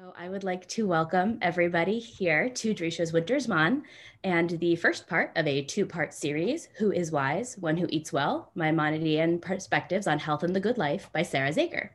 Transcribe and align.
So 0.00 0.14
I 0.16 0.28
would 0.28 0.44
like 0.44 0.64
to 0.68 0.86
welcome 0.86 1.38
everybody 1.42 1.98
here 1.98 2.48
to 2.50 2.72
Drisha's 2.72 3.12
Winter 3.12 3.34
Zman 3.34 3.82
and 4.22 4.50
the 4.50 4.76
first 4.76 5.08
part 5.08 5.32
of 5.34 5.44
a 5.48 5.64
two-part 5.64 6.14
series, 6.14 6.68
Who 6.78 6.92
is 6.92 7.10
Wise? 7.10 7.58
One 7.58 7.76
Who 7.76 7.88
Eats 7.90 8.12
Well, 8.12 8.52
Maimonidean 8.56 9.42
Perspectives 9.42 10.06
on 10.06 10.20
Health 10.20 10.44
and 10.44 10.54
the 10.54 10.60
Good 10.60 10.78
Life 10.78 11.10
by 11.12 11.22
Sarah 11.22 11.50
Zager. 11.50 11.88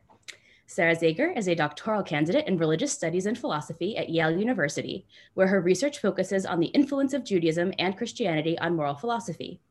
Sarah 0.68 0.98
Zager 0.98 1.38
is 1.38 1.48
a 1.48 1.56
doctoral 1.56 2.04
candidate 2.04 2.46
in 2.46 2.58
religious 2.58 2.92
studies 2.92 3.26
and 3.26 3.38
philosophy 3.38 3.96
at 3.96 4.10
Yale 4.10 4.38
University, 4.38 5.06
where 5.36 5.48
her 5.48 5.62
research 5.62 6.00
focuses 6.00 6.46
on 6.46 6.60
the 6.60 6.68
influence 6.68 7.14
of 7.14 7.24
Judaism 7.24 7.72
and 7.80 7.96
Christianity 7.96 8.60
on 8.60 8.76
moral 8.76 8.96
philosophy. 8.96 9.62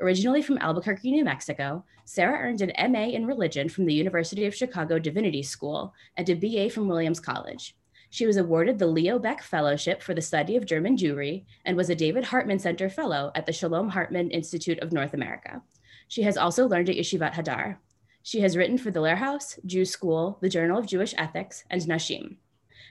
Originally 0.00 0.42
from 0.42 0.58
Albuquerque, 0.58 1.10
New 1.10 1.24
Mexico, 1.24 1.84
Sarah 2.04 2.38
earned 2.38 2.62
an 2.62 2.92
MA 2.92 3.06
in 3.06 3.26
religion 3.26 3.68
from 3.68 3.84
the 3.84 3.94
University 3.94 4.46
of 4.46 4.54
Chicago 4.54 5.00
Divinity 5.00 5.42
School 5.42 5.92
and 6.16 6.30
a 6.30 6.34
BA 6.34 6.70
from 6.70 6.86
Williams 6.86 7.18
College. 7.18 7.74
She 8.12 8.26
was 8.26 8.36
awarded 8.36 8.78
the 8.78 8.88
Leo 8.88 9.20
Baeck 9.20 9.40
Fellowship 9.40 10.02
for 10.02 10.14
the 10.14 10.20
study 10.20 10.56
of 10.56 10.66
German 10.66 10.96
Jewry 10.96 11.44
and 11.64 11.76
was 11.76 11.88
a 11.88 11.94
David 11.94 12.24
Hartman 12.24 12.58
Center 12.58 12.88
Fellow 12.88 13.30
at 13.36 13.46
the 13.46 13.52
Shalom 13.52 13.90
Hartman 13.90 14.32
Institute 14.32 14.80
of 14.80 14.92
North 14.92 15.14
America. 15.14 15.62
She 16.08 16.22
has 16.22 16.36
also 16.36 16.66
learned 16.66 16.90
at 16.90 16.96
Yeshivat 16.96 17.34
Hadar. 17.34 17.76
She 18.24 18.40
has 18.40 18.56
written 18.56 18.78
for 18.78 18.90
the 18.90 19.00
Lehrhaus, 19.00 19.64
Jewschool, 19.64 20.40
the 20.40 20.48
Journal 20.48 20.76
of 20.76 20.88
Jewish 20.88 21.14
Ethics, 21.16 21.64
and 21.70 21.80
Nashim. 21.82 22.36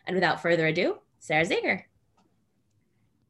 And 0.07 0.15
without 0.15 0.41
further 0.41 0.67
ado, 0.67 0.99
Sarah 1.19 1.45
Zager. 1.45 1.83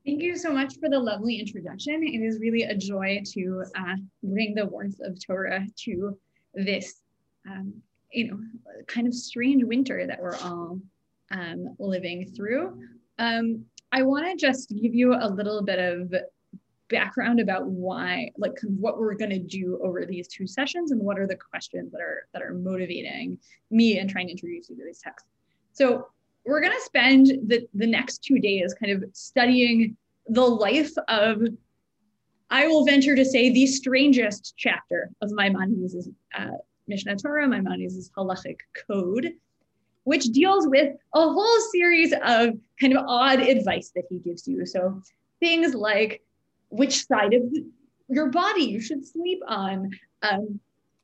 Thank 0.05 0.21
you 0.21 0.37
so 0.37 0.53
much 0.53 0.76
for 0.79 0.90
the 0.90 0.99
lovely 0.99 1.40
introduction. 1.40 2.03
It 2.03 2.23
is 2.23 2.40
really 2.40 2.63
a 2.63 2.76
joy 2.76 3.21
to 3.34 3.63
uh, 3.76 3.95
bring 4.23 4.53
the 4.53 4.67
warmth 4.67 4.99
of 5.03 5.17
Torah 5.26 5.65
to 5.85 6.17
this, 6.53 7.01
um, 7.49 7.74
you 8.13 8.29
know, 8.29 8.40
kind 8.87 9.07
of 9.07 9.13
strange 9.13 9.63
winter 9.63 10.05
that 10.05 10.21
we're 10.21 10.37
all 10.37 10.79
um, 11.32 11.76
living 11.80 12.32
through. 12.35 12.80
Um, 13.18 13.66
I 13.91 14.04
want 14.04 14.26
to 14.27 14.35
just 14.35 14.70
give 14.70 14.94
you 14.94 15.13
a 15.13 15.27
little 15.27 15.63
bit 15.63 15.80
of 15.80 16.13
background 16.90 17.40
about 17.40 17.66
why, 17.66 18.32
like, 18.38 18.58
what 18.63 18.99
we're 18.99 19.16
going 19.16 19.30
to 19.32 19.40
do 19.40 19.80
over 19.84 20.05
these 20.05 20.27
two 20.27 20.48
sessions, 20.48 20.91
and 20.91 21.02
what 21.02 21.20
are 21.20 21.27
the 21.27 21.36
questions 21.36 21.91
that 21.91 22.02
are 22.02 22.27
that 22.34 22.41
are 22.41 22.54
motivating 22.54 23.38
me 23.71 23.99
and 23.99 24.10
trying 24.10 24.27
to 24.27 24.32
introduce 24.32 24.70
you 24.70 24.76
to 24.76 24.86
these 24.86 25.02
texts. 25.02 25.30
So 25.74 26.08
we're 26.46 26.62
going 26.62 26.74
to 26.74 26.82
spend 26.82 27.27
the 27.48 27.68
the 27.74 27.88
next 27.88 28.24
two 28.24 28.40
days 28.40 28.74
kind 28.74 28.91
of 28.91 29.10
studying 29.14 29.98
the 30.27 30.41
life 30.41 30.91
of. 31.08 31.41
I 32.52 32.66
will 32.66 32.84
venture 32.84 33.16
to 33.16 33.24
say 33.24 33.52
the 33.52 33.68
strangest 33.68 34.55
chapter 34.58 35.12
of 35.21 35.30
Maimonides' 35.32 36.10
uh, 36.36 36.58
Mishneh 36.90 37.21
Torah, 37.21 37.48
my 37.48 37.58
Maimonides' 37.58 38.10
halachic 38.18 38.58
code, 38.88 39.34
which 40.10 40.26
deals 40.26 40.68
with 40.68 40.91
a 41.13 41.21
whole 41.21 41.60
series 41.71 42.12
of 42.24 42.57
kind 42.82 42.98
of 42.98 43.05
odd 43.07 43.40
advice 43.40 43.91
that 43.93 44.05
he 44.10 44.18
gives 44.18 44.48
you. 44.48 44.65
So 44.65 45.04
things 45.40 45.76
like 45.76 46.24
which 46.70 47.05
side 47.05 47.35
of 47.35 47.43
your 48.07 48.30
body 48.30 48.63
you 48.63 48.82
should 48.82 49.05
sleep 49.05 49.40
on, 49.48 49.91
um, 50.24 50.60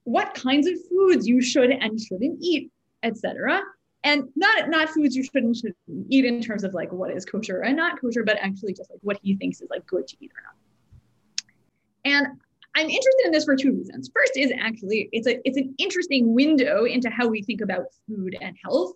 what 0.05 0.33
kinds 0.33 0.65
of 0.65 0.73
foods 0.89 1.27
you 1.27 1.39
should 1.39 1.69
and 1.69 2.01
shouldn't 2.01 2.39
eat, 2.41 2.71
etc. 3.03 3.61
And 4.03 4.23
not 4.35 4.69
not 4.69 4.89
foods 4.89 5.15
you 5.15 5.23
shouldn't 5.23 5.57
shouldn't 5.57 5.77
eat 6.09 6.25
in 6.25 6.41
terms 6.41 6.63
of 6.63 6.73
like 6.73 6.91
what 6.91 7.11
is 7.11 7.25
kosher 7.25 7.61
and 7.61 7.77
not 7.77 8.01
kosher, 8.01 8.23
but 8.23 8.37
actually 8.41 8.73
just 8.73 8.89
like 8.89 9.01
what 9.03 9.19
he 9.21 9.35
thinks 9.35 9.61
is 9.61 9.69
like 9.69 9.85
good 9.85 10.07
to 10.07 10.17
eat 10.19 10.31
or 10.31 10.41
not. 10.47 10.55
And 12.11 12.39
I'm 12.75 12.89
interested 12.89 13.25
in 13.25 13.31
this 13.31 13.45
for 13.45 13.55
two 13.55 13.71
reasons. 13.71 14.11
First 14.13 14.33
is 14.35 14.51
actually 14.59 15.09
it's 15.13 15.27
a 15.27 15.39
it's 15.47 15.57
an 15.57 15.73
interesting 15.77 16.33
window 16.33 16.83
into 16.83 17.09
how 17.09 17.27
we 17.27 17.41
think 17.41 17.61
about 17.61 17.85
food 18.07 18.37
and 18.41 18.55
health, 18.63 18.93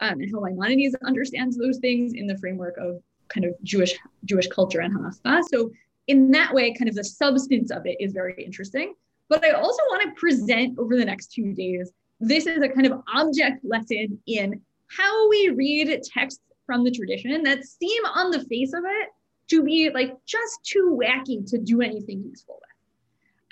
um, 0.00 0.20
and 0.20 0.30
how 0.32 0.40
Maimonides 0.40 0.96
understands 1.04 1.56
those 1.56 1.78
things 1.78 2.14
in 2.14 2.26
the 2.26 2.38
framework 2.38 2.76
of 2.78 3.02
kind 3.28 3.44
of 3.44 3.54
Jewish 3.62 3.94
Jewish 4.24 4.48
culture 4.48 4.80
and 4.80 4.94
halacha. 4.94 5.42
So 5.52 5.70
in 6.06 6.30
that 6.30 6.54
way, 6.54 6.72
kind 6.72 6.88
of 6.88 6.94
the 6.94 7.04
substance 7.04 7.70
of 7.70 7.84
it 7.84 7.98
is 8.00 8.12
very 8.12 8.42
interesting. 8.42 8.94
But 9.28 9.44
I 9.44 9.50
also 9.50 9.82
want 9.90 10.02
to 10.02 10.18
present 10.18 10.78
over 10.78 10.96
the 10.96 11.04
next 11.04 11.32
two 11.32 11.52
days. 11.52 11.92
This 12.20 12.46
is 12.46 12.62
a 12.62 12.68
kind 12.68 12.86
of 12.86 13.02
object 13.14 13.62
lesson 13.62 14.18
in 14.26 14.60
how 14.88 15.28
we 15.28 15.50
read 15.50 16.02
texts 16.02 16.40
from 16.64 16.82
the 16.82 16.90
tradition 16.90 17.42
that 17.42 17.64
seem 17.64 18.04
on 18.06 18.30
the 18.30 18.40
face 18.46 18.72
of 18.72 18.84
it 18.86 19.08
to 19.48 19.62
be 19.62 19.90
like 19.90 20.14
just 20.26 20.64
too 20.64 20.98
wacky 21.00 21.46
to 21.50 21.58
do 21.58 21.82
anything 21.82 22.24
useful 22.26 22.58
with. 22.60 22.67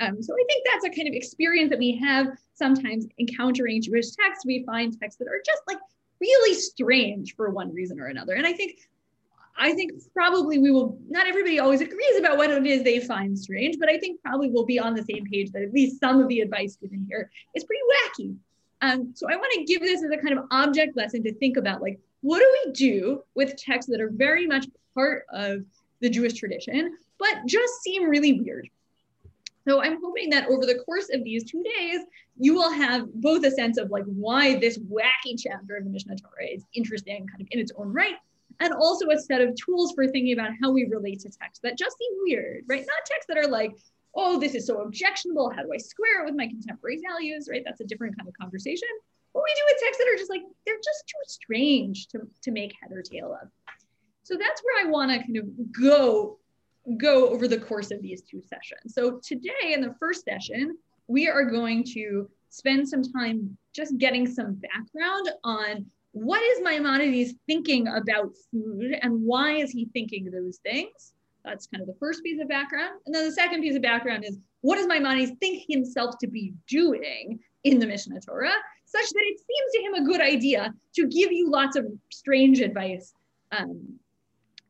Um, 0.00 0.22
so 0.22 0.34
I 0.34 0.44
think 0.48 0.66
that's 0.70 0.84
a 0.84 0.90
kind 0.90 1.08
of 1.08 1.14
experience 1.14 1.70
that 1.70 1.78
we 1.78 1.96
have 1.96 2.36
sometimes 2.54 3.06
encountering 3.18 3.80
Jewish 3.82 4.10
texts. 4.10 4.44
We 4.44 4.62
find 4.64 4.98
texts 4.98 5.18
that 5.18 5.28
are 5.28 5.40
just 5.44 5.62
like 5.66 5.78
really 6.20 6.54
strange 6.54 7.34
for 7.34 7.50
one 7.50 7.72
reason 7.72 8.00
or 8.00 8.06
another. 8.06 8.34
And 8.34 8.46
I 8.46 8.52
think 8.52 8.88
I 9.58 9.72
think 9.72 9.92
probably 10.12 10.58
we 10.58 10.70
will 10.70 10.98
not 11.08 11.26
everybody 11.26 11.58
always 11.58 11.80
agrees 11.80 12.18
about 12.18 12.36
what 12.36 12.50
it 12.50 12.66
is 12.66 12.82
they 12.82 13.00
find 13.00 13.38
strange, 13.38 13.78
but 13.78 13.88
I 13.88 13.98
think 13.98 14.20
probably 14.22 14.50
we'll 14.50 14.66
be 14.66 14.78
on 14.78 14.94
the 14.94 15.02
same 15.02 15.24
page 15.26 15.50
that 15.52 15.62
at 15.62 15.72
least 15.72 15.98
some 15.98 16.20
of 16.20 16.28
the 16.28 16.40
advice 16.40 16.76
given 16.76 17.06
here 17.08 17.30
is 17.54 17.64
pretty 17.64 17.82
wacky. 17.92 18.36
Um, 18.82 19.12
so 19.14 19.26
I 19.30 19.36
want 19.36 19.52
to 19.54 19.64
give 19.64 19.80
this 19.80 20.04
as 20.04 20.10
a 20.10 20.18
kind 20.18 20.38
of 20.38 20.44
object 20.50 20.96
lesson 20.96 21.22
to 21.22 21.32
think 21.34 21.56
about 21.56 21.80
like 21.80 21.98
what 22.20 22.40
do 22.40 22.56
we 22.64 22.72
do 22.72 23.22
with 23.34 23.56
texts 23.56 23.90
that 23.90 24.00
are 24.00 24.10
very 24.10 24.46
much 24.46 24.66
part 24.94 25.24
of 25.32 25.64
the 26.00 26.10
Jewish 26.10 26.34
tradition, 26.34 26.96
but 27.18 27.46
just 27.46 27.82
seem 27.82 28.08
really 28.10 28.40
weird. 28.40 28.68
So 29.66 29.82
I'm 29.82 30.00
hoping 30.00 30.30
that 30.30 30.48
over 30.48 30.64
the 30.64 30.78
course 30.84 31.08
of 31.12 31.24
these 31.24 31.44
two 31.44 31.62
days, 31.62 32.00
you 32.38 32.54
will 32.54 32.70
have 32.70 33.12
both 33.14 33.44
a 33.44 33.50
sense 33.50 33.78
of 33.78 33.90
like 33.90 34.04
why 34.04 34.58
this 34.58 34.78
wacky 34.78 35.34
chapter 35.36 35.76
of 35.76 35.84
the 35.84 35.90
Mishneh 35.90 36.20
Torah 36.20 36.46
is 36.48 36.64
interesting 36.74 37.26
kind 37.26 37.40
of 37.40 37.48
in 37.50 37.58
its 37.58 37.72
own 37.76 37.92
right, 37.92 38.14
and 38.60 38.72
also 38.74 39.08
a 39.10 39.18
set 39.18 39.40
of 39.40 39.56
tools 39.56 39.92
for 39.92 40.06
thinking 40.06 40.32
about 40.32 40.52
how 40.62 40.70
we 40.70 40.84
relate 40.84 41.20
to 41.20 41.30
text 41.30 41.62
that 41.62 41.76
just 41.76 41.98
seem 41.98 42.12
weird, 42.22 42.64
right? 42.68 42.80
Not 42.86 43.06
texts 43.06 43.26
that 43.28 43.38
are 43.38 43.48
like, 43.48 43.72
oh, 44.14 44.38
this 44.38 44.54
is 44.54 44.66
so 44.66 44.82
objectionable. 44.82 45.50
How 45.50 45.62
do 45.62 45.72
I 45.74 45.78
square 45.78 46.22
it 46.22 46.26
with 46.26 46.36
my 46.36 46.46
contemporary 46.46 47.00
values, 47.06 47.48
right? 47.50 47.62
That's 47.64 47.80
a 47.80 47.84
different 47.84 48.16
kind 48.16 48.28
of 48.28 48.34
conversation. 48.38 48.88
What 49.32 49.44
we 49.44 49.54
do 49.54 49.62
with 49.66 49.82
texts 49.82 49.98
that 49.98 50.10
are 50.12 50.16
just 50.16 50.30
like, 50.30 50.42
they're 50.64 50.76
just 50.76 51.06
too 51.06 51.22
strange 51.26 52.06
to, 52.08 52.20
to 52.42 52.50
make 52.52 52.72
head 52.80 52.92
or 52.92 53.02
tail 53.02 53.36
of. 53.42 53.48
So 54.22 54.36
that's 54.36 54.62
where 54.62 54.86
I 54.86 54.90
want 54.90 55.10
to 55.10 55.18
kind 55.18 55.36
of 55.36 55.72
go 55.72 56.38
go 56.98 57.28
over 57.28 57.48
the 57.48 57.58
course 57.58 57.90
of 57.90 58.00
these 58.00 58.22
two 58.22 58.40
sessions. 58.42 58.94
So 58.94 59.20
today 59.22 59.72
in 59.72 59.80
the 59.80 59.94
first 59.98 60.24
session, 60.24 60.76
we 61.08 61.28
are 61.28 61.44
going 61.44 61.84
to 61.94 62.28
spend 62.50 62.88
some 62.88 63.02
time 63.02 63.56
just 63.74 63.98
getting 63.98 64.26
some 64.26 64.54
background 64.54 65.30
on 65.44 65.86
what 66.12 66.42
is 66.42 66.62
Maimonides 66.62 67.34
thinking 67.46 67.88
about 67.88 68.32
food 68.50 68.96
and 69.02 69.22
why 69.22 69.56
is 69.56 69.70
he 69.70 69.88
thinking 69.92 70.30
those 70.30 70.58
things? 70.58 71.12
That's 71.44 71.66
kind 71.66 71.82
of 71.82 71.86
the 71.86 71.96
first 72.00 72.22
piece 72.24 72.40
of 72.40 72.48
background. 72.48 73.00
And 73.04 73.14
then 73.14 73.26
the 73.26 73.32
second 73.32 73.60
piece 73.60 73.76
of 73.76 73.82
background 73.82 74.24
is 74.24 74.38
what 74.62 74.76
does 74.76 74.86
Maimonides 74.86 75.32
think 75.40 75.64
himself 75.68 76.16
to 76.20 76.26
be 76.26 76.54
doing 76.68 77.38
in 77.64 77.78
the 77.78 77.86
Mishneh 77.86 78.24
Torah, 78.24 78.50
such 78.84 79.06
that 79.10 79.22
it 79.24 79.38
seems 79.38 79.72
to 79.74 79.82
him 79.82 79.94
a 79.94 80.10
good 80.10 80.20
idea 80.20 80.72
to 80.94 81.06
give 81.06 81.32
you 81.32 81.50
lots 81.50 81.76
of 81.76 81.86
strange 82.10 82.60
advice 82.60 83.12
um, 83.52 83.98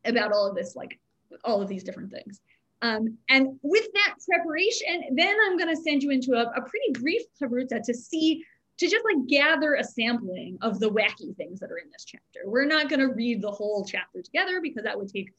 about 0.04 0.32
all 0.32 0.48
of 0.48 0.56
this, 0.56 0.74
like 0.74 0.98
all 1.44 1.62
of 1.62 1.68
these 1.68 1.84
different 1.84 2.10
things. 2.10 2.40
Um, 2.82 3.16
and 3.28 3.58
with 3.62 3.86
that 3.94 4.16
preparation, 4.28 5.02
then 5.14 5.34
I'm 5.46 5.56
going 5.56 5.74
to 5.74 5.80
send 5.80 6.02
you 6.02 6.10
into 6.10 6.34
a, 6.34 6.42
a 6.42 6.60
pretty 6.60 6.92
brief 6.92 7.22
chavruta 7.40 7.82
to 7.82 7.94
see, 7.94 8.44
to 8.78 8.86
just 8.86 9.04
like 9.04 9.26
gather 9.28 9.74
a 9.74 9.84
sampling 9.84 10.58
of 10.60 10.78
the 10.78 10.90
wacky 10.90 11.34
things 11.36 11.58
that 11.60 11.70
are 11.70 11.78
in 11.78 11.90
this 11.90 12.04
chapter. 12.04 12.40
We're 12.44 12.66
not 12.66 12.88
going 12.88 13.00
to 13.00 13.08
read 13.08 13.40
the 13.40 13.50
whole 13.50 13.84
chapter 13.84 14.20
together 14.22 14.60
because 14.60 14.84
that 14.84 14.98
would 14.98 15.08
take 15.08 15.32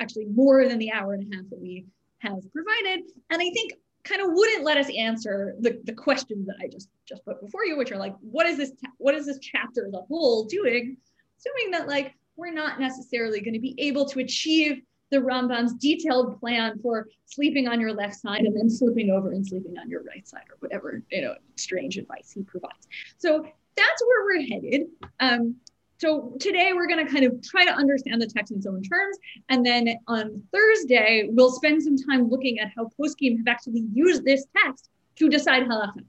actually 0.00 0.26
more 0.26 0.68
than 0.68 0.78
the 0.78 0.92
hour 0.92 1.14
and 1.14 1.32
a 1.32 1.36
half 1.36 1.48
that 1.50 1.60
we 1.60 1.84
have 2.18 2.40
provided. 2.52 3.04
And 3.30 3.42
I 3.42 3.50
think 3.50 3.72
kind 4.04 4.20
of 4.20 4.28
wouldn't 4.32 4.64
let 4.64 4.76
us 4.76 4.90
answer 4.96 5.56
the, 5.60 5.80
the 5.84 5.92
questions 5.92 6.46
that 6.46 6.56
I 6.62 6.68
just 6.68 6.88
just 7.08 7.24
put 7.24 7.40
before 7.40 7.64
you, 7.64 7.76
which 7.76 7.90
are 7.90 7.98
like, 7.98 8.14
what 8.20 8.46
is 8.46 8.56
this 8.56 8.72
what 8.98 9.14
is 9.14 9.26
this 9.26 9.38
chapter 9.40 9.86
as 9.86 9.94
a 9.94 10.02
whole 10.02 10.44
doing? 10.44 10.96
Assuming 11.38 11.70
that 11.72 11.88
like 11.88 12.14
we're 12.36 12.52
not 12.52 12.80
necessarily 12.80 13.40
going 13.40 13.54
to 13.54 13.60
be 13.60 13.74
able 13.78 14.04
to 14.06 14.20
achieve 14.20 14.82
the 15.14 15.20
Rambam's 15.20 15.74
detailed 15.74 16.40
plan 16.40 16.78
for 16.82 17.06
sleeping 17.26 17.68
on 17.68 17.80
your 17.80 17.92
left 17.92 18.16
side 18.16 18.40
and 18.40 18.56
then 18.56 18.68
slipping 18.68 19.10
over 19.10 19.30
and 19.30 19.46
sleeping 19.46 19.78
on 19.78 19.88
your 19.88 20.02
right 20.02 20.26
side 20.26 20.42
or 20.50 20.56
whatever, 20.58 21.02
you 21.10 21.22
know, 21.22 21.34
strange 21.54 21.96
advice 21.96 22.32
he 22.34 22.42
provides. 22.42 22.88
So 23.18 23.46
that's 23.76 24.02
where 24.04 24.24
we're 24.24 24.42
headed. 24.42 24.86
Um, 25.20 25.54
so 25.98 26.36
today 26.40 26.72
we're 26.74 26.88
going 26.88 27.06
to 27.06 27.10
kind 27.10 27.24
of 27.24 27.40
try 27.42 27.64
to 27.64 27.70
understand 27.70 28.20
the 28.20 28.26
text 28.26 28.50
in 28.50 28.58
its 28.58 28.66
own 28.66 28.82
terms. 28.82 29.16
And 29.48 29.64
then 29.64 29.88
on 30.08 30.42
Thursday, 30.52 31.28
we'll 31.30 31.52
spend 31.52 31.80
some 31.80 31.96
time 31.96 32.28
looking 32.28 32.58
at 32.58 32.72
how 32.76 32.90
poskim 33.00 33.38
have 33.38 33.46
actually 33.46 33.84
used 33.92 34.24
this 34.24 34.44
text 34.64 34.90
to 35.16 35.28
decide 35.28 35.62
halacha. 35.62 36.04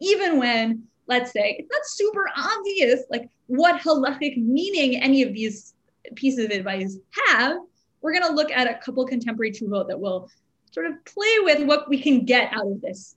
Even 0.00 0.38
when, 0.38 0.84
let's 1.08 1.30
say, 1.32 1.56
it's 1.58 1.70
not 1.70 1.82
super 1.84 2.26
obvious 2.36 3.02
like 3.10 3.28
what 3.48 3.80
halachic 3.82 4.38
meaning 4.38 4.96
any 4.96 5.22
of 5.22 5.34
these 5.34 5.74
pieces 6.14 6.46
of 6.46 6.50
advice 6.50 6.96
have, 7.26 7.58
we're 8.06 8.12
going 8.12 8.22
to 8.22 8.32
look 8.32 8.52
at 8.52 8.70
a 8.70 8.74
couple 8.74 9.04
contemporary 9.04 9.50
tshuvot 9.50 9.88
that 9.88 9.98
will 9.98 10.30
sort 10.70 10.86
of 10.86 11.04
play 11.04 11.38
with 11.40 11.66
what 11.66 11.88
we 11.88 12.00
can 12.00 12.24
get 12.24 12.52
out 12.52 12.64
of 12.64 12.80
this, 12.80 13.16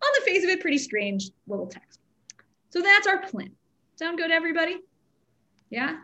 on 0.00 0.08
the 0.20 0.24
face 0.24 0.44
of 0.44 0.50
it, 0.50 0.60
pretty 0.60 0.78
strange 0.78 1.30
little 1.48 1.66
text. 1.66 1.98
So 2.70 2.80
that's 2.80 3.08
our 3.08 3.22
plan. 3.22 3.50
Sound 3.96 4.18
good, 4.18 4.30
everybody? 4.30 4.76
Yeah? 5.70 5.96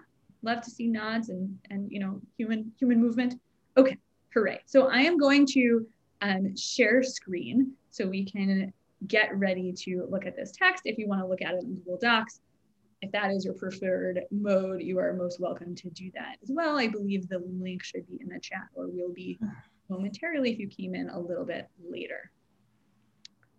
Love 0.43 0.61
to 0.63 0.71
see 0.71 0.89
nods 0.89 1.29
and 1.29 1.57
and 1.71 1.93
you 1.93 2.01
know 2.01 2.21
human 2.37 2.73
human 2.79 2.99
movement. 2.99 3.39
Okay, 3.77 3.97
hooray! 4.35 4.59
So 4.67 4.89
I 4.89 5.03
am 5.03 5.17
going 5.17 5.47
to 5.53 5.87
um, 6.23 6.57
share 6.57 7.05
screen 7.05 7.75
so 7.91 8.09
we 8.09 8.25
can 8.25 8.73
get 9.07 9.39
ready 9.39 9.73
to 9.85 10.09
look 10.11 10.27
at 10.27 10.35
this 10.35 10.51
text. 10.51 10.83
If 10.87 10.99
you 10.99 11.07
want 11.07 11.21
to 11.21 11.27
look 11.27 11.43
at 11.43 11.55
it 11.55 11.63
in 11.63 11.75
Google 11.75 11.99
Docs, 11.99 12.41
if 13.03 13.11
that 13.13 13.31
is 13.31 13.45
your 13.45 13.55
preferred 13.55 14.21
mode, 14.31 14.83
you 14.83 14.99
are 14.99 15.13
most 15.15 15.41
welcome 15.41 15.75
to 15.75 15.91
do 15.91 16.11
that 16.15 16.37
as 16.43 16.51
well. 16.53 16.79
I 16.79 16.89
believe 16.89 17.29
the 17.29 17.43
link 17.61 17.83
should 17.83 18.07
be 18.07 18.19
in 18.21 18.29
the 18.29 18.39
chat 18.39 18.69
or 18.75 18.89
will 18.89 19.13
be 19.13 19.39
momentarily 19.89 20.53
if 20.53 20.59
you 20.59 20.69
came 20.69 20.95
in 20.95 21.09
a 21.09 21.19
little 21.19 21.45
bit 21.45 21.69
later. 21.83 22.31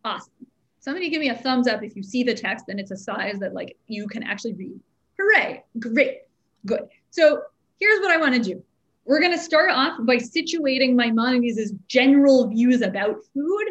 Awesome. 0.05 0.33
Somebody 0.79 1.09
give 1.09 1.19
me 1.19 1.29
a 1.29 1.35
thumbs 1.35 1.67
up 1.67 1.83
if 1.83 1.95
you 1.95 2.03
see 2.03 2.23
the 2.23 2.33
text 2.33 2.65
and 2.69 2.79
it's 2.79 2.91
a 2.91 2.97
size 2.97 3.39
that 3.39 3.53
like 3.53 3.77
you 3.87 4.07
can 4.07 4.23
actually 4.23 4.53
read. 4.53 4.79
Hooray, 5.19 5.63
great, 5.79 6.19
good. 6.65 6.87
So 7.09 7.41
here's 7.79 7.99
what 7.99 8.11
I 8.11 8.17
wanna 8.17 8.39
do. 8.39 8.63
We're 9.05 9.21
gonna 9.21 9.37
start 9.37 9.71
off 9.71 9.97
by 10.05 10.17
situating 10.17 10.93
Maimonides' 10.93 11.73
general 11.87 12.47
views 12.47 12.81
about 12.81 13.17
food 13.33 13.65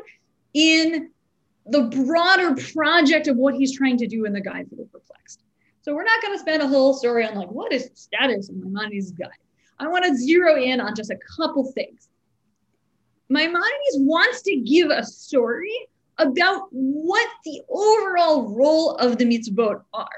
in 0.55 1.11
the 1.67 1.83
broader 1.83 2.55
project 2.73 3.29
of 3.29 3.37
what 3.37 3.55
he's 3.55 3.77
trying 3.77 3.97
to 3.99 4.09
do 4.09 4.25
in 4.25 4.33
the 4.33 4.41
Guide 4.41 4.69
for 4.69 4.77
the 4.77 4.85
Perplexed. 4.87 5.45
So 5.83 5.95
we're 5.95 6.05
not 6.05 6.21
going 6.23 6.35
to 6.35 6.39
spend 6.39 6.63
a 6.63 6.69
whole 6.69 6.95
story 6.95 7.27
on 7.27 7.35
like 7.35 7.51
what 7.51 7.73
is 7.73 7.89
the 7.89 7.97
status 7.97 8.49
of 8.49 8.57
Maimonides' 8.57 9.13
guide. 9.13 9.31
I 9.79 9.89
want 9.89 10.05
to 10.05 10.15
zero 10.15 10.63
in 10.63 10.81
on 10.81 10.95
just 10.95 11.11
a 11.11 11.19
couple 11.37 11.73
things. 11.73 12.09
Maimonides 13.31 13.97
wants 13.97 14.43
to 14.43 14.57
give 14.57 14.91
a 14.91 15.05
story 15.05 15.75
about 16.19 16.69
what 16.71 17.29
the 17.45 17.63
overall 17.71 18.55
role 18.55 18.97
of 18.97 19.17
the 19.17 19.25
mitzvot 19.25 19.83
are. 19.95 20.09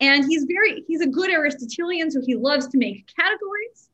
And 0.00 0.24
he's 0.24 0.44
very, 0.44 0.84
he's 0.86 1.00
a 1.00 1.08
good 1.08 1.30
Aristotelian, 1.30 2.10
so 2.10 2.20
he 2.20 2.36
loves 2.36 2.68
to 2.68 2.78
make 2.78 3.10
categories. 3.18 3.90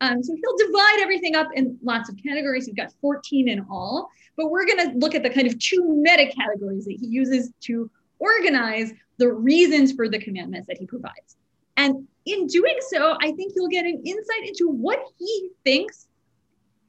Um, 0.00 0.22
so 0.22 0.32
he'll 0.32 0.68
divide 0.68 1.00
everything 1.00 1.34
up 1.34 1.48
in 1.54 1.76
lots 1.82 2.08
of 2.08 2.16
categories. 2.22 2.66
He's 2.66 2.76
got 2.76 2.92
14 3.00 3.48
in 3.48 3.66
all, 3.68 4.08
but 4.36 4.50
we're 4.50 4.66
going 4.66 4.92
to 4.92 4.98
look 4.98 5.16
at 5.16 5.24
the 5.24 5.30
kind 5.30 5.48
of 5.48 5.58
two 5.58 6.00
meta 6.00 6.32
categories 6.32 6.84
that 6.84 6.96
he 7.00 7.08
uses 7.08 7.50
to 7.62 7.90
organize 8.18 8.92
the 9.18 9.30
reasons 9.32 9.92
for 9.92 10.08
the 10.08 10.18
commandments 10.18 10.66
that 10.68 10.78
he 10.78 10.86
provides. 10.86 11.36
And 11.76 12.06
in 12.26 12.46
doing 12.46 12.76
so, 12.88 13.16
I 13.20 13.32
think 13.32 13.52
you'll 13.54 13.68
get 13.68 13.84
an 13.84 14.02
insight 14.04 14.48
into 14.48 14.68
what 14.68 15.00
he 15.18 15.50
thinks 15.64 16.08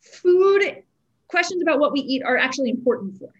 food 0.02 0.84
questions 1.28 1.62
about 1.62 1.80
what 1.80 1.92
we 1.92 2.00
eat 2.02 2.24
are 2.24 2.38
actually 2.38 2.72
important 2.72 3.18
for. 3.18 3.32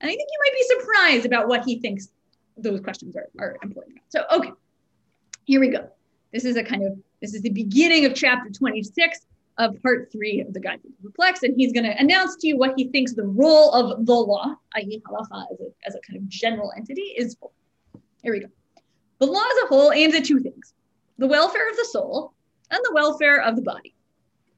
And 0.00 0.10
I 0.10 0.14
think 0.14 0.28
you 0.30 0.38
might 0.44 0.54
be 0.54 0.80
surprised 0.80 1.26
about 1.26 1.48
what 1.48 1.64
he 1.64 1.78
thinks 1.80 2.08
those 2.56 2.80
questions 2.80 3.16
are, 3.16 3.28
are 3.38 3.56
important. 3.62 3.98
So, 4.08 4.24
okay, 4.32 4.52
here 5.44 5.60
we 5.60 5.68
go. 5.68 5.88
This 6.32 6.44
is 6.44 6.56
a 6.56 6.64
kind 6.64 6.82
of, 6.82 6.98
this 7.20 7.34
is 7.34 7.42
the 7.42 7.50
beginning 7.50 8.04
of 8.04 8.14
chapter 8.14 8.50
26 8.50 9.26
of 9.58 9.80
part 9.82 10.10
three 10.12 10.40
of 10.40 10.52
the 10.52 10.60
Guide 10.60 10.82
to 10.82 10.88
the 10.88 11.08
Perplex. 11.08 11.42
And 11.42 11.54
he's 11.56 11.72
going 11.72 11.84
to 11.84 11.98
announce 11.98 12.36
to 12.36 12.48
you 12.48 12.58
what 12.58 12.74
he 12.76 12.88
thinks 12.88 13.14
the 13.14 13.24
role 13.24 13.72
of 13.72 14.06
the 14.06 14.14
law, 14.14 14.54
i.e. 14.74 15.02
halacha 15.08 15.44
as 15.52 15.60
a, 15.60 15.68
as 15.86 15.94
a 15.94 16.00
kind 16.00 16.18
of 16.18 16.28
general 16.28 16.72
entity 16.76 17.14
is 17.16 17.36
for. 17.40 17.50
Here 18.22 18.32
we 18.32 18.40
go. 18.40 18.48
The 19.18 19.26
law 19.26 19.40
as 19.40 19.64
a 19.64 19.66
whole 19.68 19.92
aims 19.92 20.14
at 20.14 20.24
two 20.24 20.40
things 20.40 20.74
the 21.18 21.26
welfare 21.26 21.70
of 21.70 21.76
the 21.76 21.86
soul 21.86 22.34
and 22.70 22.80
the 22.84 22.92
welfare 22.92 23.40
of 23.40 23.56
the 23.56 23.62
body. 23.62 23.94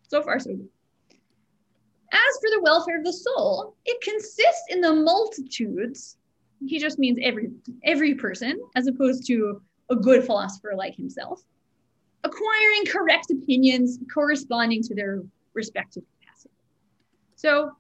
So 0.09 0.23
far, 0.23 0.41
so 0.41 0.51
good. 0.51 0.69
As 2.11 2.41
for 2.41 2.51
the 2.51 2.63
welfare 2.63 2.99
of 2.99 3.05
the 3.05 3.13
soul, 3.13 3.77
it 3.85 4.01
consists 4.01 4.65
in 4.71 4.81
the 4.81 4.95
multitudes. 4.95 6.17
He 6.67 6.79
just 6.79 6.99
means 6.99 7.19
every 7.23 7.51
every 7.85 8.15
person, 8.15 8.61
as 8.75 8.87
opposed 8.87 9.27
to 9.27 9.63
a 9.91 9.97
good 9.97 10.25
philosopher 10.25 10.73
like 10.75 10.95
himself, 10.95 11.45
acquiring 12.29 12.87
correct 12.87 13.31
opinions 13.31 13.99
corresponding 14.13 14.83
to 14.83 14.95
their 14.95 15.23
respective 15.55 16.05
capacity. 16.21 16.55
So 17.37 17.73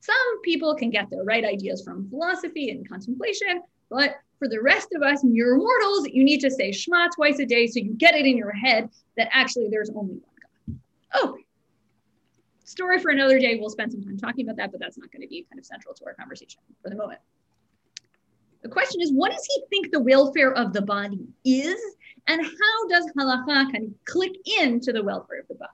some 0.00 0.40
people 0.42 0.74
can 0.74 0.90
get 0.90 1.10
their 1.10 1.24
right 1.24 1.44
ideas 1.44 1.82
from 1.82 2.08
philosophy 2.08 2.70
and 2.70 2.88
contemplation, 2.88 3.62
but 3.90 4.16
for 4.38 4.48
the 4.48 4.60
rest 4.60 4.88
of 4.94 5.02
us 5.02 5.22
mere 5.22 5.56
mortals, 5.56 6.08
you 6.08 6.24
need 6.24 6.40
to 6.40 6.50
say 6.50 6.72
Shema 6.72 7.08
twice 7.14 7.38
a 7.38 7.46
day 7.46 7.66
so 7.66 7.80
you 7.80 7.92
get 7.94 8.14
it 8.14 8.24
in 8.24 8.36
your 8.36 8.52
head 8.52 8.88
that 9.16 9.28
actually 9.32 9.68
there's 9.70 9.90
only 9.90 10.14
one 10.14 10.22
God. 10.40 10.78
Oh, 11.14 11.36
story 12.64 12.98
for 13.00 13.10
another 13.10 13.38
day. 13.38 13.58
We'll 13.60 13.68
spend 13.68 13.92
some 13.92 14.02
time 14.02 14.16
talking 14.16 14.46
about 14.46 14.56
that, 14.56 14.70
but 14.72 14.80
that's 14.80 14.96
not 14.96 15.12
going 15.12 15.22
to 15.22 15.28
be 15.28 15.44
kind 15.50 15.58
of 15.58 15.66
central 15.66 15.94
to 15.94 16.06
our 16.06 16.14
conversation 16.14 16.60
for 16.82 16.88
the 16.88 16.96
moment. 16.96 17.20
The 18.62 18.68
question 18.68 19.00
is, 19.00 19.12
what 19.12 19.32
does 19.32 19.46
he 19.46 19.62
think 19.70 19.90
the 19.90 20.00
welfare 20.00 20.52
of 20.52 20.72
the 20.72 20.82
body 20.82 21.26
is? 21.44 21.80
And 22.26 22.42
how 22.42 22.88
does 22.88 23.10
halacha 23.18 23.72
kind 23.72 23.84
of 23.86 24.04
click 24.04 24.32
into 24.60 24.92
the 24.92 25.02
welfare 25.02 25.40
of 25.40 25.48
the 25.48 25.54
body? 25.54 25.70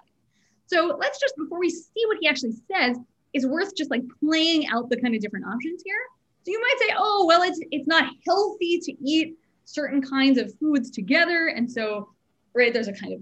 So 0.66 0.96
let's 0.98 1.20
just, 1.20 1.36
before 1.36 1.60
we 1.60 1.70
see 1.70 2.04
what 2.06 2.18
he 2.20 2.28
actually 2.28 2.54
says, 2.72 2.96
it's 3.32 3.46
worth 3.46 3.76
just 3.76 3.90
like 3.90 4.02
playing 4.20 4.66
out 4.68 4.88
the 4.88 5.00
kind 5.00 5.14
of 5.14 5.20
different 5.20 5.46
options 5.46 5.82
here 5.84 6.00
so 6.46 6.52
you 6.52 6.60
might 6.60 6.76
say, 6.78 6.94
oh, 6.96 7.24
well, 7.26 7.42
it's 7.42 7.58
it's 7.72 7.88
not 7.88 8.08
healthy 8.24 8.78
to 8.78 8.92
eat 9.04 9.36
certain 9.64 10.00
kinds 10.00 10.38
of 10.38 10.54
foods 10.60 10.92
together. 10.92 11.48
And 11.48 11.68
so, 11.68 12.10
right, 12.54 12.72
there's 12.72 12.86
a 12.86 12.92
kind 12.92 13.14
of 13.14 13.20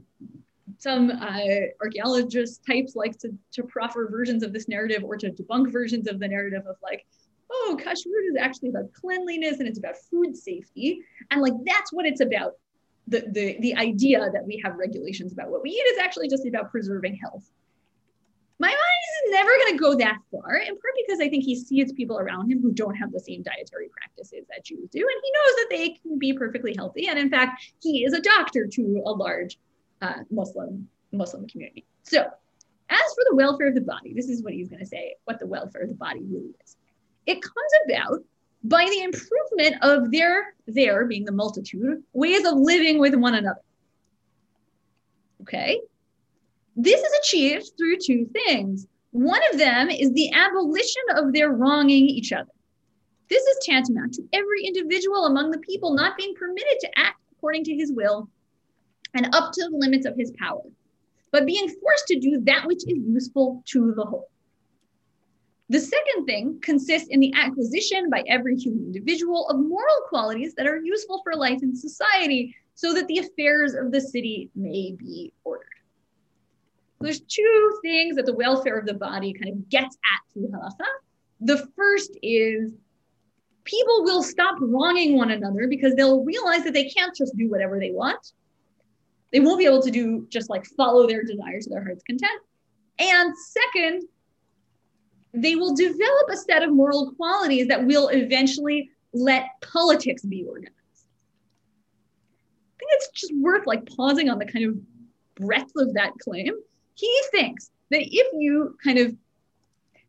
some 0.76 1.10
uh, 1.10 1.40
archaeologist 1.80 2.60
types 2.66 2.94
like 2.94 3.18
to, 3.20 3.30
to 3.52 3.62
proffer 3.62 4.08
versions 4.10 4.42
of 4.42 4.52
this 4.52 4.68
narrative 4.68 5.02
or 5.02 5.16
to 5.16 5.30
debunk 5.30 5.72
versions 5.72 6.06
of 6.06 6.20
the 6.20 6.28
narrative 6.28 6.66
of 6.66 6.76
like, 6.82 7.06
oh, 7.50 7.78
kashrut 7.80 8.28
is 8.28 8.36
actually 8.38 8.68
about 8.68 8.92
cleanliness 8.92 9.58
and 9.58 9.68
it's 9.68 9.78
about 9.78 9.96
food 10.10 10.36
safety. 10.36 11.00
And 11.30 11.40
like, 11.40 11.54
that's 11.64 11.94
what 11.94 12.04
it's 12.04 12.20
about. 12.20 12.52
The, 13.08 13.24
the, 13.30 13.58
the 13.60 13.76
idea 13.76 14.30
that 14.32 14.46
we 14.46 14.60
have 14.64 14.76
regulations 14.76 15.32
about 15.32 15.50
what 15.50 15.62
we 15.62 15.70
eat 15.70 15.86
is 15.92 15.98
actually 15.98 16.28
just 16.28 16.46
about 16.46 16.70
preserving 16.70 17.16
health 17.16 17.50
Maimonides 18.60 18.78
never 19.30 19.50
going 19.50 19.72
to 19.72 19.78
go 19.78 19.94
that 19.96 20.18
far, 20.30 20.56
in 20.56 20.68
part 20.68 20.94
because 21.06 21.20
I 21.20 21.28
think 21.28 21.44
he 21.44 21.56
sees 21.56 21.92
people 21.92 22.18
around 22.18 22.50
him 22.50 22.62
who 22.62 22.72
don't 22.72 22.94
have 22.94 23.10
the 23.10 23.18
same 23.18 23.42
dietary 23.42 23.88
practices 23.88 24.46
that 24.48 24.64
Jews 24.64 24.88
do, 24.90 25.00
and 25.00 25.22
he 25.22 25.32
knows 25.32 25.56
that 25.56 25.66
they 25.70 25.88
can 26.00 26.18
be 26.18 26.32
perfectly 26.32 26.72
healthy. 26.76 27.08
And 27.08 27.18
in 27.18 27.30
fact, 27.30 27.64
he 27.82 28.04
is 28.04 28.12
a 28.12 28.20
doctor 28.20 28.66
to 28.66 29.02
a 29.04 29.10
large 29.10 29.58
uh, 30.02 30.20
Muslim 30.30 30.88
Muslim 31.10 31.48
community. 31.48 31.84
So, 32.04 32.20
as 32.20 33.14
for 33.14 33.24
the 33.28 33.34
welfare 33.34 33.68
of 33.68 33.74
the 33.74 33.80
body, 33.80 34.14
this 34.14 34.28
is 34.28 34.42
what 34.42 34.52
he's 34.52 34.68
going 34.68 34.80
to 34.80 34.86
say: 34.86 35.16
what 35.24 35.40
the 35.40 35.46
welfare 35.46 35.82
of 35.82 35.88
the 35.88 35.96
body 35.96 36.20
really 36.22 36.54
is. 36.64 36.76
It 37.26 37.42
comes 37.42 37.72
about 37.86 38.22
by 38.64 38.86
the 38.90 39.02
improvement 39.02 39.76
of 39.82 40.10
their 40.10 40.54
their 40.66 41.04
being 41.04 41.24
the 41.24 41.32
multitude 41.32 42.02
ways 42.14 42.46
of 42.46 42.54
living 42.54 42.98
with 42.98 43.14
one 43.14 43.34
another. 43.34 43.60
Okay, 45.42 45.80
this 46.74 47.00
is 47.00 47.12
achieved 47.22 47.72
through 47.76 47.98
two 47.98 48.26
things. 48.32 48.86
One 49.10 49.40
of 49.52 49.58
them 49.58 49.90
is 49.90 50.12
the 50.12 50.32
abolition 50.32 51.02
of 51.14 51.32
their 51.32 51.50
wronging 51.50 52.06
each 52.06 52.32
other. 52.32 52.50
This 53.28 53.42
is 53.42 53.58
tantamount 53.62 54.14
to 54.14 54.22
every 54.32 54.64
individual 54.64 55.26
among 55.26 55.50
the 55.50 55.58
people 55.58 55.94
not 55.94 56.16
being 56.16 56.34
permitted 56.34 56.80
to 56.80 56.98
act 56.98 57.20
according 57.32 57.64
to 57.64 57.74
his 57.74 57.92
will 57.92 58.28
and 59.12 59.32
up 59.34 59.52
to 59.52 59.68
the 59.68 59.76
limits 59.76 60.06
of 60.06 60.16
his 60.16 60.32
power, 60.38 60.62
but 61.30 61.46
being 61.46 61.68
forced 61.68 62.06
to 62.08 62.18
do 62.18 62.40
that 62.42 62.66
which 62.66 62.82
is 62.88 62.98
useful 63.06 63.62
to 63.66 63.92
the 63.94 64.04
whole. 64.04 64.30
The 65.70 65.80
second 65.80 66.26
thing 66.26 66.58
consists 66.60 67.08
in 67.08 67.20
the 67.20 67.32
acquisition 67.34 68.10
by 68.10 68.22
every 68.28 68.56
human 68.56 68.84
individual 68.84 69.48
of 69.48 69.58
moral 69.58 70.02
qualities 70.08 70.54
that 70.54 70.66
are 70.66 70.82
useful 70.82 71.22
for 71.24 71.34
life 71.34 71.62
in 71.62 71.74
society 71.74 72.54
so 72.74 72.92
that 72.92 73.06
the 73.06 73.18
affairs 73.18 73.74
of 73.74 73.90
the 73.90 74.00
city 74.00 74.50
may 74.54 74.94
be 74.98 75.32
ordered. 75.42 75.68
There's 77.00 77.20
two 77.20 77.78
things 77.82 78.16
that 78.16 78.26
the 78.26 78.34
welfare 78.34 78.78
of 78.78 78.86
the 78.86 78.94
body 78.94 79.32
kind 79.32 79.54
of 79.54 79.68
gets 79.68 79.96
at 79.96 80.32
through 80.32 80.48
halacha. 80.48 80.86
The 81.40 81.66
first 81.76 82.16
is 82.22 82.72
people 83.64 84.04
will 84.04 84.22
stop 84.22 84.56
wronging 84.60 85.16
one 85.16 85.30
another 85.30 85.66
because 85.68 85.94
they'll 85.94 86.24
realize 86.24 86.64
that 86.64 86.74
they 86.74 86.88
can't 86.88 87.14
just 87.14 87.36
do 87.36 87.50
whatever 87.50 87.78
they 87.78 87.90
want. 87.90 88.32
They 89.32 89.40
won't 89.40 89.58
be 89.58 89.66
able 89.66 89.82
to 89.82 89.90
do 89.90 90.26
just 90.28 90.50
like 90.50 90.64
follow 90.76 91.06
their 91.06 91.24
desires 91.24 91.64
to 91.64 91.70
their 91.70 91.84
heart's 91.84 92.04
content. 92.04 92.40
And 92.98 93.34
second, 93.36 94.02
they 95.34 95.56
will 95.56 95.74
develop 95.74 96.28
a 96.30 96.36
set 96.36 96.62
of 96.62 96.72
moral 96.72 97.12
qualities 97.12 97.66
that 97.68 97.84
will 97.84 98.08
eventually 98.08 98.90
let 99.12 99.46
politics 99.60 100.22
be 100.22 100.44
organized. 100.44 100.72
I 102.74 102.78
think 102.78 102.90
it's 102.92 103.10
just 103.10 103.34
worth 103.36 103.66
like 103.66 103.86
pausing 103.86 104.28
on 104.30 104.38
the 104.38 104.46
kind 104.46 104.64
of 104.64 104.76
breadth 105.36 105.72
of 105.76 105.94
that 105.94 106.12
claim 106.20 106.54
he 106.94 107.22
thinks 107.30 107.70
that 107.90 108.02
if 108.02 108.26
you 108.32 108.76
kind 108.82 108.98
of 108.98 109.14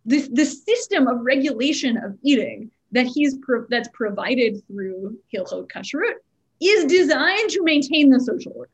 this 0.05 0.29
the 0.31 0.45
system 0.45 1.07
of 1.07 1.21
regulation 1.21 1.97
of 1.97 2.17
eating 2.23 2.69
that 2.91 3.07
he's 3.07 3.37
pro, 3.39 3.65
that's 3.69 3.89
provided 3.93 4.65
through 4.67 5.17
Hilchot 5.33 5.67
Kashrut 5.67 6.13
is 6.61 6.85
designed 6.85 7.49
to 7.49 7.63
maintain 7.63 8.09
the 8.09 8.19
social 8.19 8.53
order. 8.55 8.69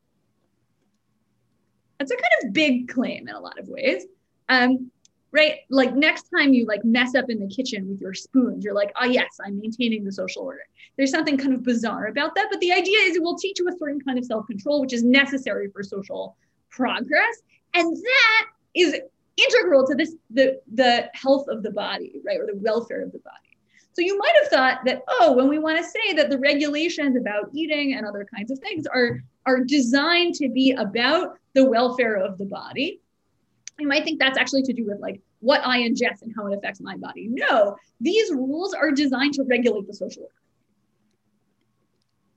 That's 1.98 2.12
a 2.12 2.16
kind 2.16 2.46
of 2.46 2.54
big 2.54 2.90
claim 2.90 3.28
in 3.28 3.34
a 3.34 3.40
lot 3.40 3.58
of 3.60 3.68
ways. 3.68 4.06
Um, 4.50 4.91
right? 5.32 5.60
Like 5.70 5.96
next 5.96 6.28
time 6.36 6.54
you 6.54 6.66
like 6.66 6.84
mess 6.84 7.16
up 7.16 7.30
in 7.30 7.40
the 7.40 7.48
kitchen 7.48 7.88
with 7.90 8.02
your 8.02 8.14
spoons, 8.14 8.64
you're 8.64 8.74
like, 8.74 8.92
oh 9.02 9.06
yes, 9.06 9.38
I'm 9.46 9.60
maintaining 9.60 10.04
the 10.04 10.12
social 10.12 10.44
order. 10.44 10.62
There's 10.98 11.12
something 11.12 11.38
kind 11.38 11.54
of 11.54 11.64
bizarre 11.64 12.08
about 12.08 12.36
that, 12.36 12.48
but 12.52 12.60
the 12.60 12.72
idea 12.72 12.98
is 13.00 13.16
it 13.16 13.24
will 13.24 13.38
teach 13.38 13.60
you 13.60 13.68
a 13.68 13.78
certain 13.78 14.02
kind 14.02 14.18
of 14.18 14.26
self-control, 14.26 14.82
which 14.82 14.94
is 14.94 15.04
necessary 15.04 15.70
for 15.72 15.84
social 15.84 16.36
progress, 16.70 17.42
and 17.74 17.96
that 17.96 18.46
is 18.76 18.96
integral 19.38 19.88
to 19.88 19.96
this 19.96 20.16
the 20.30 20.60
the 20.74 21.10
health 21.14 21.48
of 21.48 21.64
the 21.64 21.72
body, 21.72 22.22
right, 22.26 22.40
or 22.40 22.46
the 22.46 22.58
welfare 22.58 23.02
of 23.02 23.12
the 23.12 23.20
body. 23.20 23.38
So 23.94 24.02
you 24.02 24.18
might 24.18 24.34
have 24.42 24.52
thought 24.52 24.86
that, 24.86 25.04
oh, 25.10 25.34
when 25.34 25.50
we 25.50 25.60
want 25.60 25.78
to 25.78 25.84
say 25.84 26.14
that 26.14 26.30
the 26.30 26.40
regulations 26.40 27.18
about 27.18 27.50
eating 27.54 27.96
and 27.96 28.06
other 28.06 28.26
kinds 28.34 28.52
of 28.52 28.60
things 28.60 28.88
are 28.88 29.22
are 29.46 29.64
designed 29.64 30.36
to 30.36 30.50
be 30.50 30.72
about 30.72 31.38
the 31.54 31.66
welfare 31.66 32.16
of 32.16 32.38
the 32.38 32.46
body, 32.46 33.01
you 33.80 33.88
might 33.88 34.04
think 34.04 34.20
that's 34.20 34.38
actually 34.38 34.64
to 34.64 34.74
do 34.74 34.86
with 34.86 35.00
like 35.00 35.22
what 35.40 35.66
I 35.66 35.80
ingest 35.80 36.22
and 36.22 36.34
how 36.36 36.48
it 36.48 36.58
affects 36.58 36.80
my 36.82 36.98
body. 36.98 37.28
No, 37.30 37.76
these 38.00 38.32
rules 38.32 38.74
are 38.74 38.92
designed 38.92 39.34
to 39.36 39.44
regulate 39.44 39.88
the 39.88 39.94
social 39.94 40.24
order. 40.24 40.36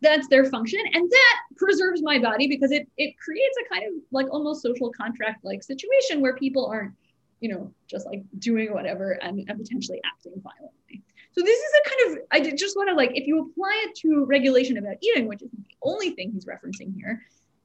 That's 0.00 0.28
their 0.28 0.44
function. 0.44 0.80
And 0.92 1.10
that 1.10 1.40
preserves 1.56 2.02
my 2.02 2.18
body 2.18 2.46
because 2.46 2.72
it, 2.72 2.88
it 2.98 3.18
creates 3.18 3.56
a 3.64 3.74
kind 3.74 3.84
of 3.86 3.92
like 4.10 4.26
almost 4.30 4.62
social 4.62 4.90
contract 4.90 5.44
like 5.44 5.62
situation 5.62 6.20
where 6.20 6.36
people 6.36 6.66
aren't, 6.66 6.92
you 7.40 7.48
know, 7.48 7.72
just 7.86 8.06
like 8.06 8.22
doing 8.38 8.72
whatever 8.72 9.12
and, 9.12 9.38
and 9.48 9.58
potentially 9.58 10.00
acting 10.04 10.32
violently. 10.42 11.02
So 11.32 11.42
this 11.42 11.58
is 11.58 11.72
a 11.84 11.88
kind 11.88 12.18
of, 12.18 12.24
I 12.30 12.54
just 12.54 12.76
want 12.76 12.90
to 12.90 12.94
like, 12.94 13.10
if 13.14 13.26
you 13.26 13.40
apply 13.40 13.86
it 13.86 13.96
to 13.96 14.24
regulation 14.24 14.76
about 14.76 14.96
eating, 15.02 15.26
which 15.26 15.42
is 15.42 15.50
the 15.50 15.64
only 15.82 16.10
thing 16.10 16.32
he's 16.32 16.44
referencing 16.44 16.94
here, 16.94 17.22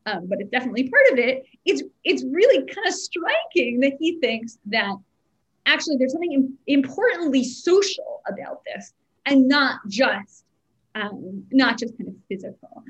um, 0.10 0.28
but 0.28 0.40
it's 0.40 0.50
definitely 0.50 0.90
part 0.90 1.12
of 1.12 1.20
it. 1.20 1.46
It's 1.66 1.84
it's 2.04 2.24
really 2.24 2.66
kind 2.66 2.88
of 2.88 2.94
striking 2.94 3.80
that 3.82 3.94
he 4.00 4.20
thinks 4.20 4.58
that 4.68 4.96
actually 5.66 5.98
there's 5.98 6.14
something 6.14 6.58
importantly 6.68 7.44
social 7.44 8.22
about 8.28 8.62
this, 8.66 8.94
and 9.26 9.48
not 9.48 9.80
just 9.88 10.46
um, 10.96 11.44
not 11.52 11.78
just 11.78 11.98
kind 11.98 12.10
of 12.10 12.16
physical. 12.28 12.84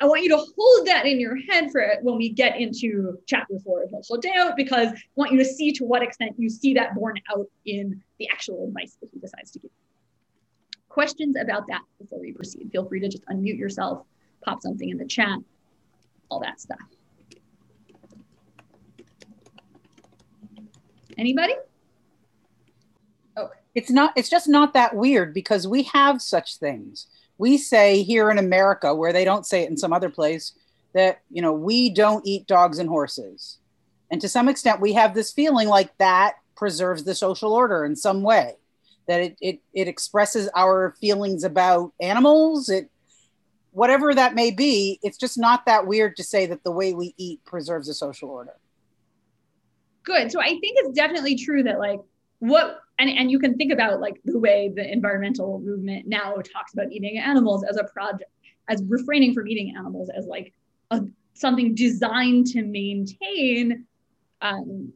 I 0.00 0.06
want 0.06 0.24
you 0.24 0.30
to 0.30 0.44
hold 0.56 0.86
that 0.88 1.06
in 1.06 1.20
your 1.20 1.36
head 1.48 1.70
for 1.70 1.80
it 1.80 2.02
when 2.02 2.16
we 2.16 2.28
get 2.28 2.58
into 2.60 3.18
chapter 3.28 3.56
four 3.64 3.84
of 3.84 3.90
Hilchot 3.90 4.20
De'ot, 4.20 4.56
because 4.56 4.88
I 4.88 4.96
want 5.14 5.30
you 5.30 5.38
to 5.38 5.44
see 5.44 5.70
to 5.74 5.84
what 5.84 6.02
extent 6.02 6.32
you 6.38 6.50
see 6.50 6.74
that 6.74 6.96
borne 6.96 7.20
out 7.32 7.46
in 7.66 8.02
the 8.18 8.28
actual 8.28 8.66
advice 8.66 8.96
that 9.00 9.10
he 9.12 9.20
decides 9.20 9.52
to 9.52 9.60
give. 9.60 9.70
Questions 10.88 11.36
about 11.40 11.68
that 11.68 11.82
before 12.00 12.18
we 12.18 12.32
proceed? 12.32 12.68
Feel 12.72 12.84
free 12.88 12.98
to 12.98 13.08
just 13.08 13.24
unmute 13.26 13.56
yourself, 13.56 14.04
pop 14.44 14.60
something 14.60 14.88
in 14.88 14.98
the 14.98 15.06
chat 15.06 15.38
all 16.32 16.40
that 16.40 16.58
stuff. 16.58 16.78
Anybody? 21.18 21.54
Oh, 23.36 23.50
it's 23.74 23.90
not, 23.90 24.14
it's 24.16 24.30
just 24.30 24.48
not 24.48 24.72
that 24.72 24.96
weird 24.96 25.34
because 25.34 25.68
we 25.68 25.82
have 25.84 26.22
such 26.22 26.56
things. 26.56 27.06
We 27.36 27.58
say 27.58 28.02
here 28.02 28.30
in 28.30 28.38
America, 28.38 28.94
where 28.94 29.12
they 29.12 29.26
don't 29.26 29.44
say 29.44 29.62
it 29.62 29.70
in 29.70 29.76
some 29.76 29.92
other 29.92 30.08
place, 30.08 30.52
that, 30.94 31.20
you 31.30 31.42
know, 31.42 31.52
we 31.52 31.90
don't 31.90 32.26
eat 32.26 32.46
dogs 32.46 32.78
and 32.78 32.88
horses. 32.88 33.58
And 34.10 34.20
to 34.22 34.28
some 34.28 34.48
extent, 34.48 34.80
we 34.80 34.94
have 34.94 35.14
this 35.14 35.32
feeling 35.32 35.68
like 35.68 35.96
that 35.98 36.36
preserves 36.56 37.04
the 37.04 37.14
social 37.14 37.52
order 37.52 37.84
in 37.84 37.94
some 37.94 38.22
way, 38.22 38.54
that 39.06 39.20
it, 39.20 39.36
it, 39.42 39.60
it 39.74 39.88
expresses 39.88 40.48
our 40.56 40.94
feelings 40.98 41.44
about 41.44 41.92
animals. 42.00 42.70
It 42.70 42.90
whatever 43.72 44.14
that 44.14 44.34
may 44.34 44.50
be, 44.50 44.98
it's 45.02 45.18
just 45.18 45.38
not 45.38 45.66
that 45.66 45.86
weird 45.86 46.16
to 46.16 46.22
say 46.22 46.46
that 46.46 46.62
the 46.62 46.70
way 46.70 46.94
we 46.94 47.14
eat 47.16 47.44
preserves 47.44 47.88
a 47.88 47.94
social 47.94 48.30
order. 48.30 48.54
Good. 50.04 50.30
So 50.30 50.40
I 50.40 50.48
think 50.48 50.62
it's 50.62 50.94
definitely 50.94 51.36
true 51.36 51.62
that 51.64 51.78
like 51.78 52.00
what 52.38 52.80
and, 52.98 53.08
and 53.08 53.30
you 53.30 53.38
can 53.38 53.56
think 53.56 53.72
about 53.72 54.00
like 54.00 54.20
the 54.24 54.38
way 54.38 54.72
the 54.74 54.90
environmental 54.90 55.60
movement 55.60 56.06
now 56.06 56.34
talks 56.34 56.72
about 56.72 56.92
eating 56.92 57.18
animals 57.18 57.64
as 57.64 57.76
a 57.76 57.84
project, 57.84 58.30
as 58.68 58.82
refraining 58.86 59.32
from 59.32 59.48
eating 59.48 59.74
animals 59.76 60.10
as 60.14 60.26
like 60.26 60.52
a, 60.90 61.02
something 61.34 61.74
designed 61.74 62.46
to 62.48 62.62
maintain 62.62 63.86
um, 64.40 64.92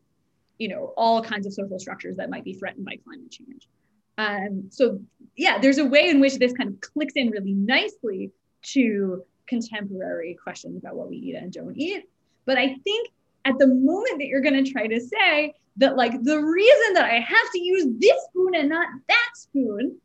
you 0.59 0.69
know, 0.69 0.93
all 0.97 1.23
kinds 1.23 1.47
of 1.47 1.53
social 1.53 1.79
structures 1.79 2.17
that 2.17 2.31
might 2.31 2.45
be 2.45 2.55
threatened 2.55 2.85
by 2.85 2.97
climate 3.05 3.31
change. 3.31 3.69
Um, 4.19 4.69
so 4.71 5.01
yeah, 5.37 5.59
there's 5.59 5.79
a 5.79 5.85
way 5.85 6.09
in 6.09 6.21
which 6.21 6.37
this 6.37 6.53
kind 6.53 6.71
of 6.71 6.81
clicks 6.81 7.15
in 7.17 7.31
really 7.31 7.53
nicely 7.53 8.33
to 8.73 9.23
contemporary 9.47 10.37
questions 10.43 10.77
about 10.77 10.97
what 10.97 11.09
we 11.09 11.17
eat 11.17 11.37
and 11.37 11.53
don't 11.53 11.77
eat. 11.77 12.05
But 12.45 12.59
I 12.59 12.77
think 12.85 13.11
at 13.45 13.59
the 13.59 13.67
moment 13.67 14.19
that 14.19 14.27
you're 14.27 14.41
going 14.41 14.63
to 14.63 14.71
try 14.71 14.87
to 14.87 15.01
say 15.01 15.55
that, 15.77 15.97
like, 15.97 16.23
the 16.23 16.39
reason 16.39 16.95
that 16.95 17.05
I 17.05 17.21
have 17.21 17.51
to 17.53 17.61
use 17.61 17.87
this 17.99 18.17
spoon 18.31 18.55
and 18.55 18.69
not 18.69 18.89
that 19.09 19.31
spoon 19.35 19.97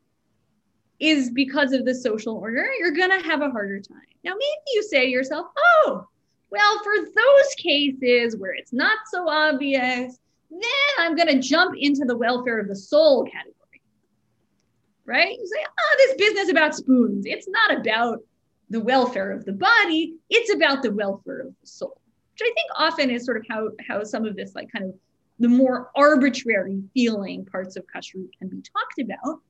is 1.00 1.32
because 1.32 1.72
of 1.72 1.86
the 1.86 1.96
social 1.96 2.36
order, 2.36 2.68
you're 2.77 2.91
going 2.91 3.10
to 3.10 3.25
have 3.25 3.41
a 3.41 3.50
harder 3.50 3.80
time. 3.80 3.98
Now, 4.24 4.34
maybe 4.34 4.74
you 4.74 4.84
say 4.84 5.06
to 5.06 5.10
yourself, 5.10 5.48
oh, 5.58 6.08
well, 6.51 6.80
for 6.84 6.94
those 6.98 7.56
cases 7.58 8.36
where 8.38 8.53
it's 8.53 8.74
not 8.74 9.00
so 9.12 9.27
obvious, 9.27 10.20
then 10.51 10.62
I'm 11.00 11.15
going 11.15 11.30
to 11.30 11.39
jump 11.39 11.75
into 11.77 12.06
the 12.06 12.18
welfare 12.18 12.60
of 12.60 12.68
the 12.68 12.75
soul 12.75 13.24
category. 13.24 13.56
Right? 15.06 15.38
You 15.38 15.48
say, 15.48 15.65
oh, 15.65 15.96
this 15.98 16.15
business 16.18 16.50
about 16.50 16.75
spoons, 16.75 17.25
it's 17.25 17.48
not 17.48 17.80
about 17.80 18.20
the 18.72 18.80
welfare 18.80 19.32
of 19.32 19.46
the 19.46 19.54
body, 19.54 20.16
it's 20.30 20.54
about 20.54 20.82
the 20.82 20.92
welfare 20.92 21.42
of 21.42 21.54
the 21.62 21.68
soul, 21.68 22.00
which 22.34 22.42
I 22.50 22.54
think 22.54 22.72
often 22.75 23.10
is 23.10 23.25
sort 23.25 23.38
of 23.38 23.46
how, 23.50 23.70
how 23.88 24.04
some 24.04 24.25
of 24.25 24.36
this, 24.36 24.56
like, 24.56 24.72
kind 24.72 24.86
of 24.86 24.96
the 25.40 25.50
more 25.50 25.92
arbitrary 25.96 26.82
feeling 26.94 27.46
parts 27.46 27.75
of 27.75 27.84
kashrut 27.94 28.30
can 28.38 28.48
be 28.48 28.62
talked 28.62 29.00
about. 29.00 29.42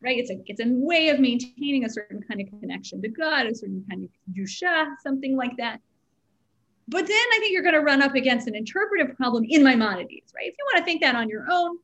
Right? 0.00 0.18
It's 0.18 0.30
a 0.30 0.40
it's 0.46 0.60
a 0.60 0.68
way 0.68 1.08
of 1.08 1.18
maintaining 1.18 1.84
a 1.84 1.90
certain 1.90 2.22
kind 2.22 2.40
of 2.40 2.60
connection 2.60 3.02
to 3.02 3.08
God, 3.08 3.46
a 3.46 3.54
certain 3.54 3.84
kind 3.90 4.04
of 4.04 4.10
dusha, 4.34 4.94
something 5.02 5.36
like 5.36 5.56
that. 5.56 5.80
But 6.86 7.06
then 7.08 7.16
I 7.16 7.38
think 7.40 7.52
you're 7.52 7.62
going 7.62 7.74
to 7.74 7.80
run 7.80 8.02
up 8.02 8.14
against 8.14 8.46
an 8.46 8.54
interpretive 8.54 9.16
problem 9.16 9.44
in 9.48 9.64
Maimonides, 9.64 10.32
right? 10.36 10.46
If 10.46 10.54
you 10.56 10.64
want 10.72 10.78
to 10.78 10.84
think 10.84 11.00
that 11.02 11.16
on 11.16 11.28
your 11.28 11.46
own, 11.50 11.78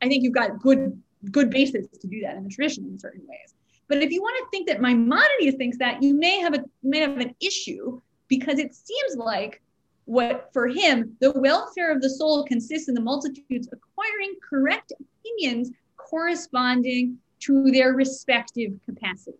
I 0.00 0.08
think 0.08 0.24
you've 0.24 0.32
got 0.32 0.60
good 0.60 1.02
good 1.30 1.50
basis 1.50 1.86
to 2.00 2.06
do 2.06 2.20
that 2.22 2.36
in 2.36 2.44
the 2.44 2.48
tradition 2.48 2.86
in 2.86 2.98
certain 2.98 3.22
ways. 3.26 3.54
But 3.88 4.02
if 4.02 4.10
you 4.10 4.20
want 4.20 4.36
to 4.38 4.50
think 4.50 4.66
that 4.68 4.80
Maimonides 4.80 5.56
thinks 5.56 5.78
that, 5.78 6.02
you 6.02 6.14
may 6.14 6.40
have 6.40 6.54
a 6.54 6.64
may 6.82 7.00
have 7.00 7.18
an 7.18 7.34
issue 7.40 8.00
because 8.28 8.58
it 8.58 8.74
seems 8.74 9.16
like 9.16 9.62
what 10.06 10.50
for 10.52 10.68
him 10.68 11.16
the 11.20 11.32
welfare 11.32 11.92
of 11.92 12.00
the 12.00 12.10
soul 12.10 12.44
consists 12.44 12.88
in 12.88 12.94
the 12.94 13.00
multitudes 13.00 13.68
acquiring 13.72 14.34
correct 14.48 14.92
opinions 15.00 15.70
corresponding 15.96 17.18
to 17.40 17.70
their 17.70 17.92
respective 17.92 18.72
capacity. 18.84 19.38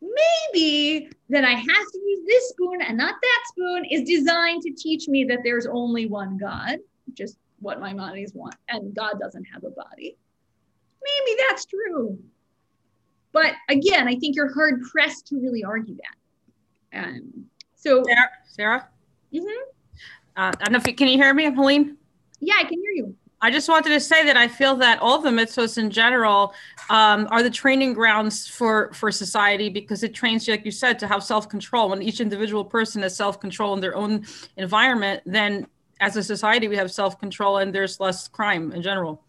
Maybe 0.00 1.10
that 1.28 1.44
I 1.44 1.52
have 1.52 1.66
to 1.66 1.98
use 1.98 2.26
this 2.26 2.48
spoon 2.50 2.80
and 2.82 2.96
not 2.96 3.14
that 3.20 3.42
spoon 3.48 3.84
is 3.84 4.02
designed 4.02 4.62
to 4.62 4.72
teach 4.72 5.08
me 5.08 5.24
that 5.24 5.40
there's 5.44 5.66
only 5.66 6.06
one 6.06 6.38
God, 6.38 6.78
just 7.14 7.38
what 7.58 7.80
Maimonides 7.80 8.32
want, 8.34 8.54
and 8.68 8.94
God 8.94 9.18
doesn't 9.20 9.44
have 9.52 9.64
a 9.64 9.70
body 9.70 10.16
maybe 11.06 11.38
that's 11.48 11.66
true. 11.66 12.18
But 13.32 13.52
again, 13.68 14.08
I 14.08 14.16
think 14.16 14.34
you're 14.34 14.52
hard 14.52 14.82
pressed 14.90 15.26
to 15.28 15.36
really 15.36 15.62
argue 15.62 15.96
that. 15.96 16.98
Um, 16.98 17.44
so, 17.74 18.02
Sarah, 18.04 18.28
Sarah? 18.46 18.88
Mm-hmm. 19.32 19.46
Uh, 20.36 20.52
I 20.58 20.64
don't 20.64 20.72
know 20.72 20.78
if 20.78 20.86
you, 20.86 20.94
can 20.94 21.08
you 21.08 21.18
hear 21.18 21.34
me, 21.34 21.44
Helene? 21.44 21.96
Yeah, 22.40 22.54
I 22.58 22.64
can 22.64 22.80
hear 22.80 22.92
you. 22.92 23.14
I 23.42 23.50
just 23.50 23.68
wanted 23.68 23.90
to 23.90 24.00
say 24.00 24.24
that 24.24 24.36
I 24.36 24.48
feel 24.48 24.76
that 24.76 24.98
all 25.00 25.20
the 25.20 25.28
mitzvahs 25.28 25.76
in 25.76 25.90
general 25.90 26.54
um, 26.88 27.28
are 27.30 27.42
the 27.42 27.50
training 27.50 27.92
grounds 27.92 28.46
for 28.46 28.90
for 28.94 29.12
society 29.12 29.68
because 29.68 30.02
it 30.02 30.14
trains 30.14 30.48
you, 30.48 30.54
like 30.54 30.64
you 30.64 30.70
said, 30.70 30.98
to 31.00 31.06
have 31.06 31.22
self 31.22 31.48
control. 31.48 31.90
When 31.90 32.02
each 32.02 32.20
individual 32.20 32.64
person 32.64 33.02
has 33.02 33.14
self 33.14 33.38
control 33.38 33.74
in 33.74 33.80
their 33.80 33.94
own 33.94 34.24
environment, 34.56 35.22
then 35.26 35.66
as 36.00 36.16
a 36.16 36.22
society 36.22 36.68
we 36.68 36.76
have 36.76 36.90
self 36.90 37.20
control 37.20 37.58
and 37.58 37.74
there's 37.74 38.00
less 38.00 38.26
crime 38.26 38.72
in 38.72 38.80
general. 38.80 39.22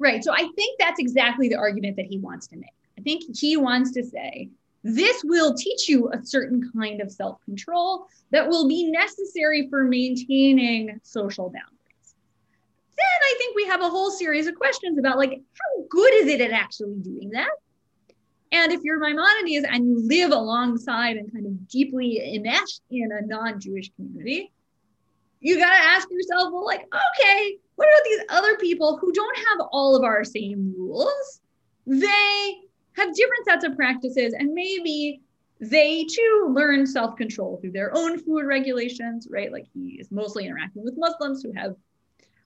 Right. 0.00 0.24
So 0.24 0.32
I 0.32 0.48
think 0.56 0.78
that's 0.80 0.98
exactly 0.98 1.48
the 1.48 1.56
argument 1.56 1.96
that 1.96 2.06
he 2.06 2.18
wants 2.18 2.46
to 2.48 2.56
make. 2.56 2.70
I 2.98 3.02
think 3.02 3.22
he 3.36 3.58
wants 3.58 3.92
to 3.92 4.02
say 4.02 4.48
this 4.82 5.22
will 5.22 5.54
teach 5.54 5.90
you 5.90 6.10
a 6.10 6.24
certain 6.24 6.70
kind 6.72 7.02
of 7.02 7.12
self 7.12 7.38
control 7.44 8.06
that 8.30 8.48
will 8.48 8.66
be 8.66 8.90
necessary 8.90 9.68
for 9.68 9.84
maintaining 9.84 10.98
social 11.02 11.50
boundaries. 11.50 12.14
Then 12.96 13.20
I 13.22 13.34
think 13.36 13.54
we 13.54 13.66
have 13.66 13.82
a 13.82 13.90
whole 13.90 14.10
series 14.10 14.46
of 14.46 14.54
questions 14.54 14.98
about 14.98 15.18
like 15.18 15.32
how 15.32 15.84
good 15.90 16.14
is 16.14 16.28
it 16.28 16.40
at 16.40 16.50
actually 16.50 16.96
doing 17.00 17.30
that? 17.30 17.50
And 18.52 18.72
if 18.72 18.80
you're 18.82 18.98
Maimonides 18.98 19.66
and 19.68 19.86
you 19.86 20.08
live 20.08 20.32
alongside 20.32 21.16
and 21.16 21.30
kind 21.30 21.46
of 21.46 21.68
deeply 21.68 22.34
enmeshed 22.34 22.80
in 22.90 23.10
a 23.12 23.26
non-Jewish 23.26 23.92
community, 23.94 24.50
you 25.40 25.58
got 25.58 25.70
to 25.70 25.82
ask 25.82 26.08
yourself, 26.10 26.52
well, 26.52 26.66
like, 26.66 26.82
okay, 26.82 27.58
what 27.80 27.88
about 27.88 28.04
these 28.04 28.20
other 28.28 28.58
people 28.58 28.98
who 28.98 29.10
don't 29.10 29.38
have 29.38 29.66
all 29.72 29.96
of 29.96 30.04
our 30.04 30.22
same 30.22 30.74
rules? 30.76 31.40
They 31.86 32.56
have 32.92 33.14
different 33.14 33.46
sets 33.46 33.64
of 33.64 33.74
practices, 33.74 34.34
and 34.34 34.52
maybe 34.52 35.22
they 35.60 36.04
too 36.04 36.52
learn 36.54 36.86
self-control 36.86 37.56
through 37.56 37.72
their 37.72 37.96
own 37.96 38.18
food 38.18 38.44
regulations, 38.44 39.28
right? 39.30 39.50
Like 39.50 39.64
he 39.72 39.96
is 39.98 40.10
mostly 40.10 40.44
interacting 40.44 40.84
with 40.84 40.98
Muslims 40.98 41.42
who 41.42 41.52
have 41.52 41.74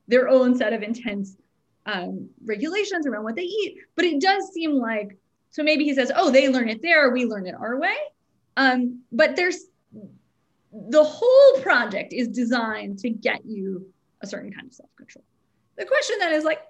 their 0.07 0.29
own 0.29 0.57
set 0.57 0.73
of 0.73 0.85
intense 0.85 1.37
um, 1.85 2.29
regulations 2.45 3.05
around 3.05 3.25
what 3.25 3.35
they 3.35 3.43
eat. 3.43 3.79
But 3.97 4.05
it 4.05 4.21
does 4.21 4.53
seem 4.53 4.75
like, 4.75 5.19
so 5.51 5.65
maybe 5.65 5.83
he 5.83 5.95
says, 5.95 6.13
oh, 6.15 6.31
they 6.31 6.49
learn 6.49 6.69
it 6.69 6.81
there, 6.81 7.11
we 7.11 7.25
learn 7.25 7.49
it 7.49 7.57
our 7.57 7.77
way. 7.81 7.97
Um, 8.57 9.01
but 9.11 9.35
there's 9.35 9.65
the 10.73 11.03
whole 11.03 11.61
project 11.61 12.13
is 12.13 12.29
designed 12.29 13.01
to 13.01 13.11
get 13.11 13.45
you 13.45 13.93
a 14.25 14.27
certain 14.27 14.53
kind 14.53 14.67
of 14.67 14.75
self-control. 14.75 15.25
The 15.77 15.85
question 15.85 16.17
then 16.19 16.33
is 16.33 16.45
like, 16.45 16.61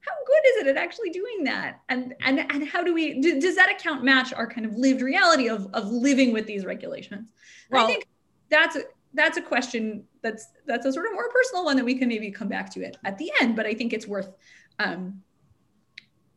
how 0.00 0.12
good 0.26 0.42
is 0.50 0.56
it 0.62 0.66
at 0.66 0.76
actually 0.76 1.10
doing 1.10 1.44
that? 1.44 1.80
And 1.88 2.14
and 2.20 2.40
and 2.52 2.66
how 2.66 2.82
do 2.82 2.92
we 2.92 3.20
do, 3.20 3.40
does 3.40 3.56
that 3.56 3.70
account 3.70 4.04
match 4.04 4.32
our 4.32 4.46
kind 4.46 4.66
of 4.66 4.74
lived 4.74 5.00
reality 5.00 5.48
of 5.48 5.68
of 5.72 5.86
living 5.90 6.32
with 6.32 6.46
these 6.46 6.64
regulations? 6.64 7.28
Well, 7.70 7.84
I 7.84 7.86
think 7.86 8.06
that's 8.50 8.76
that's 9.14 9.36
a 9.38 9.42
question 9.42 10.04
that's 10.22 10.48
that's 10.66 10.84
a 10.84 10.92
sort 10.92 11.06
of 11.06 11.12
more 11.12 11.30
personal 11.30 11.64
one 11.64 11.76
that 11.76 11.84
we 11.84 11.96
can 11.96 12.08
maybe 12.08 12.30
come 12.30 12.48
back 12.48 12.70
to 12.74 12.82
it 12.82 12.96
at 13.04 13.16
the 13.18 13.30
end. 13.40 13.56
But 13.56 13.66
I 13.66 13.74
think 13.74 13.92
it's 13.92 14.06
worth 14.06 14.30
um, 14.78 15.22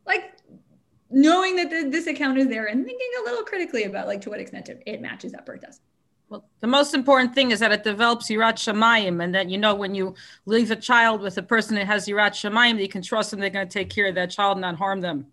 like 0.06 0.32
knowing 1.10 1.56
that 1.56 1.70
the, 1.70 1.88
this 1.90 2.06
account 2.06 2.38
is 2.38 2.48
there 2.48 2.66
and 2.66 2.84
thinking 2.84 3.08
a 3.20 3.24
little 3.24 3.44
critically 3.44 3.84
about 3.84 4.06
like 4.06 4.22
to 4.22 4.30
what 4.30 4.40
extent 4.40 4.68
it, 4.68 4.82
it 4.86 5.00
matches 5.00 5.34
up 5.34 5.48
or 5.48 5.56
doesn't. 5.56 5.82
Well, 6.28 6.44
the 6.60 6.66
most 6.66 6.92
important 6.92 7.34
thing 7.34 7.52
is 7.52 7.60
that 7.60 7.72
it 7.72 7.84
develops 7.84 8.28
Yirat 8.28 8.56
Shamayim, 8.56 9.22
and 9.22 9.34
that 9.34 9.48
you 9.48 9.56
know 9.56 9.74
when 9.74 9.94
you 9.94 10.14
leave 10.44 10.70
a 10.70 10.76
child 10.76 11.22
with 11.22 11.38
a 11.38 11.42
person 11.42 11.74
that 11.76 11.86
has 11.86 12.06
Yirat 12.06 12.32
Shamayim, 12.32 12.74
that 12.74 12.82
you 12.82 12.88
can 12.88 13.02
trust 13.02 13.30
them; 13.30 13.40
they're 13.40 13.48
going 13.48 13.66
to 13.66 13.72
take 13.72 13.88
care 13.88 14.06
of 14.06 14.14
that 14.16 14.30
child 14.30 14.56
and 14.56 14.62
not 14.62 14.76
harm 14.76 15.00
them. 15.00 15.26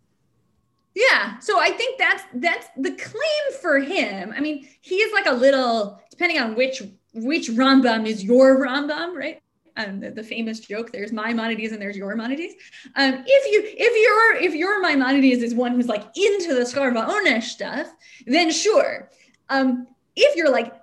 Yeah, 0.93 1.37
so 1.39 1.59
I 1.59 1.71
think 1.71 1.99
that's 1.99 2.23
that's 2.35 2.67
the 2.77 2.91
claim 2.91 3.59
for 3.61 3.79
him. 3.79 4.33
I 4.35 4.39
mean, 4.39 4.67
he 4.79 4.95
is 4.95 5.11
like 5.11 5.25
a 5.25 5.33
little, 5.33 6.01
depending 6.09 6.39
on 6.39 6.55
which 6.55 6.81
which 7.13 7.49
Rambam 7.49 8.07
is 8.07 8.23
your 8.23 8.65
Rambam, 8.65 9.15
right? 9.15 9.41
Um, 9.77 9.99
the, 9.99 10.09
the, 10.09 10.23
famous 10.23 10.61
joke 10.61 10.93
there's 10.93 11.11
maimonides 11.11 11.73
and 11.73 11.81
there's 11.81 11.97
your 11.97 12.15
monides 12.15 12.53
um, 12.95 13.25
if 13.27 13.51
you 13.51 13.61
if 13.77 13.93
your 14.05 14.47
if 14.49 14.55
your 14.55 14.81
maimonides 14.81 15.43
is 15.43 15.53
one 15.53 15.73
who's 15.73 15.89
like 15.89 16.05
into 16.15 16.53
the 16.53 16.61
schar 16.61 16.93
v'onesh 16.93 17.43
stuff 17.43 17.93
then 18.25 18.49
sure 18.49 19.11
um, 19.49 19.85
if 20.15 20.33
you're 20.37 20.49
like 20.49 20.73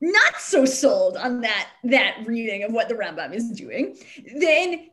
not 0.00 0.40
so 0.40 0.64
sold 0.64 1.16
on 1.16 1.40
that 1.40 1.68
that 1.84 2.18
reading 2.26 2.64
of 2.64 2.72
what 2.72 2.88
the 2.88 2.94
Rambam 2.94 3.34
is 3.34 3.50
doing, 3.50 3.96
then 4.38 4.90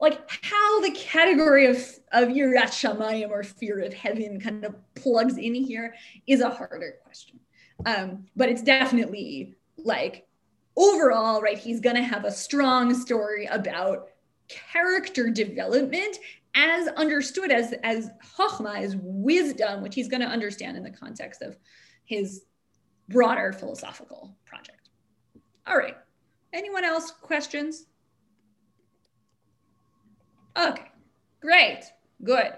like 0.00 0.20
how 0.42 0.80
the 0.80 0.90
category 0.92 1.66
of 1.66 1.76
of 2.12 2.28
Yirat 2.28 2.70
Shamayim 2.70 3.30
or 3.30 3.42
fear 3.42 3.80
of 3.80 3.92
heaven 3.92 4.40
kind 4.40 4.64
of 4.64 4.74
plugs 4.94 5.38
in 5.38 5.54
here 5.54 5.94
is 6.26 6.40
a 6.40 6.50
harder 6.50 6.96
question. 7.02 7.40
Um, 7.86 8.26
but 8.36 8.48
it's 8.48 8.62
definitely 8.62 9.54
like 9.76 10.26
overall, 10.76 11.40
right? 11.40 11.58
He's 11.58 11.80
gonna 11.80 12.02
have 12.02 12.24
a 12.24 12.30
strong 12.30 12.94
story 12.94 13.46
about 13.46 14.08
character 14.48 15.30
development 15.30 16.18
as 16.54 16.88
understood 16.88 17.50
as 17.50 17.74
as 17.82 18.10
chokhmah, 18.36 18.82
as 18.82 18.96
wisdom, 19.00 19.82
which 19.82 19.94
he's 19.94 20.08
gonna 20.08 20.26
understand 20.26 20.76
in 20.76 20.84
the 20.84 20.90
context 20.90 21.42
of 21.42 21.56
his 22.04 22.44
broader 23.08 23.52
philosophical 23.52 24.36
project. 24.44 24.90
All 25.66 25.76
right. 25.76 25.96
Anyone 26.52 26.84
else 26.84 27.10
questions? 27.10 27.86
Okay, 30.56 30.86
great, 31.40 31.80
good. 32.22 32.52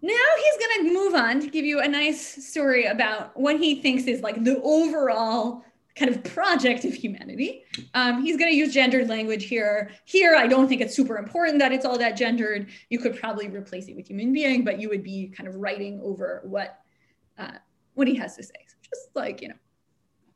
Now 0.00 0.14
he's 0.36 0.58
to 0.86 0.92
move 0.92 1.14
on 1.14 1.40
to 1.40 1.48
give 1.48 1.64
you 1.64 1.80
a 1.80 1.88
nice 1.88 2.46
story 2.46 2.84
about 2.84 3.36
what 3.36 3.58
he 3.58 3.80
thinks 3.80 4.04
is 4.04 4.20
like 4.20 4.44
the 4.44 4.60
overall 4.62 5.64
kind 5.96 6.14
of 6.14 6.22
project 6.22 6.84
of 6.84 6.94
humanity. 6.94 7.64
Um, 7.94 8.22
he's 8.22 8.36
going 8.36 8.50
to 8.50 8.56
use 8.56 8.72
gendered 8.72 9.08
language 9.08 9.44
here. 9.44 9.90
Here, 10.04 10.36
I 10.36 10.46
don't 10.46 10.68
think 10.68 10.80
it's 10.80 10.94
super 10.94 11.16
important 11.16 11.58
that 11.58 11.72
it's 11.72 11.84
all 11.84 11.98
that 11.98 12.16
gendered. 12.16 12.68
You 12.90 13.00
could 13.00 13.18
probably 13.18 13.48
replace 13.48 13.88
it 13.88 13.96
with 13.96 14.06
human 14.06 14.32
being, 14.32 14.64
but 14.64 14.80
you 14.80 14.88
would 14.88 15.02
be 15.02 15.28
kind 15.36 15.48
of 15.48 15.56
writing 15.56 16.00
over 16.02 16.42
what 16.44 16.78
uh, 17.36 17.52
what 17.94 18.06
he 18.06 18.14
has 18.14 18.36
to 18.36 18.44
say. 18.44 18.67
Just 18.92 19.08
like, 19.14 19.42
you 19.42 19.48
know, 19.48 19.54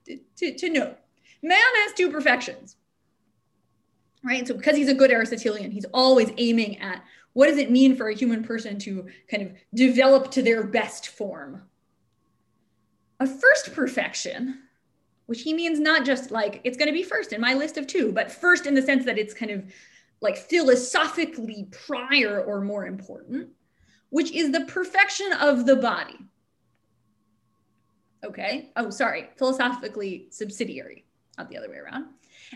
to, 0.07 0.19
to, 0.37 0.55
to 0.55 0.71
know. 0.71 0.95
Man 1.43 1.59
has 1.59 1.95
two 1.95 2.11
perfections, 2.11 2.77
right? 4.23 4.47
So 4.47 4.55
because 4.55 4.77
he's 4.77 4.88
a 4.88 4.95
good 4.95 5.11
Aristotelian, 5.11 5.71
he's 5.71 5.87
always 5.93 6.31
aiming 6.37 6.79
at 6.79 7.03
what 7.33 7.49
does 7.49 7.59
it 7.59 7.71
mean 7.71 7.97
for 7.97 8.09
a 8.09 8.15
human 8.15 8.45
person 8.45 8.79
to 8.81 9.07
kind 9.31 9.43
of 9.43 9.53
develop 9.75 10.31
to 10.33 10.43
their 10.43 10.65
best 10.65 11.09
form? 11.09 11.62
A 13.21 13.27
first 13.27 13.73
perfection, 13.73 14.61
which 15.27 15.43
he 15.43 15.55
means 15.55 15.81
not 15.81 16.05
just 16.05 16.31
like 16.31 16.61
it's 16.65 16.77
going 16.77 16.88
to 16.88 16.93
be 16.93 17.03
first 17.03 17.33
in 17.33 17.41
my 17.41 17.55
list 17.55 17.79
of 17.79 17.87
two, 17.87 18.12
but 18.12 18.31
first 18.31 18.67
in 18.67 18.75
the 18.75 18.83
sense 18.83 19.05
that 19.05 19.19
it's 19.19 19.35
kind 19.35 19.51
of 19.51 19.65
like 20.21 20.37
philosophically 20.37 21.69
prior 21.87 22.43
or 22.43 22.61
more 22.61 22.87
important, 22.87 23.49
which 24.11 24.31
is 24.33 24.53
the 24.53 24.65
perfection 24.67 25.33
of 25.33 25.67
the 25.67 25.77
body. 25.77 26.19
Okay. 28.25 28.71
Oh, 28.77 28.91
sorry. 28.91 29.31
Philosophically 29.37 30.29
subsidiary, 30.31 31.05
not 31.39 31.49
the 31.49 31.57
other 31.57 31.69
way 31.69 31.77
around. 31.77 32.07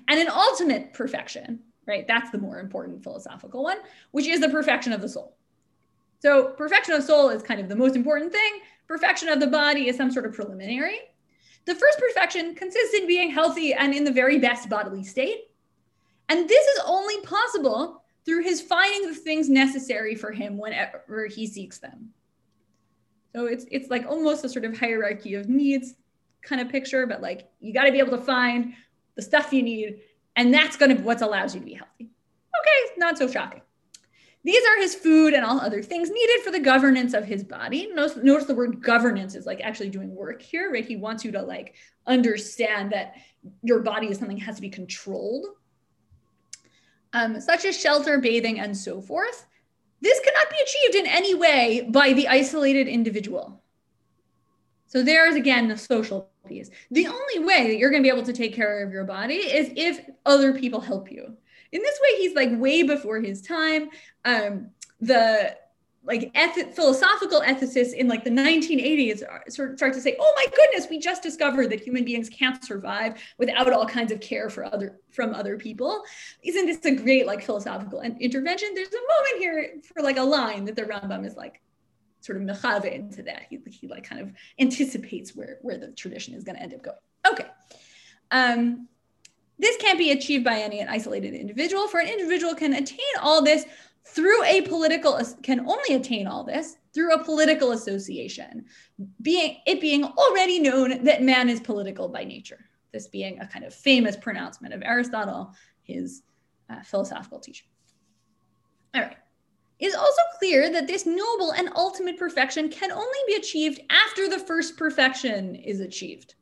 And 0.09 0.21
an 0.21 0.29
ultimate 0.29 0.93
perfection, 0.93 1.61
right? 1.87 2.07
That's 2.07 2.31
the 2.31 2.39
more 2.39 2.61
important 2.61 3.03
philosophical 3.03 3.65
one, 3.65 3.79
which 4.13 4.27
is 4.27 4.41
the 4.41 4.49
perfection 4.49 4.93
of 4.93 5.01
the 5.01 5.09
soul. 5.09 5.37
So, 6.21 6.49
perfection 6.51 6.95
of 6.95 7.03
soul 7.03 7.29
is 7.31 7.43
kind 7.43 7.61
of 7.61 7.69
the 7.69 7.77
most 7.77 7.97
important 7.97 8.33
thing. 8.33 8.61
Perfection 8.87 9.29
of 9.29 9.41
the 9.41 9.47
body 9.47 9.89
is 9.89 9.97
some 9.97 10.11
sort 10.11 10.27
of 10.27 10.33
preliminary. 10.33 10.99
The 11.67 11.75
first 11.75 11.99
perfection 11.99 12.55
consists 12.55 12.95
in 12.95 13.07
being 13.07 13.31
healthy 13.31 13.75
and 13.75 13.93
in 13.93 14.05
the 14.05 14.13
very 14.13 14.39
best 14.39 14.69
bodily 14.69 15.03
state. 15.03 15.51
And 16.29 16.49
this 16.49 16.67
is 16.67 16.81
only 16.87 17.21
possible 17.23 18.05
through 18.25 18.43
his 18.43 18.61
finding 18.61 19.09
the 19.09 19.15
things 19.15 19.49
necessary 19.49 20.15
for 20.15 20.33
him 20.33 20.59
whenever 20.59 21.27
he 21.27 21.47
seeks 21.47 21.79
them. 21.79 22.11
So 23.35 23.47
it's 23.47 23.67
it's 23.71 23.91
like 23.91 24.07
almost 24.07 24.45
a 24.45 24.49
sort 24.49 24.65
of 24.65 24.79
hierarchy 24.79 25.35
of 25.35 25.49
needs 25.49 25.95
kind 26.43 26.61
of 26.61 26.69
picture, 26.69 27.07
but 27.07 27.21
like 27.21 27.49
you 27.61 27.73
got 27.73 27.85
to 27.85 27.93
be 27.93 27.99
able 27.99 28.17
to 28.17 28.25
find 28.25 28.75
the 29.15 29.23
stuff 29.23 29.53
you 29.53 29.63
need, 29.63 30.01
and 30.37 30.53
that's 30.53 30.77
gonna 30.77 30.97
what 30.97 31.21
allows 31.23 31.55
you 31.55 31.61
to 31.61 31.67
be 31.67 31.75
healthy. 31.75 32.05
Okay, 32.05 32.95
not 32.97 33.19
so 33.19 33.29
shocking. 33.29 33.63
These 34.47 34.65
are 34.65 34.81
his 34.81 34.95
food 34.95 35.35
and 35.35 35.45
all 35.45 35.61
other 35.61 35.83
things 35.83 36.09
needed 36.09 36.41
for 36.43 36.53
the 36.53 36.61
governance 36.61 37.15
of 37.15 37.25
his 37.25 37.43
body. 37.43 37.91
Notice, 37.93 38.17
notice 38.23 38.47
the 38.47 38.55
word 38.55 38.81
governance 38.81 39.35
is 39.35 39.45
like 39.45 39.61
actually 39.61 39.91
doing 39.91 40.15
work 40.15 40.41
here, 40.41 40.73
right? 40.73 40.87
He 40.87 40.95
wants 40.95 41.25
you 41.25 41.33
to 41.33 41.43
like 41.43 41.75
understand 42.07 42.93
that 42.93 43.15
your 43.65 43.81
body 43.81 44.07
is 44.07 44.19
something 44.19 44.39
that 44.39 44.45
has 44.45 44.55
to 44.55 44.63
be 44.63 44.69
controlled, 44.69 45.47
um, 47.13 47.41
such 47.41 47.65
as 47.65 47.77
shelter, 47.77 48.19
bathing, 48.19 48.61
and 48.61 48.77
so 48.77 49.01
forth. 49.01 49.47
This 50.01 50.21
cannot 50.21 50.51
be 50.51 50.57
achieved 50.63 50.95
in 50.95 51.07
any 51.07 51.35
way 51.35 51.89
by 51.91 52.13
the 52.13 52.29
isolated 52.29 52.89
individual. 52.89 53.63
So 54.87 55.03
there's 55.03 55.35
again 55.35 55.69
the 55.69 55.77
social 55.77 56.31
piece. 56.47 56.71
The 56.91 57.07
only 57.07 57.41
way 57.41 57.69
that 57.69 57.77
you're 57.77 57.91
going 57.91 58.03
to 58.03 58.09
be 58.09 58.15
able 58.15 58.27
to 58.27 58.33
take 58.33 58.55
care 58.55 58.85
of 58.87 58.93
your 58.93 59.05
body 59.05 59.35
is 59.35 59.73
if 59.77 60.09
other 60.25 60.53
people 60.53 60.81
help 60.81 61.11
you. 61.11 61.37
In 61.73 61.83
this 61.83 61.99
way, 62.03 62.19
he's 62.19 62.35
like 62.35 62.51
way 62.53 62.83
before 62.83 63.21
his 63.21 63.43
time. 63.43 63.91
Um, 64.25 64.71
the 65.01 65.57
like 66.07 66.31
eth- 66.35 66.75
philosophical 66.75 67.41
ethicists 67.41 67.93
in 67.93 68.07
like 68.07 68.23
the 68.23 68.31
1980s 68.31 69.23
sort 69.49 69.77
start 69.77 69.93
to 69.93 70.01
say, 70.01 70.17
"Oh 70.19 70.33
my 70.37 70.47
goodness, 70.55 70.89
we 70.89 70.99
just 70.99 71.23
discovered 71.23 71.71
that 71.71 71.81
human 71.81 72.05
beings 72.05 72.29
can't 72.29 72.65
survive 72.65 73.21
without 73.39 73.73
all 73.73 73.87
kinds 73.87 74.13
of 74.13 74.21
care 74.21 74.49
for 74.49 74.65
other 74.65 75.01
from 75.11 75.35
other 75.35 75.57
people." 75.59 76.03
Isn't 76.43 76.67
this 76.67 76.85
a 76.85 76.95
great 76.95 77.27
like 77.27 77.43
philosophical 77.43 78.01
intervention? 78.01 78.71
There's 78.75 78.89
a 78.89 78.93
moment 78.93 79.39
here 79.39 79.75
for 79.83 80.03
like 80.03 80.17
a 80.17 80.23
line 80.23 80.65
that 80.67 80.77
the 80.77 80.83
Rambam 80.83 81.27
is 81.27 81.37
like 81.37 81.61
sort 82.21 82.39
of 82.39 82.45
mechave 82.45 82.85
into 82.85 83.23
that. 83.25 83.43
He, 83.51 83.59
he 83.69 83.89
like 83.89 84.05
kind 84.05 84.21
of 84.21 84.33
anticipates 84.61 85.35
where 85.35 85.59
where 85.63 85.79
the 85.79 85.89
tradition 85.89 86.35
is 86.35 86.45
going 86.45 86.57
to 86.57 86.63
end 86.63 86.75
up 86.75 86.83
going. 86.83 86.97
Okay. 87.31 87.47
Um, 88.31 88.89
this 89.59 89.77
can't 89.79 89.99
be 89.99 90.11
achieved 90.11 90.45
by 90.45 90.59
any 90.59 90.85
isolated 90.85 91.35
individual. 91.35 91.89
For 91.89 91.99
an 91.99 92.09
individual 92.09 92.55
can 92.55 92.75
attain 92.75 92.99
all 93.23 93.43
this 93.43 93.65
through 94.07 94.43
a 94.45 94.63
political 94.63 95.21
can 95.43 95.61
only 95.69 95.95
attain 95.95 96.27
all 96.27 96.45
this 96.45 96.77
through 96.95 97.13
a 97.13 97.25
political 97.25 97.73
association 97.73 98.65
being 99.23 99.59
it 99.67 99.81
being 99.81 100.05
already 100.05 100.59
known 100.59 101.03
that 101.05 101.23
man 101.23 101.49
is 101.49 101.61
political 101.61 102.09
by 102.09 102.25
nature. 102.25 102.67
This 102.93 103.09
being 103.09 103.41
a 103.41 103.47
kind 103.47 103.65
of 103.65 103.75
famous 103.75 104.17
pronouncement 104.17 104.73
of 104.73 104.83
aristotle 104.83 105.53
his 105.83 106.23
uh, 106.71 106.83
philosophical 106.83 107.39
teacher 107.39 107.67
all 108.95 109.03
right. 109.03 109.17
It 109.79 109.87
is 109.87 109.95
also 109.95 110.23
clear 110.39 110.73
that 110.73 110.87
this 110.87 111.05
noble 111.05 111.53
and 111.53 111.69
ultimate 111.77 112.19
perfection 112.19 112.71
can 112.71 112.91
only 112.91 113.19
be 113.27 113.35
achieved 113.35 113.83
after 113.91 114.27
the 114.27 114.39
first 114.39 114.79
perfection 114.79 115.55
is 115.55 115.81
achieved. 115.81 116.35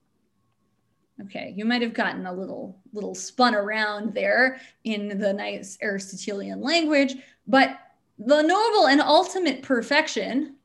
Okay 1.23 1.53
you 1.57 1.65
might 1.65 1.83
have 1.83 1.95
gotten 1.95 2.27
a 2.27 2.33
little 2.33 2.81
little 2.93 3.15
spun 3.15 3.55
around 3.55 4.15
there 4.15 4.61
in 4.85 5.19
the 5.19 5.33
nice 5.33 5.79
aristotelian 5.83 6.61
language 6.61 7.17
but 7.47 7.79
the 8.19 8.43
noble 8.43 8.87
and 8.87 9.01
ultimate 9.01 9.63
perfection 9.63 10.57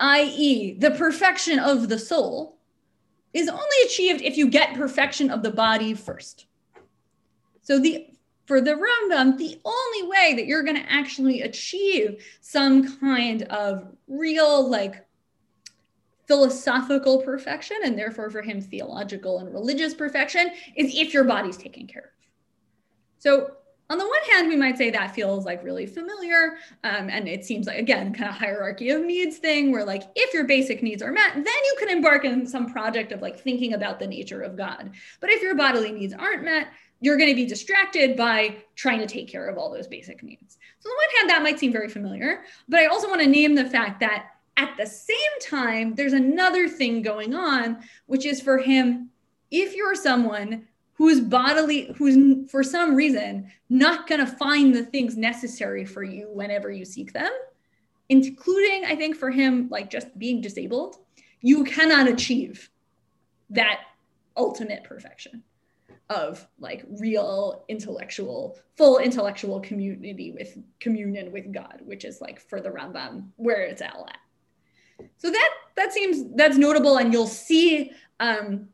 i.e., 0.00 0.72
the 0.78 0.90
perfection 0.92 1.58
of 1.58 1.88
the 1.88 1.98
soul, 1.98 2.58
is 3.32 3.48
only 3.48 3.76
achieved 3.84 4.22
if 4.22 4.36
you 4.36 4.48
get 4.48 4.74
perfection 4.74 5.30
of 5.30 5.42
the 5.42 5.50
body 5.50 5.94
first. 5.94 6.46
So 7.62 7.78
the 7.78 8.06
for 8.46 8.60
the 8.60 8.72
Rambam, 8.72 9.38
the 9.38 9.60
only 9.64 10.08
way 10.08 10.34
that 10.34 10.46
you're 10.46 10.64
going 10.64 10.82
to 10.82 10.92
actually 10.92 11.42
achieve 11.42 12.24
some 12.40 12.98
kind 12.98 13.44
of 13.44 13.86
real 14.08 14.68
like 14.68 15.06
philosophical 16.26 17.22
perfection 17.22 17.76
and 17.84 17.96
therefore 17.96 18.28
for 18.28 18.42
him 18.42 18.60
theological 18.60 19.38
and 19.38 19.52
religious 19.52 19.94
perfection 19.94 20.50
is 20.74 20.92
if 20.96 21.14
your 21.14 21.22
body's 21.22 21.56
taken 21.56 21.86
care 21.86 22.06
of. 22.06 22.26
So 23.18 23.52
on 23.90 23.98
the 23.98 24.06
one 24.06 24.22
hand, 24.30 24.48
we 24.48 24.56
might 24.56 24.78
say 24.78 24.88
that 24.90 25.14
feels 25.14 25.44
like 25.44 25.64
really 25.64 25.84
familiar. 25.84 26.58
Um, 26.84 27.10
and 27.10 27.28
it 27.28 27.44
seems 27.44 27.66
like, 27.66 27.78
again, 27.78 28.14
kind 28.14 28.30
of 28.30 28.36
hierarchy 28.36 28.90
of 28.90 29.02
needs 29.02 29.38
thing 29.38 29.72
where, 29.72 29.84
like, 29.84 30.04
if 30.14 30.32
your 30.32 30.44
basic 30.44 30.80
needs 30.80 31.02
are 31.02 31.10
met, 31.10 31.34
then 31.34 31.44
you 31.44 31.76
can 31.78 31.90
embark 31.90 32.24
in 32.24 32.46
some 32.46 32.72
project 32.72 33.10
of 33.10 33.20
like 33.20 33.40
thinking 33.40 33.74
about 33.74 33.98
the 33.98 34.06
nature 34.06 34.42
of 34.42 34.56
God. 34.56 34.92
But 35.20 35.30
if 35.30 35.42
your 35.42 35.56
bodily 35.56 35.90
needs 35.90 36.14
aren't 36.14 36.44
met, 36.44 36.68
you're 37.00 37.16
going 37.16 37.30
to 37.30 37.34
be 37.34 37.46
distracted 37.46 38.16
by 38.16 38.58
trying 38.76 39.00
to 39.00 39.06
take 39.06 39.26
care 39.26 39.48
of 39.48 39.58
all 39.58 39.72
those 39.72 39.88
basic 39.88 40.22
needs. 40.22 40.58
So, 40.78 40.88
on 40.88 40.94
the 40.94 40.96
one 40.96 41.16
hand, 41.18 41.30
that 41.30 41.42
might 41.42 41.58
seem 41.58 41.72
very 41.72 41.88
familiar. 41.88 42.44
But 42.68 42.80
I 42.80 42.86
also 42.86 43.08
want 43.08 43.22
to 43.22 43.26
name 43.26 43.56
the 43.56 43.68
fact 43.68 43.98
that 44.00 44.26
at 44.56 44.76
the 44.76 44.86
same 44.86 45.16
time, 45.42 45.96
there's 45.96 46.12
another 46.12 46.68
thing 46.68 47.02
going 47.02 47.34
on, 47.34 47.78
which 48.06 48.24
is 48.24 48.40
for 48.40 48.58
him, 48.58 49.10
if 49.50 49.74
you're 49.74 49.96
someone 49.96 50.68
who's 51.00 51.18
bodily 51.18 51.90
who's 51.96 52.50
for 52.50 52.62
some 52.62 52.94
reason 52.94 53.50
not 53.70 54.06
going 54.06 54.20
to 54.20 54.26
find 54.26 54.74
the 54.74 54.84
things 54.84 55.16
necessary 55.16 55.82
for 55.82 56.02
you 56.02 56.28
whenever 56.30 56.70
you 56.70 56.84
seek 56.84 57.10
them 57.14 57.32
including 58.10 58.84
i 58.84 58.94
think 58.94 59.16
for 59.16 59.30
him 59.30 59.66
like 59.70 59.88
just 59.88 60.06
being 60.18 60.42
disabled 60.42 60.96
you 61.40 61.64
cannot 61.64 62.06
achieve 62.06 62.68
that 63.48 63.80
ultimate 64.36 64.84
perfection 64.84 65.42
of 66.10 66.46
like 66.58 66.84
real 66.98 67.64
intellectual 67.68 68.58
full 68.76 68.98
intellectual 68.98 69.58
community 69.60 70.32
with 70.32 70.58
communion 70.80 71.32
with 71.32 71.50
god 71.50 71.80
which 71.84 72.04
is 72.04 72.20
like 72.20 72.38
for 72.38 72.60
the 72.60 72.68
rambam 72.68 73.26
where 73.36 73.62
it's 73.62 73.80
all 73.80 74.06
at. 74.06 75.08
So 75.16 75.30
that 75.30 75.50
that 75.76 75.94
seems 75.94 76.26
that's 76.34 76.58
notable 76.58 76.98
and 76.98 77.10
you'll 77.10 77.26
see 77.26 77.92
um 78.18 78.68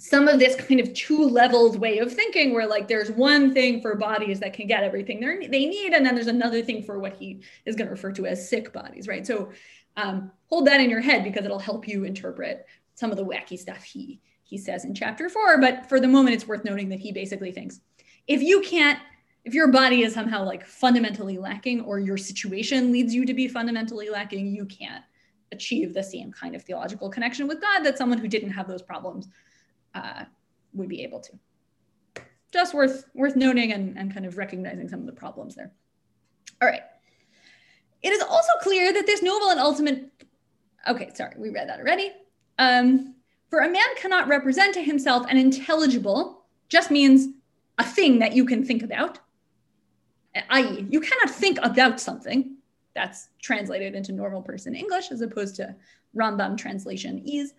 some 0.00 0.28
of 0.28 0.38
this 0.38 0.56
kind 0.56 0.80
of 0.80 0.94
two 0.94 1.28
leveled 1.28 1.78
way 1.78 1.98
of 1.98 2.10
thinking 2.10 2.54
where 2.54 2.66
like 2.66 2.88
there's 2.88 3.10
one 3.10 3.52
thing 3.52 3.82
for 3.82 3.94
bodies 3.94 4.40
that 4.40 4.54
can 4.54 4.66
get 4.66 4.82
everything 4.82 5.20
they 5.20 5.46
they 5.46 5.66
need 5.66 5.92
and 5.92 6.06
then 6.06 6.14
there's 6.14 6.26
another 6.26 6.62
thing 6.62 6.82
for 6.82 6.98
what 6.98 7.12
he 7.16 7.42
is 7.66 7.76
going 7.76 7.86
to 7.86 7.90
refer 7.90 8.10
to 8.10 8.24
as 8.24 8.48
sick 8.48 8.72
bodies 8.72 9.06
right? 9.06 9.26
So 9.26 9.50
um, 9.98 10.30
hold 10.46 10.66
that 10.68 10.80
in 10.80 10.88
your 10.88 11.02
head 11.02 11.22
because 11.22 11.44
it'll 11.44 11.58
help 11.58 11.86
you 11.86 12.04
interpret 12.04 12.64
some 12.94 13.10
of 13.10 13.18
the 13.18 13.24
wacky 13.24 13.58
stuff 13.58 13.82
he 13.82 14.20
he 14.42 14.56
says 14.56 14.86
in 14.86 14.94
chapter 14.94 15.28
four 15.28 15.60
but 15.60 15.86
for 15.86 16.00
the 16.00 16.08
moment 16.08 16.34
it's 16.34 16.48
worth 16.48 16.64
noting 16.64 16.88
that 16.88 17.00
he 17.00 17.12
basically 17.12 17.52
thinks 17.52 17.80
if 18.26 18.40
you 18.40 18.62
can't 18.62 18.98
if 19.44 19.52
your 19.52 19.68
body 19.68 20.02
is 20.02 20.14
somehow 20.14 20.42
like 20.42 20.64
fundamentally 20.64 21.36
lacking 21.36 21.82
or 21.82 21.98
your 21.98 22.16
situation 22.16 22.90
leads 22.90 23.14
you 23.14 23.26
to 23.26 23.34
be 23.34 23.46
fundamentally 23.46 24.08
lacking 24.08 24.54
you 24.54 24.64
can't 24.64 25.04
achieve 25.52 25.92
the 25.92 26.02
same 26.02 26.32
kind 26.32 26.54
of 26.56 26.62
theological 26.62 27.10
connection 27.10 27.46
with 27.46 27.60
god 27.60 27.80
that 27.80 27.98
someone 27.98 28.18
who 28.18 28.28
didn't 28.28 28.50
have 28.50 28.66
those 28.66 28.82
problems 28.82 29.28
uh, 29.94 30.24
would 30.72 30.88
be 30.88 31.02
able 31.02 31.20
to. 31.20 31.32
Just 32.52 32.74
worth 32.74 33.04
worth 33.14 33.36
noting 33.36 33.72
and, 33.72 33.96
and 33.96 34.12
kind 34.12 34.26
of 34.26 34.36
recognizing 34.36 34.88
some 34.88 35.00
of 35.00 35.06
the 35.06 35.12
problems 35.12 35.54
there. 35.54 35.72
All 36.60 36.68
right. 36.68 36.82
It 38.02 38.12
is 38.12 38.22
also 38.22 38.52
clear 38.62 38.92
that 38.92 39.06
this 39.06 39.22
noble 39.22 39.50
and 39.50 39.60
ultimate, 39.60 40.10
okay, 40.88 41.10
sorry, 41.14 41.34
we 41.38 41.50
read 41.50 41.68
that 41.68 41.80
already. 41.80 42.12
Um, 42.58 43.14
for 43.50 43.60
a 43.60 43.70
man 43.70 43.82
cannot 43.96 44.28
represent 44.28 44.74
to 44.74 44.82
himself 44.82 45.26
an 45.28 45.36
intelligible, 45.36 46.44
just 46.68 46.90
means 46.90 47.34
a 47.78 47.84
thing 47.84 48.18
that 48.20 48.34
you 48.34 48.44
can 48.44 48.64
think 48.64 48.82
about, 48.82 49.18
i.e., 50.50 50.86
you 50.88 51.00
cannot 51.00 51.30
think 51.30 51.58
about 51.62 52.00
something. 52.00 52.56
That's 52.94 53.28
translated 53.42 53.94
into 53.94 54.12
normal 54.12 54.42
person 54.42 54.74
English 54.74 55.10
as 55.10 55.20
opposed 55.20 55.56
to 55.56 55.74
Rambam 56.16 56.56
translation 56.56 57.22
is 57.26 57.54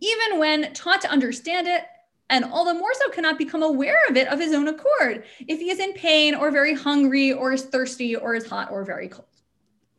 even 0.00 0.38
when 0.38 0.72
taught 0.72 1.00
to 1.02 1.10
understand 1.10 1.66
it, 1.66 1.84
and 2.30 2.44
all 2.44 2.64
the 2.64 2.74
more 2.74 2.94
so 2.94 3.10
cannot 3.10 3.38
become 3.38 3.62
aware 3.62 3.98
of 4.08 4.16
it 4.16 4.28
of 4.28 4.38
his 4.38 4.54
own 4.54 4.68
accord 4.68 5.24
if 5.48 5.58
he 5.58 5.70
is 5.70 5.80
in 5.80 5.92
pain 5.94 6.34
or 6.34 6.50
very 6.50 6.74
hungry 6.74 7.32
or 7.32 7.52
is 7.52 7.62
thirsty 7.62 8.14
or 8.14 8.34
is 8.34 8.46
hot 8.46 8.70
or 8.70 8.84
very 8.84 9.08
cold. 9.08 9.26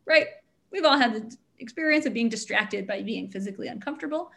Right? 0.05 0.27
We've 0.71 0.85
all 0.85 0.97
had 0.97 1.13
the 1.13 1.37
experience 1.59 2.05
of 2.05 2.13
being 2.13 2.29
distracted 2.29 2.87
by 2.87 3.01
being 3.01 3.29
physically 3.29 3.67
uncomfortable. 3.67 4.31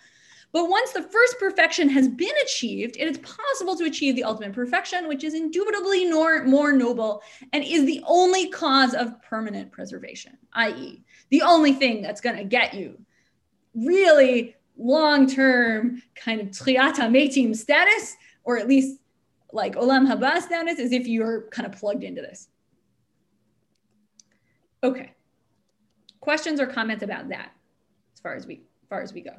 But 0.52 0.68
once 0.68 0.92
the 0.92 1.02
first 1.02 1.38
perfection 1.40 1.88
has 1.88 2.06
been 2.06 2.34
achieved, 2.44 2.96
it 2.96 3.08
is 3.08 3.18
possible 3.18 3.76
to 3.76 3.86
achieve 3.86 4.14
the 4.14 4.22
ultimate 4.22 4.52
perfection, 4.52 5.08
which 5.08 5.24
is 5.24 5.34
indubitably 5.34 6.04
nor, 6.04 6.44
more 6.44 6.72
noble 6.72 7.22
and 7.52 7.64
is 7.64 7.84
the 7.86 8.02
only 8.06 8.50
cause 8.50 8.94
of 8.94 9.20
permanent 9.22 9.72
preservation, 9.72 10.36
i.e., 10.52 11.02
the 11.30 11.42
only 11.42 11.72
thing 11.72 12.02
that's 12.02 12.20
going 12.20 12.36
to 12.36 12.44
get 12.44 12.74
you 12.74 12.96
really 13.74 14.54
long-term 14.76 16.02
kind 16.14 16.40
of 16.40 16.48
techiyat 16.48 16.96
metim 17.10 17.54
status, 17.54 18.16
or 18.44 18.58
at 18.58 18.68
least 18.68 18.98
like 19.52 19.76
olam 19.76 20.10
haba 20.10 20.40
status, 20.40 20.78
is 20.78 20.92
if 20.92 21.06
you're 21.06 21.48
kind 21.50 21.66
of 21.66 21.78
plugged 21.78 22.02
into 22.02 22.20
this. 22.20 22.48
Okay. 24.82 25.12
Questions 26.20 26.60
or 26.60 26.66
comments 26.66 27.02
about 27.02 27.28
that, 27.28 27.52
as 28.14 28.20
far 28.20 28.34
as 28.34 28.46
we 28.46 28.54
as 28.54 28.88
far 28.88 29.02
as 29.02 29.12
we 29.12 29.20
go. 29.20 29.34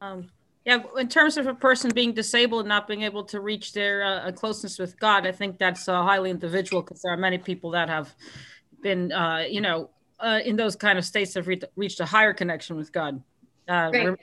Um, 0.00 0.28
yeah, 0.64 0.82
in 0.98 1.08
terms 1.08 1.36
of 1.36 1.46
a 1.46 1.54
person 1.54 1.90
being 1.94 2.12
disabled 2.12 2.60
and 2.62 2.68
not 2.68 2.86
being 2.86 3.02
able 3.02 3.24
to 3.24 3.40
reach 3.40 3.72
their 3.72 4.04
uh, 4.04 4.32
closeness 4.32 4.78
with 4.78 4.98
God, 4.98 5.26
I 5.26 5.32
think 5.32 5.58
that's 5.58 5.88
uh, 5.88 6.02
highly 6.02 6.30
individual 6.30 6.82
because 6.82 7.02
there 7.02 7.12
are 7.12 7.16
many 7.16 7.38
people 7.38 7.70
that 7.70 7.88
have 7.88 8.14
been, 8.82 9.10
uh, 9.10 9.44
you 9.48 9.62
know, 9.62 9.90
uh, 10.18 10.40
in 10.44 10.56
those 10.56 10.76
kind 10.76 10.98
of 10.98 11.04
states 11.04 11.34
have 11.34 11.48
re- 11.48 11.62
reached 11.76 12.00
a 12.00 12.04
higher 12.04 12.34
connection 12.34 12.76
with 12.76 12.92
God. 12.92 13.22
Uh, 13.70 13.90
right. 13.94 14.18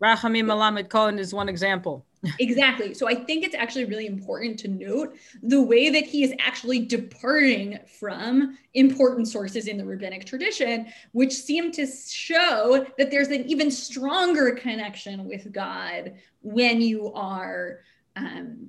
Rahamim 0.00 0.46
Melamed 0.46 0.88
Cohen 0.88 1.18
is 1.18 1.34
one 1.34 1.48
example. 1.48 2.06
exactly. 2.38 2.94
So 2.94 3.08
I 3.08 3.14
think 3.16 3.44
it's 3.44 3.54
actually 3.54 3.84
really 3.84 4.06
important 4.06 4.58
to 4.60 4.68
note 4.68 5.16
the 5.42 5.60
way 5.60 5.90
that 5.90 6.04
he 6.04 6.22
is 6.22 6.32
actually 6.38 6.86
departing 6.86 7.80
from 7.98 8.56
important 8.74 9.26
sources 9.26 9.66
in 9.66 9.76
the 9.76 9.84
rabbinic 9.84 10.24
tradition, 10.24 10.86
which 11.12 11.32
seem 11.32 11.72
to 11.72 11.86
show 11.86 12.86
that 12.96 13.10
there's 13.10 13.28
an 13.28 13.44
even 13.46 13.70
stronger 13.72 14.52
connection 14.52 15.24
with 15.24 15.52
God 15.52 16.14
when 16.42 16.80
you 16.80 17.12
are 17.12 17.80
um, 18.14 18.68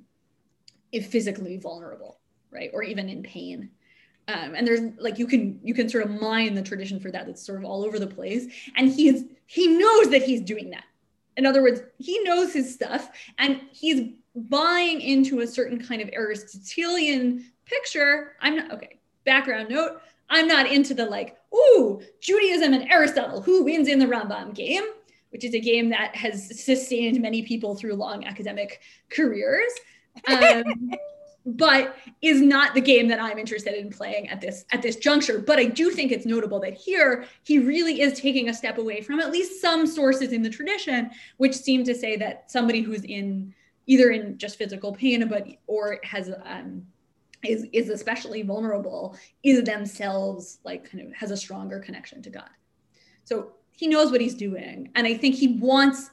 physically 0.92 1.58
vulnerable, 1.58 2.18
right? 2.50 2.70
Or 2.74 2.82
even 2.82 3.08
in 3.08 3.22
pain. 3.22 3.70
Um, 4.26 4.54
and 4.54 4.66
there's 4.66 4.80
like 4.98 5.18
you 5.18 5.26
can 5.26 5.60
you 5.62 5.74
can 5.74 5.88
sort 5.88 6.04
of 6.04 6.20
mine 6.20 6.54
the 6.54 6.62
tradition 6.62 6.98
for 6.98 7.10
that. 7.10 7.26
That's 7.26 7.44
sort 7.44 7.58
of 7.58 7.64
all 7.64 7.84
over 7.84 7.98
the 7.98 8.06
place. 8.06 8.46
And 8.76 8.88
he's 8.90 9.24
he 9.46 9.66
knows 9.68 10.10
that 10.10 10.22
he's 10.22 10.40
doing 10.40 10.70
that 10.70 10.84
in 11.36 11.46
other 11.46 11.62
words, 11.62 11.80
he 11.98 12.22
knows 12.22 12.52
his 12.52 12.72
stuff 12.72 13.10
and 13.38 13.60
he's 13.72 14.12
buying 14.34 15.00
into 15.00 15.40
a 15.40 15.46
certain 15.46 15.84
kind 15.84 16.00
of 16.00 16.10
Aristotelian 16.12 17.44
picture. 17.66 18.32
I'm 18.40 18.56
not, 18.56 18.72
okay, 18.72 18.98
background 19.24 19.70
note. 19.70 20.00
I'm 20.30 20.48
not 20.48 20.70
into 20.70 20.94
the 20.94 21.06
like, 21.06 21.36
ooh, 21.54 22.00
Judaism 22.20 22.72
and 22.72 22.90
Aristotle, 22.90 23.42
who 23.42 23.64
wins 23.64 23.88
in 23.88 23.98
the 23.98 24.06
Rambam 24.06 24.54
game, 24.54 24.84
which 25.30 25.44
is 25.44 25.54
a 25.54 25.60
game 25.60 25.90
that 25.90 26.14
has 26.16 26.64
sustained 26.64 27.20
many 27.20 27.42
people 27.42 27.74
through 27.74 27.94
long 27.94 28.24
academic 28.24 28.80
careers. 29.10 29.72
Um, 30.28 30.62
but 31.46 31.96
is 32.22 32.40
not 32.40 32.74
the 32.74 32.80
game 32.80 33.08
that 33.08 33.20
I'm 33.20 33.38
interested 33.38 33.74
in 33.74 33.90
playing 33.90 34.28
at 34.28 34.40
this 34.40 34.64
at 34.72 34.80
this 34.82 34.96
juncture. 34.96 35.38
But 35.40 35.58
I 35.58 35.66
do 35.66 35.90
think 35.90 36.10
it's 36.10 36.24
notable 36.24 36.58
that 36.60 36.74
here 36.74 37.26
he 37.42 37.58
really 37.58 38.00
is 38.00 38.18
taking 38.18 38.48
a 38.48 38.54
step 38.54 38.78
away 38.78 39.02
from 39.02 39.20
at 39.20 39.30
least 39.30 39.60
some 39.60 39.86
sources 39.86 40.32
in 40.32 40.42
the 40.42 40.50
tradition, 40.50 41.10
which 41.36 41.54
seem 41.54 41.84
to 41.84 41.94
say 41.94 42.16
that 42.16 42.50
somebody 42.50 42.80
who's 42.80 43.04
in 43.04 43.54
either 43.86 44.10
in 44.10 44.38
just 44.38 44.56
physical 44.56 44.92
pain, 44.92 45.28
but 45.28 45.46
or 45.66 45.98
has 46.02 46.30
um, 46.44 46.82
is 47.44 47.66
is 47.72 47.90
especially 47.90 48.42
vulnerable, 48.42 49.16
is 49.42 49.62
themselves 49.64 50.60
like 50.64 50.90
kind 50.90 51.06
of 51.06 51.12
has 51.12 51.30
a 51.30 51.36
stronger 51.36 51.78
connection 51.78 52.22
to 52.22 52.30
God. 52.30 52.50
So 53.24 53.52
he 53.72 53.86
knows 53.86 54.10
what 54.10 54.22
he's 54.22 54.34
doing, 54.34 54.90
and 54.94 55.06
I 55.06 55.14
think 55.14 55.34
he 55.34 55.58
wants 55.58 56.10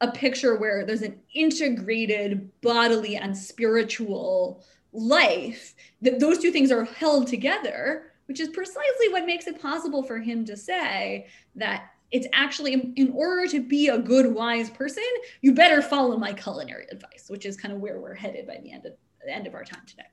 a 0.00 0.10
picture 0.10 0.56
where 0.56 0.84
there's 0.84 1.02
an 1.02 1.18
integrated 1.34 2.50
bodily 2.60 3.16
and 3.16 3.36
spiritual 3.36 4.64
life 4.92 5.74
that 6.02 6.18
those 6.18 6.38
two 6.38 6.50
things 6.50 6.70
are 6.70 6.84
held 6.84 7.26
together 7.26 8.06
which 8.26 8.40
is 8.40 8.48
precisely 8.48 9.08
what 9.10 9.26
makes 9.26 9.46
it 9.46 9.60
possible 9.60 10.02
for 10.02 10.18
him 10.18 10.44
to 10.44 10.56
say 10.56 11.26
that 11.54 11.90
it's 12.10 12.26
actually 12.32 12.92
in 12.96 13.12
order 13.14 13.46
to 13.46 13.60
be 13.60 13.88
a 13.88 13.98
good 13.98 14.34
wise 14.34 14.68
person 14.70 15.04
you 15.42 15.54
better 15.54 15.80
follow 15.80 16.16
my 16.16 16.32
culinary 16.32 16.86
advice 16.90 17.26
which 17.28 17.46
is 17.46 17.56
kind 17.56 17.72
of 17.72 17.80
where 17.80 18.00
we're 18.00 18.14
headed 18.14 18.46
by 18.46 18.58
the 18.62 18.72
end 18.72 18.84
of 18.84 18.92
the 19.24 19.32
end 19.34 19.46
of 19.46 19.54
our 19.54 19.64
time 19.64 19.82
today. 19.86 20.04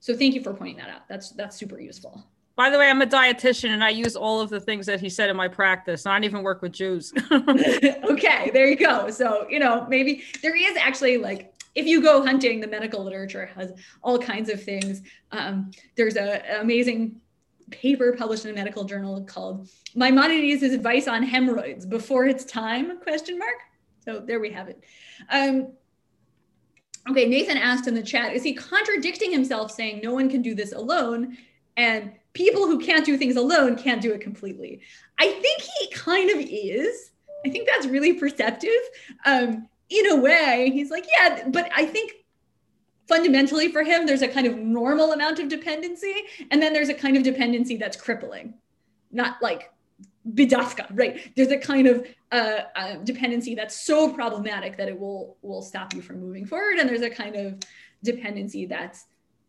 So 0.00 0.16
thank 0.16 0.34
you 0.34 0.42
for 0.42 0.52
pointing 0.52 0.76
that 0.78 0.90
out. 0.90 1.08
That's 1.08 1.30
that's 1.30 1.56
super 1.56 1.80
useful 1.80 2.24
By 2.56 2.70
the 2.70 2.78
way, 2.78 2.88
I'm 2.88 3.02
a 3.02 3.06
dietitian 3.06 3.70
and 3.70 3.82
I 3.82 3.90
use 3.90 4.14
all 4.14 4.40
of 4.40 4.48
the 4.48 4.60
things 4.60 4.86
that 4.86 5.00
he 5.00 5.08
said 5.08 5.28
in 5.28 5.36
my 5.36 5.48
practice. 5.48 6.06
I 6.06 6.14
don't 6.14 6.24
even 6.24 6.42
work 6.42 6.62
with 6.62 6.72
Jews. 6.72 7.12
okay, 7.32 8.50
there 8.52 8.68
you 8.68 8.76
go. 8.76 9.10
So, 9.10 9.46
you 9.48 9.58
know, 9.58 9.86
maybe 9.88 10.22
there 10.40 10.54
is 10.56 10.76
actually 10.76 11.16
like 11.18 11.52
if 11.74 11.86
you 11.86 12.00
go 12.00 12.24
hunting, 12.24 12.60
the 12.60 12.68
medical 12.68 13.02
literature 13.02 13.50
has 13.56 13.72
all 14.02 14.18
kinds 14.18 14.48
of 14.48 14.62
things. 14.62 15.02
Um, 15.32 15.72
there's 15.96 16.14
a, 16.14 16.48
an 16.48 16.60
amazing 16.60 17.20
paper 17.70 18.14
published 18.16 18.44
in 18.44 18.50
a 18.50 18.54
medical 18.54 18.84
journal 18.84 19.24
called 19.24 19.68
Maimonides' 19.94 20.62
advice 20.62 21.08
on 21.08 21.22
hemorrhoids 21.22 21.86
before 21.86 22.26
its 22.26 22.44
time 22.44 23.00
question 23.00 23.38
mark 23.38 23.54
so 24.04 24.20
there 24.20 24.40
we 24.40 24.50
have 24.50 24.68
it 24.68 24.84
um, 25.30 25.72
okay 27.08 27.26
nathan 27.26 27.56
asked 27.56 27.86
in 27.86 27.94
the 27.94 28.02
chat 28.02 28.34
is 28.34 28.42
he 28.42 28.54
contradicting 28.54 29.32
himself 29.32 29.70
saying 29.70 30.00
no 30.02 30.12
one 30.12 30.28
can 30.28 30.42
do 30.42 30.54
this 30.54 30.72
alone 30.72 31.36
and 31.76 32.12
people 32.34 32.66
who 32.66 32.78
can't 32.78 33.06
do 33.06 33.16
things 33.16 33.36
alone 33.36 33.76
can't 33.76 34.02
do 34.02 34.12
it 34.12 34.20
completely. 34.20 34.80
I 35.18 35.28
think 35.28 35.62
he 35.62 35.90
kind 35.90 36.30
of 36.30 36.38
is. 36.38 37.10
I 37.46 37.50
think 37.50 37.68
that's 37.68 37.86
really 37.86 38.14
perceptive. 38.14 38.70
Um, 39.24 39.68
in 39.90 40.10
a 40.12 40.16
way 40.16 40.70
he's 40.72 40.90
like 40.90 41.06
yeah 41.16 41.46
but 41.48 41.70
i 41.74 41.84
think 41.84 42.12
fundamentally 43.06 43.70
for 43.70 43.82
him 43.82 44.06
there's 44.06 44.22
a 44.22 44.28
kind 44.28 44.46
of 44.46 44.56
normal 44.56 45.12
amount 45.12 45.38
of 45.38 45.48
dependency 45.48 46.14
and 46.50 46.62
then 46.62 46.72
there's 46.72 46.88
a 46.88 46.94
kind 46.94 47.16
of 47.16 47.22
dependency 47.22 47.76
that's 47.76 47.96
crippling 47.96 48.54
not 49.12 49.36
like 49.42 49.70
bidafka 50.32 50.86
right? 50.92 51.32
There's 51.36 51.50
a 51.50 51.58
kind 51.58 51.86
of 51.86 52.06
uh, 52.32 52.60
uh, 52.74 52.94
dependency 53.04 53.54
that's 53.54 53.84
so 53.84 54.10
problematic 54.10 54.78
that 54.78 54.88
it 54.88 54.98
will 54.98 55.36
will 55.42 55.60
stop 55.60 55.94
you 55.94 56.00
from 56.00 56.18
moving 56.18 56.46
forward 56.46 56.78
and 56.78 56.88
there's 56.88 57.02
a 57.02 57.10
kind 57.10 57.36
of 57.36 57.58
dependency 58.02 58.64
that's 58.64 59.04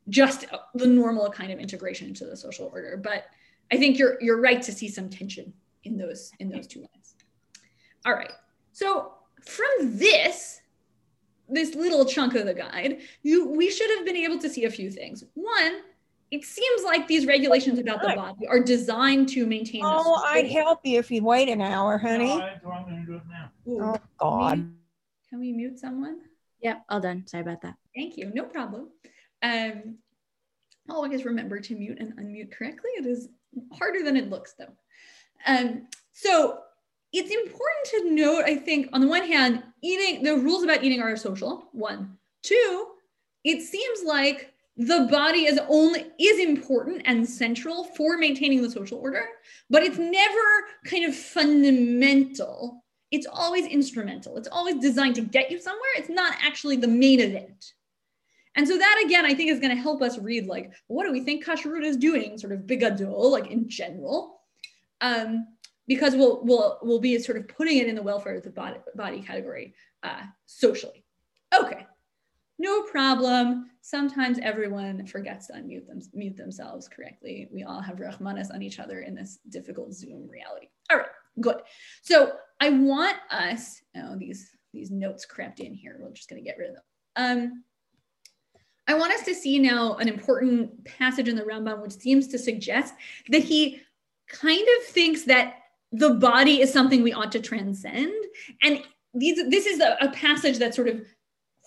just 0.10 0.46
the 0.74 0.88
normal 0.88 1.30
kind 1.30 1.52
of 1.52 1.60
integration 1.60 2.08
into 2.08 2.26
the 2.26 2.38
social 2.38 2.70
order 2.72 2.98
but 3.02 3.26
i 3.72 3.78
think 3.78 3.98
you're 3.98 4.22
you're 4.22 4.40
right 4.40 4.62
to 4.62 4.72
see 4.72 4.88
some 4.88 5.10
tension 5.10 5.54
in 5.84 5.98
those 5.98 6.32
in 6.40 6.50
those 6.50 6.68
two 6.68 6.80
lines 6.80 7.16
all 8.06 8.14
right 8.14 8.34
so 8.72 9.14
from 9.42 9.98
this 9.98 10.62
this 11.50 11.76
little 11.76 12.06
chunk 12.06 12.36
of 12.36 12.46
the 12.46 12.54
guide, 12.54 13.00
you 13.24 13.50
we 13.50 13.70
should 13.70 13.90
have 13.98 14.06
been 14.06 14.16
able 14.16 14.40
to 14.40 14.50
see 14.50 14.66
a 14.66 14.70
few 14.70 14.90
things. 14.90 15.24
One, 15.34 15.82
it 16.32 16.44
seems 16.44 16.84
like 16.84 17.08
these 17.08 17.26
regulations 17.26 17.80
about 17.80 18.02
the 18.02 18.14
body 18.16 18.48
are 18.48 18.60
designed 18.60 19.30
to 19.30 19.46
maintain. 19.46 19.82
Oh, 19.84 20.22
I'd 20.26 20.50
help 20.50 20.80
you 20.84 21.00
if 21.00 21.12
you'd 21.12 21.24
wait 21.24 21.50
an 21.50 21.62
hour, 21.62 21.98
honey. 21.98 22.38
No, 22.38 22.72
I'm 22.72 23.06
do 23.06 23.16
it 23.16 23.22
now. 23.30 23.52
oh 23.68 23.98
God. 24.20 24.58
Can 24.58 24.68
we, 24.68 25.30
can 25.30 25.40
we 25.40 25.52
mute 25.52 25.80
someone? 25.80 26.20
Yep, 26.62 26.84
all 26.90 27.00
done. 27.00 27.28
Sorry 27.28 27.42
about 27.42 27.62
that. 27.62 27.76
Thank 27.96 28.18
you. 28.18 28.32
No 28.34 28.44
problem. 28.44 28.90
Um, 29.46 30.00
always 30.90 31.24
remember 31.24 31.60
to 31.60 31.76
mute 31.76 32.00
and 32.00 32.16
unmute 32.18 32.52
correctly. 32.52 32.90
It 32.98 33.06
is 33.06 33.30
harder 33.74 34.04
than 34.04 34.18
it 34.18 34.30
looks, 34.30 34.54
though. 34.58 34.74
Um, 35.46 35.88
so 36.14 36.62
it's 37.14 37.32
important 37.32 37.86
to 37.92 38.16
note, 38.16 38.44
I 38.46 38.56
think, 38.56 38.90
on 38.92 39.02
the 39.02 39.08
one 39.08 39.26
hand, 39.26 39.64
eating 39.84 40.24
the 40.24 40.36
rules 40.36 40.64
about 40.64 40.84
eating 40.84 41.00
are 41.00 41.16
social. 41.16 41.70
One, 41.74 42.18
two, 42.42 42.88
it 43.44 43.62
seems 43.62 44.04
like 44.04 44.52
the 44.78 45.08
body 45.12 45.46
is 45.46 45.60
only 45.70 46.08
is 46.20 46.40
important 46.40 47.04
and 47.06 47.28
central 47.28 47.84
for 47.84 48.18
maintaining 48.18 48.64
the 48.64 48.72
social 48.72 48.98
order, 48.98 49.26
but 49.70 49.84
it's 49.84 50.00
never 50.00 50.42
kind 50.86 51.06
of 51.06 51.16
fundamental. 51.16 52.84
It's 53.12 53.28
always 53.32 53.68
instrumental. 53.68 54.38
It's 54.38 54.50
always 54.52 54.76
designed 54.78 55.16
to 55.16 55.22
get 55.22 55.52
you 55.52 55.62
somewhere. 55.62 55.92
It's 55.98 56.10
not 56.10 56.36
actually 56.42 56.78
the 56.78 56.88
main 56.88 57.20
event. 57.20 57.75
And 58.56 58.68
so 58.68 58.78
that 58.78 59.04
again, 59.06 59.26
I 59.26 59.34
think 59.34 59.52
is 59.52 59.60
going 59.60 59.76
to 59.76 59.82
help 59.82 60.02
us 60.02 60.18
read 60.18 60.48
like, 60.48 60.72
what 60.88 61.06
do 61.06 61.12
we 61.12 61.22
think 61.22 61.46
kashrut 61.46 61.84
is 61.84 61.98
doing, 61.98 62.38
sort 62.38 62.54
of 62.54 62.62
bigadol, 62.62 63.32
like 63.32 63.48
in 63.48 63.68
general. 63.68 64.40
Um, 65.02 65.48
because 65.88 66.16
we'll 66.16 66.44
we'll 66.44 66.80
we'll 66.82 67.00
be 67.00 67.20
sort 67.20 67.38
of 67.38 67.48
putting 67.48 67.78
it 67.78 67.88
in 67.88 67.96
the 67.96 68.02
welfare 68.02 68.36
of 68.36 68.44
the 68.44 68.50
body, 68.50 68.78
body 68.96 69.22
category 69.22 69.74
uh, 70.04 70.24
socially. 70.46 71.04
Okay, 71.54 71.86
no 72.58 72.84
problem. 72.84 73.70
Sometimes 73.82 74.40
everyone 74.40 75.06
forgets 75.06 75.48
to 75.48 75.54
unmute 75.54 75.88
them, 75.88 76.00
mute 76.14 76.38
themselves 76.38 76.88
correctly. 76.88 77.48
We 77.52 77.64
all 77.64 77.82
have 77.82 77.98
rahmanas 77.98 78.54
on 78.54 78.62
each 78.62 78.80
other 78.80 79.02
in 79.02 79.14
this 79.14 79.40
difficult 79.50 79.94
Zoom 79.94 80.28
reality. 80.28 80.68
All 80.92 80.98
right, 80.98 81.08
good. 81.40 81.58
So 82.02 82.34
I 82.60 82.70
want 82.70 83.18
us, 83.30 83.82
oh, 83.96 84.16
these, 84.18 84.50
these 84.74 84.90
notes 84.90 85.26
crept 85.26 85.60
in 85.60 85.74
here. 85.74 85.98
We're 86.00 86.14
just 86.14 86.30
gonna 86.30 86.42
get 86.42 86.58
rid 86.58 86.70
of 86.70 86.76
them. 86.76 86.84
Um, 87.18 87.64
I 88.88 88.94
want 88.94 89.14
us 89.14 89.24
to 89.24 89.34
see 89.34 89.58
now 89.60 89.96
an 89.96 90.08
important 90.08 90.86
passage 90.86 91.28
in 91.28 91.36
the 91.36 91.44
Rambam, 91.44 91.82
which 91.82 91.94
seems 91.94 92.28
to 92.30 92.38
suggest 92.38 92.94
that 93.30 93.44
he 93.44 93.82
kind 94.28 94.68
of 94.78 94.86
thinks 94.88 95.24
that 95.24 95.56
the 95.92 96.12
body 96.12 96.62
is 96.62 96.72
something 96.72 97.02
we 97.02 97.14
ought 97.14 97.32
to 97.32 97.40
transcend. 97.40 98.14
And 98.62 98.84
these, 99.14 99.38
this 99.50 99.66
is 99.66 99.80
a, 99.80 99.98
a 100.02 100.12
passage 100.12 100.60
that 100.60 100.76
sort 100.76 100.88
of 100.88 101.02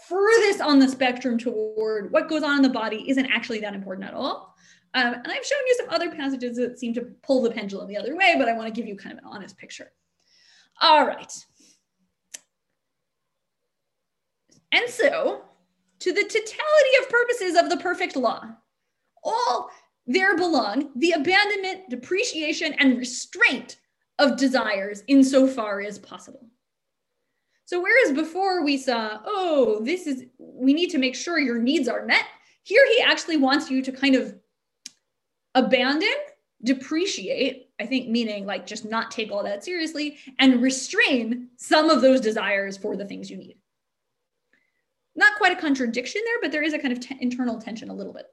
furthest 0.09 0.61
on 0.61 0.79
the 0.79 0.89
spectrum 0.89 1.39
toward 1.39 2.13
what 2.13 2.29
goes 2.29 2.43
on 2.43 2.57
in 2.57 2.63
the 2.63 2.69
body 2.69 3.09
isn't 3.09 3.27
actually 3.27 3.61
that 3.61 3.75
important 3.75 4.07
at 4.07 4.15
all. 4.15 4.55
Um, 4.95 5.15
and 5.15 5.27
I've 5.27 5.45
shown 5.45 5.59
you 5.67 5.75
some 5.79 5.91
other 5.91 6.11
passages 6.11 6.57
that 6.57 6.79
seem 6.79 6.95
to 6.95 7.03
pull 7.23 7.43
the 7.43 7.51
pendulum 7.51 7.89
the 7.89 7.97
other 7.97 8.17
way, 8.17 8.35
but 8.39 8.49
I 8.49 8.55
want 8.55 8.73
to 8.73 8.81
give 8.81 8.89
you 8.89 8.97
kind 8.97 9.13
of 9.13 9.19
an 9.19 9.31
honest 9.31 9.57
picture. 9.57 9.93
All 10.81 11.07
right. 11.07 11.33
And 14.73 14.89
so, 14.89 15.43
to 16.01 16.13
the 16.13 16.23
totality 16.23 16.97
of 17.01 17.09
purposes 17.09 17.57
of 17.57 17.71
the 17.71 17.77
perfect 17.77 18.17
law, 18.17 18.45
all 19.25 19.71
there 20.07 20.37
belong 20.37 20.91
the 20.97 21.13
abandonment, 21.13 21.91
depreciation, 21.91 22.73
and 22.75 22.99
restraint 22.99 23.77
of 24.19 24.37
desires 24.37 25.03
insofar 25.07 25.81
as 25.81 25.99
possible. 25.99 26.49
So 27.67 27.83
whereas 27.83 28.17
before 28.17 28.65
we 28.65 28.79
saw, 28.79 29.21
oh, 29.27 29.81
this 29.85 30.07
is, 30.07 30.25
we 30.39 30.73
need 30.73 30.89
to 30.91 30.99
make 30.99 31.15
sure 31.15 31.39
your 31.39 31.59
needs 31.59 31.87
are 31.89 32.07
met, 32.07 32.25
here 32.63 32.85
he 32.97 33.03
actually 33.03 33.37
wants 33.37 33.71
you 33.71 33.83
to 33.83 33.93
kind 33.93 34.15
of 34.15 34.35
abandon, 35.55 36.15
depreciate, 36.65 37.69
I 37.79 37.87
think 37.87 38.09
meaning 38.09 38.47
like 38.47 38.67
just 38.67 38.85
not 38.85 39.11
take 39.11 39.31
all 39.31 39.45
that 39.45 39.65
seriously 39.65 40.17
and 40.39 40.63
restrain 40.63 41.49
some 41.57 41.91
of 41.91 42.01
those 42.01 42.21
desires 42.21 42.77
for 42.77 42.97
the 42.97 43.05
things 43.05 43.31
you 43.31 43.37
need. 43.37 43.59
Not 45.19 45.37
quite 45.37 45.51
a 45.51 45.61
contradiction 45.61 46.23
there, 46.25 46.41
but 46.41 46.53
there 46.53 46.63
is 46.63 46.75
a 46.75 46.79
kind 46.79 46.97
of 46.97 47.05
internal 47.21 47.61
tension 47.61 47.91
a 47.91 47.95
little 47.95 48.13
bit. 48.13 48.27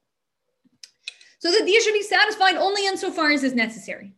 So 1.39 1.51
that 1.51 1.65
these 1.65 1.83
should 1.83 1.93
be 1.93 2.03
satisfied 2.03 2.55
only 2.55 2.85
insofar 2.85 3.31
as 3.31 3.43
is 3.43 3.55
necessary 3.55 4.13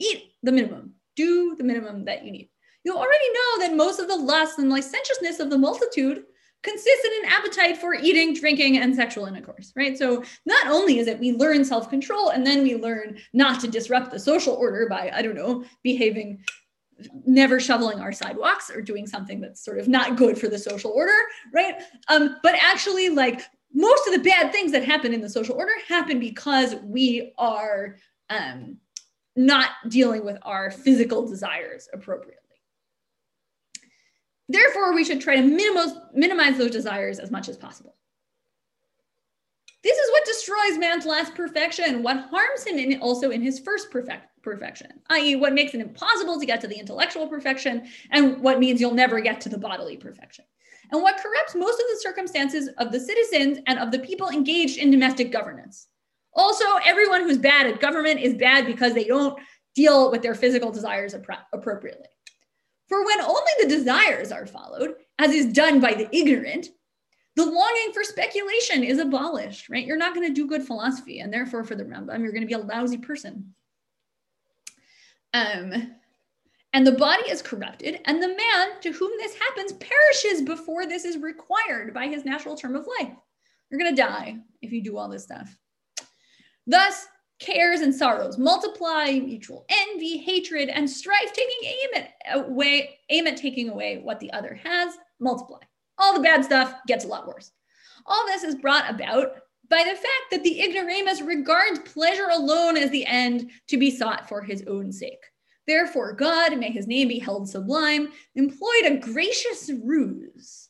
eat 0.00 0.32
the 0.42 0.50
minimum, 0.50 0.94
do 1.14 1.54
the 1.54 1.62
minimum 1.62 2.06
that 2.06 2.24
you 2.24 2.32
need. 2.32 2.48
You 2.84 2.96
already 2.96 3.28
know 3.32 3.60
that 3.60 3.76
most 3.76 4.00
of 4.00 4.08
the 4.08 4.16
lust 4.16 4.58
and 4.58 4.68
licentiousness 4.68 5.38
of 5.38 5.50
the 5.50 5.58
multitude 5.58 6.24
consists 6.62 7.04
in 7.04 7.24
an 7.24 7.30
appetite 7.30 7.76
for 7.76 7.94
eating, 7.94 8.34
drinking, 8.34 8.78
and 8.78 8.96
sexual 8.96 9.26
intercourse, 9.26 9.72
right? 9.76 9.96
So 9.96 10.24
not 10.46 10.66
only 10.68 10.98
is 10.98 11.06
it 11.06 11.20
we 11.20 11.32
learn 11.32 11.64
self-control 11.64 12.30
and 12.30 12.44
then 12.44 12.62
we 12.62 12.74
learn 12.74 13.18
not 13.32 13.60
to 13.60 13.68
disrupt 13.68 14.10
the 14.10 14.18
social 14.18 14.54
order 14.54 14.88
by, 14.88 15.12
I 15.14 15.22
don't 15.22 15.36
know, 15.36 15.64
behaving 15.84 16.42
never 17.26 17.58
shoveling 17.58 18.00
our 18.00 18.12
sidewalks 18.12 18.70
or 18.70 18.80
doing 18.80 19.06
something 19.06 19.40
that's 19.40 19.64
sort 19.64 19.78
of 19.78 19.88
not 19.88 20.16
good 20.16 20.38
for 20.38 20.48
the 20.48 20.58
social 20.58 20.92
order, 20.92 21.16
right? 21.52 21.82
Um, 22.08 22.36
but 22.42 22.54
actually, 22.60 23.08
like 23.08 23.42
most 23.72 24.06
of 24.06 24.14
the 24.14 24.20
bad 24.20 24.52
things 24.52 24.72
that 24.72 24.84
happen 24.84 25.14
in 25.14 25.20
the 25.20 25.28
social 25.28 25.56
order 25.56 25.72
happen 25.88 26.20
because 26.20 26.76
we 26.84 27.32
are 27.38 27.96
um, 28.30 28.76
not 29.36 29.70
dealing 29.88 30.24
with 30.24 30.38
our 30.42 30.70
physical 30.70 31.26
desires 31.26 31.88
appropriately. 31.92 32.38
Therefore, 34.48 34.94
we 34.94 35.04
should 35.04 35.20
try 35.20 35.36
to 35.36 35.42
minimize, 35.42 35.94
minimize 36.12 36.58
those 36.58 36.70
desires 36.70 37.18
as 37.18 37.30
much 37.30 37.48
as 37.48 37.56
possible. 37.56 37.96
This 39.82 39.96
is 39.96 40.10
what 40.10 40.24
destroys 40.24 40.78
man's 40.78 41.06
last 41.06 41.34
perfection, 41.34 42.02
what 42.02 42.28
harms 42.30 42.64
him 42.64 42.78
in, 42.78 43.00
also 43.00 43.30
in 43.30 43.42
his 43.42 43.58
first 43.58 43.90
perfect, 43.90 44.26
perfection, 44.42 45.00
i.e., 45.10 45.36
what 45.36 45.52
makes 45.52 45.74
it 45.74 45.80
impossible 45.80 46.38
to 46.38 46.46
get 46.46 46.60
to 46.60 46.66
the 46.66 46.78
intellectual 46.78 47.26
perfection 47.26 47.86
and 48.10 48.40
what 48.40 48.58
means 48.58 48.80
you'll 48.80 48.94
never 48.94 49.20
get 49.20 49.40
to 49.40 49.48
the 49.48 49.58
bodily 49.58 49.96
perfection. 49.96 50.44
And 50.90 51.02
what 51.02 51.20
corrupts 51.22 51.54
most 51.54 51.80
of 51.80 51.86
the 51.90 52.00
circumstances 52.00 52.68
of 52.78 52.92
the 52.92 53.00
citizens 53.00 53.58
and 53.66 53.78
of 53.78 53.90
the 53.90 54.00
people 54.00 54.28
engaged 54.28 54.78
in 54.78 54.90
domestic 54.90 55.32
governance. 55.32 55.86
Also, 56.34 56.64
everyone 56.84 57.22
who's 57.22 57.38
bad 57.38 57.66
at 57.66 57.80
government 57.80 58.20
is 58.20 58.34
bad 58.34 58.66
because 58.66 58.92
they 58.92 59.04
don't 59.04 59.38
deal 59.74 60.10
with 60.10 60.22
their 60.22 60.34
physical 60.34 60.70
desires 60.70 61.14
appropriately. 61.14 62.08
For 62.88 63.04
when 63.06 63.20
only 63.22 63.52
the 63.60 63.68
desires 63.68 64.32
are 64.32 64.46
followed, 64.46 64.96
as 65.18 65.32
is 65.32 65.52
done 65.52 65.80
by 65.80 65.94
the 65.94 66.14
ignorant, 66.14 66.68
the 67.36 67.46
longing 67.46 67.92
for 67.94 68.04
speculation 68.04 68.84
is 68.84 68.98
abolished, 68.98 69.70
right? 69.70 69.86
You're 69.86 69.96
not 69.96 70.14
going 70.14 70.28
to 70.28 70.34
do 70.34 70.46
good 70.46 70.66
philosophy, 70.66 71.20
and 71.20 71.32
therefore, 71.32 71.64
for 71.64 71.74
the 71.74 71.84
Rambam, 71.84 72.20
you're 72.20 72.32
going 72.32 72.42
to 72.42 72.46
be 72.46 72.52
a 72.52 72.58
lousy 72.58 72.98
person. 72.98 73.54
Um, 75.34 75.94
and 76.74 76.86
the 76.86 76.92
body 76.92 77.30
is 77.30 77.42
corrupted, 77.42 78.00
and 78.06 78.22
the 78.22 78.28
man 78.28 78.80
to 78.80 78.92
whom 78.92 79.12
this 79.18 79.36
happens 79.36 79.74
perishes 79.74 80.42
before 80.42 80.86
this 80.86 81.04
is 81.04 81.18
required 81.18 81.92
by 81.92 82.06
his 82.06 82.24
natural 82.24 82.56
term 82.56 82.76
of 82.76 82.88
life. 83.00 83.12
You're 83.70 83.80
going 83.80 83.94
to 83.94 84.02
die 84.02 84.36
if 84.62 84.72
you 84.72 84.82
do 84.82 84.96
all 84.96 85.08
this 85.08 85.24
stuff. 85.24 85.56
Thus, 86.66 87.06
cares 87.40 87.80
and 87.80 87.94
sorrows 87.94 88.38
multiply, 88.38 89.10
mutual 89.12 89.66
envy, 89.68 90.18
hatred, 90.18 90.68
and 90.68 90.88
strife, 90.88 91.32
taking 91.32 91.56
aim 91.64 91.88
at 91.96 92.38
away, 92.38 92.98
aim 93.10 93.26
at 93.26 93.36
taking 93.36 93.68
away 93.68 93.98
what 94.02 94.20
the 94.20 94.32
other 94.32 94.58
has, 94.62 94.94
multiply. 95.20 95.58
All 95.98 96.14
the 96.14 96.20
bad 96.20 96.44
stuff 96.44 96.74
gets 96.86 97.04
a 97.04 97.08
lot 97.08 97.26
worse. 97.26 97.50
All 98.06 98.26
this 98.26 98.44
is 98.44 98.54
brought 98.54 98.88
about 98.88 99.32
by 99.72 99.82
the 99.84 99.96
fact 99.96 100.30
that 100.30 100.44
the 100.44 100.62
ignoramus 100.62 101.22
regards 101.22 101.78
pleasure 101.78 102.28
alone 102.30 102.76
as 102.76 102.90
the 102.90 103.06
end 103.06 103.50
to 103.68 103.78
be 103.78 103.90
sought 103.90 104.28
for 104.28 104.42
his 104.42 104.62
own 104.66 104.92
sake. 104.92 105.24
Therefore, 105.66 106.12
God, 106.12 106.58
may 106.58 106.70
his 106.70 106.86
name 106.86 107.08
be 107.08 107.18
held 107.18 107.48
sublime, 107.48 108.08
employed 108.34 108.84
a 108.84 108.98
gracious 108.98 109.70
ruse. 109.82 110.68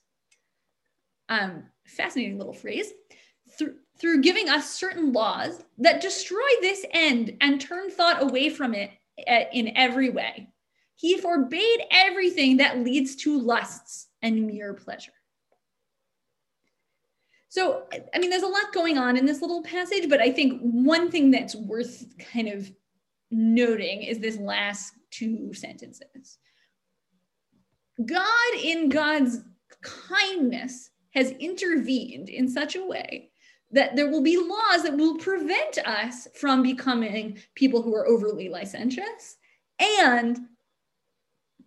Um, 1.28 1.64
fascinating 1.84 2.38
little 2.38 2.52
phrase. 2.52 2.92
Through, 3.98 4.22
giving 4.22 4.48
us 4.48 4.70
certain 4.70 5.12
laws 5.12 5.64
that 5.78 6.00
destroy 6.00 6.38
this 6.60 6.86
end 6.92 7.36
and 7.40 7.60
turn 7.60 7.90
thought 7.90 8.22
away 8.22 8.50
from 8.50 8.72
it 8.72 8.92
in 9.52 9.76
every 9.76 10.10
way. 10.10 10.48
He 10.94 11.18
forbade 11.18 11.80
everything 11.90 12.58
that 12.58 12.78
leads 12.78 13.16
to 13.16 13.36
lusts 13.36 14.06
and 14.22 14.46
mere 14.46 14.74
pleasure. 14.74 15.12
So, 17.52 17.82
I 18.14 18.18
mean, 18.18 18.30
there's 18.30 18.42
a 18.42 18.48
lot 18.48 18.72
going 18.72 18.96
on 18.96 19.18
in 19.18 19.26
this 19.26 19.42
little 19.42 19.62
passage, 19.62 20.08
but 20.08 20.22
I 20.22 20.32
think 20.32 20.58
one 20.62 21.10
thing 21.10 21.30
that's 21.30 21.54
worth 21.54 22.06
kind 22.32 22.48
of 22.48 22.72
noting 23.30 24.04
is 24.04 24.20
this 24.20 24.38
last 24.38 24.94
two 25.10 25.52
sentences. 25.52 26.38
God, 28.06 28.54
in 28.58 28.88
God's 28.88 29.42
kindness, 29.82 30.92
has 31.10 31.32
intervened 31.32 32.30
in 32.30 32.48
such 32.48 32.74
a 32.74 32.86
way 32.86 33.28
that 33.70 33.96
there 33.96 34.08
will 34.08 34.22
be 34.22 34.38
laws 34.38 34.84
that 34.84 34.96
will 34.96 35.18
prevent 35.18 35.76
us 35.84 36.28
from 36.34 36.62
becoming 36.62 37.36
people 37.54 37.82
who 37.82 37.94
are 37.94 38.06
overly 38.06 38.48
licentious. 38.48 39.36
And 39.78 40.38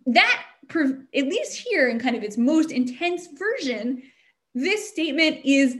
that, 0.06 0.46
at 0.68 1.26
least 1.26 1.64
here 1.64 1.88
in 1.88 2.00
kind 2.00 2.16
of 2.16 2.24
its 2.24 2.36
most 2.36 2.72
intense 2.72 3.28
version, 3.38 4.02
this 4.56 4.88
statement 4.88 5.40
is 5.44 5.76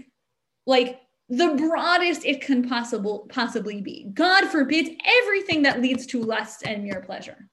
like 0.67 1.01
the 1.31 1.55
broadest 1.55 2.27
it 2.27 2.43
can 2.43 2.69
possible 2.69 3.27
possibly 3.31 3.81
be. 3.81 4.11
God 4.13 4.45
forbids 4.49 4.91
everything 5.03 5.63
that 5.63 5.81
leads 5.81 6.05
to 6.07 6.23
lust 6.23 6.63
and 6.67 6.85
mere 6.85 7.01
pleasure. 7.01 7.49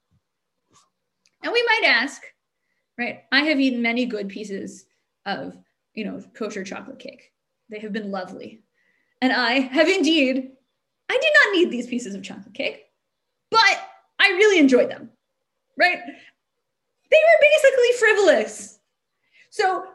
And 1.42 1.50
we 1.50 1.62
might 1.62 1.88
ask, 1.88 2.22
right? 2.98 3.22
I 3.32 3.40
have 3.40 3.58
eaten 3.58 3.80
many 3.80 4.04
good 4.04 4.28
pieces 4.28 4.84
of, 5.24 5.56
you 5.94 6.04
know, 6.04 6.22
kosher 6.34 6.62
chocolate 6.62 6.98
cake. 6.98 7.32
They 7.70 7.78
have 7.78 7.94
been 7.94 8.10
lovely. 8.10 8.62
And 9.22 9.32
I 9.32 9.60
have 9.60 9.88
indeed, 9.88 10.50
I 11.08 11.18
did 11.18 11.32
not 11.42 11.56
need 11.56 11.70
these 11.70 11.86
pieces 11.86 12.14
of 12.14 12.22
chocolate 12.22 12.52
cake, 12.52 12.84
but 13.50 13.80
I 14.20 14.28
really 14.28 14.58
enjoyed 14.58 14.90
them, 14.90 15.08
right? 15.78 15.98
They 17.10 17.16
were 17.16 17.40
basically 17.40 17.98
frivolous. 17.98 18.78
So 19.48 19.86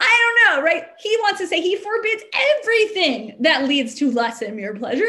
I 0.00 0.34
don't 0.46 0.56
know, 0.56 0.64
right? 0.64 0.84
He 0.98 1.16
wants 1.20 1.40
to 1.40 1.46
say 1.46 1.60
he 1.60 1.76
forbids 1.76 2.24
everything 2.58 3.36
that 3.40 3.68
leads 3.68 3.94
to 3.96 4.10
lust 4.10 4.42
and 4.42 4.56
mere 4.56 4.74
pleasure. 4.74 5.04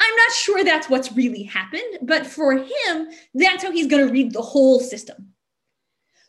I'm 0.00 0.16
not 0.16 0.32
sure 0.32 0.64
that's 0.64 0.88
what's 0.88 1.12
really 1.12 1.44
happened, 1.44 1.98
but 2.02 2.26
for 2.26 2.54
him, 2.54 3.08
that's 3.34 3.62
how 3.62 3.70
he's 3.70 3.86
going 3.86 4.06
to 4.06 4.12
read 4.12 4.32
the 4.32 4.42
whole 4.42 4.80
system. 4.80 5.28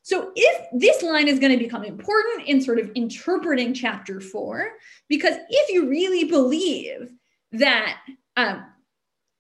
So 0.04 0.32
if 0.36 0.68
this 0.74 1.02
line 1.02 1.30
is 1.30 1.40
going 1.40 1.58
to 1.58 1.64
become 1.64 1.86
important 1.86 2.46
in 2.46 2.62
sort 2.62 2.78
of 2.78 2.92
interpreting 2.94 3.74
chapter 3.74 4.20
four, 4.20 4.74
because 5.08 5.36
if 5.50 5.74
you 5.74 5.90
really 5.90 6.26
believe 6.26 7.14
that 7.54 8.00
um, 8.36 8.66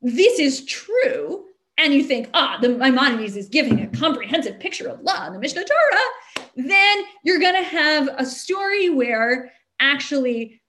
this 0.01 0.39
is 0.39 0.65
true, 0.65 1.45
and 1.77 1.93
you 1.93 2.03
think, 2.03 2.29
ah, 2.33 2.57
the 2.61 2.69
Maimonides 2.69 3.35
is 3.35 3.49
giving 3.49 3.81
a 3.81 3.87
comprehensive 3.87 4.59
picture 4.59 4.87
of 4.87 5.01
law 5.01 5.27
in 5.27 5.33
the 5.33 5.39
Mishneh 5.39 5.65
Torah, 5.65 6.53
then 6.55 7.03
you're 7.23 7.39
going 7.39 7.55
to 7.55 7.63
have 7.63 8.09
a 8.17 8.25
story 8.25 8.89
where 8.89 9.51
actually 9.79 10.61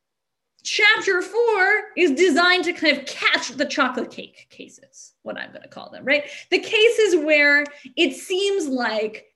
chapter 0.62 1.20
four 1.20 1.82
is 1.96 2.12
designed 2.12 2.64
to 2.64 2.72
kind 2.72 2.96
of 2.96 3.04
catch 3.04 3.50
the 3.50 3.66
chocolate 3.66 4.10
cake 4.10 4.46
cases, 4.48 5.12
what 5.22 5.38
I'm 5.38 5.50
going 5.50 5.62
to 5.62 5.68
call 5.68 5.90
them, 5.90 6.04
right? 6.04 6.24
The 6.50 6.58
cases 6.58 7.22
where 7.22 7.64
it 7.96 8.14
seems 8.14 8.66
like, 8.66 9.26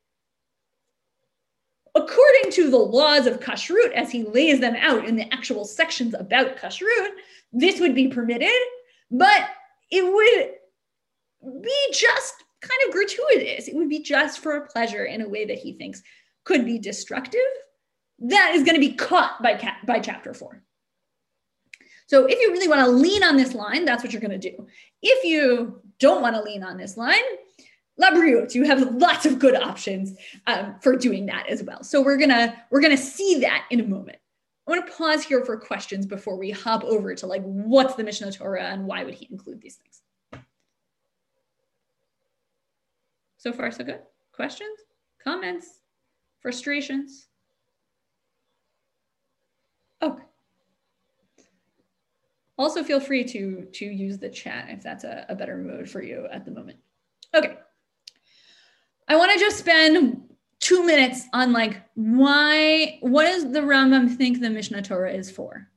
according 1.94 2.52
to 2.52 2.70
the 2.70 2.78
laws 2.78 3.26
of 3.26 3.40
kashrut, 3.40 3.92
as 3.92 4.10
he 4.10 4.24
lays 4.24 4.60
them 4.60 4.74
out 4.76 5.06
in 5.06 5.16
the 5.16 5.32
actual 5.32 5.66
sections 5.66 6.14
about 6.14 6.56
kashrut, 6.56 7.10
this 7.52 7.78
would 7.78 7.94
be 7.94 8.08
permitted, 8.08 8.48
but 9.10 9.50
it 9.90 10.02
would 10.02 10.57
be 11.42 11.76
just 11.92 12.34
kind 12.60 12.80
of 12.86 12.92
gratuitous. 12.92 13.68
It 13.68 13.74
would 13.74 13.88
be 13.88 14.00
just 14.00 14.40
for 14.40 14.56
a 14.56 14.66
pleasure 14.66 15.04
in 15.04 15.22
a 15.22 15.28
way 15.28 15.44
that 15.44 15.58
he 15.58 15.72
thinks 15.72 16.02
could 16.44 16.64
be 16.64 16.78
destructive. 16.78 17.40
That 18.20 18.52
is 18.54 18.64
going 18.64 18.74
to 18.74 18.80
be 18.80 18.94
caught 18.94 19.42
by, 19.42 19.54
ca- 19.56 19.78
by 19.86 20.00
chapter 20.00 20.34
four. 20.34 20.62
So 22.06 22.24
if 22.24 22.40
you 22.40 22.50
really 22.50 22.68
want 22.68 22.80
to 22.80 22.90
lean 22.90 23.22
on 23.22 23.36
this 23.36 23.54
line, 23.54 23.84
that's 23.84 24.02
what 24.02 24.12
you're 24.12 24.22
going 24.22 24.38
to 24.40 24.50
do. 24.50 24.66
If 25.02 25.24
you 25.24 25.82
don't 25.98 26.22
want 26.22 26.34
to 26.36 26.42
lean 26.42 26.62
on 26.62 26.76
this 26.76 26.96
line, 26.96 27.20
Labriot, 28.00 28.54
you 28.54 28.64
have 28.64 28.94
lots 28.94 29.26
of 29.26 29.38
good 29.38 29.56
options 29.56 30.14
um, 30.46 30.76
for 30.80 30.96
doing 30.96 31.26
that 31.26 31.48
as 31.48 31.62
well. 31.62 31.82
So 31.82 32.00
we're 32.00 32.16
gonna 32.16 32.54
we're 32.70 32.80
gonna 32.80 32.96
see 32.96 33.40
that 33.40 33.66
in 33.70 33.80
a 33.80 33.84
moment. 33.84 34.18
I 34.66 34.70
want 34.70 34.86
to 34.86 34.92
pause 34.92 35.24
here 35.24 35.44
for 35.44 35.56
questions 35.56 36.06
before 36.06 36.36
we 36.36 36.50
hop 36.50 36.84
over 36.84 37.14
to 37.14 37.26
like 37.26 37.42
what's 37.42 37.94
the 37.94 38.04
Mishneh 38.04 38.36
Torah 38.36 38.64
and 38.64 38.86
why 38.86 39.02
would 39.02 39.14
he 39.14 39.26
include 39.30 39.60
these 39.60 39.76
things. 39.76 39.87
So 43.38 43.52
far, 43.52 43.70
so 43.70 43.84
good. 43.84 44.00
Questions, 44.32 44.78
comments, 45.22 45.80
frustrations? 46.40 47.28
Okay. 50.02 50.22
Also 52.56 52.82
feel 52.82 52.98
free 52.98 53.24
to, 53.24 53.68
to 53.72 53.84
use 53.84 54.18
the 54.18 54.28
chat 54.28 54.66
if 54.70 54.82
that's 54.82 55.04
a, 55.04 55.24
a 55.28 55.36
better 55.36 55.56
mode 55.56 55.88
for 55.88 56.02
you 56.02 56.26
at 56.32 56.44
the 56.44 56.50
moment. 56.50 56.78
Okay. 57.34 57.54
I 59.06 59.16
want 59.16 59.32
to 59.32 59.38
just 59.38 59.58
spend 59.58 60.28
two 60.58 60.84
minutes 60.84 61.26
on 61.32 61.52
like 61.52 61.80
why, 61.94 62.98
what 63.00 63.24
does 63.24 63.52
the 63.52 63.60
Rambam 63.60 64.16
think 64.16 64.40
the 64.40 64.48
Mishneh 64.48 64.82
Torah 64.82 65.12
is 65.12 65.30
for? 65.30 65.68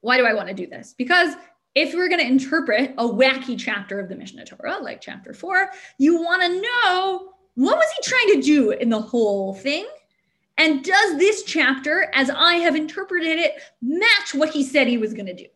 Why 0.00 0.16
do 0.16 0.24
I 0.24 0.32
want 0.32 0.48
to 0.48 0.54
do 0.54 0.66
this? 0.66 0.94
Because 0.96 1.34
if 1.74 1.94
we're 1.94 2.08
going 2.08 2.20
to 2.20 2.26
interpret 2.26 2.94
a 2.98 3.04
wacky 3.04 3.58
chapter 3.58 4.00
of 4.00 4.08
the 4.08 4.14
Mishneh 4.14 4.46
Torah, 4.46 4.78
like 4.82 5.00
chapter 5.00 5.32
four, 5.32 5.70
you 5.98 6.16
want 6.16 6.42
to 6.42 6.60
know 6.60 7.32
what 7.54 7.76
was 7.76 7.86
he 7.96 8.10
trying 8.10 8.40
to 8.40 8.46
do 8.46 8.70
in 8.70 8.88
the 8.88 9.00
whole 9.00 9.54
thing? 9.54 9.86
And 10.58 10.84
does 10.84 11.16
this 11.16 11.42
chapter, 11.44 12.10
as 12.14 12.28
I 12.28 12.54
have 12.54 12.76
interpreted 12.76 13.38
it, 13.38 13.54
match 13.80 14.34
what 14.34 14.50
he 14.50 14.62
said 14.62 14.88
he 14.88 14.98
was 14.98 15.14
going 15.14 15.26
to 15.26 15.34
do? 15.34 15.46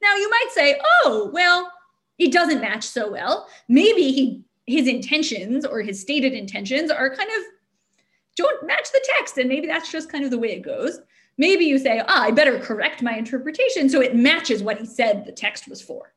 Now 0.00 0.14
you 0.14 0.30
might 0.30 0.48
say, 0.52 0.80
oh, 1.02 1.30
well, 1.32 1.70
it 2.18 2.32
doesn't 2.32 2.60
match 2.60 2.84
so 2.84 3.10
well. 3.10 3.48
Maybe 3.68 4.12
he 4.12 4.44
his 4.66 4.88
intentions 4.88 5.66
or 5.66 5.82
his 5.82 6.00
stated 6.00 6.32
intentions 6.32 6.90
are 6.90 7.14
kind 7.14 7.28
of 7.28 7.44
don't 8.36 8.66
match 8.66 8.90
the 8.92 9.06
text. 9.16 9.36
And 9.36 9.48
maybe 9.48 9.66
that's 9.66 9.92
just 9.92 10.10
kind 10.10 10.24
of 10.24 10.30
the 10.30 10.38
way 10.38 10.52
it 10.52 10.62
goes. 10.62 11.00
Maybe 11.36 11.64
you 11.64 11.78
say, 11.78 12.00
ah, 12.06 12.22
I 12.22 12.30
better 12.30 12.58
correct 12.58 13.02
my 13.02 13.16
interpretation 13.16 13.88
so 13.88 14.00
it 14.00 14.14
matches 14.14 14.62
what 14.62 14.78
he 14.78 14.86
said 14.86 15.24
the 15.24 15.32
text 15.32 15.68
was 15.68 15.82
for. 15.82 16.14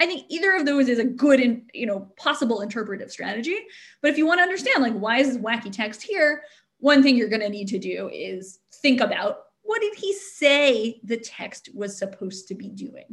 I 0.00 0.06
think 0.06 0.24
either 0.28 0.54
of 0.56 0.66
those 0.66 0.88
is 0.88 0.98
a 0.98 1.04
good 1.04 1.40
and 1.40 1.70
you 1.72 1.86
know 1.86 2.00
possible 2.16 2.60
interpretive 2.60 3.10
strategy. 3.10 3.58
But 4.02 4.10
if 4.10 4.18
you 4.18 4.26
want 4.26 4.38
to 4.38 4.42
understand 4.42 4.82
like 4.82 4.94
why 4.94 5.18
is 5.18 5.34
this 5.34 5.42
wacky 5.42 5.70
text 5.70 6.02
here, 6.02 6.42
one 6.78 7.02
thing 7.02 7.16
you're 7.16 7.28
going 7.28 7.40
to 7.40 7.48
need 7.48 7.68
to 7.68 7.78
do 7.78 8.10
is 8.12 8.58
think 8.72 9.00
about 9.00 9.44
what 9.62 9.80
did 9.80 9.94
he 9.94 10.12
say 10.12 11.00
the 11.04 11.16
text 11.16 11.70
was 11.74 11.96
supposed 11.96 12.48
to 12.48 12.54
be 12.54 12.68
doing. 12.68 13.06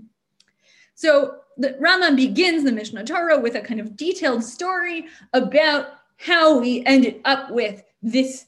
So 0.96 1.38
the 1.58 1.78
Rambam 1.82 2.16
begins 2.16 2.64
the 2.64 2.72
Mishneh 2.72 3.06
Torah 3.06 3.40
with 3.40 3.56
a 3.56 3.62
kind 3.62 3.80
of 3.80 3.96
detailed 3.96 4.44
story 4.44 5.06
about 5.34 5.88
how 6.18 6.60
we 6.60 6.86
ended 6.86 7.22
up 7.26 7.52
with 7.52 7.84
this 8.04 8.46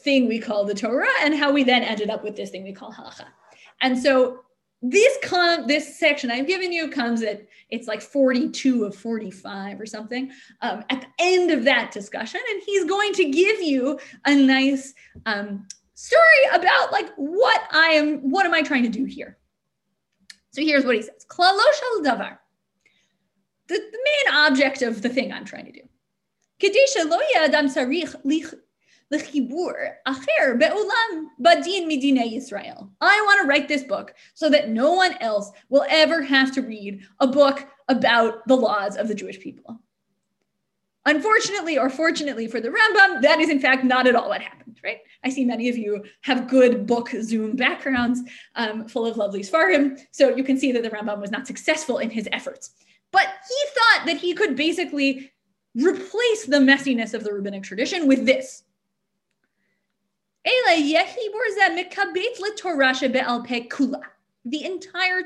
thing 0.00 0.28
we 0.28 0.38
call 0.38 0.64
the 0.64 0.74
Torah 0.74 1.06
and 1.22 1.34
how 1.34 1.52
we 1.52 1.64
then 1.64 1.82
ended 1.82 2.10
up 2.10 2.22
with 2.22 2.36
this 2.36 2.50
thing 2.50 2.62
we 2.62 2.72
call 2.72 2.92
halacha. 2.92 3.26
And 3.80 3.98
so 3.98 4.40
this 4.80 5.18
con 5.24 5.66
this 5.66 5.98
section 5.98 6.30
I've 6.30 6.46
given 6.46 6.72
you 6.72 6.88
comes 6.88 7.22
at 7.22 7.46
it's 7.70 7.88
like 7.88 8.00
42 8.00 8.84
of 8.84 8.94
45 8.94 9.80
or 9.80 9.86
something 9.86 10.30
um, 10.62 10.84
at 10.88 11.00
the 11.00 11.08
end 11.18 11.50
of 11.50 11.64
that 11.64 11.90
discussion, 11.90 12.40
and 12.50 12.62
he's 12.64 12.84
going 12.84 13.12
to 13.14 13.24
give 13.24 13.60
you 13.60 13.98
a 14.24 14.34
nice 14.34 14.94
um, 15.26 15.66
story 15.94 16.22
about 16.54 16.92
like 16.92 17.10
what 17.16 17.60
I 17.72 17.88
am, 17.88 18.18
what 18.30 18.46
am 18.46 18.54
I 18.54 18.62
trying 18.62 18.84
to 18.84 18.88
do 18.88 19.04
here? 19.04 19.36
So 20.52 20.62
here's 20.62 20.84
what 20.84 20.94
he 20.94 21.02
says: 21.02 21.26
Klalosh 21.28 21.82
al 21.94 22.02
davar. 22.04 22.38
The, 23.66 23.74
the 23.74 23.98
main 24.04 24.34
object 24.34 24.80
of 24.80 25.02
the 25.02 25.08
thing 25.08 25.32
I'm 25.32 25.44
trying 25.44 25.66
to 25.66 25.72
do. 25.72 25.82
Be'ulam 30.58 31.28
Yisrael. 32.30 32.90
I 33.00 33.22
want 33.26 33.42
to 33.42 33.48
write 33.48 33.68
this 33.68 33.84
book 33.84 34.14
so 34.34 34.50
that 34.50 34.68
no 34.68 34.92
one 34.92 35.14
else 35.20 35.50
will 35.68 35.86
ever 35.88 36.22
have 36.22 36.52
to 36.52 36.62
read 36.62 37.02
a 37.20 37.26
book 37.26 37.66
about 37.88 38.46
the 38.46 38.56
laws 38.56 38.96
of 38.96 39.08
the 39.08 39.14
Jewish 39.14 39.40
people. 39.40 39.80
Unfortunately, 41.06 41.78
or 41.78 41.88
fortunately 41.88 42.46
for 42.48 42.60
the 42.60 42.68
Rambam, 42.68 43.22
that 43.22 43.40
is 43.40 43.48
in 43.48 43.60
fact 43.60 43.82
not 43.82 44.06
at 44.06 44.14
all 44.14 44.28
what 44.28 44.42
happened, 44.42 44.78
right? 44.84 44.98
I 45.24 45.30
see 45.30 45.44
many 45.44 45.70
of 45.70 45.78
you 45.78 46.04
have 46.22 46.48
good 46.48 46.86
book 46.86 47.08
Zoom 47.22 47.56
backgrounds 47.56 48.20
um, 48.56 48.86
full 48.88 49.06
of 49.06 49.16
lovely 49.16 49.40
Sfarim, 49.40 49.98
so 50.10 50.36
you 50.36 50.44
can 50.44 50.58
see 50.58 50.70
that 50.72 50.82
the 50.82 50.90
Rambam 50.90 51.18
was 51.18 51.30
not 51.30 51.46
successful 51.46 51.96
in 51.96 52.10
his 52.10 52.28
efforts. 52.30 52.72
But 53.10 53.26
he 53.26 53.70
thought 53.74 54.06
that 54.06 54.18
he 54.18 54.34
could 54.34 54.54
basically 54.54 55.32
replace 55.74 56.44
the 56.44 56.58
messiness 56.58 57.14
of 57.14 57.24
the 57.24 57.32
rabbinic 57.32 57.62
tradition 57.62 58.06
with 58.06 58.26
this. 58.26 58.64
The 64.44 64.64
entire 64.64 65.22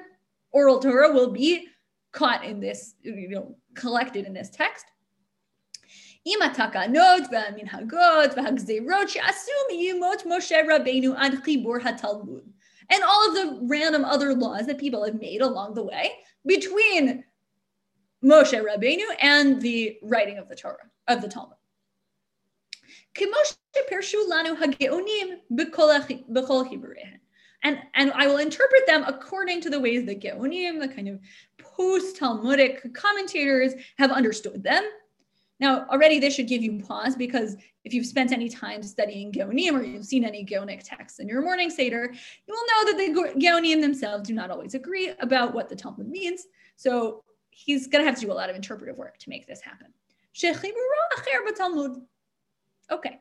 oral 0.51 0.81
Torah 0.81 1.12
will 1.12 1.31
be 1.31 1.68
caught 2.12 2.45
in 2.45 2.61
this, 2.61 2.95
you 3.03 3.29
know, 3.29 3.57
collected 3.75 4.27
in 4.27 4.33
this 4.33 4.51
text. 4.51 4.87
And 12.91 13.03
all 13.05 13.29
of 13.29 13.35
the 13.35 13.59
random 13.62 14.05
other 14.05 14.35
laws 14.35 14.66
that 14.66 14.79
people 14.79 15.05
have 15.05 15.20
made 15.20 15.41
along 15.41 15.75
the 15.75 15.85
way 15.85 16.12
between 16.47 17.25
Moshe 18.25 18.61
Rabbeinu 18.61 19.05
and 19.20 19.61
the 19.61 19.99
writing 20.03 20.39
of 20.39 20.49
the 20.49 20.55
Torah, 20.55 20.91
of 21.09 21.23
the 21.23 21.29
Talmud. 21.29 21.57
And, 27.65 27.79
and 27.95 28.13
I 28.13 28.27
will 28.27 28.39
interpret 28.39 28.87
them 28.87 29.05
according 29.07 29.61
to 29.63 29.71
the 29.71 29.79
ways 29.79 30.05
that 30.07 30.21
Geonim, 30.21 30.81
the 30.81 30.89
kind 30.89 31.09
of 31.09 31.21
post-Talmudic 31.59 32.93
commentators, 32.93 33.75
have 33.99 34.11
understood 34.11 34.65
them. 34.65 34.83
Now, 35.61 35.87
already 35.89 36.19
this 36.19 36.35
should 36.35 36.49
give 36.49 36.63
you 36.63 36.81
pause 36.81 37.15
because 37.15 37.57
if 37.85 37.95
you've 37.95 38.07
spent 38.07 38.33
any 38.33 38.49
time 38.49 38.83
studying 38.83 39.31
Geonim 39.31 39.75
or 39.75 39.85
you've 39.85 40.05
seen 40.05 40.25
any 40.25 40.45
Geonic 40.45 40.83
texts 40.83 41.21
in 41.21 41.29
your 41.29 41.41
morning 41.41 41.71
Seder, 41.71 42.13
you 42.47 42.55
will 42.55 42.67
know 42.67 42.93
that 42.93 42.99
the 42.99 43.41
Geonim 43.41 43.81
themselves 43.81 44.27
do 44.27 44.35
not 44.35 44.51
always 44.51 44.75
agree 44.75 45.13
about 45.21 45.55
what 45.55 45.69
the 45.69 45.77
Talmud 45.77 46.09
means. 46.09 46.47
So 46.75 47.23
he's 47.51 47.87
going 47.87 48.03
to 48.03 48.07
have 48.07 48.19
to 48.19 48.27
do 48.27 48.33
a 48.33 48.35
lot 48.35 48.51
of 48.51 48.57
interpretive 48.57 48.97
work 48.97 49.19
to 49.19 49.29
make 49.29 49.47
this 49.47 49.61
happen. 49.61 49.89
Okay. 52.93 53.18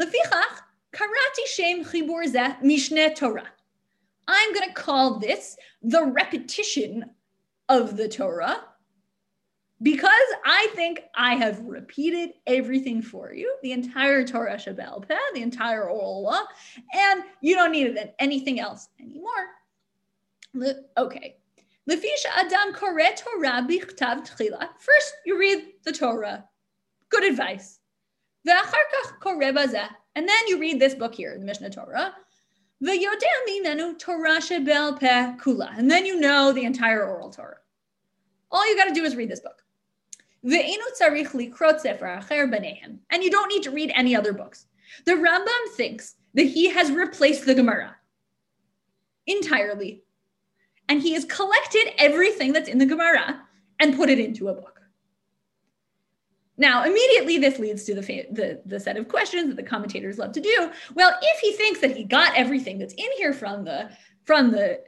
lefichach 0.00 0.58
karati 0.92 1.46
shem 1.46 1.84
chibur 1.84 2.24
zeh 2.26 2.60
mishne 2.62 3.14
Torah. 3.14 3.48
I'm 4.26 4.52
going 4.52 4.68
to 4.68 4.74
call 4.74 5.20
this 5.20 5.56
the 5.82 6.04
repetition 6.04 7.04
of 7.68 7.96
the 7.96 8.08
Torah 8.08 8.64
because 9.80 10.10
I 10.44 10.68
think 10.74 11.02
I 11.14 11.36
have 11.36 11.60
repeated 11.60 12.30
everything 12.46 13.00
for 13.00 13.32
you, 13.32 13.54
the 13.62 13.70
entire 13.72 14.26
Torah 14.26 14.56
Sheba'al 14.56 15.06
Peh, 15.06 15.16
the 15.34 15.42
entire 15.42 15.88
oral 15.88 16.24
law, 16.24 16.42
and 16.92 17.22
you 17.40 17.54
don't 17.54 17.70
need 17.70 17.86
it 17.86 18.14
anything 18.18 18.58
else 18.58 18.88
anymore. 19.00 19.30
Le- 20.54 20.82
okay. 20.96 21.36
Lefisha 21.88 22.26
Adam 22.36 22.74
Kore 22.74 22.98
Torah 23.16 23.64
Tchila. 23.64 24.68
First, 24.78 25.14
you 25.24 25.38
read 25.38 25.64
the 25.84 25.92
Torah. 25.92 26.44
Good 27.08 27.24
advice. 27.24 27.77
And 30.14 30.28
then 30.28 30.48
you 30.48 30.58
read 30.58 30.80
this 30.80 30.94
book 30.94 31.14
here, 31.14 31.38
the 31.38 31.44
Mishneh 31.44 31.72
Torah. 31.72 32.14
And 32.80 32.88
then 35.90 36.06
you 36.06 36.20
know 36.20 36.52
the 36.52 36.64
entire 36.64 37.06
oral 37.06 37.30
Torah. 37.30 37.58
All 38.50 38.68
you 38.68 38.76
got 38.76 38.86
to 38.86 38.94
do 38.94 39.04
is 39.04 39.16
read 39.16 39.30
this 39.30 39.40
book. 39.40 39.62
And 40.42 40.54
you 43.22 43.30
don't 43.30 43.48
need 43.48 43.62
to 43.64 43.70
read 43.70 43.92
any 43.94 44.16
other 44.16 44.32
books. 44.32 44.66
The 45.04 45.12
Rambam 45.12 45.76
thinks 45.76 46.14
that 46.34 46.44
he 46.44 46.70
has 46.70 46.90
replaced 46.90 47.46
the 47.46 47.54
Gemara 47.54 47.94
entirely 49.26 50.02
and 50.88 51.02
he 51.02 51.12
has 51.12 51.24
collected 51.26 51.92
everything 51.98 52.52
that's 52.52 52.68
in 52.68 52.78
the 52.78 52.86
Gemara 52.86 53.42
and 53.80 53.96
put 53.96 54.08
it 54.08 54.18
into 54.18 54.48
a 54.48 54.54
book. 54.54 54.77
Now, 56.58 56.84
immediately 56.84 57.38
this 57.38 57.58
leads 57.58 57.84
to 57.84 57.94
the, 57.94 58.02
the, 58.02 58.60
the 58.66 58.80
set 58.80 58.96
of 58.96 59.08
questions 59.08 59.48
that 59.48 59.56
the 59.56 59.62
commentators 59.62 60.18
love 60.18 60.32
to 60.32 60.40
do. 60.40 60.70
Well, 60.94 61.16
if 61.22 61.40
he 61.40 61.52
thinks 61.52 61.80
that 61.80 61.96
he 61.96 62.04
got 62.04 62.36
everything 62.36 62.78
that's 62.78 62.94
in 62.94 63.08
here 63.16 63.32
from 63.32 63.64
the 63.64 63.90
from 64.24 64.50
the 64.50 64.80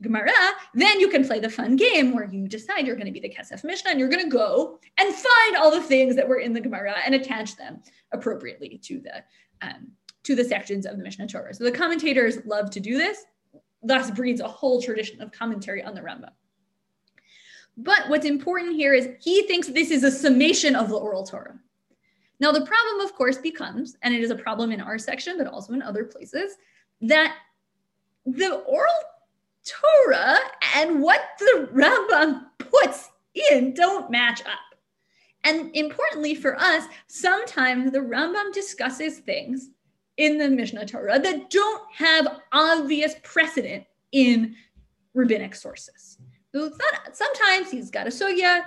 Gemara, 0.00 0.32
then 0.74 1.00
you 1.00 1.08
can 1.08 1.26
play 1.26 1.40
the 1.40 1.50
fun 1.50 1.76
game 1.76 2.14
where 2.14 2.24
you 2.24 2.48
decide 2.48 2.86
you're 2.86 2.96
going 2.96 3.06
to 3.06 3.12
be 3.12 3.20
the 3.20 3.34
Kesef 3.34 3.64
Mishnah 3.64 3.90
and 3.90 4.00
you're 4.00 4.08
going 4.08 4.24
to 4.24 4.30
go 4.30 4.78
and 4.98 5.14
find 5.14 5.56
all 5.56 5.70
the 5.70 5.82
things 5.82 6.16
that 6.16 6.28
were 6.28 6.38
in 6.38 6.52
the 6.52 6.60
Gemara 6.60 6.94
and 7.04 7.14
attach 7.14 7.56
them 7.56 7.82
appropriately 8.12 8.80
to 8.84 9.00
the 9.00 9.24
um, 9.66 9.92
to 10.24 10.34
the 10.34 10.44
sections 10.44 10.86
of 10.86 10.96
the 10.96 11.04
Mishneh 11.04 11.30
Torah. 11.30 11.52
So 11.52 11.64
the 11.64 11.72
commentators 11.72 12.38
love 12.46 12.70
to 12.70 12.80
do 12.80 12.96
this 12.96 13.24
thus 13.82 14.10
breeds 14.10 14.40
a 14.40 14.48
whole 14.48 14.82
tradition 14.82 15.20
of 15.20 15.32
commentary 15.32 15.82
on 15.82 15.94
the 15.94 16.00
Rambam. 16.00 16.30
But 17.78 18.08
what's 18.08 18.26
important 18.26 18.74
here 18.74 18.92
is 18.92 19.08
he 19.20 19.42
thinks 19.42 19.68
this 19.68 19.92
is 19.92 20.02
a 20.02 20.10
summation 20.10 20.74
of 20.74 20.88
the 20.88 20.96
oral 20.96 21.24
Torah. 21.24 21.58
Now, 22.40 22.50
the 22.50 22.66
problem, 22.66 23.06
of 23.06 23.14
course, 23.14 23.38
becomes, 23.38 23.96
and 24.02 24.12
it 24.12 24.20
is 24.20 24.30
a 24.30 24.36
problem 24.36 24.72
in 24.72 24.80
our 24.80 24.98
section, 24.98 25.38
but 25.38 25.46
also 25.46 25.72
in 25.72 25.82
other 25.82 26.04
places, 26.04 26.56
that 27.00 27.36
the 28.26 28.56
oral 28.56 28.92
Torah 29.64 30.38
and 30.76 31.00
what 31.00 31.20
the 31.38 31.68
Rambam 31.72 32.46
puts 32.58 33.10
in 33.50 33.74
don't 33.74 34.10
match 34.10 34.40
up. 34.40 34.58
And 35.44 35.74
importantly 35.76 36.34
for 36.34 36.58
us, 36.58 36.84
sometimes 37.06 37.92
the 37.92 38.00
Rambam 38.00 38.52
discusses 38.52 39.18
things 39.18 39.70
in 40.16 40.36
the 40.36 40.46
Mishneh 40.46 40.86
Torah 40.86 41.20
that 41.20 41.50
don't 41.50 41.82
have 41.94 42.40
obvious 42.50 43.14
precedent 43.22 43.84
in 44.10 44.56
rabbinic 45.14 45.54
sources. 45.54 46.17
So 46.54 46.70
sometimes 47.12 47.70
he's 47.70 47.90
got 47.90 48.06
a 48.06 48.10
sugya, 48.10 48.62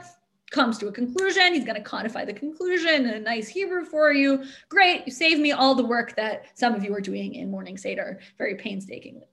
comes 0.52 0.78
to 0.78 0.88
a 0.88 0.92
conclusion, 0.92 1.54
he's 1.54 1.66
going 1.66 1.78
to 1.78 1.84
codify 1.84 2.26
the 2.26 2.34
conclusion 2.34 3.06
in 3.06 3.14
a 3.14 3.20
nice 3.20 3.48
Hebrew 3.48 3.86
for 3.86 4.12
you. 4.12 4.44
Great, 4.70 5.04
you 5.08 5.12
save 5.12 5.40
me 5.40 5.52
all 5.52 5.74
the 5.74 5.86
work 5.86 6.16
that 6.16 6.46
some 6.54 6.76
of 6.76 6.84
you 6.84 6.94
are 6.94 7.02
doing 7.02 7.36
in 7.36 7.50
Morning 7.50 7.78
Seder 7.78 8.20
very 8.38 8.56
painstakingly. 8.56 9.28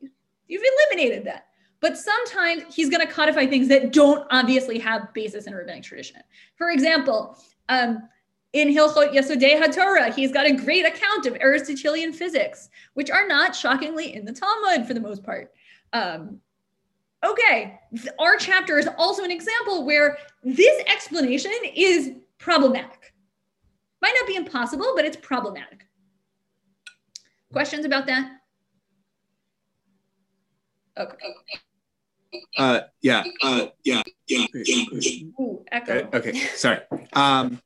You've 0.46 0.62
eliminated 0.62 1.26
that. 1.26 1.46
But 1.80 1.96
sometimes 1.96 2.74
he's 2.74 2.88
going 2.90 3.07
to 3.07 3.12
codify 3.12 3.46
things 3.46 3.68
that 3.68 3.92
don't 3.92 4.26
obviously 4.30 4.78
have 4.78 5.12
basis 5.12 5.46
in 5.46 5.55
rabbinic 5.55 5.84
tradition. 5.84 6.20
For 6.57 6.70
example, 6.70 7.38
um, 7.68 8.09
in 8.53 8.68
Hilchot 8.68 9.12
Yesodei 9.12 9.61
HaTorah, 9.61 10.14
he's 10.14 10.32
got 10.32 10.46
a 10.46 10.53
great 10.53 10.86
account 10.86 11.26
of 11.26 11.36
Aristotelian 11.40 12.12
physics, 12.12 12.70
which 12.94 13.11
are 13.11 13.28
not 13.28 13.55
shockingly 13.55 14.14
in 14.14 14.24
the 14.24 14.32
Talmud 14.32 14.86
for 14.86 14.94
the 14.94 15.01
most 15.01 15.22
part. 15.22 15.53
Um, 15.92 16.40
okay, 17.24 17.78
our 18.18 18.36
chapter 18.36 18.78
is 18.78 18.88
also 18.96 19.24
an 19.24 19.30
example 19.30 19.84
where 19.84 20.18
this 20.42 20.82
explanation 20.86 21.52
is 21.74 22.12
problematic. 22.38 23.14
Might 24.00 24.14
not 24.18 24.26
be 24.26 24.36
impossible, 24.36 24.92
but 24.94 25.04
it's 25.04 25.16
problematic. 25.16 25.86
Questions 27.52 27.84
about 27.84 28.06
that? 28.06 28.30
Okay. 30.96 31.16
Uh, 32.58 32.80
yeah, 33.00 33.24
uh, 33.42 33.66
yeah, 33.84 34.02
yeah, 34.26 34.44
yeah. 34.54 35.24
Ooh, 35.40 35.64
echo. 35.72 36.08
Okay, 36.12 36.32
sorry. 36.54 36.80
Um, 37.12 37.62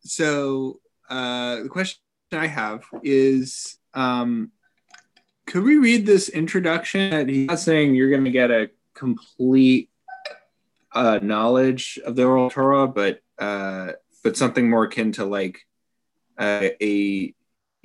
so 0.00 0.80
uh, 1.08 1.62
the 1.62 1.68
question 1.68 1.98
I 2.32 2.46
have 2.46 2.84
is 3.02 3.78
um, 3.94 4.52
could 5.54 5.62
we 5.62 5.76
read 5.76 6.04
this 6.04 6.28
introduction? 6.28 7.28
He's 7.28 7.46
not 7.46 7.60
saying 7.60 7.94
you're 7.94 8.10
going 8.10 8.24
to 8.24 8.32
get 8.32 8.50
a 8.50 8.70
complete 8.92 9.88
uh, 10.90 11.20
knowledge 11.22 11.96
of 12.04 12.16
the 12.16 12.24
oral 12.24 12.50
Torah, 12.50 12.88
but 12.88 13.20
uh, 13.38 13.92
but 14.24 14.36
something 14.36 14.68
more 14.68 14.82
akin 14.82 15.12
to 15.12 15.24
like 15.24 15.60
uh, 16.36 16.70
a, 16.82 17.32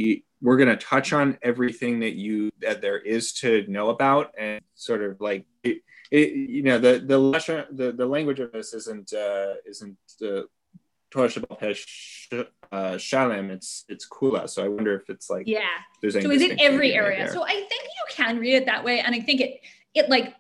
a 0.02 0.24
we're 0.42 0.58
going 0.58 0.70
to 0.70 0.84
touch 0.84 1.14
on 1.14 1.38
everything 1.44 2.00
that 2.00 2.16
you 2.16 2.50
that 2.62 2.82
there 2.82 2.98
is 2.98 3.34
to 3.34 3.64
know 3.68 3.92
about 3.92 4.32
and 4.36 4.62
sort 4.74 5.04
of 5.04 5.22
like 5.22 5.46
it, 5.62 5.84
it, 6.10 6.32
you 6.32 6.64
know 6.64 6.80
the 6.80 7.04
the 7.06 7.20
lesson, 7.20 7.66
the 7.72 7.92
the 7.92 8.08
language 8.08 8.40
of 8.40 8.52
this 8.52 8.74
isn't 8.74 9.14
uh, 9.14 9.54
isn't 9.68 9.96
uh, 10.24 10.42
Torah 11.12 11.28
Shabbat 11.28 12.48
uh, 12.72 12.98
Shalem, 12.98 13.50
it's 13.50 13.86
it's 13.90 14.08
Kula. 14.08 14.50
So 14.50 14.64
I 14.64 14.68
wonder 14.68 14.96
if 14.96 15.10
it's 15.10 15.30
like 15.30 15.48
yeah. 15.48 15.62
There's 16.02 16.14
so 16.14 16.30
is 16.32 16.42
it 16.42 16.60
every 16.62 16.94
area? 16.94 17.26
There. 17.26 17.34
So 17.34 17.44
I 17.44 17.54
think 17.54 17.84
you 17.84 18.06
can 18.16 18.38
read 18.38 18.56
it 18.56 18.66
that 18.66 18.84
way, 18.84 19.00
and 19.00 19.16
I 19.16 19.20
think 19.20 19.42
it 19.42 19.62
it 19.94 20.10
like 20.10 20.36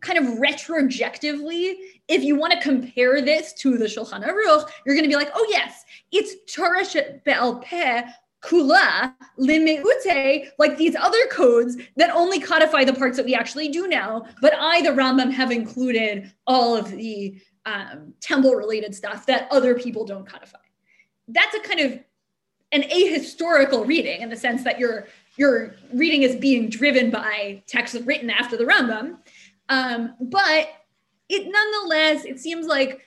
kind 0.00 0.18
of 0.18 0.38
retrojectively, 0.38 1.74
if 2.06 2.22
you 2.22 2.36
want 2.36 2.52
to 2.52 2.60
compare 2.60 3.20
this 3.22 3.52
to 3.54 3.76
the 3.76 3.86
Shulchan 3.86 4.24
Aruch, 4.24 4.68
you're 4.84 4.94
going 4.94 5.02
to 5.02 5.08
be 5.08 5.16
like, 5.16 5.30
oh 5.34 5.46
yes, 5.48 5.84
it's 6.12 6.54
Torah 6.54 6.84
Be'al 7.24 7.58
Peh 7.60 8.04
kula 8.42 9.14
limeute, 9.38 10.48
like 10.58 10.76
these 10.76 10.94
other 10.94 11.26
codes 11.32 11.76
that 11.96 12.10
only 12.10 12.38
codify 12.38 12.84
the 12.84 12.92
parts 12.92 13.16
that 13.16 13.26
we 13.26 13.34
actually 13.34 13.68
do 13.68 13.88
now, 13.88 14.24
but 14.40 14.54
I, 14.56 14.82
the 14.82 14.90
Rambam, 14.90 15.32
have 15.32 15.50
included 15.50 16.32
all 16.46 16.76
of 16.76 16.90
the 16.90 17.40
um, 17.66 18.14
temple 18.20 18.54
related 18.54 18.94
stuff 18.94 19.26
that 19.26 19.48
other 19.50 19.74
people 19.74 20.04
don't 20.04 20.26
codify. 20.26 20.58
That's 21.28 21.54
a 21.54 21.60
kind 21.60 21.80
of 21.80 21.98
an 22.72 22.82
ahistorical 22.82 23.86
reading 23.86 24.22
in 24.22 24.30
the 24.30 24.36
sense 24.36 24.64
that 24.64 24.78
your 24.78 25.08
your 25.36 25.74
reading 25.92 26.22
is 26.22 26.34
being 26.36 26.70
driven 26.70 27.10
by 27.10 27.62
texts 27.66 28.00
written 28.02 28.30
after 28.30 28.56
the 28.56 28.64
Rambam, 28.64 29.18
um, 29.68 30.14
but 30.20 30.68
it 31.28 31.46
nonetheless 31.50 32.24
it 32.24 32.40
seems 32.40 32.66
like 32.66 33.02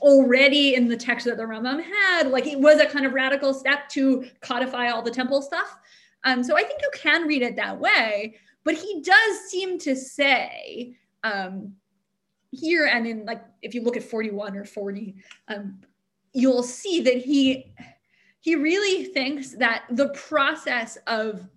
already 0.00 0.74
in 0.74 0.88
the 0.88 0.96
text 0.96 1.26
that 1.26 1.36
the 1.36 1.42
Rambam 1.42 1.82
had, 1.82 2.28
like 2.28 2.46
it 2.46 2.58
was 2.58 2.80
a 2.80 2.86
kind 2.86 3.06
of 3.06 3.14
radical 3.14 3.54
step 3.54 3.88
to 3.90 4.26
codify 4.40 4.90
all 4.90 5.02
the 5.02 5.10
temple 5.10 5.40
stuff. 5.40 5.78
Um, 6.24 6.44
so 6.44 6.56
I 6.56 6.62
think 6.62 6.80
you 6.82 6.90
can 6.94 7.26
read 7.26 7.42
it 7.42 7.56
that 7.56 7.78
way, 7.78 8.36
but 8.64 8.74
he 8.74 9.00
does 9.00 9.40
seem 9.48 9.78
to 9.80 9.96
say 9.96 10.96
um, 11.24 11.74
here 12.50 12.86
and 12.86 13.06
in 13.06 13.24
like 13.24 13.42
if 13.62 13.74
you 13.74 13.82
look 13.82 13.96
at 13.96 14.02
41 14.02 14.56
or 14.56 14.64
40, 14.64 15.16
um, 15.48 15.80
you'll 16.32 16.62
see 16.62 17.00
that 17.02 17.16
he 17.16 17.72
he 18.40 18.54
really 18.54 19.04
thinks 19.06 19.56
that 19.56 19.84
the 19.90 20.10
process 20.10 20.96
of 21.06 21.48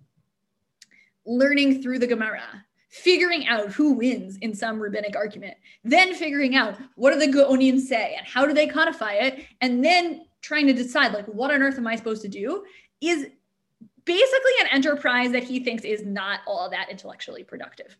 learning 1.24 1.82
through 1.82 1.98
the 1.98 2.06
Gemara 2.06 2.64
figuring 2.90 3.46
out 3.46 3.70
who 3.72 3.92
wins 3.92 4.36
in 4.38 4.52
some 4.52 4.80
rabbinic 4.80 5.14
argument, 5.16 5.56
then 5.84 6.12
figuring 6.12 6.56
out 6.56 6.76
what 6.96 7.12
do 7.12 7.18
the 7.20 7.32
Gaonim 7.32 7.78
say 7.78 8.16
and 8.18 8.26
how 8.26 8.44
do 8.44 8.52
they 8.52 8.66
codify 8.66 9.12
it, 9.12 9.46
and 9.60 9.84
then 9.84 10.26
trying 10.42 10.66
to 10.66 10.72
decide 10.72 11.12
like 11.12 11.26
what 11.26 11.52
on 11.52 11.62
earth 11.62 11.78
am 11.78 11.86
I 11.86 11.94
supposed 11.94 12.22
to 12.22 12.28
do 12.28 12.64
is 13.00 13.26
basically 14.04 14.52
an 14.60 14.66
enterprise 14.72 15.30
that 15.30 15.44
he 15.44 15.60
thinks 15.60 15.84
is 15.84 16.04
not 16.04 16.40
all 16.46 16.68
that 16.70 16.90
intellectually 16.90 17.44
productive. 17.44 17.96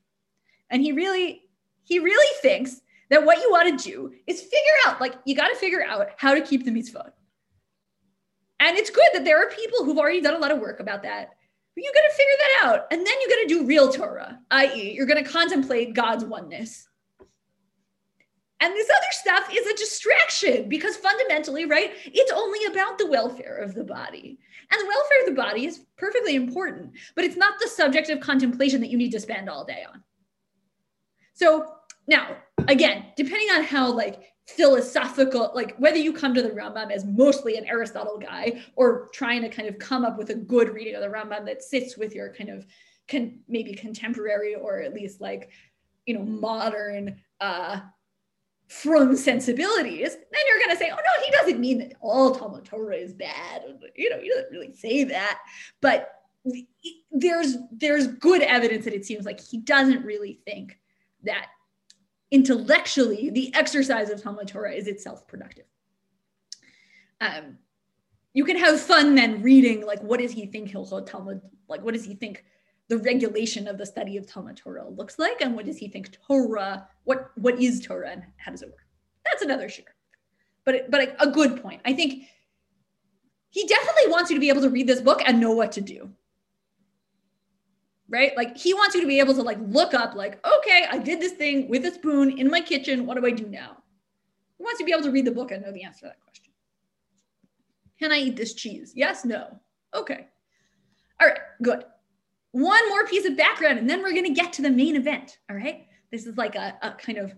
And 0.71 0.83
he 0.83 0.93
really, 0.93 1.43
he 1.85 1.99
really 1.99 2.35
thinks 2.43 2.81
that 3.11 3.25
what 3.25 3.39
you 3.39 3.51
want 3.51 3.79
to 3.79 3.91
do 3.91 4.13
is 4.27 4.41
figure 4.41 4.57
out, 4.87 5.01
like, 5.01 5.15
you 5.25 5.35
got 5.35 5.49
to 5.49 5.57
figure 5.57 5.85
out 5.85 6.09
how 6.17 6.35
to 6.35 6.41
keep 6.41 6.65
the 6.65 6.71
mitzvah. 6.71 7.13
And 8.61 8.77
it's 8.77 8.91
good 8.91 9.09
that 9.15 9.25
there 9.25 9.43
are 9.43 9.51
people 9.51 9.85
who've 9.85 9.99
already 9.99 10.21
done 10.21 10.35
a 10.35 10.39
lot 10.39 10.53
of 10.53 10.61
work 10.61 10.81
about 10.81 11.03
that 11.03 11.31
But 11.75 11.85
you 11.85 11.93
got 11.95 12.09
to 12.09 12.17
figure 12.17 12.33
that 12.39 12.67
out. 12.67 12.87
And 12.91 13.07
then 13.07 13.15
you 13.21 13.29
got 13.29 13.43
to 13.43 13.49
do 13.49 13.67
real 13.67 13.93
Torah, 13.93 14.39
i.e., 14.51 14.93
you're 14.95 15.07
going 15.07 15.23
to 15.23 15.31
contemplate 15.31 15.95
God's 15.95 16.25
oneness. 16.25 16.87
And 18.63 18.75
this 18.75 18.91
other 18.91 19.07
stuff 19.13 19.49
is 19.51 19.67
a 19.67 19.77
distraction 19.77 20.69
because 20.69 20.97
fundamentally, 20.97 21.65
right, 21.65 21.93
it's 22.05 22.31
only 22.31 22.63
about 22.67 22.99
the 22.99 23.07
welfare 23.07 23.57
of 23.57 23.75
the 23.75 23.85
body. 23.85 24.39
And 24.71 24.81
the 24.81 24.87
welfare 24.87 25.21
of 25.23 25.27
the 25.35 25.43
body 25.43 25.65
is 25.65 25.87
perfectly 25.97 26.35
important, 26.35 26.93
but 27.17 27.25
it's 27.25 27.37
not 27.37 27.55
the 27.59 27.69
subject 27.69 28.11
of 28.11 28.21
contemplation 28.21 28.83
that 28.83 28.91
you 28.91 28.99
need 28.99 29.13
to 29.13 29.21
spend 29.21 29.49
all 29.49 29.65
day 29.65 29.85
on. 29.91 30.05
So 31.41 31.73
now, 32.07 32.37
again, 32.69 33.07
depending 33.17 33.49
on 33.49 33.63
how 33.63 33.91
like 33.91 34.35
philosophical, 34.47 35.51
like 35.55 35.75
whether 35.79 35.97
you 35.97 36.13
come 36.13 36.35
to 36.35 36.43
the 36.43 36.51
Rambam 36.51 36.93
as 36.93 37.07
mostly 37.07 37.57
an 37.57 37.65
Aristotle 37.65 38.19
guy 38.19 38.63
or 38.77 39.09
trying 39.15 39.41
to 39.41 39.49
kind 39.49 39.67
of 39.67 39.79
come 39.79 40.05
up 40.05 40.19
with 40.19 40.29
a 40.29 40.35
good 40.35 40.69
reading 40.75 40.97
of 40.97 41.01
the 41.01 41.09
Rambam 41.09 41.47
that 41.47 41.63
sits 41.63 41.97
with 41.97 42.15
your 42.15 42.35
kind 42.35 42.51
of 42.51 42.67
con- 43.09 43.39
maybe 43.49 43.73
contemporary 43.73 44.55
or 44.55 44.83
at 44.83 44.93
least 44.93 45.23
like, 45.23 45.49
you 46.05 46.13
know, 46.13 46.23
modern 46.23 47.19
uh, 47.41 47.81
from 48.69 49.17
sensibilities, 49.17 50.13
then 50.13 50.43
you're 50.47 50.59
going 50.59 50.77
to 50.77 50.77
say, 50.77 50.91
oh 50.93 50.97
no, 50.97 51.25
he 51.25 51.33
doesn't 51.33 51.59
mean 51.59 51.79
that 51.79 51.95
all 52.03 52.35
Talmud 52.35 52.67
Torah 52.67 52.97
is 52.97 53.15
bad. 53.15 53.63
You 53.97 54.11
know, 54.11 54.21
he 54.21 54.29
doesn't 54.29 54.51
really 54.51 54.75
say 54.75 55.05
that. 55.05 55.39
But 55.81 56.13
there's 57.11 57.57
there's 57.73 58.09
good 58.09 58.43
evidence 58.43 58.85
that 58.85 58.95
it 58.95 59.07
seems 59.07 59.25
like 59.25 59.41
he 59.41 59.57
doesn't 59.57 60.05
really 60.05 60.41
think 60.45 60.80
that 61.25 61.47
intellectually, 62.31 63.31
the 63.31 63.55
exercise 63.55 64.11
of 64.11 64.23
Talmud 64.23 64.49
Torah 64.49 64.73
is 64.73 64.87
itself 64.87 65.27
productive. 65.27 65.67
Um, 67.21 67.59
you 68.33 68.45
can 68.45 68.57
have 68.57 68.81
fun 68.81 69.15
then 69.15 69.43
reading 69.43 69.85
like 69.85 70.01
what 70.03 70.21
does 70.21 70.33
he 70.33 70.47
think 70.47 70.71
Hilchot 70.71 71.07
Talmud 71.07 71.41
like 71.69 71.83
what 71.83 71.95
does 71.95 72.05
he 72.05 72.15
think 72.15 72.45
the 72.89 72.99
regulation 72.99 73.69
of 73.69 73.79
the 73.79 73.87
study 73.87 74.17
of 74.17 74.27
Talmud 74.27 74.57
Torah 74.57 74.89
looks 74.89 75.19
like 75.19 75.41
and 75.41 75.55
what 75.55 75.67
does 75.67 75.79
he 75.79 75.89
think 75.89 76.17
Torah 76.27 76.89
what 77.05 77.31
what 77.37 77.61
is 77.61 77.85
Torah 77.85 78.11
and 78.11 78.23
how 78.37 78.53
does 78.53 78.63
it 78.63 78.69
work? 78.69 78.87
That's 79.25 79.43
another 79.43 79.69
share, 79.69 79.95
but 80.65 80.91
but 80.91 81.01
a, 81.01 81.29
a 81.29 81.31
good 81.31 81.63
point. 81.63 81.83
I 81.85 81.93
think 81.93 82.25
he 83.51 83.67
definitely 83.67 84.11
wants 84.11 84.31
you 84.31 84.37
to 84.37 84.41
be 84.41 84.49
able 84.49 84.63
to 84.63 84.71
read 84.71 84.87
this 84.87 85.01
book 85.01 85.23
and 85.27 85.41
know 85.41 85.53
what 85.53 85.73
to 85.73 85.81
do 85.81 86.11
right? 88.11 88.37
Like 88.37 88.57
he 88.57 88.75
wants 88.75 88.95
you 88.95 89.01
to 89.01 89.07
be 89.07 89.21
able 89.21 89.35
to 89.35 89.43
like 89.43 89.59
look 89.61 89.95
up, 89.95 90.15
like, 90.15 90.45
okay, 90.47 90.87
I 90.91 90.99
did 90.99 91.21
this 91.21 91.33
thing 91.33 91.69
with 91.69 91.87
a 91.87 91.93
spoon 91.93 92.37
in 92.39 92.51
my 92.51 92.61
kitchen. 92.61 93.07
What 93.07 93.17
do 93.17 93.25
I 93.25 93.31
do 93.31 93.47
now? 93.47 93.79
He 94.59 94.65
wants 94.65 94.81
you 94.81 94.85
to 94.85 94.91
be 94.91 94.93
able 94.93 95.05
to 95.05 95.13
read 95.13 95.25
the 95.25 95.33
book 95.33 95.53
and 95.53 95.63
know 95.63 95.73
the 95.73 95.85
answer 95.85 96.01
to 96.01 96.07
that 96.07 96.21
question. 96.21 96.53
Can 97.99 98.13
I 98.13 98.19
eat 98.19 98.37
this 98.37 98.55
cheese? 98.55 98.93
Yes, 98.95 99.25
no. 99.25 99.61
Okay. 99.95 100.27
All 101.21 101.29
right, 101.29 101.39
good. 101.63 101.85
One 102.53 102.89
more 102.89 103.07
piece 103.07 103.27
of 103.27 103.37
background, 103.37 103.79
and 103.79 103.89
then 103.89 104.03
we're 104.03 104.13
to 104.13 104.31
get 104.31 104.53
to 104.55 104.63
the 104.63 104.71
main 104.71 104.97
event. 104.97 105.39
All 105.49 105.57
right. 105.57 105.87
This 106.11 106.27
is 106.27 106.37
like 106.37 106.57
a, 106.57 106.77
a 106.83 106.93
kind 106.93 107.19
of 107.19 107.33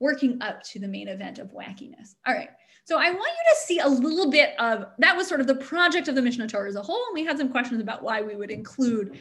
working 0.00 0.38
up 0.40 0.62
to 0.62 0.78
the 0.78 0.88
main 0.88 1.08
event 1.08 1.38
of 1.38 1.52
wackiness. 1.52 2.14
All 2.26 2.34
right. 2.34 2.48
So 2.84 2.98
I 2.98 3.10
want 3.10 3.16
you 3.16 3.54
to 3.54 3.60
see 3.60 3.78
a 3.80 3.88
little 3.88 4.30
bit 4.30 4.58
of 4.60 4.86
that 4.98 5.16
was 5.16 5.26
sort 5.26 5.40
of 5.40 5.46
the 5.46 5.56
project 5.56 6.08
of 6.08 6.14
the 6.14 6.20
Mishneh 6.20 6.48
Torah 6.48 6.68
as 6.68 6.76
a 6.76 6.82
whole. 6.82 7.02
And 7.08 7.14
we 7.14 7.24
had 7.24 7.36
some 7.36 7.48
questions 7.48 7.80
about 7.80 8.02
why 8.02 8.22
we 8.22 8.36
would 8.36 8.50
include 8.50 9.18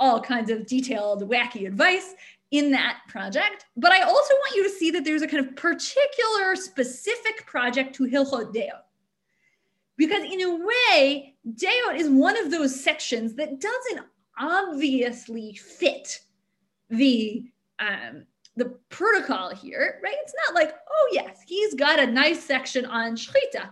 all 0.00 0.20
kinds 0.20 0.50
of 0.50 0.66
detailed, 0.66 1.28
wacky 1.28 1.66
advice 1.66 2.14
in 2.50 2.70
that 2.70 3.00
project. 3.08 3.66
But 3.76 3.92
I 3.92 4.02
also 4.02 4.34
want 4.34 4.56
you 4.56 4.62
to 4.64 4.70
see 4.70 4.90
that 4.92 5.04
there's 5.04 5.22
a 5.22 5.26
kind 5.26 5.46
of 5.46 5.56
particular 5.56 6.56
specific 6.56 7.46
project 7.46 7.94
to 7.96 8.04
Hilchot 8.04 8.54
Deot. 8.54 8.82
Because 9.96 10.22
in 10.22 10.40
a 10.42 10.54
way, 10.54 11.34
Deot 11.46 11.96
is 11.96 12.08
one 12.08 12.38
of 12.38 12.50
those 12.50 12.82
sections 12.82 13.34
that 13.34 13.60
doesn't 13.60 14.06
obviously 14.38 15.54
fit 15.54 16.20
the 16.88 17.50
um, 17.80 18.24
the 18.56 18.76
protocol 18.88 19.54
here, 19.54 20.00
right? 20.02 20.16
It's 20.20 20.34
not 20.46 20.54
like, 20.54 20.74
oh 20.90 21.08
yes, 21.12 21.38
he's 21.46 21.74
got 21.74 22.00
a 22.00 22.06
nice 22.06 22.42
section 22.42 22.84
on 22.86 23.16
shchita. 23.16 23.70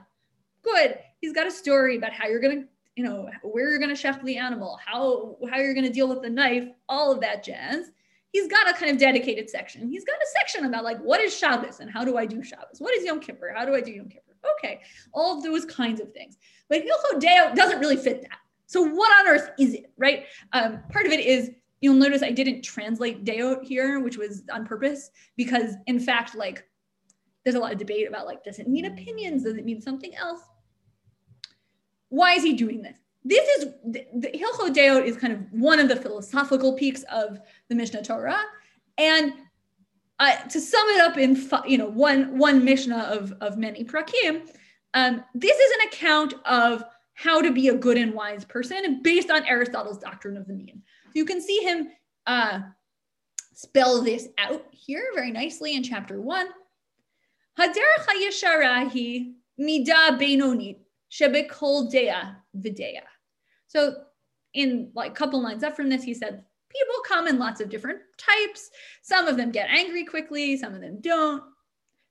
Good. 0.62 0.98
He's 1.20 1.32
got 1.32 1.46
a 1.46 1.50
story 1.50 1.96
about 1.96 2.12
how 2.12 2.28
you're 2.28 2.40
going 2.40 2.62
to 2.62 2.68
you 2.96 3.04
know, 3.04 3.28
where 3.42 3.68
you're 3.68 3.78
going 3.78 3.94
to 3.94 4.02
shecht 4.02 4.24
the 4.24 4.38
animal, 4.38 4.78
how 4.84 5.36
how 5.50 5.58
you're 5.58 5.74
going 5.74 5.86
to 5.86 5.92
deal 5.92 6.08
with 6.08 6.22
the 6.22 6.30
knife, 6.30 6.66
all 6.88 7.12
of 7.12 7.20
that 7.20 7.44
jazz. 7.44 7.90
He's 8.32 8.48
got 8.48 8.68
a 8.68 8.72
kind 8.72 8.90
of 8.90 8.98
dedicated 8.98 9.48
section. 9.48 9.88
He's 9.88 10.04
got 10.04 10.16
a 10.16 10.26
section 10.38 10.64
about 10.64 10.82
like 10.82 10.98
what 10.98 11.20
is 11.20 11.36
Shabbos 11.36 11.80
and 11.80 11.90
how 11.90 12.04
do 12.04 12.16
I 12.16 12.26
do 12.26 12.42
Shabbos? 12.42 12.78
What 12.78 12.94
is 12.94 13.04
Yom 13.04 13.20
Kippur? 13.20 13.52
How 13.54 13.64
do 13.64 13.74
I 13.74 13.80
do 13.82 13.92
Yom 13.92 14.08
Kippur? 14.08 14.22
Okay, 14.58 14.80
all 15.12 15.36
of 15.36 15.44
those 15.44 15.66
kinds 15.66 16.00
of 16.00 16.12
things. 16.12 16.38
But 16.68 16.82
Hilchot 16.82 17.20
Deot 17.20 17.54
doesn't 17.54 17.80
really 17.80 17.96
fit 17.96 18.22
that. 18.22 18.38
So 18.66 18.82
what 18.82 19.12
on 19.20 19.32
earth 19.32 19.50
is 19.58 19.74
it, 19.74 19.92
right? 19.96 20.24
Um, 20.52 20.80
part 20.90 21.06
of 21.06 21.12
it 21.12 21.20
is 21.20 21.50
you'll 21.80 21.94
notice 21.94 22.22
I 22.22 22.30
didn't 22.30 22.62
translate 22.62 23.24
Deot 23.24 23.62
here, 23.62 24.00
which 24.00 24.16
was 24.16 24.42
on 24.52 24.64
purpose 24.64 25.10
because 25.36 25.74
in 25.86 26.00
fact, 26.00 26.34
like 26.34 26.64
there's 27.44 27.56
a 27.56 27.60
lot 27.60 27.72
of 27.72 27.78
debate 27.78 28.08
about 28.08 28.26
like 28.26 28.42
does 28.42 28.58
it 28.58 28.68
mean 28.68 28.86
opinions? 28.86 29.44
Does 29.44 29.56
it 29.56 29.66
mean 29.66 29.82
something 29.82 30.14
else? 30.14 30.40
Why 32.08 32.34
is 32.34 32.42
he 32.42 32.54
doing 32.54 32.82
this? 32.82 32.98
This 33.24 33.48
is 33.58 33.72
the, 33.84 34.06
the 34.14 34.28
Hilchot 34.28 34.74
Deot 34.74 35.04
is 35.04 35.16
kind 35.16 35.32
of 35.32 35.40
one 35.50 35.80
of 35.80 35.88
the 35.88 35.96
philosophical 35.96 36.74
peaks 36.74 37.04
of 37.10 37.40
the 37.68 37.74
Mishneh 37.74 38.04
Torah, 38.04 38.40
and 38.98 39.32
uh, 40.20 40.36
to 40.48 40.60
sum 40.60 40.86
it 40.90 41.00
up 41.00 41.18
in 41.18 41.36
you 41.66 41.78
know 41.78 41.88
one 41.88 42.38
one 42.38 42.64
Mishnah 42.64 43.08
of 43.10 43.32
of 43.40 43.58
many 43.58 43.84
prakim, 43.84 44.48
um, 44.94 45.24
this 45.34 45.56
is 45.56 45.70
an 45.72 45.88
account 45.88 46.34
of 46.44 46.84
how 47.14 47.40
to 47.40 47.50
be 47.50 47.68
a 47.68 47.74
good 47.74 47.96
and 47.96 48.14
wise 48.14 48.44
person 48.44 49.00
based 49.02 49.30
on 49.30 49.44
Aristotle's 49.46 49.98
doctrine 49.98 50.36
of 50.36 50.46
the 50.46 50.52
mean. 50.52 50.82
So 51.06 51.12
you 51.14 51.24
can 51.24 51.40
see 51.40 51.58
him 51.62 51.88
uh, 52.26 52.60
spell 53.54 54.02
this 54.02 54.28
out 54.38 54.66
here 54.70 55.08
very 55.14 55.32
nicely 55.32 55.74
in 55.74 55.82
chapter 55.82 56.20
one. 56.20 56.46
Haderech 57.58 58.06
hayesharahi 58.06 59.32
mida 59.58 60.16
benonit 60.18 60.76
Shebekol 61.10 61.90
Dea 61.90 62.36
Videa. 62.58 63.02
So 63.66 63.94
in 64.54 64.90
like 64.94 65.10
a 65.12 65.14
couple 65.14 65.42
lines 65.42 65.62
up 65.62 65.76
from 65.76 65.88
this, 65.88 66.02
he 66.02 66.14
said, 66.14 66.44
people 66.70 66.94
come 67.06 67.28
in 67.28 67.38
lots 67.38 67.60
of 67.60 67.68
different 67.68 68.00
types. 68.18 68.70
Some 69.02 69.26
of 69.26 69.36
them 69.36 69.50
get 69.50 69.68
angry 69.70 70.04
quickly, 70.04 70.56
some 70.56 70.74
of 70.74 70.80
them 70.80 70.98
don't. 71.00 71.42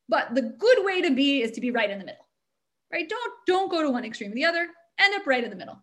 But 0.08 0.36
the 0.36 0.42
good 0.42 0.86
way 0.86 1.02
to 1.02 1.12
be 1.12 1.42
is 1.42 1.52
to 1.52 1.62
be 1.62 1.72
right 1.72 1.90
in 1.90 2.00
the 2.00 2.06
middle, 2.06 2.28
right? 2.92 3.10
Don't, 3.10 3.34
don't 3.48 3.72
go 3.72 3.82
to 3.82 3.90
one 3.90 4.06
extreme 4.06 4.32
or 4.32 4.36
the 4.36 4.46
other, 4.46 4.68
end 5.00 5.16
up 5.16 5.26
right 5.26 5.44
in 5.44 5.50
the 5.50 5.56
middle. 5.56 5.82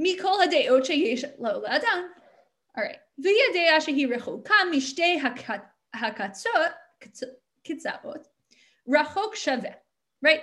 Mikol 0.00 0.38
lo 1.38 1.62
ladan. 1.66 2.08
All 2.76 2.84
right. 2.84 2.98
V'yadea 3.18 3.78
shehi 3.80 4.06
rechuka 4.06 4.70
mishtei 4.70 5.18
hakatzot 5.18 6.72
kitzaot 7.66 8.24
rachok 8.86 9.34
shaveh. 9.34 9.74
Right? 10.22 10.42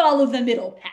follow 0.00 0.24
the 0.24 0.40
middle 0.40 0.72
path. 0.72 0.92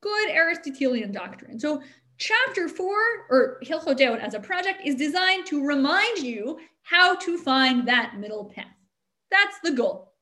Good 0.00 0.30
Aristotelian 0.30 1.12
doctrine. 1.12 1.60
So 1.60 1.82
chapter 2.16 2.68
four, 2.68 2.96
or 3.28 3.58
Hilchot 3.62 3.98
Deot 3.98 4.20
as 4.20 4.34
a 4.34 4.40
project, 4.40 4.80
is 4.84 4.94
designed 4.94 5.46
to 5.46 5.64
remind 5.64 6.18
you 6.18 6.58
how 6.82 7.16
to 7.16 7.36
find 7.36 7.86
that 7.86 8.18
middle 8.18 8.46
path. 8.46 8.66
That's 9.30 9.58
the 9.62 9.72
goal. 9.72 10.14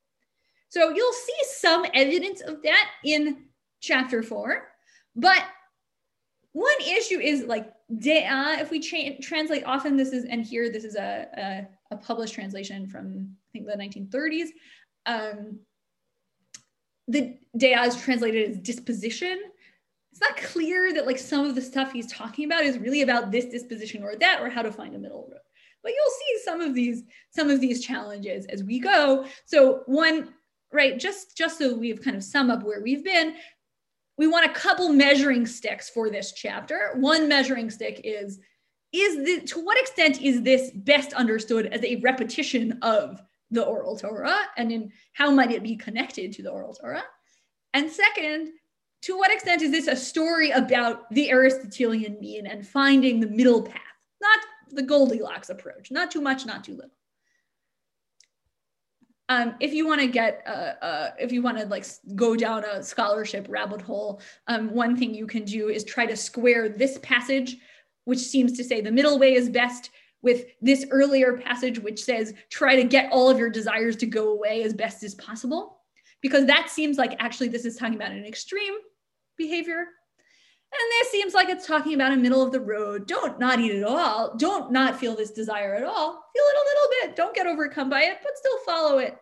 So 0.69 0.91
you'll 0.91 1.13
see 1.13 1.39
some 1.59 1.87
evidence 1.95 2.41
of 2.41 2.63
that 2.63 2.91
in 3.05 3.45
chapter 3.81 4.23
four, 4.23 4.69
but 5.15 5.45
one 6.53 6.81
issue 6.81 7.21
is 7.21 7.45
like 7.45 7.71
de'ah, 7.95 8.61
if 8.61 8.71
we 8.71 8.81
tra- 8.81 9.21
translate 9.21 9.63
often 9.65 9.97
this 9.97 10.13
is, 10.13 10.25
and 10.25 10.45
here 10.45 10.73
this 10.73 10.83
is 10.83 10.97
a, 10.97 11.29
a, 11.37 11.95
a, 11.95 11.99
published 11.99 12.35
translation 12.35 12.89
from 12.89 13.29
I 13.31 13.49
think 13.53 13.67
the 13.67 13.77
1930s. 13.77 14.49
Um, 15.07 15.61
the 17.09 17.37
de'ah 17.57 17.87
is 17.87 17.97
translated 17.97 18.51
as 18.51 18.59
disposition. 18.59 19.39
It's 20.13 20.21
not 20.21 20.37
clear 20.37 20.93
that 20.95 21.07
like 21.07 21.19
some 21.19 21.47
of 21.47 21.55
the 21.55 21.63
stuff 21.63 21.93
he's 21.93 22.11
talking 22.11 22.47
about 22.47 22.65
is 22.65 22.79
really 22.79 23.03
about 23.03 23.31
this 23.31 23.47
disposition 23.47 24.03
or 24.03 24.17
that 24.17 24.41
or 24.41 24.49
how 24.49 24.63
to 24.63 24.73
find 24.73 24.95
a 24.95 24.99
middle 24.99 25.29
road. 25.31 25.41
But 25.83 25.93
you'll 25.93 26.11
see 26.11 26.45
some 26.45 26.61
of 26.61 26.75
these 26.75 27.03
some 27.31 27.51
of 27.51 27.61
these 27.61 27.85
challenges 27.85 28.47
as 28.47 28.65
we 28.65 28.79
go. 28.79 29.27
So 29.45 29.83
one 29.87 30.33
right 30.73 30.99
just 30.99 31.37
just 31.37 31.59
so 31.59 31.75
we've 31.75 32.03
kind 32.03 32.17
of 32.17 32.25
sum 32.25 32.51
up 32.51 32.63
where 32.63 32.83
we've 32.83 33.05
been 33.05 33.37
we 34.19 34.27
want 34.27 34.47
a 34.47 34.55
couple 34.55 34.89
measuring 34.89 35.47
sticks 35.47 35.91
for 35.91 36.11
this 36.11 36.33
chapter. 36.33 36.93
One 36.95 37.29
measuring 37.29 37.71
stick 37.71 38.01
is, 38.05 38.39
is 38.93 39.17
the, 39.17 39.47
to 39.49 39.65
what 39.65 39.79
extent 39.79 40.23
is 40.23 40.43
this 40.43 40.71
best 40.75 41.13
understood 41.13 41.67
as 41.67 41.85
a 41.85 41.97
repetition 41.97 42.79
of 42.83 43.23
the 43.51 43.63
oral 43.63 43.97
Torah 43.97 44.41
and 44.57 44.73
in 44.73 44.93
how 45.13 45.31
might 45.31 45.53
it 45.53 45.63
be 45.63 45.77
connected 45.77 46.33
to 46.33 46.43
the 46.43 46.51
oral 46.51 46.75
Torah? 46.75 47.05
And 47.75 47.91
second, 47.91 48.53
to 49.03 49.17
what 49.17 49.33
extent 49.33 49.63
is 49.63 49.71
this 49.71 49.87
a 49.87 49.97
story 49.97 50.51
about 50.51 51.09
the 51.11 51.31
Aristotelian 51.31 52.19
mean 52.21 52.47
and 52.47 52.67
finding 52.67 53.21
the 53.21 53.29
middle 53.29 53.63
path, 53.63 53.81
not 54.21 54.39
the 54.71 54.83
Goldilocks 54.83 55.51
approach, 55.51 55.91
not 55.91 56.11
too 56.11 56.21
much, 56.21 56.47
not 56.47 56.65
too 56.65 56.75
little. 56.75 56.91
Um, 59.29 59.55
if 59.61 59.73
you 59.73 59.87
want 59.87 60.01
to 60.01 60.07
get, 60.07 60.43
uh, 60.47 60.85
uh, 60.85 61.11
if 61.19 61.33
you 61.33 61.43
want 61.43 61.59
to 61.59 61.67
like 61.67 61.85
go 62.15 62.37
down 62.37 62.65
a 62.65 62.83
scholarship 62.83 63.47
rabbit 63.49 63.81
hole, 63.81 64.21
um, 64.47 64.73
one 64.73 64.97
thing 64.97 65.15
you 65.15 65.27
can 65.27 65.45
do 65.45 65.69
is 65.69 65.83
try 65.85 66.07
to 66.07 66.17
square 66.17 66.69
this 66.69 66.99
passage, 67.03 67.57
which 68.05 68.21
seems 68.21 68.57
to 68.57 68.65
say 68.65 68.81
the 68.81 68.91
middle 68.91 69.19
way 69.19 69.35
is 69.35 69.49
best, 69.49 69.91
with 70.23 70.47
this 70.61 70.87
earlier 70.91 71.39
passage, 71.39 71.79
which 71.79 72.03
says 72.03 72.35
try 72.51 72.77
to 72.77 72.85
get 72.85 73.13
all 73.13 73.29
of 73.29 73.39
your 73.39 73.51
desires 73.51 73.97
to 73.97 74.07
go 74.07 74.33
away 74.33 74.63
as 74.63 74.75
best 74.75 75.03
as 75.03 75.15
possible, 75.15 75.79
because 76.21 76.47
that 76.47 76.71
seems 76.71 76.99
like 76.99 77.17
actually 77.19 77.49
this 77.49 77.65
is 77.65 77.77
talking 77.77 77.95
about 77.95 78.13
an 78.13 78.25
extreme 78.25 78.75
behavior. 79.37 79.87
And 80.73 80.93
this 81.01 81.11
seems 81.11 81.33
like 81.33 81.49
it's 81.49 81.67
talking 81.67 81.95
about 81.95 82.13
a 82.13 82.17
middle 82.17 82.43
of 82.43 82.51
the 82.51 82.61
road. 82.61 83.07
Don't 83.07 83.39
not 83.39 83.61
eat 83.61 83.77
at 83.77 83.85
all. 83.85 84.35
Don't 84.37 84.73
not 84.73 84.99
feel 84.99 85.15
this 85.15 85.31
desire 85.31 85.75
at 85.75 85.85
all. 85.85 86.25
Feel 86.35 86.45
it 86.45 86.57
a 86.57 86.69
little 86.69 86.89
bit. 87.01 87.17
Don't 87.17 87.35
get 87.35 87.47
overcome 87.47 87.89
by 87.89 88.03
it, 88.03 88.19
but 88.23 88.37
still 88.37 88.59
follow 88.67 88.99
it. 88.99 89.17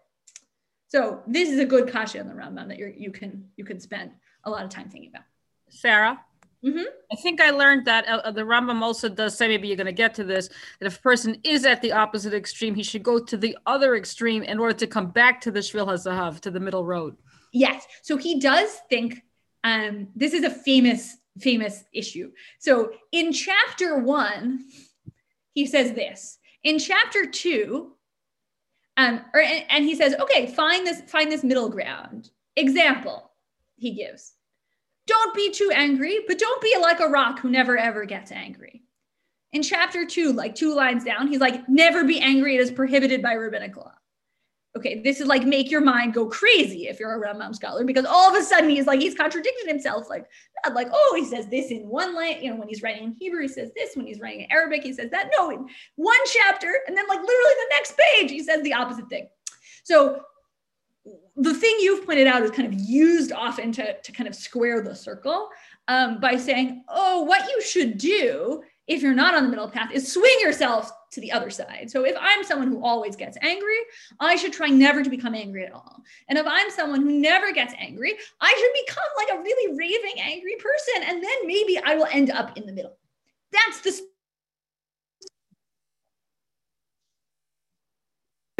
So 0.89 1.23
this 1.27 1.51
is 1.51 1.59
a 1.59 1.65
good 1.65 1.91
kasha 1.91 2.19
in 2.19 2.29
the 2.29 2.35
Rambam 2.35 2.69
that 2.69 2.79
you 2.79 2.95
you 2.97 3.11
can 3.11 3.49
you 3.57 3.65
can 3.65 3.79
spend 3.79 4.13
a 4.45 4.51
lot 4.51 4.65
of 4.65 4.71
time 4.71 4.89
thinking 4.89 5.11
about. 5.11 5.25
Sarah, 5.69 6.21
mm-hmm. 6.65 6.85
I 7.13 7.17
think 7.17 7.41
I 7.41 7.51
learned 7.51 7.85
that 7.87 8.07
uh, 8.07 8.31
the 8.31 8.43
Rambam 8.43 8.83
also 8.83 9.09
does 9.09 9.37
say 9.37 9.49
maybe 9.49 9.69
you're 9.69 9.77
going 9.77 9.87
to 9.87 9.93
get 9.93 10.15
to 10.15 10.25
this 10.25 10.49
that 10.81 10.87
if 10.87 10.99
a 10.99 11.03
person 11.03 11.37
is 11.45 11.65
at 11.65 11.83
the 11.83 11.93
opposite 11.93 12.35
extreme, 12.35 12.75
he 12.75 12.83
should 12.83 13.03
go 13.03 13.19
to 13.23 13.37
the 13.37 13.57
other 13.67 13.97
extreme 13.97 14.43
in 14.43 14.59
order 14.59 14.75
to 14.75 14.87
come 14.87 15.11
back 15.11 15.41
to 15.43 15.51
the 15.51 15.61
Shvil 15.61 15.87
Hazahav 15.87 16.41
to 16.41 16.51
the 16.51 16.61
middle 16.61 16.85
road. 16.85 17.17
Yes, 17.53 17.87
so 18.03 18.17
he 18.17 18.41
does 18.41 18.81
think 18.89 19.23
um, 19.63 20.09
this 20.17 20.33
is 20.33 20.45
a 20.45 20.51
famous 20.51 21.17
famous 21.41 21.85
issue. 21.93 22.31
So 22.61 22.93
in 23.13 23.33
chapter 23.33 23.99
one, 23.99 24.65
he 25.53 25.67
says 25.67 25.93
this. 25.93 26.39
In 26.63 26.79
chapter 26.79 27.27
two, 27.27 27.93
um, 28.97 29.21
or, 29.35 29.41
and, 29.41 29.65
and 29.69 29.85
he 29.85 29.97
says, 29.97 30.15
okay, 30.21 30.47
find 30.47 30.87
this, 30.87 31.03
find 31.09 31.31
this 31.31 31.43
middle 31.43 31.69
ground. 31.69 32.31
Example 32.57 33.33
he 33.77 33.95
gives. 33.95 34.34
Don't 35.07 35.35
be 35.35 35.51
too 35.51 35.71
angry, 35.75 36.21
but 36.27 36.39
don't 36.39 36.63
be 36.63 36.77
like 36.81 37.01
a 37.01 37.09
rock 37.09 37.41
who 37.41 37.51
never 37.51 37.77
ever 37.77 38.05
gets 38.05 38.33
angry. 38.33 38.83
In 39.53 39.63
chapter 39.63 40.05
two, 40.05 40.33
like 40.33 40.55
two 40.55 40.75
lines 40.75 41.05
down, 41.05 41.29
he's 41.29 41.41
like, 41.41 41.69
never 41.69 42.05
be 42.05 42.21
angry. 42.21 42.57
It 42.57 42.61
is 42.61 42.71
prohibited 42.71 43.23
by 43.23 43.35
rabbinic 43.35 43.77
law 43.77 43.93
okay, 44.77 45.01
this 45.03 45.21
is 45.21 45.27
like 45.27 45.45
make 45.45 45.71
your 45.71 45.81
mind 45.81 46.15
go 46.15 46.27
crazy 46.27 46.89
if 46.89 46.99
you're 46.99 47.15
a 47.15 47.35
Rambam 47.35 47.55
scholar, 47.55 47.85
because 47.85 48.05
all 48.05 48.29
of 48.29 48.41
a 48.41 48.45
sudden 48.45 48.69
he's 48.69 48.87
like, 48.87 49.01
he's 49.01 49.15
contradicting 49.15 49.69
himself. 49.69 50.11
Like, 50.11 50.27
not 50.65 50.75
like, 50.75 50.89
oh, 50.93 51.15
he 51.17 51.25
says 51.25 51.47
this 51.47 51.71
in 51.71 51.89
one 51.89 52.15
line, 52.15 52.43
you 52.43 52.51
know, 52.51 52.57
when 52.57 52.69
he's 52.69 52.83
writing 52.83 53.05
in 53.05 53.17
Hebrew, 53.19 53.43
he 53.43 53.49
says 53.49 53.71
this, 53.77 53.97
when 53.97 54.07
he's 54.07 54.21
writing 54.21 54.43
in 54.43 54.51
Arabic, 54.51 54.83
he 54.83 54.93
says 54.93 55.11
that. 55.11 55.31
No, 55.39 55.51
in 55.51 55.67
one 55.97 56.19
chapter, 56.33 56.81
and 56.87 56.97
then 56.97 57.07
like 57.07 57.21
literally 57.21 57.55
the 57.61 57.71
next 57.71 57.97
page, 57.97 58.31
he 58.31 58.43
says 58.43 58.63
the 58.63 58.75
opposite 58.75 59.09
thing. 59.09 59.29
So 59.85 60.23
the 61.37 61.55
thing 61.55 61.77
you've 61.81 62.07
pointed 62.07 62.27
out 62.27 62.43
is 62.43 62.51
kind 62.51 62.73
of 62.73 62.79
used 62.79 63.33
often 63.33 63.73
to, 63.73 64.01
to 64.01 64.13
kind 64.13 64.29
of 64.29 64.35
square 64.35 64.83
the 64.83 64.95
circle 64.95 65.49
um, 65.89 66.21
by 66.21 66.37
saying, 66.37 66.85
oh, 66.89 67.23
what 67.23 67.49
you 67.49 67.61
should 67.61 67.99
do 67.99 68.63
if 68.87 69.03
you're 69.03 69.15
not 69.15 69.35
on 69.35 69.45
the 69.45 69.49
middle 69.49 69.69
path 69.69 69.91
is 69.93 70.11
swing 70.11 70.37
yourself 70.41 70.91
to 71.11 71.21
the 71.21 71.33
other 71.33 71.51
side. 71.51 71.91
So 71.91 72.05
if 72.05 72.17
I'm 72.21 72.45
someone 72.45 72.69
who 72.69 72.85
always 72.85 73.17
gets 73.17 73.37
angry, 73.41 73.79
I 74.21 74.37
should 74.37 74.53
try 74.53 74.69
never 74.69 75.03
to 75.03 75.11
become 75.11 75.35
angry 75.35 75.65
at 75.65 75.73
all. 75.73 76.03
And 76.29 76.39
if 76.39 76.47
I'm 76.47 76.71
someone 76.71 77.01
who 77.01 77.11
never 77.11 77.53
gets 77.53 77.75
angry, 77.79 78.15
I 78.41 78.53
should 78.53 78.87
become 78.87 79.05
like 79.17 79.39
a 79.39 79.43
really 79.43 79.77
raving 79.77 80.21
angry 80.21 80.57
person. 80.57 81.09
And 81.09 81.23
then 81.23 81.47
maybe 81.47 81.79
I 81.79 81.95
will 81.95 82.09
end 82.11 82.31
up 82.31 82.57
in 82.57 82.67
the 82.67 82.73
middle. 82.73 82.97
That's 83.53 83.81
the 83.81 84.01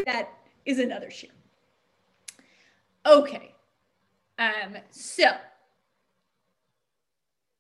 that 0.07 0.29
is 0.67 0.79
another 0.79 1.11
shoe. 1.11 1.29
Okay. 3.07 3.55
Um, 4.39 4.77
so 4.91 5.31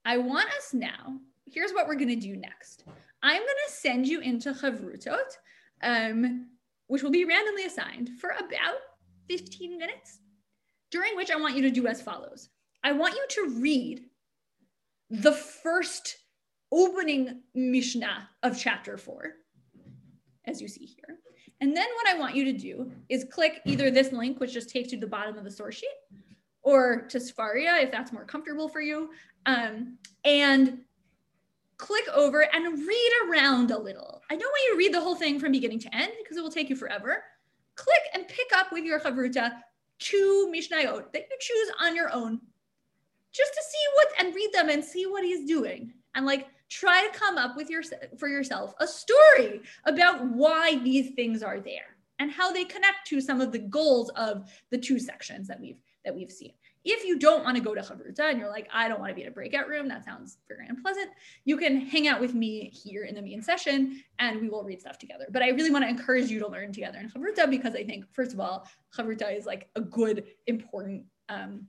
I 0.05 0.19
want 0.19 0.49
us 0.49 0.75
now 0.75 1.21
here's 1.55 1.73
what 1.73 1.87
we're 1.87 1.95
going 1.95 2.09
to 2.09 2.17
do 2.17 2.37
next. 2.37 2.85
I'm 3.23 3.41
going 3.41 3.49
to 3.67 3.73
send 3.73 4.07
you 4.07 4.21
into 4.21 4.53
Chavrutot, 4.53 5.39
um, 5.83 6.49
which 6.89 7.03
will 7.03 7.11
be 7.11 7.25
randomly 7.25 7.65
assigned 7.65 8.11
for 8.21 8.31
about 8.31 8.79
15 9.29 9.79
minutes, 9.79 10.19
during 10.91 11.17
which 11.17 11.31
I 11.31 11.37
want 11.37 11.57
you 11.57 11.63
to 11.63 11.71
do 11.71 11.87
as 11.87 12.03
follows. 12.03 12.51
I 12.83 12.93
want 12.93 13.15
you 13.15 13.25
to 13.29 13.61
read 13.61 14.03
the 15.11 15.33
first 15.33 16.17
opening 16.73 17.43
Mishnah 17.55 18.29
of 18.43 18.59
chapter 18.59 18.99
four, 18.99 19.33
as 20.47 20.61
you 20.61 20.69
see 20.69 20.87
here. 20.87 21.19
And 21.61 21.77
then 21.77 21.87
what 21.97 22.15
I 22.15 22.19
want 22.19 22.35
you 22.35 22.45
to 22.45 22.53
do 22.53 22.91
is 23.09 23.25
click 23.31 23.61
either 23.65 23.91
this 23.91 24.13
link, 24.13 24.41
which 24.41 24.53
just 24.53 24.69
takes 24.69 24.93
you 24.93 24.99
to 24.99 25.07
the 25.07 25.11
bottom 25.11 25.39
of 25.39 25.45
the 25.45 25.51
source 25.51 25.77
sheet, 25.77 25.89
or 26.63 27.03
to 27.09 27.19
Sefaria 27.19 27.83
if 27.83 27.91
that's 27.91 28.13
more 28.13 28.25
comfortable 28.25 28.69
for 28.69 28.81
you. 28.81 29.11
Um, 29.47 29.99
and 30.25 30.81
click 31.77 32.05
over 32.15 32.47
and 32.55 32.79
read 32.87 33.13
around 33.29 33.71
a 33.71 33.79
little. 33.79 34.23
I 34.31 34.37
don't 34.37 34.43
want 34.43 34.63
you 34.65 34.73
to 34.73 34.79
read 34.79 34.95
the 34.95 35.01
whole 35.01 35.17
thing 35.17 35.39
from 35.39 35.53
beginning 35.53 35.81
to 35.81 35.95
end 35.95 36.13
because 36.23 36.37
it 36.37 36.43
will 36.43 36.51
take 36.51 36.71
you 36.71 36.77
forever. 36.77 37.23
Click 37.77 38.03
and 38.15 38.29
pick 38.29 38.47
up 38.55 38.73
with 38.73 38.85
your 38.85 39.01
chavruta 39.01 39.53
two 39.99 40.53
mishnayot 40.55 41.13
that 41.13 41.27
you 41.31 41.37
choose 41.41 41.71
on 41.81 41.95
your 41.95 42.13
own 42.13 42.41
just 43.33 43.53
to 43.53 43.63
see 43.63 43.79
what 43.95 44.09
and 44.19 44.35
read 44.35 44.51
them 44.53 44.69
and 44.69 44.85
see 44.85 45.07
what 45.07 45.25
he's 45.25 45.47
doing 45.47 45.93
and 46.15 46.27
like 46.27 46.49
try 46.71 47.07
to 47.07 47.19
come 47.19 47.39
up 47.39 47.57
with 47.57 47.71
your 47.71 47.83
for 48.19 48.29
yourself 48.29 48.75
a 48.81 48.87
story 48.87 49.61
about 49.85 50.25
why 50.29 50.79
these 50.79 51.11
things 51.15 51.43
are 51.43 51.61
there 51.61 51.97
and 52.19 52.31
how 52.31 52.53
they 52.53 52.65
connect 52.65 53.07
to 53.07 53.21
some 53.21 53.41
of 53.41 53.53
the 53.53 53.59
goals 53.59 54.11
of 54.11 54.51
the 54.71 54.79
two 54.79 54.99
sections 54.99 55.49
that 55.49 55.61
we've 55.61 55.81
that 56.05 56.15
we've 56.15 56.33
seen 56.33 56.53
if 56.85 57.05
you 57.05 57.19
don't 57.19 57.45
want 57.45 57.57
to 57.57 57.63
go 57.63 57.75
to 57.75 57.81
Chavruta 57.81 58.31
and 58.31 58.39
you're 58.39 58.51
like, 58.51 58.69
I 58.73 58.89
don't 58.89 59.01
want 59.01 59.11
to 59.11 59.15
be 59.15 59.23
in 59.23 59.29
a 59.29 59.31
breakout 59.31 59.69
room, 59.69 59.89
that 59.89 60.05
sounds 60.05 60.37
very 60.49 60.67
unpleasant, 60.69 61.09
you 61.45 61.57
can 61.57 61.81
hang 61.81 62.09
out 62.09 62.21
with 62.21 62.35
me 62.35 62.71
here 62.71 63.05
in 63.05 63.15
the 63.15 63.23
main 63.23 63.43
session 63.43 64.03
and 64.19 64.41
we 64.41 64.51
will 64.51 64.63
read 64.63 64.81
stuff 64.81 64.99
together. 64.99 65.27
But 65.31 65.43
I 65.43 65.49
really 65.49 65.71
want 65.71 65.85
to 65.85 65.89
encourage 65.89 66.31
you 66.31 66.39
to 66.41 66.49
learn 66.49 66.73
together 66.73 66.99
in 66.99 67.09
Chavruta 67.09 67.49
because 67.49 67.75
I 67.75 67.85
think, 67.85 68.05
first 68.13 68.35
of 68.35 68.41
all, 68.41 68.69
Chavruta 68.97 69.35
is 69.35 69.47
like 69.47 69.71
a 69.77 69.81
good, 69.81 70.25
important 70.47 71.05
um, 71.31 71.67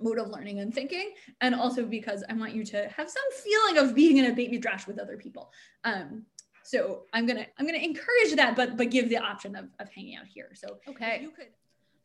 mode 0.00 0.18
of 0.18 0.28
learning 0.28 0.60
and 0.60 0.72
thinking, 0.74 1.12
and 1.40 1.54
also 1.54 1.84
because 1.84 2.24
I 2.28 2.34
want 2.34 2.54
you 2.54 2.64
to 2.64 2.88
have 2.88 3.08
some 3.10 3.22
feeling 3.42 3.78
of 3.78 3.94
being 3.94 4.16
in 4.18 4.26
a 4.26 4.34
baby 4.34 4.52
Midrash 4.56 4.86
with 4.86 4.98
other 4.98 5.16
people. 5.16 5.52
Um, 5.84 6.24
so 6.64 7.04
I'm 7.12 7.26
gonna 7.26 7.46
I'm 7.58 7.66
gonna 7.66 7.78
encourage 7.78 8.34
that, 8.36 8.56
but 8.56 8.76
but 8.76 8.90
give 8.90 9.08
the 9.08 9.18
option 9.18 9.56
of, 9.56 9.66
of 9.80 9.88
hanging 9.90 10.16
out 10.16 10.26
here. 10.26 10.50
So 10.54 10.78
Okay. 10.88 11.20
you 11.22 11.30
could. 11.30 11.48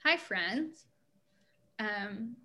Hi 0.04 0.18
friends. 0.18 0.86
Um, 1.80 2.36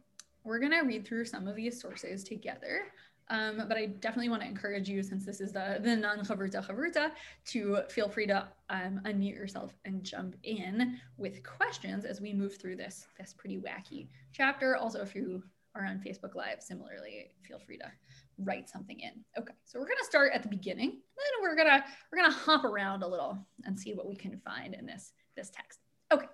we're 0.44 0.58
gonna 0.58 0.84
read 0.84 1.06
through 1.06 1.24
some 1.24 1.48
of 1.48 1.56
these 1.56 1.80
sources 1.80 2.22
together. 2.24 2.86
Um, 3.32 3.64
but 3.66 3.78
I 3.78 3.86
definitely 3.86 4.28
want 4.28 4.42
to 4.42 4.48
encourage 4.48 4.90
you, 4.90 5.02
since 5.02 5.24
this 5.24 5.40
is 5.40 5.52
the, 5.52 5.78
the 5.80 5.96
non 5.96 6.18
Chavruta 6.18 6.64
Chavruta, 6.64 7.12
to 7.46 7.78
feel 7.88 8.10
free 8.10 8.26
to 8.26 8.46
um, 8.68 9.00
unmute 9.06 9.34
yourself 9.34 9.72
and 9.86 10.04
jump 10.04 10.36
in 10.42 11.00
with 11.16 11.42
questions 11.42 12.04
as 12.04 12.20
we 12.20 12.34
move 12.34 12.58
through 12.58 12.76
this, 12.76 13.06
this 13.18 13.32
pretty 13.32 13.58
wacky 13.58 14.08
chapter. 14.32 14.76
Also, 14.76 15.00
if 15.00 15.14
you 15.14 15.42
are 15.74 15.86
on 15.86 15.98
Facebook 15.98 16.34
Live, 16.34 16.62
similarly, 16.62 17.30
feel 17.40 17.58
free 17.58 17.78
to 17.78 17.90
write 18.36 18.68
something 18.68 19.00
in. 19.00 19.24
Okay, 19.38 19.54
so 19.64 19.80
we're 19.80 19.88
gonna 19.88 20.04
start 20.04 20.32
at 20.34 20.42
the 20.42 20.48
beginning, 20.50 20.90
then 20.90 21.40
we're 21.40 21.56
gonna 21.56 21.82
we're 22.12 22.18
gonna 22.18 22.34
hop 22.34 22.64
around 22.64 23.02
a 23.02 23.08
little 23.08 23.38
and 23.64 23.78
see 23.78 23.94
what 23.94 24.06
we 24.06 24.14
can 24.14 24.38
find 24.44 24.74
in 24.74 24.84
this 24.84 25.14
this 25.36 25.48
text. 25.48 25.78
Okay, 26.12 26.26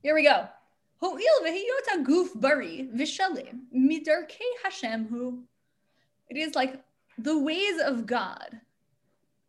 here 0.00 0.14
we 0.14 0.22
go. 0.22 0.48
Ho'il 1.02 1.44
v'hiyot 1.44 1.98
aguf 1.98 2.40
bari 2.40 2.88
v'shalim 2.94 3.64
midarkei 3.76 4.52
Hashem 4.64 5.08
hu 5.08 5.42
it 6.32 6.38
is 6.38 6.54
like 6.54 6.80
the 7.18 7.38
ways 7.38 7.78
of 7.84 8.06
God 8.06 8.58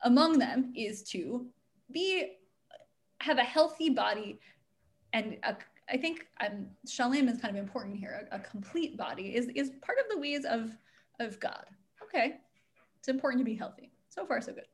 among 0.01 0.37
them 0.37 0.73
is 0.75 1.01
to 1.11 1.45
be 1.89 2.33
have 3.21 3.37
a 3.37 3.43
healthy 3.43 3.89
body 3.89 4.37
and 5.13 5.37
a, 5.43 5.55
I 5.89 5.95
think 5.95 6.27
um, 6.45 6.65
Shalim 6.85 7.31
is 7.31 7.39
kind 7.39 7.55
of 7.55 7.63
important 7.63 7.95
here. 7.95 8.27
A, 8.29 8.35
a 8.35 8.39
complete 8.39 8.97
body 8.97 9.33
is, 9.33 9.47
is 9.55 9.71
part 9.81 9.97
of 9.97 10.07
the 10.11 10.19
ways 10.19 10.43
of, 10.43 10.75
of 11.21 11.39
God. 11.39 11.63
Okay, 12.03 12.41
it's 12.99 13.07
important 13.07 13.39
to 13.39 13.45
be 13.45 13.55
healthy. 13.55 13.93
So 14.09 14.25
far, 14.25 14.41
so 14.41 14.51
good. 14.51 14.67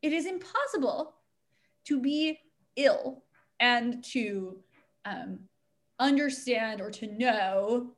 It 0.00 0.12
is 0.14 0.26
impossible 0.26 1.14
to 1.84 2.00
be 2.00 2.40
ill 2.76 3.22
and 3.60 4.02
to 4.04 4.58
um, 5.05 5.39
understand 5.99 6.81
or 6.81 6.89
to 6.91 7.07
know 7.07 7.91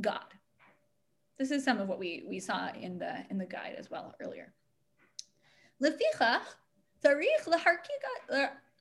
God. 0.00 0.32
This 1.38 1.50
is 1.50 1.64
some 1.64 1.80
of 1.80 1.88
what 1.88 1.98
we, 1.98 2.24
we 2.28 2.38
saw 2.40 2.68
in 2.80 2.98
the 2.98 3.24
in 3.30 3.38
the 3.38 3.46
guide 3.46 3.76
as 3.78 3.90
well 3.90 4.14
earlier. 4.20 4.52
לפיכך 5.80 6.56
צריך 6.98 7.48
להרחיק 7.48 8.04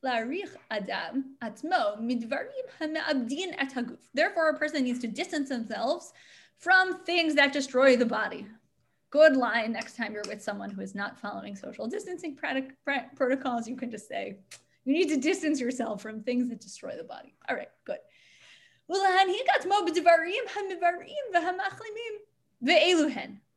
להעריך 0.03 0.57
אדם 0.69 1.21
עצמו 1.41 1.77
מדברים 1.99 2.65
המאבדים 2.79 3.49
את 3.53 3.77
הגוף. 3.77 4.09
Therefore, 4.13 4.49
a 4.49 4.59
person 4.59 4.83
needs 4.83 4.99
to 4.99 5.07
distance 5.07 5.49
themselves 5.49 6.13
from 6.57 7.03
things 7.05 7.35
that 7.35 7.51
destroy 7.53 7.95
the 7.95 8.05
body. 8.05 8.45
Good 9.09 9.35
line 9.35 9.71
next 9.73 9.95
time 9.95 10.13
you're 10.13 10.29
with 10.33 10.41
someone 10.41 10.71
who 10.71 10.81
is 10.81 10.95
not 10.95 11.19
following 11.19 11.55
social 11.55 11.87
distancing 11.87 12.35
prot- 12.35 12.71
pr- 12.85 13.09
protocols. 13.15 13.67
You 13.67 13.75
can 13.75 13.91
just 13.91 14.07
say, 14.07 14.37
you 14.84 14.94
need 14.94 15.08
to 15.08 15.16
distance 15.16 15.60
yourself 15.60 16.00
from 16.00 16.22
things 16.22 16.48
that 16.48 16.60
destroy 16.60 16.96
the 16.96 17.04
body. 17.04 17.34
All 17.48 17.56
right, 17.56 17.68
good. 17.84 17.98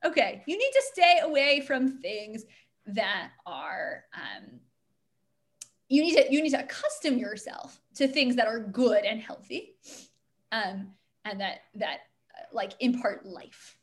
Okay, 0.04 0.44
you 0.46 0.58
need 0.58 0.72
to 0.74 0.84
stay 0.92 1.20
away 1.24 1.62
from 1.62 2.02
things 2.02 2.44
that 2.88 3.30
are 3.46 4.04
um, 4.14 4.60
you 5.88 6.02
need 6.02 6.16
to 6.16 6.34
you 6.34 6.42
need 6.42 6.52
to 6.52 6.60
accustom 6.60 7.18
yourself 7.18 7.80
to 7.96 8.08
things 8.08 8.36
that 8.36 8.48
are 8.48 8.60
good 8.60 9.06
and 9.06 9.22
healthy, 9.22 9.76
um, 10.52 10.92
and 11.26 11.40
that 11.40 11.60
that 11.76 12.00
uh, 12.38 12.44
like 12.54 12.74
impart 12.80 13.26
life. 13.26 13.78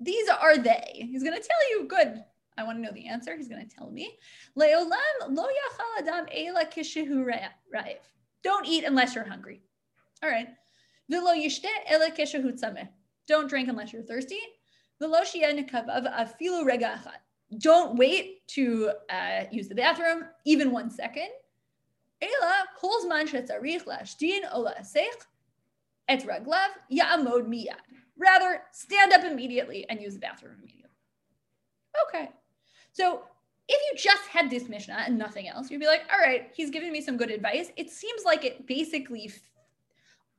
These 0.00 0.28
are 0.28 0.58
they. 0.58 1.08
He's 1.10 1.22
going 1.22 1.40
to 1.40 1.46
tell 1.46 1.70
you 1.70 1.86
good 1.86 2.24
i 2.58 2.62
want 2.64 2.76
to 2.76 2.82
know 2.82 2.92
the 2.92 3.06
answer 3.06 3.36
he's 3.36 3.48
going 3.48 3.66
to 3.66 3.74
tell 3.74 3.90
me 3.90 4.18
"Le'olam 4.56 5.16
lo 5.30 5.44
yachal 5.44 6.00
adam 6.00 6.26
ela 6.32 6.66
kishehu 6.66 7.24
ra'ev." 7.24 7.98
don't 8.42 8.66
eat 8.66 8.84
unless 8.84 9.14
you're 9.14 9.24
hungry 9.24 9.62
all 10.22 10.28
right 10.28 10.48
"V'lo 11.10 11.34
yishte 11.34 11.70
ela 11.86 12.10
kishehu 12.10 12.52
tzameh." 12.52 12.88
don't 13.26 13.48
drink 13.48 13.68
unless 13.68 13.92
you're 13.92 14.02
thirsty 14.02 14.40
"V'lo 15.00 15.22
sheyeh 15.22 15.56
nekavav 15.58 16.12
afilu 16.12 16.64
rega 16.64 17.00
achad." 17.00 17.20
don't 17.56 17.96
wait 17.96 18.46
to 18.48 18.90
uh, 19.10 19.44
use 19.50 19.68
the 19.68 19.74
bathroom 19.74 20.24
even 20.44 20.70
one 20.70 20.90
second. 20.90 21.28
Ela 22.20 22.64
kol 22.76 23.00
zman 23.04 23.26
shetzarich 23.26 23.84
lashtin 23.84 24.40
o 24.52 24.64
la'asech 24.64 25.26
et 26.08 26.26
raglav 26.26 26.68
ya'amod 26.90 27.46
miyad. 27.48 27.76
Rather, 28.16 28.62
stand 28.72 29.12
up 29.12 29.24
immediately 29.24 29.88
and 29.88 30.00
use 30.00 30.14
the 30.14 30.20
bathroom 30.20 30.56
immediately. 30.58 30.90
Okay. 32.08 32.30
So 32.98 33.22
if 33.68 33.80
you 33.92 33.96
just 33.96 34.26
had 34.28 34.50
this 34.50 34.68
Mishnah 34.68 35.04
and 35.06 35.16
nothing 35.16 35.46
else, 35.46 35.70
you'd 35.70 35.78
be 35.78 35.86
like, 35.86 36.02
all 36.12 36.18
right, 36.18 36.50
he's 36.52 36.68
giving 36.68 36.90
me 36.90 37.00
some 37.00 37.16
good 37.16 37.30
advice. 37.30 37.70
It 37.76 37.90
seems 37.90 38.24
like 38.24 38.44
it 38.44 38.66
basically 38.66 39.26
f- 39.26 39.38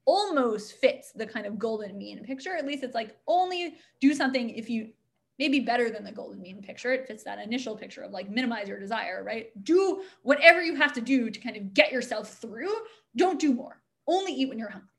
almost 0.03 0.73
fits 0.73 1.13
the 1.13 1.25
kind 1.25 1.45
of 1.45 1.57
golden 1.57 1.97
mean 1.97 2.21
picture. 2.25 2.57
At 2.57 2.65
least 2.65 2.83
it's 2.83 2.95
like 2.95 3.15
only 3.27 3.75
do 4.01 4.13
something 4.13 4.49
if 4.49 4.69
you 4.69 4.89
maybe 5.37 5.61
better 5.61 5.89
than 5.89 6.03
the 6.03 6.11
golden 6.11 6.41
mean 6.41 6.61
picture. 6.61 6.91
It 6.91 7.07
fits 7.07 7.23
that 7.23 7.39
initial 7.39 7.77
picture 7.77 8.01
of 8.01 8.11
like 8.11 8.29
minimize 8.29 8.67
your 8.67 8.77
desire, 8.77 9.23
right? 9.23 9.51
Do 9.63 10.01
whatever 10.23 10.61
you 10.61 10.75
have 10.75 10.91
to 10.93 11.01
do 11.01 11.29
to 11.29 11.39
kind 11.39 11.55
of 11.55 11.73
get 11.73 11.93
yourself 11.93 12.39
through. 12.39 12.73
Don't 13.15 13.39
do 13.39 13.53
more. 13.53 13.81
Only 14.05 14.33
eat 14.33 14.49
when 14.49 14.59
you're 14.59 14.69
hungry. 14.69 14.89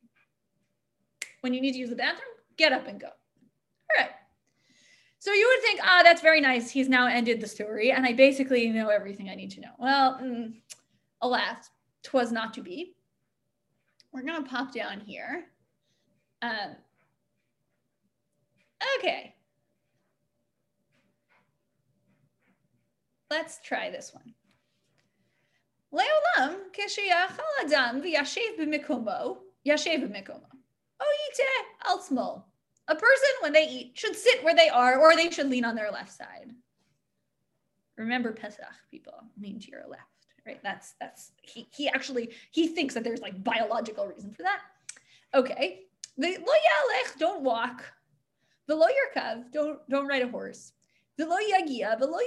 When 1.43 1.53
you 1.53 1.61
need 1.61 1.73
to 1.73 1.79
use 1.79 1.91
the 1.91 1.97
bathroom, 1.97 2.33
get 2.57 2.73
up 2.73 2.87
and 2.87 2.99
go. 2.99 3.09
All 3.09 3.99
right. 3.99 4.13
So 5.20 5.32
you 5.34 5.48
would 5.48 5.62
think, 5.64 5.80
ah, 5.84 6.02
that's 6.04 6.22
very 6.22 6.42
nice. 6.42 6.70
He's 6.70 6.90
now 6.90 7.08
ended 7.08 7.42
the 7.42 7.48
story, 7.48 7.92
and 7.92 8.06
I 8.06 8.14
basically 8.14 8.70
know 8.70 8.90
everything 8.90 9.30
I 9.30 9.36
need 9.36 9.52
to 9.52 9.62
know. 9.62 9.72
Well, 9.80 10.20
mm, 10.22 10.54
alas, 11.22 11.70
twas 12.04 12.32
not 12.32 12.54
to 12.56 12.62
be. 12.62 12.96
We're 14.12 14.24
gonna 14.24 14.48
pop 14.48 14.74
down 14.74 15.00
here. 15.00 15.46
Um, 16.42 16.76
okay. 18.98 19.36
Let's 23.32 23.60
try 23.64 23.90
this 23.90 24.14
one. 24.14 24.34
לעולם, 25.96 26.60
כשיאכל 26.74 27.44
אדם 27.68 28.00
וישב 28.04 28.42
במקומו, 28.60 29.38
ישב 29.66 30.00
במקומו, 30.04 30.48
או 31.00 31.06
ייתה 31.06 31.90
על 31.90 31.98
שמאל. 32.08 32.49
a 32.91 32.95
person 32.95 33.31
when 33.41 33.53
they 33.53 33.69
eat 33.69 33.93
should 33.95 34.17
sit 34.17 34.43
where 34.43 34.55
they 34.55 34.69
are 34.69 34.99
or 34.99 35.15
they 35.15 35.31
should 35.31 35.49
lean 35.49 35.65
on 35.65 35.77
their 35.77 35.91
left 35.91 36.13
side. 36.13 36.53
Remember 37.97 38.33
Pesach, 38.33 38.65
people, 38.91 39.15
lean 39.41 39.61
to 39.61 39.71
your 39.71 39.87
left, 39.89 40.03
right? 40.45 40.61
That's, 40.63 40.95
that's, 41.01 41.33
he, 41.43 41.69
he 41.73 41.89
actually, 41.89 42.35
he 42.51 42.67
thinks 42.67 42.95
that 42.95 43.05
there's 43.05 43.21
like 43.21 43.45
biological 43.45 44.07
reason 44.07 44.33
for 44.33 44.43
that. 44.43 44.61
Okay, 45.35 45.83
the 46.19 46.39
lo 46.39 46.53
yalech, 46.53 47.19
don't 47.19 47.43
walk. 47.43 47.85
The 48.67 48.75
lo 48.75 48.87
yarkav, 48.87 49.53
don't, 49.53 49.79
don't 49.89 50.09
ride 50.09 50.23
a 50.23 50.29
horse. 50.29 50.73
The 51.17 51.27
lo 51.27 51.37
yagia, 51.37 51.99
the 51.99 52.07
lo 52.07 52.19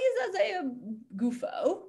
gufo. 1.16 1.82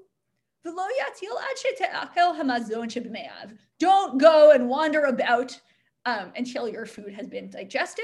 The 0.63 0.71
lo 0.71 0.83
yatil 0.83 1.39
ad 1.39 1.57
shete'akel 1.57 2.39
hamazon 2.39 2.89
shebmeav. 2.89 3.55
Don't 3.79 4.19
go 4.19 4.51
and 4.51 4.67
wander 4.67 5.03
about 5.03 5.57
um, 6.05 6.31
until 6.35 6.67
your 6.67 6.85
food 6.85 7.13
has 7.13 7.27
been 7.27 7.49
digested. 7.49 8.03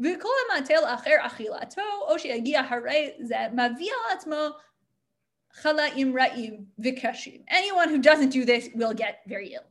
וכל 0.00 0.28
המטל 0.50 0.84
אחר 0.84 1.16
אכילתו, 1.20 1.82
או 2.08 2.18
שיגיע 2.18 2.60
הרי 2.68 3.12
זה 3.20 3.36
מביא 3.52 3.90
על 3.92 4.16
עצמו 4.16 4.48
חלאים 5.52 6.18
רעים 6.18 6.64
וקשים. 6.78 7.42
Anyone 7.50 7.88
who 7.88 7.98
doesn't 7.98 8.30
do 8.30 8.44
this 8.44 8.68
will 8.74 8.94
get 8.94 9.22
very 9.26 9.54
ill. 9.54 9.68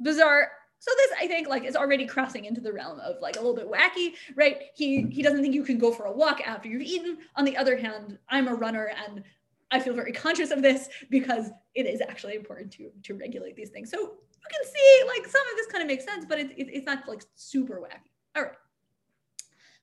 Bizarre 0.00 0.48
so 0.80 0.92
this, 0.96 1.10
I 1.18 1.26
think, 1.26 1.48
like 1.48 1.64
is 1.64 1.74
already 1.74 2.06
crossing 2.06 2.44
into 2.44 2.60
the 2.60 2.72
realm 2.72 3.00
of 3.00 3.16
like 3.20 3.36
a 3.36 3.40
little 3.40 3.56
bit 3.56 3.68
wacky, 3.68 4.14
right? 4.36 4.62
He 4.74 5.02
he 5.10 5.22
doesn't 5.22 5.42
think 5.42 5.54
you 5.54 5.64
can 5.64 5.78
go 5.78 5.92
for 5.92 6.04
a 6.04 6.12
walk 6.12 6.40
after 6.46 6.68
you've 6.68 6.82
eaten. 6.82 7.18
On 7.34 7.44
the 7.44 7.56
other 7.56 7.76
hand, 7.76 8.18
I'm 8.28 8.46
a 8.46 8.54
runner 8.54 8.92
and 9.06 9.24
I 9.70 9.80
feel 9.80 9.94
very 9.94 10.12
conscious 10.12 10.50
of 10.50 10.62
this 10.62 10.88
because 11.10 11.50
it 11.74 11.86
is 11.86 12.00
actually 12.00 12.36
important 12.36 12.72
to 12.74 12.90
to 13.02 13.14
regulate 13.14 13.56
these 13.56 13.70
things. 13.70 13.90
So 13.90 13.98
you 13.98 14.48
can 14.50 14.72
see 14.72 15.02
like 15.08 15.26
some 15.26 15.42
of 15.50 15.56
this 15.56 15.66
kind 15.66 15.82
of 15.82 15.88
makes 15.88 16.04
sense, 16.04 16.24
but 16.24 16.38
it's 16.38 16.52
it, 16.56 16.68
it's 16.72 16.86
not 16.86 17.08
like 17.08 17.22
super 17.34 17.80
wacky. 17.80 18.10
All 18.36 18.44
right, 18.44 18.52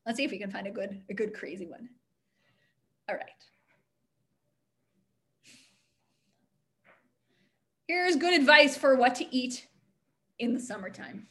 Let's 0.07 0.16
see 0.16 0.24
if 0.24 0.30
we 0.30 0.38
can 0.38 0.51
find 0.51 0.66
a 0.66 0.70
good, 0.70 1.03
a 1.09 1.14
good 1.14 1.34
crazy 1.34 1.66
one. 1.66 1.88
All 3.09 3.16
right. 3.16 3.24
Here's 7.86 8.16
good 8.16 8.38
advice 8.38 8.76
for 8.76 8.94
what 8.94 9.16
to 9.16 9.34
eat 9.34 9.66
in 10.38 10.55
the 10.55 10.61
summertime. 10.61 11.26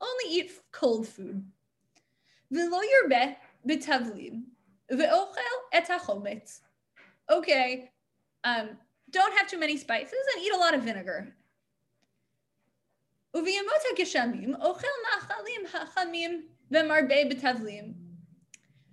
Only 0.00 0.24
eat 0.28 0.52
cold 0.72 1.08
food. 1.08 1.44
Okay, 7.30 7.90
um, 8.44 8.70
don't 9.10 9.36
have 9.38 9.48
too 9.48 9.58
many 9.58 9.76
spices 9.76 10.18
and 10.34 10.44
eat 10.44 10.52
a 10.52 10.58
lot 10.58 10.74
of 10.74 10.82
vinegar. 10.82 11.34
ובימות 13.34 13.82
הגשמים 13.92 14.54
אוכל 14.54 14.86
מאכלים 15.04 16.48
ומרבה 16.70 17.24
בתבלים, 17.30 17.94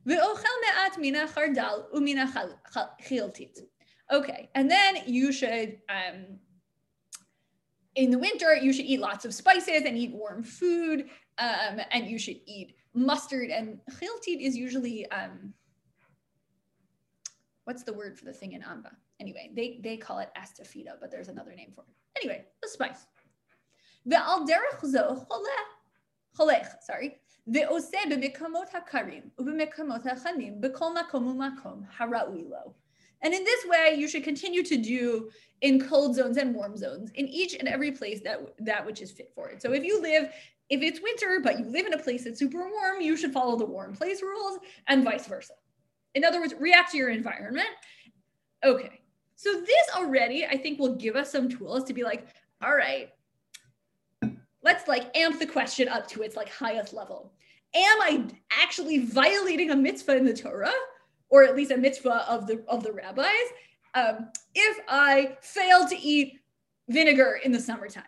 ואוכל 0.05 0.47
מעט 0.65 0.97
מן 1.01 1.15
החרדל 1.15 1.79
ומן 1.93 2.17
החילתית. 2.17 3.57
Okay, 4.11 4.49
and 4.55 4.71
then 4.71 5.03
you 5.05 5.31
should, 5.31 5.77
um, 5.87 6.39
in 7.95 8.09
the 8.09 8.17
winter, 8.17 8.55
you 8.55 8.73
should 8.73 8.85
eat 8.85 8.99
lots 8.99 9.23
of 9.23 9.35
spices 9.35 9.83
and 9.85 9.95
eat 9.95 10.11
warm 10.11 10.41
food, 10.43 10.99
um, 11.37 11.79
and 11.91 12.07
you 12.07 12.17
should 12.17 12.39
eat 12.47 12.75
mustard. 12.95 13.51
And 13.51 13.79
chiltit 13.91 14.41
is 14.41 14.57
usually, 14.57 15.09
um, 15.11 15.53
what's 17.65 17.83
the 17.83 17.93
word 17.93 18.17
for 18.17 18.25
the 18.25 18.33
thing 18.33 18.53
in 18.53 18.63
Amba? 18.63 18.91
Anyway, 19.19 19.51
they, 19.55 19.79
they 19.83 19.97
call 19.97 20.17
it 20.19 20.29
asafoetida, 20.35 20.93
but 20.99 21.11
there's 21.11 21.27
another 21.27 21.53
name 21.53 21.71
for 21.75 21.81
it. 21.81 21.93
Anyway, 22.19 22.45
the 22.63 22.67
spice. 22.67 23.05
ועל 24.06 24.38
דרך 24.46 24.84
זו 24.84 25.14
חולה, 25.28 25.60
חולך, 26.34 26.68
sorry, 26.90 27.08
ועושה 27.46 27.98
במקומות 28.10 28.74
הקרים 28.74 29.22
ובמקומות 29.38 30.06
החמים 30.06 30.60
בכל 30.60 30.94
מקום 30.94 31.26
ומקום 31.26 31.82
הראוי 31.98 32.44
לו. 32.48 32.74
And 33.22 33.32
in 33.32 33.42
this 33.42 33.64
way, 33.64 33.94
you 33.94 34.06
should 34.06 34.22
continue 34.22 34.62
to 34.62 34.76
do 34.76 35.30
in 35.62 35.80
cold 35.88 36.14
zones 36.14 36.36
and 36.36 36.54
warm 36.54 36.76
zones 36.76 37.10
in 37.14 37.26
each 37.26 37.54
and 37.54 37.66
every 37.66 37.90
place 37.90 38.20
that 38.20 38.38
that 38.58 38.84
which 38.84 39.00
is 39.00 39.10
fit 39.10 39.32
for 39.34 39.48
it. 39.48 39.62
So 39.62 39.72
if 39.72 39.82
you 39.82 40.00
live, 40.02 40.24
if 40.68 40.82
it's 40.82 41.00
winter, 41.00 41.40
but 41.42 41.58
you 41.58 41.64
live 41.64 41.86
in 41.86 41.94
a 41.94 42.02
place 42.06 42.24
that's 42.24 42.38
super 42.38 42.68
warm, 42.76 43.00
you 43.00 43.16
should 43.16 43.32
follow 43.32 43.56
the 43.56 43.64
warm 43.64 43.94
place 43.94 44.20
rules 44.22 44.58
and 44.88 45.04
vice 45.04 45.26
versa. 45.26 45.54
In 46.14 46.22
other 46.22 46.40
words, 46.40 46.54
react 46.58 46.92
to 46.92 46.98
your 46.98 47.08
environment. 47.08 47.72
Okay. 48.62 49.00
So 49.36 49.60
this 49.60 49.86
already, 49.96 50.46
I 50.46 50.56
think, 50.56 50.78
will 50.78 50.94
give 50.94 51.16
us 51.16 51.32
some 51.32 51.48
tools 51.48 51.84
to 51.84 51.92
be 51.92 52.04
like, 52.04 52.28
all 52.62 52.74
right, 52.74 53.08
let's 54.63 54.87
like 54.87 55.15
amp 55.15 55.39
the 55.39 55.45
question 55.45 55.87
up 55.87 56.07
to 56.09 56.21
its 56.21 56.35
like 56.35 56.49
highest 56.49 56.93
level. 56.93 57.33
Am 57.73 58.01
I 58.01 58.25
actually 58.51 58.99
violating 58.99 59.71
a 59.71 59.75
mitzvah 59.75 60.17
in 60.17 60.25
the 60.25 60.33
Torah, 60.33 60.73
or 61.29 61.43
at 61.43 61.55
least 61.55 61.71
a 61.71 61.77
mitzvah 61.77 62.25
of 62.29 62.47
the 62.47 62.63
of 62.67 62.83
the 62.83 62.91
rabbis, 62.91 63.29
um, 63.93 64.29
if 64.55 64.79
I 64.87 65.37
fail 65.41 65.87
to 65.87 65.97
eat 65.97 66.39
vinegar 66.87 67.39
in 67.43 67.51
the 67.51 67.59
summertime? 67.59 68.03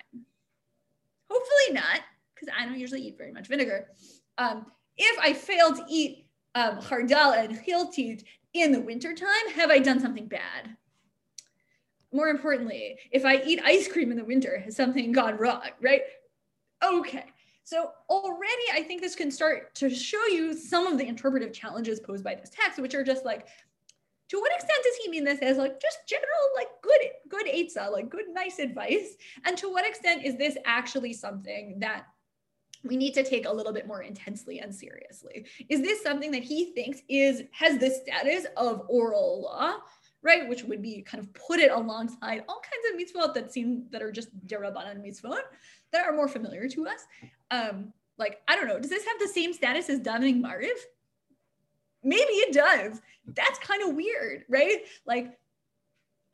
Hopefully 1.30 1.74
not, 1.74 2.02
because 2.34 2.54
I 2.58 2.66
don't 2.66 2.80
usually 2.80 3.02
eat 3.02 3.18
very 3.18 3.32
much 3.32 3.48
vinegar. 3.48 3.90
Um, 4.38 4.66
if 4.98 5.20
I 5.20 5.34
fail 5.34 5.74
to 5.76 5.86
eat 5.88 6.26
um, 6.56 6.78
hardal 6.78 7.34
and 7.34 7.58
chiltit 7.64 8.24
in 8.54 8.72
the 8.72 8.82
wintertime, 8.82 9.50
have 9.56 9.70
I 9.70 9.80
done 9.80 10.00
something 10.00 10.28
bad? 10.28 10.76
More 12.12 12.28
importantly, 12.28 12.98
if 13.12 13.24
I 13.24 13.42
eat 13.44 13.62
ice 13.64 13.88
cream 13.88 14.12
in 14.12 14.18
the 14.18 14.26
winter, 14.26 14.60
has 14.60 14.76
something 14.76 15.12
gone 15.14 15.38
wrong, 15.38 15.62
right? 15.82 16.02
Okay. 16.84 17.26
So 17.64 17.92
already 18.10 18.64
I 18.74 18.84
think 18.84 19.02
this 19.02 19.16
can 19.16 19.32
start 19.32 19.74
to 19.76 19.90
show 19.90 20.26
you 20.26 20.54
some 20.54 20.88
of 20.88 20.98
the 20.98 21.08
interpretive 21.08 21.54
challenges 21.54 22.00
posed 22.00 22.24
by 22.24 22.36
this 22.36 22.50
text, 22.50 22.80
which 22.80 22.96
are 22.96 23.04
just 23.04 23.24
like, 23.24 23.48
to 24.30 24.40
what 24.40 24.52
extent 24.54 24.80
does 24.84 24.96
he 24.96 25.10
mean 25.10 25.24
this 25.24 25.40
as 25.40 25.58
like 25.58 25.80
just 25.82 26.00
general, 26.08 26.28
like 26.56 26.70
good, 26.82 27.00
good 27.30 27.46
eitzah, 27.46 27.92
like 27.92 28.10
good, 28.10 28.26
nice 28.34 28.60
advice? 28.60 29.16
And 29.46 29.58
to 29.58 29.70
what 29.70 29.86
extent 29.86 30.26
is 30.26 30.38
this 30.38 30.58
actually 30.66 31.14
something 31.14 31.80
that 31.80 32.06
we 32.84 32.98
need 32.98 33.14
to 33.14 33.24
take 33.24 33.46
a 33.46 33.52
little 33.52 33.74
bit 33.74 33.88
more 33.88 34.02
intensely 34.02 34.60
and 34.60 34.74
seriously? 34.74 35.46
Is 35.70 35.82
this 35.82 36.02
something 36.02 36.32
that 36.32 36.44
he 36.44 36.74
thinks 36.74 37.02
is 37.10 37.44
has 37.52 37.78
the 37.78 37.90
status 37.90 38.48
of 38.58 38.86
oral 38.88 39.44
law? 39.44 39.76
Right? 40.24 40.48
Which 40.48 40.64
would 40.64 40.82
be 40.82 41.02
kind 41.02 41.24
of 41.24 41.34
put 41.34 41.60
it 41.60 41.72
alongside 41.72 42.44
all 42.48 42.62
kinds 42.62 42.86
of 42.92 43.00
mitzvot 43.00 43.34
that 43.34 43.52
seem 43.52 43.86
that 43.92 44.02
are 44.02 44.12
just 44.12 44.30
derabanan 44.48 45.06
mitzvot 45.06 45.42
that 45.92 46.06
are 46.06 46.14
more 46.14 46.28
familiar 46.28 46.68
to 46.70 46.88
us. 46.88 47.06
Um, 47.50 47.94
like, 48.18 48.42
I 48.48 48.56
don't 48.56 48.68
know, 48.68 48.80
does 48.80 48.90
this 48.90 49.06
have 49.06 49.20
the 49.20 49.28
same 49.28 49.54
status 49.54 49.90
as 49.90 50.00
davening 50.00 50.42
Mariv? 50.42 50.70
Maybe 52.04 52.34
it 52.34 52.54
does. 52.54 53.02
That's 53.26 53.60
kind 53.60 53.88
of 53.88 53.96
weird, 53.96 54.46
right? 54.50 54.80
Like, 55.06 55.38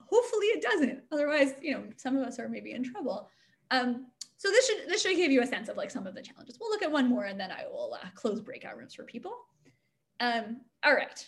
hopefully 0.09 0.47
it 0.47 0.61
doesn't. 0.61 1.03
Otherwise, 1.11 1.53
you 1.61 1.73
know, 1.73 1.83
some 1.97 2.17
of 2.17 2.25
us 2.25 2.39
are 2.39 2.49
maybe 2.49 2.71
in 2.71 2.83
trouble. 2.83 3.29
Um, 3.71 4.07
so 4.37 4.49
this 4.49 4.67
should 4.67 4.87
this 4.87 5.01
should 5.01 5.15
give 5.15 5.31
you 5.31 5.41
a 5.41 5.47
sense 5.47 5.67
of 5.67 5.77
like 5.77 5.91
some 5.91 6.05
of 6.05 6.13
the 6.13 6.21
challenges. 6.21 6.57
We'll 6.59 6.69
look 6.69 6.83
at 6.83 6.91
one 6.91 7.09
more 7.09 7.25
and 7.25 7.39
then 7.39 7.51
I 7.51 7.65
will 7.71 7.97
uh, 8.01 8.07
close 8.13 8.39
breakout 8.39 8.77
rooms 8.77 8.93
for 8.93 9.03
people. 9.03 9.33
Um, 10.19 10.61
all 10.83 10.93
right. 10.93 11.27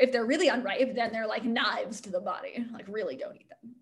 if 0.00 0.10
they're 0.10 0.24
really 0.24 0.48
unripe, 0.48 0.94
then 0.94 1.12
they're 1.12 1.26
like 1.26 1.44
knives 1.44 2.00
to 2.00 2.10
the 2.10 2.20
body. 2.20 2.64
Like 2.72 2.86
really 2.88 3.16
don't 3.16 3.36
eat 3.36 3.48
them. 3.48 3.74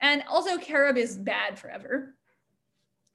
And 0.00 0.22
also 0.28 0.58
carob 0.58 0.96
is 0.96 1.16
bad 1.16 1.58
forever. 1.58 2.14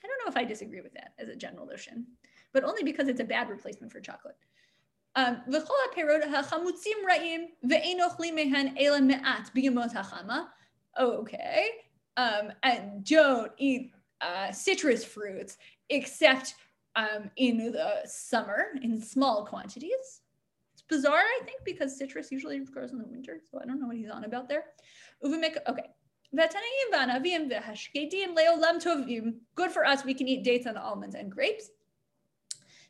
I 0.04 0.08
don't 0.08 0.26
know 0.26 0.32
if 0.32 0.38
I 0.38 0.46
disagree 0.46 0.82
with 0.82 0.94
that 0.94 1.14
as 1.20 1.30
a 1.30 1.36
general 1.36 1.66
notion, 1.66 2.06
but 2.54 2.64
only 2.64 2.84
because 2.84 3.08
it's 3.08 3.20
a 3.20 3.26
bad 3.26 3.50
replacement 3.50 3.92
for 3.92 4.00
chocolate. 4.00 4.38
Um, 5.16 5.42
okay. 11.00 11.70
Um, 12.16 12.52
and 12.64 13.04
don't 13.04 13.52
eat 13.58 13.92
uh, 14.22 14.52
citrus 14.52 15.04
fruits 15.04 15.58
except 15.90 16.56
um, 16.98 17.30
in 17.38 17.72
the 17.72 18.02
summer 18.06 18.72
in 18.82 19.00
small 19.00 19.46
quantities. 19.46 20.22
It's 20.74 20.82
bizarre, 20.90 21.20
I 21.20 21.40
think, 21.46 21.60
because 21.64 21.98
citrus 21.98 22.32
usually 22.32 22.60
grows 22.60 22.92
in 22.92 22.98
the 22.98 23.06
winter. 23.06 23.42
So 23.50 23.60
I 23.62 23.66
don't 23.66 23.80
know 23.80 23.88
what 23.88 23.98
he's 23.98 24.10
on 24.10 24.26
about 24.26 24.50
there. 24.50 24.64
Okay. 25.24 25.90
Good 29.56 29.72
for 29.72 29.86
us. 29.86 30.04
We 30.04 30.14
can 30.14 30.28
eat 30.28 30.44
dates 30.44 30.66
and 30.66 30.78
almonds 30.78 31.16
and 31.16 31.32
grapes. 31.32 31.70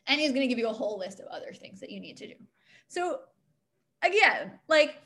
And 0.06 0.20
he's 0.20 0.30
going 0.30 0.40
to 0.40 0.48
give 0.48 0.58
you 0.58 0.68
a 0.68 0.72
whole 0.72 0.98
list 0.98 1.20
of 1.20 1.26
other 1.26 1.52
things 1.52 1.78
that 1.80 1.90
you 1.90 2.00
need 2.00 2.16
to 2.16 2.26
do. 2.26 2.34
So 2.88 3.20
again, 4.02 4.58
like 4.68 4.96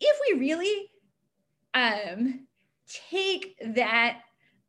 if 0.00 0.16
we 0.28 0.38
really 0.38 0.90
um, 1.74 2.46
take 3.10 3.56
that 3.74 4.20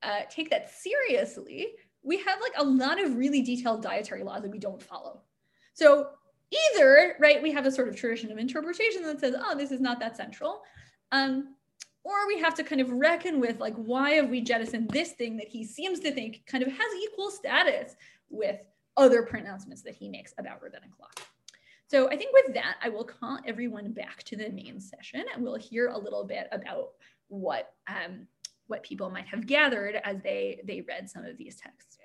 uh, 0.03 0.21
take 0.29 0.49
that 0.49 0.71
seriously, 0.71 1.75
we 2.03 2.17
have 2.17 2.39
like 2.41 2.53
a 2.57 2.63
lot 2.63 3.01
of 3.01 3.17
really 3.17 3.41
detailed 3.41 3.81
dietary 3.81 4.23
laws 4.23 4.41
that 4.41 4.51
we 4.51 4.59
don't 4.59 4.81
follow. 4.81 5.21
So 5.73 6.07
either, 6.51 7.15
right, 7.19 7.41
we 7.41 7.51
have 7.51 7.65
a 7.65 7.71
sort 7.71 7.87
of 7.87 7.95
tradition 7.95 8.31
of 8.31 8.37
interpretation 8.37 9.03
that 9.03 9.19
says, 9.19 9.35
oh, 9.37 9.55
this 9.55 9.71
is 9.71 9.79
not 9.79 9.99
that 9.99 10.17
central. 10.17 10.61
Um, 11.11 11.55
or 12.03 12.27
we 12.27 12.39
have 12.39 12.55
to 12.55 12.63
kind 12.63 12.81
of 12.81 12.89
reckon 12.91 13.39
with 13.39 13.59
like, 13.59 13.75
why 13.75 14.11
have 14.11 14.29
we 14.29 14.41
jettisoned 14.41 14.89
this 14.89 15.11
thing 15.11 15.37
that 15.37 15.47
he 15.47 15.63
seems 15.63 15.99
to 15.99 16.11
think 16.11 16.41
kind 16.47 16.63
of 16.63 16.69
has 16.69 16.93
equal 17.03 17.29
status 17.29 17.95
with 18.29 18.59
other 18.97 19.23
pronouncements 19.23 19.81
that 19.83 19.95
he 19.95 20.09
makes 20.09 20.33
about 20.37 20.61
rabbinic 20.61 20.91
law. 20.99 21.07
So 21.87 22.07
I 22.09 22.15
think 22.15 22.33
with 22.33 22.53
that, 22.55 22.77
I 22.81 22.89
will 22.89 23.03
call 23.03 23.39
everyone 23.45 23.91
back 23.91 24.23
to 24.23 24.37
the 24.37 24.49
main 24.49 24.79
session 24.79 25.25
and 25.33 25.43
we'll 25.43 25.57
hear 25.57 25.89
a 25.89 25.97
little 25.97 26.23
bit 26.23 26.47
about 26.51 26.89
what 27.27 27.73
um, 27.87 28.27
what 28.71 28.81
people 28.81 29.11
might 29.11 29.27
have 29.27 29.45
gathered 29.45 30.01
as 30.03 30.21
they 30.21 30.61
they 30.63 30.81
read 30.81 31.09
some 31.09 31.25
of 31.25 31.37
these 31.37 31.57
texts. 31.57 31.97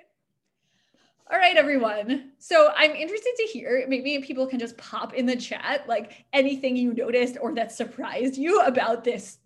All 1.28 1.38
right, 1.38 1.56
everyone. 1.56 2.32
So 2.38 2.70
I'm 2.76 2.92
interested 2.92 3.32
to 3.38 3.42
hear, 3.44 3.84
maybe 3.88 4.20
people 4.20 4.46
can 4.46 4.60
just 4.60 4.76
pop 4.76 5.12
in 5.12 5.26
the 5.26 5.34
chat, 5.34 5.88
like 5.88 6.24
anything 6.32 6.76
you 6.76 6.94
noticed 6.94 7.36
or 7.40 7.52
that 7.54 7.72
surprised 7.72 8.36
you 8.36 8.60
about 8.60 9.02
this 9.02 9.38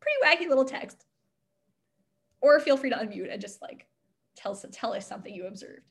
pretty 0.00 0.44
wacky 0.44 0.48
little 0.48 0.64
text. 0.64 1.04
Or 2.40 2.60
feel 2.60 2.78
free 2.78 2.88
to 2.88 2.96
unmute 2.96 3.30
and 3.30 3.42
just 3.42 3.60
like 3.60 3.86
tell, 4.36 4.52
us 4.52 4.64
tell 4.72 4.94
us 4.94 5.06
something 5.06 5.34
you 5.34 5.46
observed. 5.46 5.82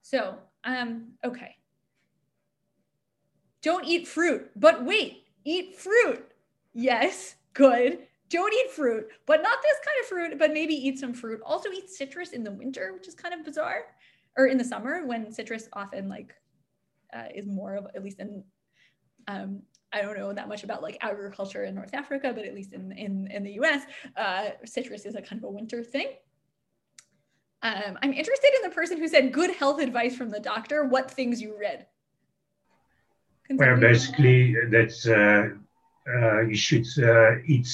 So, 0.00 0.38
um, 0.64 1.12
okay. 1.22 1.56
Don't 3.60 3.84
eat 3.84 4.08
fruit, 4.08 4.50
but 4.56 4.82
wait, 4.82 5.24
eat 5.44 5.76
fruit. 5.76 6.24
Yes, 6.72 7.34
good 7.52 8.07
don't 8.30 8.52
eat 8.52 8.70
fruit, 8.70 9.06
but 9.26 9.42
not 9.42 9.58
this 9.62 9.78
kind 9.84 9.96
of 10.00 10.06
fruit, 10.06 10.38
but 10.38 10.52
maybe 10.52 10.74
eat 10.74 10.98
some 10.98 11.14
fruit. 11.14 11.40
Also 11.44 11.70
eat 11.70 11.88
citrus 11.88 12.30
in 12.30 12.44
the 12.44 12.52
winter, 12.52 12.92
which 12.94 13.08
is 13.08 13.14
kind 13.14 13.34
of 13.34 13.44
bizarre, 13.44 13.84
or 14.36 14.46
in 14.46 14.58
the 14.58 14.64
summer 14.64 15.06
when 15.06 15.32
citrus 15.32 15.68
often 15.72 16.08
like 16.08 16.34
uh, 17.14 17.24
is 17.34 17.46
more 17.46 17.76
of 17.76 17.86
at 17.94 18.02
least 18.02 18.20
in 18.20 18.44
um, 19.26 19.62
I 19.92 20.02
don't 20.02 20.18
know 20.18 20.32
that 20.32 20.48
much 20.48 20.64
about 20.64 20.82
like 20.82 20.98
agriculture 21.00 21.64
in 21.64 21.74
North 21.74 21.94
Africa, 21.94 22.32
but 22.34 22.44
at 22.44 22.54
least 22.54 22.72
in 22.72 22.92
in, 22.92 23.28
in 23.30 23.42
the 23.42 23.52
U.S., 23.52 23.84
uh, 24.16 24.50
citrus 24.64 25.06
is 25.06 25.14
a 25.14 25.22
kind 25.22 25.42
of 25.42 25.44
a 25.44 25.50
winter 25.50 25.82
thing. 25.82 26.08
Um, 27.62 27.98
I'm 28.02 28.12
interested 28.12 28.50
in 28.56 28.68
the 28.68 28.74
person 28.74 28.98
who 28.98 29.08
said 29.08 29.32
good 29.32 29.54
health 29.56 29.80
advice 29.80 30.16
from 30.16 30.30
the 30.30 30.38
doctor. 30.38 30.84
What 30.84 31.10
things 31.10 31.40
you 31.40 31.58
read? 31.58 31.86
Well, 33.50 33.80
basically 33.80 34.54
that 34.70 34.94
uh, 35.06 35.54
uh, 35.54 35.58
you 36.48 36.56
should 36.56 36.86
uh, 36.98 37.38
eat 37.46 37.66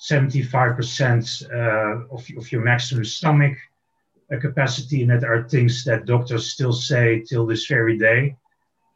75% 0.00 1.50
uh, 1.50 2.14
of, 2.14 2.26
of 2.36 2.52
your 2.52 2.62
maximum 2.62 3.04
stomach 3.04 3.56
capacity, 4.40 5.02
and 5.02 5.10
that 5.10 5.24
are 5.24 5.48
things 5.48 5.84
that 5.84 6.06
doctors 6.06 6.52
still 6.52 6.72
say 6.72 7.20
till 7.20 7.46
this 7.46 7.66
very 7.66 7.98
day. 7.98 8.36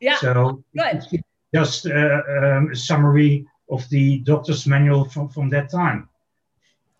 Yeah. 0.00 0.16
So 0.16 0.62
good. 0.76 1.02
Just 1.54 1.86
uh, 1.86 2.22
um, 2.28 2.70
a 2.72 2.76
summary 2.76 3.46
of 3.70 3.88
the 3.88 4.18
doctor's 4.18 4.66
manual 4.66 5.04
from, 5.04 5.28
from 5.28 5.48
that 5.50 5.70
time. 5.70 6.08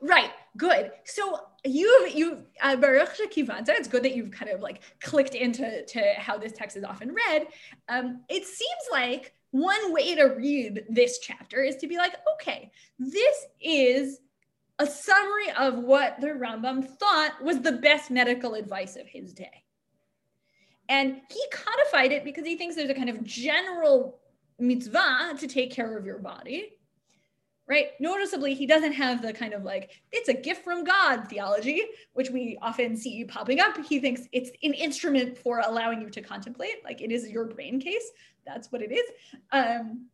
Right. 0.00 0.30
Good. 0.56 0.92
So 1.04 1.40
you 1.64 2.08
you 2.14 2.44
uh, 2.62 2.76
Baruch 2.76 3.16
Kivanta, 3.32 3.70
it's 3.70 3.88
good 3.88 4.02
that 4.04 4.14
you've 4.14 4.30
kind 4.30 4.50
of 4.50 4.60
like 4.60 4.82
clicked 5.00 5.34
into 5.34 5.84
to 5.84 6.12
how 6.18 6.38
this 6.38 6.52
text 6.52 6.76
is 6.76 6.84
often 6.84 7.14
read. 7.14 7.48
Um, 7.88 8.22
it 8.28 8.44
seems 8.44 8.84
like 8.92 9.34
one 9.54 9.92
way 9.92 10.16
to 10.16 10.24
read 10.24 10.84
this 10.88 11.20
chapter 11.20 11.62
is 11.62 11.76
to 11.76 11.86
be 11.86 11.96
like, 11.96 12.16
okay, 12.34 12.72
this 12.98 13.46
is 13.60 14.18
a 14.80 14.86
summary 14.86 15.52
of 15.56 15.78
what 15.78 16.20
the 16.20 16.26
Rambam 16.26 16.84
thought 16.98 17.40
was 17.40 17.60
the 17.60 17.70
best 17.70 18.10
medical 18.10 18.54
advice 18.54 18.96
of 18.96 19.06
his 19.06 19.32
day. 19.32 19.62
And 20.88 21.20
he 21.30 21.40
codified 21.52 22.10
it 22.10 22.24
because 22.24 22.44
he 22.44 22.56
thinks 22.56 22.74
there's 22.74 22.90
a 22.90 22.94
kind 22.94 23.08
of 23.08 23.22
general 23.22 24.18
mitzvah 24.58 25.36
to 25.38 25.46
take 25.46 25.70
care 25.70 25.96
of 25.96 26.04
your 26.04 26.18
body 26.18 26.72
right? 27.66 27.88
Noticeably, 27.98 28.54
he 28.54 28.66
doesn't 28.66 28.92
have 28.92 29.22
the 29.22 29.32
kind 29.32 29.54
of 29.54 29.62
like, 29.62 29.90
it's 30.12 30.28
a 30.28 30.34
gift 30.34 30.64
from 30.64 30.84
God 30.84 31.28
theology, 31.28 31.82
which 32.12 32.30
we 32.30 32.58
often 32.60 32.96
see 32.96 33.24
popping 33.24 33.60
up. 33.60 33.76
He 33.86 34.00
thinks 34.00 34.22
it's 34.32 34.50
an 34.62 34.74
instrument 34.74 35.38
for 35.38 35.60
allowing 35.64 36.00
you 36.02 36.10
to 36.10 36.20
contemplate, 36.20 36.84
like 36.84 37.00
it 37.00 37.10
is 37.10 37.28
your 37.30 37.46
brain 37.46 37.80
case. 37.80 38.10
That's 38.46 38.70
what 38.70 38.82
it 38.82 38.92
is. 38.92 39.04
Um, 39.52 40.06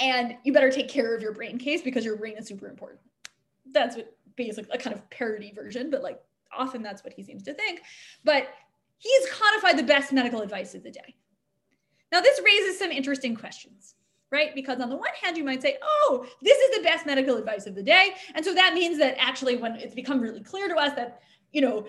and 0.00 0.36
you 0.44 0.52
better 0.52 0.70
take 0.70 0.88
care 0.88 1.14
of 1.14 1.22
your 1.22 1.32
brain 1.32 1.58
case 1.58 1.82
because 1.82 2.04
your 2.04 2.16
brain 2.16 2.36
is 2.36 2.46
super 2.46 2.68
important. 2.68 3.00
That's 3.72 3.96
what 3.96 4.16
basically 4.36 4.70
a 4.72 4.78
kind 4.78 4.94
of 4.94 5.08
parody 5.10 5.52
version, 5.52 5.90
but 5.90 6.02
like 6.02 6.20
often 6.56 6.82
that's 6.82 7.04
what 7.04 7.12
he 7.12 7.22
seems 7.22 7.42
to 7.44 7.54
think. 7.54 7.82
But 8.24 8.48
he's 8.98 9.30
codified 9.30 9.78
the 9.78 9.84
best 9.84 10.12
medical 10.12 10.40
advice 10.40 10.74
of 10.74 10.82
the 10.82 10.90
day. 10.90 11.14
Now, 12.12 12.20
this 12.20 12.40
raises 12.44 12.78
some 12.78 12.90
interesting 12.90 13.34
questions 13.34 13.94
right? 14.34 14.52
Because 14.52 14.80
on 14.80 14.90
the 14.90 14.96
one 14.96 15.10
hand, 15.22 15.36
you 15.36 15.44
might 15.44 15.62
say, 15.62 15.78
oh, 15.80 16.26
this 16.42 16.58
is 16.58 16.76
the 16.76 16.82
best 16.82 17.06
medical 17.06 17.36
advice 17.36 17.66
of 17.66 17.76
the 17.76 17.82
day. 17.82 18.14
And 18.34 18.44
so 18.44 18.52
that 18.52 18.74
means 18.74 18.98
that 18.98 19.14
actually, 19.16 19.56
when 19.56 19.76
it's 19.76 19.94
become 19.94 20.20
really 20.20 20.40
clear 20.40 20.66
to 20.68 20.74
us 20.74 20.92
that, 20.96 21.20
you 21.52 21.60
know, 21.60 21.86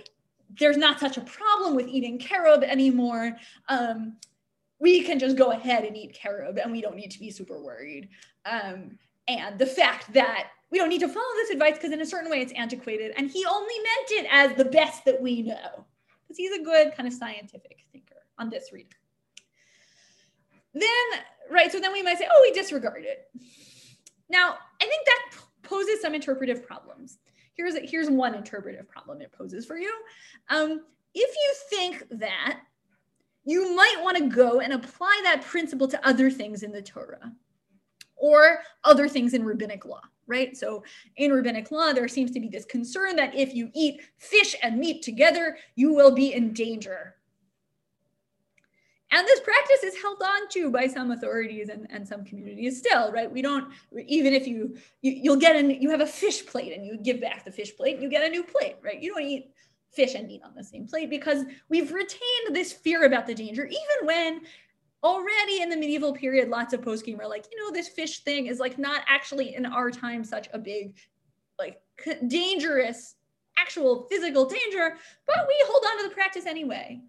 there's 0.59 0.77
not 0.77 0.99
such 0.99 1.17
a 1.17 1.21
problem 1.21 1.75
with 1.75 1.87
eating 1.87 2.19
carob 2.19 2.63
anymore, 2.63 3.35
um, 3.67 4.17
we 4.85 5.01
can 5.01 5.17
just 5.17 5.35
go 5.35 5.49
ahead 5.49 5.83
and 5.83 5.97
eat 5.97 6.13
carob 6.13 6.59
and 6.59 6.71
we 6.71 6.79
don't 6.79 6.95
need 6.95 7.09
to 7.09 7.19
be 7.19 7.31
super 7.31 7.59
worried. 7.59 8.07
Um, 8.45 8.99
and 9.27 9.57
the 9.57 9.65
fact 9.65 10.13
that 10.13 10.49
we 10.69 10.77
don't 10.77 10.89
need 10.89 10.99
to 10.99 11.07
follow 11.07 11.33
this 11.37 11.49
advice 11.49 11.73
because 11.73 11.91
in 11.91 12.01
a 12.01 12.05
certain 12.05 12.29
way 12.29 12.39
it's 12.39 12.53
antiquated 12.53 13.11
and 13.17 13.27
he 13.27 13.43
only 13.49 13.73
meant 13.73 14.11
it 14.11 14.27
as 14.31 14.55
the 14.55 14.65
best 14.65 15.03
that 15.05 15.19
we 15.19 15.41
know 15.41 15.87
because 16.21 16.37
he's 16.37 16.51
a 16.51 16.63
good 16.63 16.93
kind 16.95 17.07
of 17.07 17.13
scientific 17.15 17.83
thinker 17.91 18.27
on 18.37 18.51
this 18.51 18.71
read. 18.71 18.85
Then 20.75 21.21
right? 21.49 21.71
So 21.71 21.79
then 21.79 21.91
we 21.91 22.03
might 22.03 22.19
say, 22.19 22.27
oh, 22.31 22.39
we 22.43 22.51
disregard 22.51 23.05
it. 23.05 23.27
Now, 24.29 24.55
I 24.79 24.85
think 24.85 25.03
that 25.05 25.41
poses 25.63 25.99
some 25.99 26.13
interpretive 26.13 26.63
problems. 26.63 27.17
Here's, 27.55 27.75
here's 27.89 28.09
one 28.09 28.35
interpretive 28.35 28.87
problem 28.87 29.19
it 29.19 29.31
poses 29.31 29.65
for 29.65 29.77
you. 29.77 29.91
Um, 30.49 30.81
if 31.15 31.35
you 31.35 31.53
think 31.77 32.03
that 32.19 32.59
you 33.45 33.75
might 33.75 33.97
want 34.01 34.17
to 34.17 34.27
go 34.27 34.59
and 34.59 34.73
apply 34.73 35.19
that 35.23 35.43
principle 35.43 35.87
to 35.87 36.07
other 36.07 36.29
things 36.29 36.63
in 36.63 36.71
the 36.71 36.81
Torah 36.81 37.31
or 38.15 38.59
other 38.83 39.07
things 39.07 39.33
in 39.33 39.45
rabbinic 39.45 39.85
law, 39.85 40.01
right? 40.25 40.57
So 40.57 40.83
in 41.17 41.31
rabbinic 41.31 41.71
law, 41.71 41.93
there 41.93 42.07
seems 42.07 42.31
to 42.31 42.39
be 42.39 42.49
this 42.49 42.65
concern 42.65 43.15
that 43.17 43.35
if 43.35 43.53
you 43.53 43.69
eat 43.73 44.01
fish 44.17 44.55
and 44.63 44.79
meat 44.79 45.03
together, 45.03 45.57
you 45.75 45.93
will 45.93 46.11
be 46.11 46.33
in 46.33 46.53
danger. 46.53 47.15
And 49.11 49.25
this 49.27 49.39
practice 49.39 49.83
is 49.83 50.01
held 50.01 50.21
on 50.21 50.49
to 50.49 50.71
by 50.71 50.87
some 50.87 51.11
authorities 51.11 51.69
and, 51.69 51.87
and 51.89 52.05
some 52.07 52.25
communities 52.25 52.79
still 52.79 53.11
right? 53.11 53.31
We 53.31 53.41
don't 53.41 53.71
even 54.07 54.33
if 54.33 54.47
you, 54.47 54.75
you 55.01 55.11
you'll 55.11 55.37
get 55.37 55.55
an 55.55 55.69
you 55.69 55.89
have 55.91 56.01
a 56.01 56.07
fish 56.07 56.45
plate 56.45 56.73
and 56.75 56.85
you 56.85 56.97
give 56.97 57.21
back 57.21 57.45
the 57.45 57.51
fish 57.51 57.77
plate 57.77 57.99
you 57.99 58.09
get 58.09 58.25
a 58.25 58.29
new 58.29 58.43
plate 58.43 58.75
right? 58.83 59.01
You 59.01 59.13
don't 59.13 59.23
eat 59.23 59.51
fish 59.95 60.15
and 60.15 60.27
meat 60.27 60.41
on 60.43 60.53
the 60.55 60.63
same 60.63 60.87
plate 60.87 61.09
because 61.09 61.43
we've 61.69 61.91
retained 61.91 62.53
this 62.53 62.71
fear 62.71 63.05
about 63.05 63.25
the 63.25 63.33
danger 63.33 63.65
even 63.65 64.07
when 64.07 64.41
already 65.03 65.61
in 65.61 65.69
the 65.69 65.77
medieval 65.77 66.13
period 66.13 66.49
lots 66.49 66.73
of 66.73 66.81
poskim 66.81 67.19
are 67.19 67.27
like 67.27 67.45
you 67.51 67.57
know 67.57 67.71
this 67.71 67.87
fish 67.87 68.23
thing 68.23 68.47
is 68.47 68.59
like 68.59 68.77
not 68.77 69.01
actually 69.07 69.55
in 69.55 69.65
our 69.65 69.91
time 69.91 70.23
such 70.23 70.49
a 70.53 70.57
big 70.57 70.95
like 71.59 71.81
dangerous 72.27 73.15
actual 73.57 74.07
physical 74.09 74.45
danger 74.45 74.97
but 75.25 75.45
we 75.47 75.55
hold 75.65 75.83
on 75.91 75.97
to 76.01 76.09
the 76.09 76.13
practice 76.13 76.45
anyway. 76.45 77.01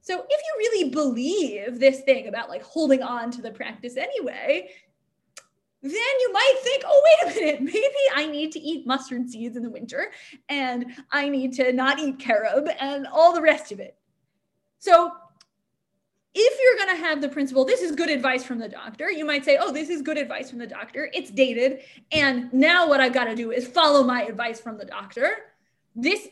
So 0.00 0.24
if 0.28 0.40
you 0.40 0.54
really 0.58 0.90
believe 0.90 1.78
this 1.78 2.00
thing 2.00 2.28
about 2.28 2.48
like 2.48 2.62
holding 2.62 3.02
on 3.02 3.30
to 3.32 3.42
the 3.42 3.50
practice 3.50 3.96
anyway, 3.96 4.70
then 5.90 6.20
you 6.20 6.32
might 6.32 6.54
think, 6.62 6.82
oh, 6.86 7.02
wait 7.04 7.32
a 7.32 7.40
minute, 7.40 7.60
maybe 7.74 7.94
I 8.14 8.26
need 8.26 8.52
to 8.52 8.60
eat 8.60 8.86
mustard 8.86 9.28
seeds 9.28 9.56
in 9.56 9.62
the 9.62 9.70
winter 9.70 10.10
and 10.48 10.86
I 11.10 11.28
need 11.28 11.54
to 11.54 11.72
not 11.72 11.98
eat 11.98 12.18
carob 12.18 12.68
and 12.80 13.06
all 13.06 13.34
the 13.34 13.42
rest 13.42 13.72
of 13.72 13.80
it. 13.80 13.96
So 14.78 15.12
if 16.38 16.58
you're 16.62 16.86
going 16.86 16.96
to 16.98 17.06
have 17.06 17.22
the 17.22 17.28
principle, 17.30 17.64
this 17.64 17.80
is 17.80 17.92
good 17.92 18.10
advice 18.10 18.44
from 18.44 18.58
the 18.58 18.68
doctor, 18.68 19.10
you 19.10 19.24
might 19.24 19.44
say, 19.44 19.58
oh, 19.58 19.72
this 19.72 19.88
is 19.88 20.02
good 20.02 20.18
advice 20.18 20.50
from 20.50 20.58
the 20.58 20.66
doctor. 20.66 21.10
It's 21.14 21.30
dated. 21.30 21.80
And 22.12 22.52
now 22.52 22.86
what 22.86 23.00
I've 23.00 23.14
got 23.14 23.24
to 23.24 23.34
do 23.34 23.52
is 23.52 23.66
follow 23.66 24.04
my 24.04 24.22
advice 24.24 24.60
from 24.60 24.76
the 24.76 24.84
doctor. 24.84 25.30
This, 25.94 26.28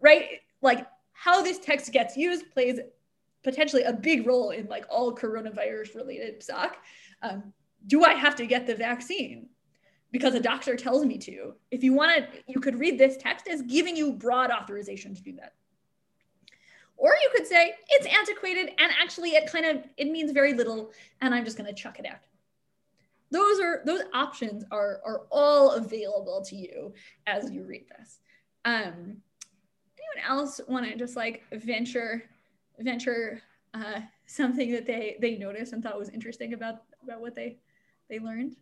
right? 0.00 0.40
Like 0.60 0.86
how 1.12 1.42
this 1.42 1.58
text 1.58 1.92
gets 1.92 2.16
used 2.16 2.50
plays 2.52 2.78
potentially 3.42 3.82
a 3.82 3.92
big 3.92 4.26
role 4.28 4.50
in 4.50 4.66
like 4.66 4.84
all 4.88 5.14
coronavirus 5.14 5.96
related 5.96 6.40
psak. 6.40 6.74
Um, 7.22 7.52
do 7.86 8.04
I 8.04 8.14
have 8.14 8.36
to 8.36 8.46
get 8.46 8.66
the 8.66 8.74
vaccine? 8.74 9.48
Because 10.10 10.34
a 10.34 10.40
doctor 10.40 10.76
tells 10.76 11.06
me 11.06 11.18
to. 11.18 11.54
If 11.70 11.82
you 11.82 11.94
want 11.94 12.16
to, 12.16 12.28
you 12.46 12.60
could 12.60 12.78
read 12.78 12.98
this 12.98 13.16
text 13.16 13.48
as 13.48 13.62
giving 13.62 13.96
you 13.96 14.12
broad 14.12 14.50
authorization 14.50 15.14
to 15.14 15.22
do 15.22 15.32
that. 15.36 15.54
Or 16.96 17.10
you 17.10 17.30
could 17.34 17.46
say 17.46 17.74
it's 17.88 18.06
antiquated 18.06 18.70
and 18.78 18.92
actually 19.00 19.30
it 19.30 19.50
kind 19.50 19.64
of 19.64 19.84
it 19.96 20.08
means 20.08 20.30
very 20.30 20.52
little 20.52 20.92
and 21.20 21.34
I'm 21.34 21.44
just 21.44 21.56
going 21.56 21.66
to 21.66 21.74
chuck 21.74 21.98
it 21.98 22.06
out. 22.06 22.20
Those 23.30 23.60
are 23.60 23.82
those 23.86 24.02
options 24.12 24.64
are 24.70 25.00
are 25.04 25.22
all 25.30 25.72
available 25.72 26.44
to 26.44 26.54
you 26.54 26.92
as 27.26 27.50
you 27.50 27.64
read 27.64 27.86
this. 27.98 28.20
Um, 28.64 29.16
anyone 29.98 30.28
else 30.28 30.60
want 30.68 30.86
to 30.86 30.96
just 30.96 31.16
like 31.16 31.42
venture 31.52 32.22
venture 32.78 33.40
uh, 33.74 34.00
something 34.26 34.70
that 34.72 34.86
they 34.86 35.16
they 35.20 35.36
noticed 35.36 35.72
and 35.72 35.82
thought 35.82 35.98
was 35.98 36.10
interesting 36.10 36.52
about 36.52 36.82
about 37.02 37.20
what 37.20 37.34
they 37.34 37.58
they 38.12 38.18
learned? 38.18 38.56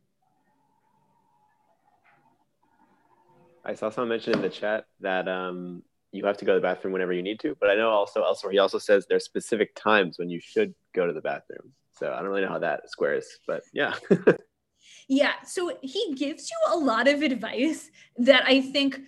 I 3.65 3.75
saw 3.75 3.91
someone 3.91 4.11
mention 4.11 4.33
in 4.35 4.43
the 4.43 4.49
chat 4.49 4.85
that 5.01 5.29
um, 5.29 5.83
you 6.13 6.25
have 6.25 6.39
to 6.39 6.45
go 6.45 6.55
to 6.55 6.61
the 6.61 6.63
bathroom 6.63 6.93
whenever 6.93 7.13
you 7.13 7.23
need 7.23 7.41
to, 7.41 7.57
but 7.61 7.69
I 7.69 7.75
know 7.75 7.91
also 7.91 8.23
elsewhere 8.23 8.53
he 8.53 8.59
also 8.59 8.79
says 8.79 9.07
there's 9.09 9.25
specific 9.25 9.75
times 9.75 10.19
when 10.19 10.31
you 10.31 10.41
should 10.41 10.73
go 10.95 11.07
to 11.07 11.13
the 11.13 11.21
bathroom. 11.21 11.73
So 11.99 12.13
I 12.13 12.21
don't 12.21 12.29
really 12.29 12.43
know 12.43 12.49
how 12.49 12.61
that 12.61 12.89
squares, 12.89 13.27
but 13.47 13.63
yeah. 13.75 13.95
yeah, 15.09 15.33
so 15.45 15.77
he 15.83 16.15
gives 16.15 16.49
you 16.49 16.57
a 16.73 16.79
lot 16.79 17.09
of 17.09 17.21
advice 17.23 17.91
that 18.19 18.45
I 18.47 18.61
think 18.61 19.01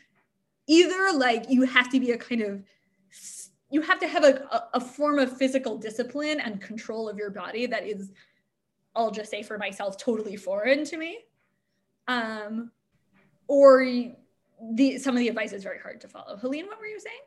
either 0.66 1.12
like 1.14 1.48
you 1.48 1.62
have 1.62 1.88
to 1.90 2.00
be 2.00 2.10
a 2.10 2.18
kind 2.18 2.42
of 2.42 2.62
you 3.70 3.80
have 3.80 4.00
to 4.00 4.08
have 4.08 4.24
a, 4.24 4.68
a 4.74 4.80
form 4.80 5.18
of 5.18 5.34
physical 5.38 5.78
discipline 5.78 6.40
and 6.40 6.60
control 6.60 7.08
of 7.08 7.16
your 7.16 7.30
body 7.30 7.64
that 7.66 7.86
is 7.86 8.10
i'll 8.94 9.10
just 9.10 9.30
say 9.30 9.42
for 9.42 9.58
myself 9.58 9.96
totally 9.98 10.36
foreign 10.36 10.84
to 10.84 10.96
me 10.96 11.18
um, 12.08 12.70
or 13.48 13.84
the 14.74 14.98
some 14.98 15.14
of 15.14 15.20
the 15.20 15.28
advice 15.28 15.52
is 15.52 15.62
very 15.62 15.78
hard 15.78 16.00
to 16.00 16.08
follow 16.08 16.36
helene 16.36 16.66
what 16.66 16.78
were 16.78 16.86
you 16.86 17.00
saying 17.00 17.20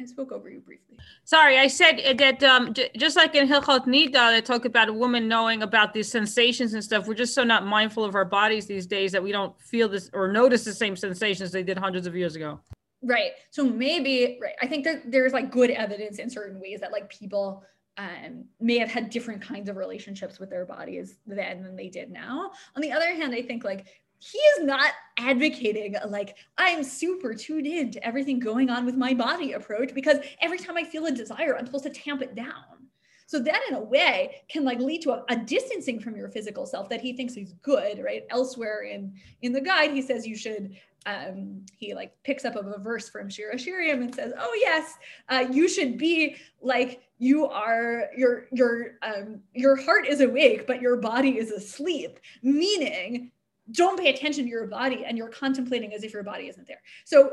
I 0.00 0.06
spoke 0.06 0.32
over 0.32 0.50
you 0.50 0.60
briefly. 0.60 0.98
Sorry, 1.24 1.58
I 1.58 1.68
said 1.68 2.18
that 2.18 2.42
um, 2.42 2.74
j- 2.74 2.90
just 2.96 3.16
like 3.16 3.34
in 3.36 3.46
Hilchot 3.46 3.86
Nida, 3.86 4.32
they 4.32 4.40
talk 4.40 4.64
about 4.64 4.88
a 4.88 4.92
woman 4.92 5.28
knowing 5.28 5.62
about 5.62 5.92
these 5.92 6.10
sensations 6.10 6.74
and 6.74 6.82
stuff. 6.82 7.06
We're 7.06 7.14
just 7.14 7.32
so 7.32 7.44
not 7.44 7.64
mindful 7.64 8.04
of 8.04 8.16
our 8.16 8.24
bodies 8.24 8.66
these 8.66 8.86
days 8.86 9.12
that 9.12 9.22
we 9.22 9.30
don't 9.30 9.58
feel 9.60 9.88
this 9.88 10.10
or 10.12 10.32
notice 10.32 10.64
the 10.64 10.72
same 10.72 10.96
sensations 10.96 11.52
they 11.52 11.62
did 11.62 11.78
hundreds 11.78 12.08
of 12.08 12.16
years 12.16 12.34
ago. 12.34 12.58
Right. 13.02 13.32
So 13.50 13.64
maybe, 13.64 14.38
right. 14.42 14.54
I 14.60 14.66
think 14.66 14.84
that 14.84 15.12
there's 15.12 15.32
like 15.32 15.52
good 15.52 15.70
evidence 15.70 16.18
in 16.18 16.28
certain 16.28 16.60
ways 16.60 16.80
that 16.80 16.90
like 16.90 17.08
people 17.08 17.62
um, 17.96 18.44
may 18.60 18.78
have 18.78 18.90
had 18.90 19.10
different 19.10 19.40
kinds 19.40 19.68
of 19.68 19.76
relationships 19.76 20.38
with 20.38 20.50
their 20.50 20.66
bodies 20.66 21.16
then 21.26 21.62
than 21.62 21.76
they 21.76 21.88
did 21.88 22.10
now. 22.10 22.50
On 22.74 22.82
the 22.82 22.92
other 22.92 23.14
hand, 23.14 23.34
I 23.34 23.42
think 23.42 23.64
like 23.64 23.86
he 24.18 24.38
is 24.38 24.64
not 24.64 24.92
advocating 25.18 25.96
like 26.08 26.36
I'm 26.56 26.82
super 26.82 27.34
tuned 27.34 27.66
in 27.66 27.90
to 27.92 28.06
everything 28.06 28.38
going 28.38 28.70
on 28.70 28.86
with 28.86 28.96
my 28.96 29.14
body 29.14 29.52
approach 29.52 29.94
because 29.94 30.18
every 30.40 30.58
time 30.58 30.76
I 30.76 30.84
feel 30.84 31.06
a 31.06 31.12
desire, 31.12 31.56
I'm 31.56 31.66
supposed 31.66 31.84
to 31.84 31.90
tamp 31.90 32.22
it 32.22 32.34
down. 32.34 32.88
So 33.26 33.38
that 33.40 33.60
in 33.68 33.74
a 33.74 33.80
way 33.80 34.42
can 34.48 34.64
like 34.64 34.78
lead 34.78 35.02
to 35.02 35.12
a, 35.12 35.24
a, 35.28 35.36
distancing 35.36 35.98
from 35.98 36.14
your 36.14 36.28
physical 36.28 36.66
self 36.66 36.88
that 36.90 37.00
he 37.00 37.14
thinks 37.14 37.36
is 37.36 37.54
good, 37.62 38.02
right? 38.04 38.24
Elsewhere 38.30 38.82
in 38.82 39.14
in 39.42 39.52
the 39.52 39.60
guide, 39.60 39.92
he 39.92 40.02
says 40.02 40.26
you 40.26 40.36
should 40.36 40.76
um, 41.06 41.64
he 41.76 41.94
like 41.94 42.12
picks 42.22 42.44
up 42.44 42.56
a 42.56 42.78
verse 42.78 43.08
from 43.08 43.28
Shir 43.28 43.52
HaShirim 43.54 44.02
and 44.02 44.14
says, 44.14 44.32
"Oh 44.38 44.52
yes, 44.60 44.94
uh, 45.28 45.46
you 45.50 45.68
should 45.68 45.98
be 45.98 46.36
like 46.62 47.02
you 47.18 47.46
are. 47.46 48.08
Your 48.16 48.46
your 48.52 48.98
um, 49.02 49.40
your 49.52 49.76
heart 49.76 50.06
is 50.06 50.20
awake, 50.20 50.66
but 50.66 50.80
your 50.80 50.96
body 50.96 51.38
is 51.38 51.50
asleep." 51.50 52.18
Meaning, 52.42 53.30
don't 53.72 53.98
pay 53.98 54.10
attention 54.10 54.44
to 54.44 54.50
your 54.50 54.66
body, 54.66 55.04
and 55.04 55.16
you're 55.16 55.28
contemplating 55.28 55.94
as 55.94 56.02
if 56.02 56.12
your 56.12 56.22
body 56.22 56.48
isn't 56.48 56.66
there. 56.66 56.82
So 57.04 57.32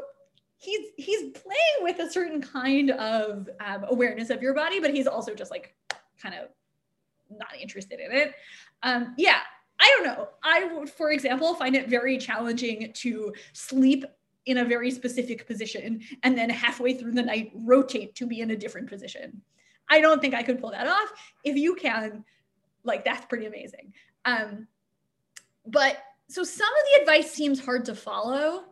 he's 0.58 0.88
he's 0.98 1.32
playing 1.32 1.78
with 1.82 2.00
a 2.00 2.10
certain 2.10 2.42
kind 2.42 2.92
of 2.92 3.50
um, 3.60 3.86
awareness 3.90 4.30
of 4.30 4.42
your 4.42 4.54
body, 4.54 4.80
but 4.80 4.94
he's 4.94 5.08
also 5.08 5.34
just 5.34 5.52
like 5.52 5.76
kind 6.22 6.36
of 6.36 6.50
not 7.30 7.50
interested 7.60 8.00
in 8.00 8.12
it. 8.12 8.34
Um, 8.84 9.14
yeah, 9.18 9.40
I 9.80 9.96
don't 9.98 10.06
know. 10.06 10.30
I 10.44 10.66
would, 10.66 10.90
for 10.90 11.12
example, 11.12 11.56
find 11.56 11.76
it 11.76 11.90
very 11.90 12.18
challenging 12.18 12.92
to 12.94 13.34
sleep 13.54 14.06
in 14.46 14.60
a 14.60 14.66
very 14.66 14.92
specific 14.92 15.48
position 15.48 16.02
and 16.24 16.38
then 16.38 16.50
halfway 16.50 16.94
through 16.94 17.12
the 17.12 17.22
night 17.22 17.52
rotate 17.56 18.16
to 18.16 18.28
be 18.28 18.42
in 18.42 18.52
a 18.52 18.56
different 18.56 18.88
position. 18.88 19.42
I 19.92 20.00
don't 20.00 20.22
think 20.22 20.34
I 20.34 20.42
could 20.42 20.60
pull 20.60 20.72
that 20.72 20.88
off. 20.88 21.12
If 21.44 21.58
you 21.58 21.76
can, 21.76 22.24
like 22.84 23.04
that's 23.04 23.26
pretty 23.26 23.46
amazing. 23.46 23.94
Um, 24.26 24.68
but 25.68 25.98
so 26.30 26.44
some 26.44 26.70
of 26.70 26.84
the 26.92 27.02
advice 27.02 27.30
seems 27.30 27.64
hard 27.64 27.86
to 27.86 27.94
follow. 27.94 28.64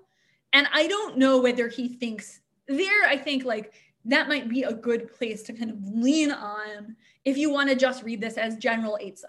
And 0.53 0.67
I 0.73 0.87
don't 0.87 1.17
know 1.17 1.41
whether 1.41 1.67
he 1.67 1.89
thinks 1.89 2.39
there, 2.67 3.05
I 3.05 3.17
think 3.17 3.43
like 3.43 3.73
that 4.05 4.29
might 4.29 4.47
be 4.47 4.63
a 4.63 4.73
good 4.73 5.13
place 5.13 5.43
to 5.43 5.53
kind 5.53 5.69
of 5.69 5.77
lean 5.83 6.31
on 6.31 6.95
if 7.25 7.37
you 7.37 7.51
want 7.51 7.69
to 7.69 7.75
just 7.75 8.03
read 8.03 8.21
this 8.21 8.37
as 8.37 8.55
general 8.55 8.97
Eitzah. 9.03 9.25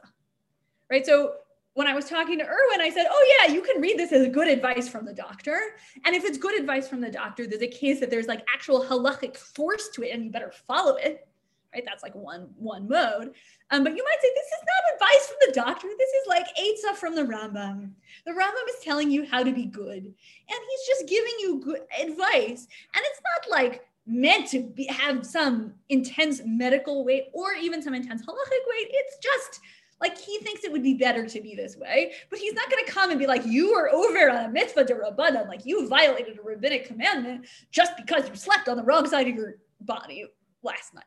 Right. 0.91 1.05
So 1.05 1.35
when 1.75 1.89
I 1.89 1.95
was 1.95 2.05
talking 2.05 2.39
to 2.39 2.45
Erwin, 2.45 2.81
I 2.81 2.91
said, 2.91 3.07
Oh, 3.11 3.37
yeah, 3.41 3.53
you 3.53 3.63
can 3.63 3.81
read 3.81 3.99
this 3.99 4.13
as 4.13 4.29
good 4.29 4.49
advice 4.49 4.89
from 4.89 5.05
the 5.05 5.13
doctor. 5.13 5.59
And 6.05 6.15
if 6.15 6.25
it's 6.25 6.39
good 6.39 6.59
advice 6.59 6.89
from 6.89 7.01
the 7.01 7.11
doctor, 7.11 7.47
there's 7.47 7.63
a 7.63 7.69
case 7.69 7.99
that 7.99 8.11
there's 8.11 8.29
like 8.29 8.47
actual 8.55 8.85
halachic 8.85 9.37
force 9.37 9.89
to 9.95 10.03
it 10.03 10.11
and 10.11 10.25
you 10.25 10.31
better 10.31 10.53
follow 10.69 10.97
it. 10.97 11.27
Right. 11.73 11.85
That's 11.87 12.03
like 12.03 12.15
one 12.17 12.49
one 12.57 12.89
mode. 12.89 13.33
Um, 13.71 13.85
but 13.85 13.97
you 13.97 14.03
might 14.03 14.21
say 14.21 14.29
this 14.35 14.47
is 14.47 14.65
not 14.67 14.95
advice 14.95 15.27
from 15.29 15.37
the 15.47 15.53
doctor. 15.53 15.89
This 15.97 16.11
is 16.11 16.27
like 16.27 16.47
Eitzah 16.57 16.97
from 16.97 17.15
the 17.15 17.23
Rambam. 17.23 17.93
The 18.27 18.33
Rambam 18.33 18.69
is 18.71 18.83
telling 18.83 19.11
you 19.11 19.25
how 19.25 19.45
to 19.45 19.53
be 19.53 19.67
good. 19.67 20.03
And 20.03 20.15
he's 20.49 20.87
just 20.89 21.09
giving 21.09 21.33
you 21.39 21.61
good 21.63 21.83
advice. 22.01 22.67
And 22.95 23.05
it's 23.05 23.21
not 23.23 23.51
like 23.51 23.85
meant 24.07 24.49
to 24.49 24.63
be, 24.63 24.87
have 24.87 25.25
some 25.25 25.75
intense 25.89 26.43
medical 26.45 27.05
weight 27.05 27.27
or 27.33 27.53
even 27.53 27.83
some 27.83 27.95
intense 27.95 28.23
halachic 28.23 28.65
weight. 28.69 28.89
It's 28.91 29.19
just 29.19 29.61
like 30.01 30.19
he 30.19 30.39
thinks 30.39 30.65
it 30.65 30.73
would 30.73 30.83
be 30.83 30.95
better 30.95 31.27
to 31.27 31.41
be 31.41 31.55
this 31.55 31.77
way, 31.77 32.13
but 32.31 32.39
he's 32.39 32.55
not 32.55 32.71
going 32.71 32.85
to 32.85 32.91
come 32.91 33.11
and 33.11 33.19
be 33.19 33.27
like, 33.27 33.45
you 33.45 33.75
are 33.75 33.91
over 33.91 34.31
on 34.31 34.47
a 34.47 34.49
mitzvah 34.49 34.85
de 34.85 34.95
rabbanan, 34.95 35.47
like 35.47 35.67
you 35.67 35.87
violated 35.89 36.39
a 36.39 36.43
rabbinic 36.43 36.87
commandment 36.87 37.47
just 37.71 37.97
because 37.97 38.29
you 38.29 38.35
slept 38.35 38.69
on 38.69 38.77
the 38.77 38.83
wrong 38.83 39.07
side 39.07 39.29
of 39.29 39.35
your 39.35 39.57
body 39.83 40.25
last 40.63 40.95
night, 40.95 41.05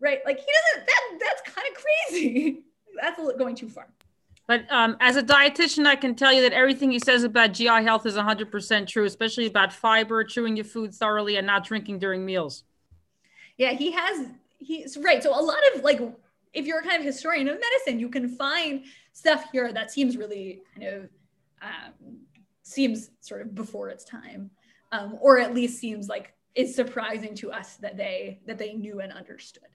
right? 0.00 0.20
Like 0.24 0.38
he 0.38 0.46
doesn't. 0.46 0.86
That 0.86 1.18
that's 1.20 1.54
kind 1.54 1.66
of 1.68 1.82
crazy. 1.82 2.62
that's 3.00 3.20
going 3.36 3.54
too 3.54 3.68
far. 3.68 3.88
But 4.46 4.64
um, 4.68 4.96
as 4.98 5.14
a 5.14 5.22
dietitian, 5.22 5.86
I 5.86 5.94
can 5.94 6.16
tell 6.16 6.32
you 6.32 6.42
that 6.42 6.52
everything 6.52 6.90
he 6.90 6.98
says 6.98 7.22
about 7.22 7.52
GI 7.52 7.66
health 7.66 8.04
is 8.04 8.16
100% 8.16 8.86
true, 8.88 9.04
especially 9.04 9.46
about 9.46 9.72
fiber, 9.72 10.24
chewing 10.24 10.56
your 10.56 10.64
food 10.64 10.92
thoroughly, 10.92 11.36
and 11.36 11.46
not 11.46 11.64
drinking 11.64 12.00
during 12.00 12.24
meals. 12.24 12.64
Yeah, 13.58 13.74
he 13.74 13.92
has. 13.92 14.26
He's 14.58 14.96
right. 14.96 15.22
So 15.22 15.30
a 15.30 15.40
lot 15.40 15.58
of 15.74 15.84
like 15.84 16.00
if 16.52 16.66
you're 16.66 16.80
a 16.80 16.82
kind 16.82 16.96
of 16.96 17.04
historian 17.04 17.48
of 17.48 17.60
medicine, 17.60 18.00
you 18.00 18.08
can 18.08 18.28
find 18.28 18.84
stuff 19.12 19.44
here 19.52 19.72
that 19.72 19.90
seems 19.90 20.16
really 20.16 20.62
kind 20.74 20.86
of 20.88 21.08
um, 21.62 22.18
seems 22.62 23.10
sort 23.20 23.42
of 23.42 23.54
before 23.54 23.88
its 23.90 24.04
time, 24.04 24.50
um, 24.92 25.16
or 25.20 25.38
at 25.38 25.54
least 25.54 25.78
seems 25.78 26.08
like 26.08 26.34
it's 26.54 26.74
surprising 26.74 27.34
to 27.36 27.52
us 27.52 27.76
that 27.76 27.96
they 27.96 28.40
that 28.46 28.58
they 28.58 28.72
knew 28.72 29.00
and 29.00 29.12
understood. 29.12 29.68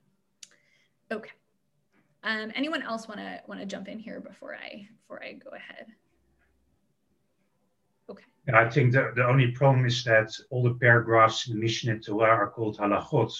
Okay. 1.12 1.32
Um, 2.24 2.52
anyone 2.56 2.82
else 2.82 3.08
want 3.08 3.20
to 3.20 3.40
want 3.48 3.60
to 3.60 3.66
jump 3.68 3.88
in 3.88 4.00
here 4.00 4.20
before 4.20 4.56
I 4.56 4.88
before 5.02 5.24
I 5.24 5.34
go 5.34 5.52
ahead? 5.52 5.86
Okay. 8.10 8.24
Yeah, 8.48 8.60
I 8.60 8.70
think 8.70 8.94
the, 8.94 9.12
the 9.16 9.26
only 9.26 9.52
problem 9.52 9.86
is 9.86 10.04
that 10.06 10.32
all 10.50 10.64
the 10.64 10.74
paragraphs 10.74 11.48
in 11.48 11.60
the 11.60 11.66
Mishneh 11.66 12.04
Torah 12.04 12.36
are 12.36 12.50
called 12.50 12.78
halachot 12.78 13.32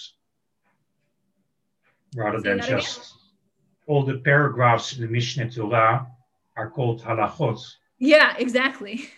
rather 2.14 2.40
than 2.40 2.60
just 2.60 2.98
again? 2.98 3.08
all 3.88 4.04
the 4.04 4.18
paragraphs 4.18 4.96
in 4.96 5.02
the 5.02 5.08
Mishneh 5.08 5.52
Torah 5.52 6.06
are 6.56 6.70
called 6.70 7.02
halachot. 7.02 7.60
Yeah, 7.98 8.36
exactly. 8.38 9.08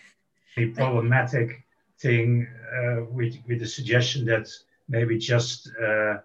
A 0.57 0.67
problematic 0.67 1.63
thing 1.99 2.47
uh, 2.75 3.05
with, 3.11 3.37
with 3.47 3.61
the 3.61 3.67
suggestion 3.67 4.25
that 4.27 4.49
maybe 4.89 5.19
just 5.19 5.71
uh, 5.81 6.17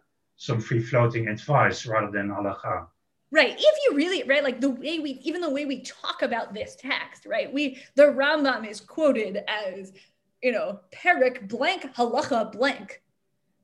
some 0.44 0.60
free 0.60 0.82
floating 0.82 1.30
advice 1.30 1.86
rather 1.86 2.12
than 2.12 2.28
halacha. 2.28 2.86
Right. 3.32 3.56
If 3.58 3.76
you 3.86 3.96
really, 3.96 4.24
right, 4.24 4.44
like 4.44 4.60
the 4.60 4.70
way 4.70 5.00
we, 5.00 5.12
even 5.24 5.40
the 5.40 5.50
way 5.50 5.64
we 5.64 5.84
talk 5.84 6.22
about 6.22 6.54
this 6.54 6.76
text, 6.76 7.26
right, 7.26 7.52
we, 7.52 7.78
the 7.96 8.04
Rambam 8.04 8.70
is 8.70 8.82
quoted 8.82 9.42
as, 9.48 9.94
you 10.42 10.52
know, 10.52 10.82
perek 10.92 11.48
blank 11.48 11.96
halacha 11.96 12.52
blank. 12.52 13.02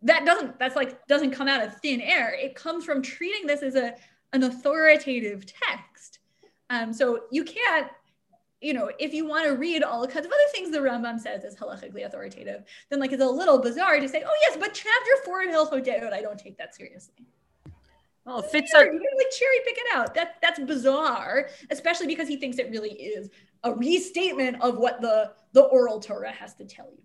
That 0.04 0.26
doesn't, 0.26 0.58
that's 0.58 0.78
like, 0.78 1.06
doesn't 1.08 1.32
come 1.32 1.50
out 1.50 1.62
of 1.62 1.76
thin 1.82 2.00
air. 2.00 2.34
It 2.34 2.56
comes 2.56 2.86
from 2.86 3.02
treating 3.02 3.46
this 3.46 3.62
as 3.62 3.76
a, 3.76 3.96
an 4.32 4.44
authoritative 4.44 5.46
text. 5.46 6.20
Um, 6.70 6.94
so 6.94 7.24
you 7.30 7.44
can't, 7.44 7.88
you 8.62 8.74
know, 8.74 8.92
if 9.00 9.14
you 9.14 9.26
want 9.26 9.46
to 9.46 9.52
read 9.52 9.84
all 9.84 10.06
kinds 10.06 10.26
of 10.26 10.32
other 10.32 10.52
things 10.52 10.72
the 10.72 10.80
Rambam 10.80 11.20
says 11.20 11.44
is 11.44 11.56
halachically 11.56 12.06
authoritative, 12.06 12.64
then 12.90 13.00
like 13.00 13.12
it's 13.12 13.24
a 13.24 13.28
little 13.28 13.60
bizarre 13.60 14.00
to 14.00 14.10
say, 14.10 14.24
oh 14.26 14.38
yes, 14.42 14.58
but 14.58 14.74
chapter 14.74 15.12
four 15.26 15.42
in 15.44 15.50
Hilchot 15.50 15.86
De'ot, 15.86 16.14
I 16.14 16.22
don't 16.22 16.38
take 16.38 16.58
that 16.58 16.76
seriously. 16.76 17.26
Well, 18.26 18.40
it 18.40 18.46
fits. 18.46 18.74
Our- 18.76 18.86
you 18.86 18.92
can 18.92 19.18
like 19.18 19.32
cherry 19.32 19.60
pick 19.66 19.78
it 19.78 19.96
out. 19.96 20.14
That 20.14 20.36
that's 20.42 20.60
bizarre, 20.60 21.50
especially 21.72 22.08
because 22.08 22.28
he 22.28 22.38
thinks 22.38 22.60
it 22.60 22.70
really 22.70 22.92
is 22.92 23.30
a 23.64 23.74
restatement 23.74 24.62
of 24.62 24.78
what 24.78 25.02
the 25.02 25.32
the 25.54 25.64
oral 25.64 26.00
Torah 26.00 26.32
has 26.32 26.54
to 26.56 26.66
tell 26.66 26.90
you. 26.92 27.02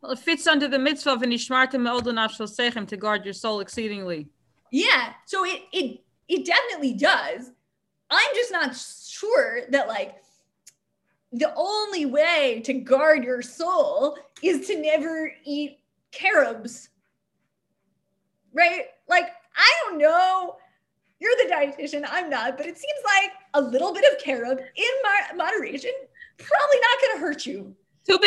Well, 0.00 0.12
it 0.12 0.18
fits 0.18 0.46
under 0.46 0.68
the 0.68 0.78
mitzvah 0.78 1.12
of 1.12 1.22
Nishmarta 1.22 2.88
to 2.88 2.96
guard 2.96 3.24
your 3.24 3.34
soul 3.34 3.60
exceedingly. 3.60 4.28
Yeah, 4.70 5.12
so 5.26 5.44
it 5.44 5.62
it 5.72 6.00
it 6.28 6.46
definitely 6.46 6.94
does. 6.94 7.50
I'm 8.10 8.34
just 8.34 8.52
not 8.52 8.76
sure 8.76 9.62
that 9.70 9.88
like 9.88 10.16
the 11.34 11.52
only 11.56 12.06
way 12.06 12.62
to 12.64 12.72
guard 12.72 13.24
your 13.24 13.42
soul 13.42 14.16
is 14.42 14.66
to 14.68 14.80
never 14.80 15.32
eat 15.44 15.80
carobs. 16.12 16.88
Right? 18.52 18.84
Like, 19.08 19.30
I 19.56 19.72
don't 19.82 19.98
know. 19.98 20.56
You're 21.18 21.32
the 21.42 21.52
dietitian, 21.52 22.04
I'm 22.08 22.30
not, 22.30 22.56
but 22.56 22.66
it 22.66 22.76
seems 22.76 23.00
like 23.04 23.32
a 23.54 23.60
little 23.60 23.92
bit 23.92 24.04
of 24.12 24.22
carob 24.22 24.58
in 24.58 25.36
moderation 25.36 25.92
probably 26.38 26.76
not 26.80 27.00
going 27.00 27.14
to 27.14 27.20
hurt 27.20 27.46
you. 27.46 27.74
Tu 28.06 28.18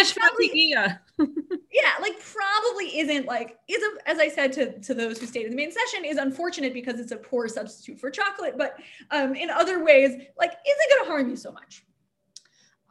yeah, 0.53 0.97
Yeah. 1.71 1.91
like 2.01 2.15
probably 2.19 2.97
isn't 2.99 3.27
like 3.27 3.57
is 3.67 3.83
a, 3.83 4.09
as 4.09 4.17
I 4.17 4.27
said 4.27 4.51
to 4.53 4.79
to 4.79 4.95
those 4.95 5.19
who 5.19 5.27
stayed 5.27 5.45
in 5.45 5.51
the 5.51 5.55
main 5.55 5.71
session 5.71 6.03
is 6.03 6.17
unfortunate 6.17 6.73
because 6.73 6.99
it's 6.99 7.11
a 7.11 7.17
poor 7.17 7.47
substitute 7.47 7.99
for 7.99 8.09
chocolate, 8.09 8.57
but 8.57 8.77
um, 9.11 9.35
in 9.35 9.51
other 9.51 9.83
ways, 9.83 10.19
like 10.39 10.51
isn't 10.51 10.89
going 10.89 11.05
to 11.05 11.09
harm 11.11 11.29
you 11.29 11.35
so 11.35 11.51
much. 11.51 11.83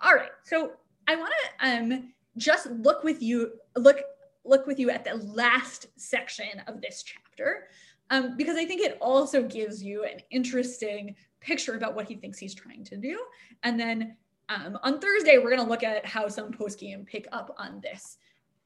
All 0.03 0.15
right, 0.15 0.31
so 0.45 0.73
I 1.09 1.17
want 1.17 1.33
to 1.33 1.69
um 1.69 2.13
just 2.37 2.67
look 2.67 3.03
with 3.03 3.23
you 3.23 3.53
look 3.77 4.01
look 4.45 4.67
with 4.67 4.79
you 4.79 4.91
at 4.91 5.05
the 5.05 5.15
last 5.15 5.87
section 5.97 6.63
of 6.67 6.81
this 6.81 7.03
chapter 7.03 7.69
um, 8.11 8.37
because 8.37 8.57
I 8.57 8.65
think 8.65 8.81
it 8.83 8.99
also 9.01 9.43
gives 9.43 9.83
you 9.83 10.05
an 10.05 10.21
interesting 10.31 11.17
picture 11.41 11.75
about 11.75 11.97
what 11.97 12.07
he 12.07 12.15
thinks 12.15 12.39
he's 12.39 12.55
trying 12.55 12.85
to 12.85 12.97
do, 12.97 13.19
and 13.63 13.79
then 13.79 14.17
um, 14.49 14.79
on 14.83 15.01
Thursday, 15.01 15.39
we're 15.39 15.51
going 15.51 15.63
to 15.63 15.69
look 15.69 15.83
at 15.83 16.07
how 16.07 16.29
some 16.29 16.53
poskim 16.53 17.05
pick 17.05 17.27
up 17.33 17.55
on 17.59 17.81
this 17.81 18.19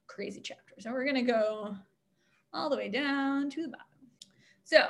crazy 0.07 0.41
chapter. 0.41 0.75
So 0.79 0.91
we're 0.91 1.05
going 1.05 1.27
to 1.27 1.33
go 1.33 1.77
all 2.53 2.69
the 2.69 2.77
way 2.77 2.89
down 2.89 3.49
to 3.51 3.63
the 3.63 3.69
bottom. 3.69 3.87
So 4.65 4.89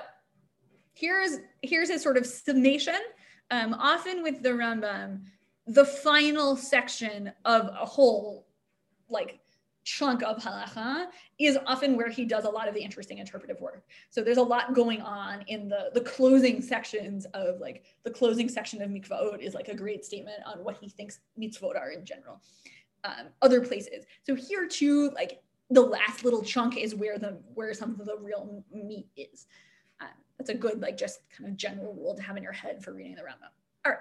here's 0.94 1.38
here's 1.62 1.90
a 1.90 1.98
sort 1.98 2.16
of 2.16 2.26
summation. 2.26 2.98
Um, 3.50 3.74
often 3.74 4.22
with 4.22 4.42
the 4.42 4.50
Rambam, 4.50 5.22
the 5.70 5.84
final 5.84 6.56
section 6.56 7.32
of 7.44 7.66
a 7.68 7.86
whole 7.86 8.48
like 9.08 9.38
chunk 9.84 10.22
of 10.22 10.36
halacha 10.36 11.06
is 11.38 11.56
often 11.64 11.96
where 11.96 12.08
he 12.08 12.24
does 12.24 12.44
a 12.44 12.50
lot 12.50 12.68
of 12.68 12.74
the 12.74 12.80
interesting 12.80 13.18
interpretive 13.18 13.60
work. 13.60 13.84
So 14.10 14.22
there's 14.22 14.36
a 14.36 14.42
lot 14.42 14.74
going 14.74 15.00
on 15.00 15.42
in 15.46 15.68
the 15.68 15.90
the 15.94 16.00
closing 16.00 16.60
sections 16.60 17.24
of 17.34 17.60
like 17.60 17.84
the 18.02 18.10
closing 18.10 18.48
section 18.48 18.82
of 18.82 18.90
mikvaot 18.90 19.40
is 19.40 19.54
like 19.54 19.68
a 19.68 19.74
great 19.74 20.04
statement 20.04 20.38
on 20.44 20.58
what 20.64 20.76
he 20.80 20.88
thinks 20.88 21.20
mitzvot 21.40 21.76
are 21.76 21.90
in 21.90 22.04
general. 22.04 22.42
Um, 23.04 23.28
other 23.40 23.60
places. 23.60 24.04
So 24.24 24.34
here 24.34 24.66
too, 24.66 25.10
like 25.14 25.40
the 25.70 25.80
last 25.80 26.24
little 26.24 26.42
chunk 26.42 26.76
is 26.76 26.96
where 26.96 27.16
the 27.16 27.40
where 27.54 27.72
some 27.74 27.98
of 27.98 28.06
the 28.06 28.16
real 28.16 28.64
meat 28.72 29.06
is. 29.16 29.46
Um, 30.00 30.08
that's 30.36 30.50
a 30.50 30.54
good 30.54 30.82
like 30.82 30.96
just 30.96 31.20
kind 31.36 31.48
of 31.48 31.56
general 31.56 31.94
rule 31.94 32.16
to 32.16 32.22
have 32.22 32.36
in 32.36 32.42
your 32.42 32.52
head 32.52 32.82
for 32.82 32.92
reading 32.92 33.14
the 33.14 33.22
Rambam. 33.22 33.52
All 33.86 33.92
right. 33.92 34.00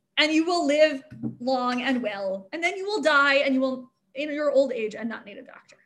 and 0.21 0.31
you 0.31 0.45
will 0.45 0.67
live 0.67 1.03
long 1.39 1.81
and 1.81 2.03
well, 2.03 2.47
and 2.53 2.63
then 2.63 2.77
you 2.77 2.85
will 2.85 3.01
die 3.01 3.37
and 3.37 3.55
you 3.55 3.59
will 3.59 3.91
in 4.13 4.31
your 4.31 4.51
old 4.51 4.71
age 4.71 4.93
and 4.93 5.09
not 5.09 5.25
need 5.25 5.37
a 5.37 5.41
doctor. 5.41 5.77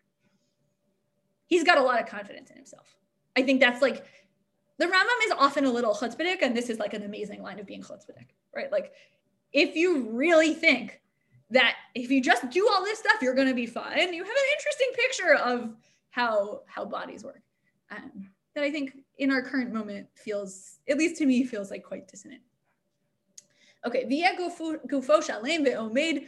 He's 1.48 1.64
got 1.64 1.78
a 1.78 1.82
lot 1.82 2.02
of 2.02 2.08
confidence 2.08 2.50
in 2.50 2.58
himself. 2.58 2.96
I 3.38 3.44
think 3.44 3.62
that's 3.62 3.82
like 3.82 4.06
the 4.78 4.88
Rambam 4.88 5.26
is 5.26 5.32
often 5.38 5.64
a 5.64 5.72
little 5.72 5.94
chutzpahdik, 5.94 6.42
and 6.42 6.56
this 6.56 6.70
is 6.70 6.80
like 6.80 6.94
an 6.94 7.04
amazing 7.04 7.42
line 7.42 7.60
of 7.60 7.66
being 7.66 7.82
chutzpahdik, 7.82 8.28
right? 8.54 8.70
Like 8.70 8.92
if 9.54 9.78
you 9.78 10.10
really 10.10 10.54
think 10.54 11.00
that 11.52 11.76
if 11.94 12.12
you 12.12 12.22
just 12.22 12.50
do 12.50 12.68
all 12.70 12.84
this 12.84 13.00
stuff, 13.00 13.22
you're 13.22 13.36
going 13.36 13.48
to 13.48 13.54
be 13.54 13.68
fine. 13.68 14.14
You 14.14 14.24
have 14.24 14.32
an 14.32 14.50
interesting 14.58 14.90
picture 14.96 15.36
of 15.36 15.76
how 16.10 16.64
how 16.68 16.84
bodies 16.84 17.24
work. 17.24 17.42
Um, 17.90 18.32
that 18.54 18.66
I 18.66 18.72
think 18.72 18.98
in 19.18 19.32
our 19.32 19.42
current 19.42 19.72
moment 19.72 20.08
feels, 20.16 20.80
at 20.90 20.98
least 20.98 21.16
to 21.18 21.26
me, 21.26 21.46
feels 21.46 21.72
like 21.72 21.84
quite 21.84 22.10
dissonant. 22.10 22.42
Okay, 23.86 24.06
via 24.06 24.36
gufo 24.36 25.24
shalem 25.24 25.66
ve'omed 25.66 26.26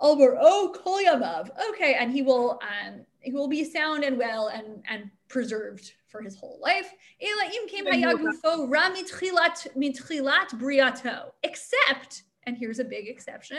albaro 0.00 0.74
kol 0.74 0.98
yamav. 0.98 1.50
Okay, 1.70 1.94
and 1.94 2.12
he 2.12 2.22
will 2.22 2.60
um, 2.62 3.04
he 3.20 3.32
will 3.32 3.48
be 3.48 3.64
sound 3.64 4.04
and 4.04 4.16
well 4.16 4.48
and 4.48 4.82
and 4.88 5.10
preserved 5.28 5.92
for 6.06 6.22
his 6.22 6.36
whole 6.36 6.58
life. 6.62 6.94
Elaim 7.22 7.68
kemhayagufo 7.68 8.70
ra 8.70 8.90
mitriat 8.90 9.66
mithilat 9.76 10.50
briato, 10.54 11.32
except, 11.42 12.22
and 12.44 12.56
here's 12.56 12.78
a 12.78 12.84
big 12.84 13.08
exception, 13.08 13.58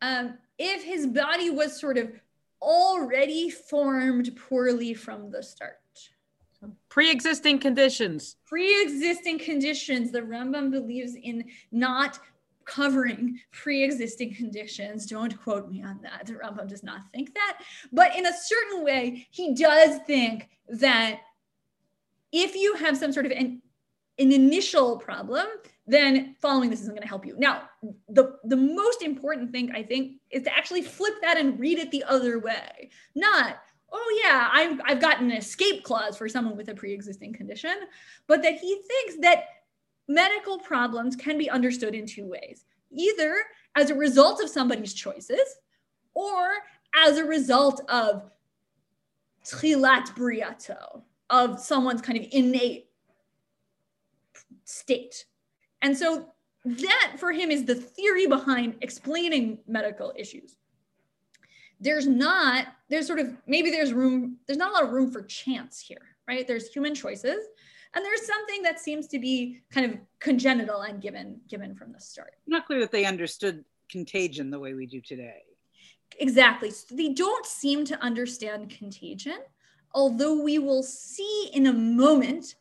um, 0.00 0.38
if 0.58 0.82
his 0.82 1.06
body 1.06 1.50
was 1.50 1.78
sort 1.78 1.98
of 1.98 2.10
already 2.60 3.50
formed 3.50 4.34
poorly 4.36 4.94
from 4.94 5.30
the 5.30 5.42
start. 5.42 5.81
Pre-existing 6.88 7.58
conditions. 7.58 8.36
Pre-existing 8.46 9.38
conditions. 9.38 10.10
The 10.10 10.20
Rambam 10.20 10.70
believes 10.70 11.14
in 11.14 11.44
not 11.70 12.18
covering 12.64 13.40
pre-existing 13.50 14.34
conditions. 14.34 15.06
Don't 15.06 15.40
quote 15.42 15.68
me 15.68 15.82
on 15.82 16.00
that. 16.02 16.26
The 16.26 16.34
Rambam 16.34 16.68
does 16.68 16.82
not 16.82 17.00
think 17.12 17.34
that. 17.34 17.60
But 17.92 18.16
in 18.16 18.26
a 18.26 18.32
certain 18.32 18.84
way, 18.84 19.26
he 19.30 19.54
does 19.54 19.98
think 20.06 20.48
that 20.68 21.20
if 22.30 22.54
you 22.54 22.74
have 22.76 22.96
some 22.96 23.12
sort 23.12 23.26
of 23.26 23.32
an, 23.32 23.60
an 24.18 24.32
initial 24.32 24.96
problem, 24.98 25.46
then 25.86 26.36
following 26.40 26.70
this 26.70 26.80
isn't 26.80 26.94
going 26.94 27.02
to 27.02 27.08
help 27.08 27.26
you. 27.26 27.34
Now, 27.38 27.68
the, 28.08 28.38
the 28.44 28.56
most 28.56 29.02
important 29.02 29.50
thing 29.50 29.72
I 29.72 29.82
think 29.82 30.20
is 30.30 30.44
to 30.44 30.56
actually 30.56 30.82
flip 30.82 31.14
that 31.22 31.36
and 31.36 31.58
read 31.58 31.78
it 31.78 31.90
the 31.90 32.04
other 32.04 32.38
way. 32.38 32.90
Not, 33.14 33.58
oh 33.92 34.22
yeah, 34.24 34.48
I've, 34.52 34.80
I've 34.84 35.00
got 35.00 35.20
an 35.20 35.30
escape 35.30 35.84
clause 35.84 36.16
for 36.16 36.28
someone 36.28 36.56
with 36.56 36.68
a 36.68 36.74
pre-existing 36.74 37.32
condition, 37.32 37.74
but 38.26 38.42
that 38.42 38.54
he 38.54 38.82
thinks 38.86 39.16
that 39.20 39.44
medical 40.08 40.58
problems 40.58 41.16
can 41.16 41.38
be 41.38 41.50
understood 41.50 41.94
in 41.94 42.06
two 42.06 42.26
ways. 42.26 42.64
Either 42.90 43.36
as 43.76 43.90
a 43.90 43.94
result 43.94 44.42
of 44.42 44.48
somebody's 44.48 44.94
choices 44.94 45.56
or 46.14 46.50
as 46.94 47.18
a 47.18 47.24
result 47.24 47.80
of 47.88 48.30
trilat 49.44 50.06
briato, 50.14 51.02
of 51.30 51.58
someone's 51.58 52.02
kind 52.02 52.18
of 52.18 52.26
innate 52.30 52.88
state 54.64 55.24
and 55.82 55.96
so 55.96 56.28
that 56.64 57.14
for 57.18 57.32
him 57.32 57.50
is 57.50 57.64
the 57.64 57.74
theory 57.74 58.26
behind 58.26 58.76
explaining 58.80 59.58
medical 59.66 60.12
issues. 60.16 60.56
There's 61.82 62.06
not, 62.06 62.68
there's 62.88 63.06
sort 63.06 63.18
of, 63.18 63.36
maybe 63.46 63.70
there's 63.70 63.92
room, 63.92 64.38
there's 64.46 64.58
not 64.58 64.70
a 64.70 64.74
lot 64.74 64.84
of 64.84 64.90
room 64.90 65.10
for 65.10 65.22
chance 65.22 65.80
here, 65.80 66.16
right? 66.28 66.46
There's 66.46 66.72
human 66.72 66.94
choices. 66.94 67.44
And 67.94 68.04
there's 68.04 68.24
something 68.26 68.62
that 68.62 68.80
seems 68.80 69.06
to 69.08 69.18
be 69.18 69.60
kind 69.70 69.92
of 69.92 69.98
congenital 70.18 70.82
and 70.82 71.02
given 71.02 71.40
given 71.46 71.74
from 71.74 71.92
the 71.92 72.00
start. 72.00 72.34
Not 72.46 72.66
clear 72.66 72.80
that 72.80 72.90
they 72.90 73.04
understood 73.04 73.64
contagion 73.90 74.50
the 74.50 74.58
way 74.58 74.72
we 74.72 74.86
do 74.86 75.00
today. 75.00 75.42
Exactly. 76.18 76.70
So 76.70 76.94
they 76.94 77.10
don't 77.10 77.44
seem 77.44 77.84
to 77.86 78.02
understand 78.02 78.70
contagion, 78.70 79.38
although 79.94 80.42
we 80.42 80.58
will 80.58 80.82
see 80.82 81.50
in 81.52 81.66
a 81.66 81.72
moment 81.72 82.54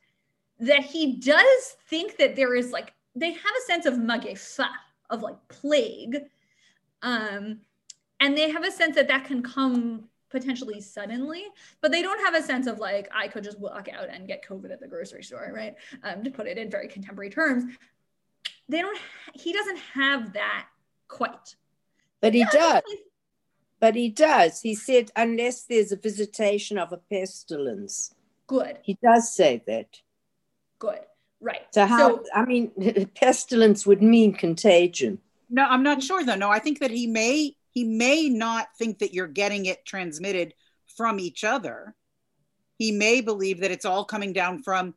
that 0.59 0.81
he 0.81 1.15
does 1.17 1.77
think 1.89 2.17
that 2.17 2.35
there 2.35 2.55
is 2.55 2.71
like 2.71 2.93
they 3.15 3.31
have 3.31 3.55
a 3.57 3.65
sense 3.65 3.85
of 3.85 3.93
magefa, 3.95 4.67
of 5.09 5.21
like 5.21 5.37
plague. 5.47 6.23
Um, 7.03 7.61
and 8.21 8.37
they 8.37 8.49
have 8.49 8.63
a 8.63 8.71
sense 8.71 8.95
that 8.95 9.07
that 9.09 9.25
can 9.25 9.43
come 9.43 10.07
potentially 10.29 10.79
suddenly, 10.79 11.43
but 11.81 11.91
they 11.91 12.01
don't 12.01 12.23
have 12.23 12.35
a 12.35 12.45
sense 12.45 12.67
of 12.67 12.79
like, 12.79 13.09
I 13.13 13.27
could 13.27 13.43
just 13.43 13.59
walk 13.59 13.89
out 13.91 14.07
and 14.09 14.27
get 14.27 14.45
COVID 14.47 14.71
at 14.71 14.79
the 14.79 14.87
grocery 14.87 15.23
store, 15.23 15.51
right? 15.53 15.75
Um, 16.03 16.23
to 16.23 16.31
put 16.31 16.47
it 16.47 16.57
in 16.57 16.71
very 16.71 16.87
contemporary 16.87 17.29
terms. 17.29 17.65
They 18.69 18.79
don't, 18.79 18.97
he 19.33 19.51
doesn't 19.51 19.79
have 19.93 20.33
that 20.33 20.67
quite. 21.09 21.55
But 22.21 22.33
he 22.33 22.45
does. 22.51 22.83
But 23.79 23.95
he 23.95 24.09
does. 24.09 24.61
He 24.61 24.75
said, 24.75 25.11
unless 25.15 25.63
there's 25.63 25.91
a 25.91 25.97
visitation 25.97 26.77
of 26.77 26.93
a 26.93 26.97
pestilence. 26.97 28.13
Good. 28.47 28.77
He 28.83 28.97
does 29.03 29.33
say 29.33 29.63
that. 29.65 29.99
Good. 30.79 30.99
Right. 31.41 31.61
So 31.71 31.87
how? 31.87 31.97
So, 31.97 32.23
I 32.35 32.45
mean, 32.45 32.71
pestilence 33.15 33.87
would 33.87 34.03
mean 34.03 34.33
contagion. 34.33 35.19
No, 35.49 35.65
I'm 35.65 35.83
not 35.83 36.03
sure 36.03 36.23
though. 36.23 36.35
No, 36.35 36.49
I 36.49 36.59
think 36.59 36.79
that 36.79 36.91
he 36.91 37.07
may 37.07 37.55
he 37.71 37.83
may 37.83 38.29
not 38.29 38.67
think 38.77 38.99
that 38.99 39.13
you're 39.13 39.27
getting 39.27 39.65
it 39.65 39.85
transmitted 39.85 40.53
from 40.95 41.19
each 41.19 41.43
other. 41.43 41.95
He 42.77 42.91
may 42.91 43.21
believe 43.21 43.61
that 43.61 43.71
it's 43.71 43.85
all 43.85 44.05
coming 44.05 44.33
down 44.33 44.61
from, 44.61 44.93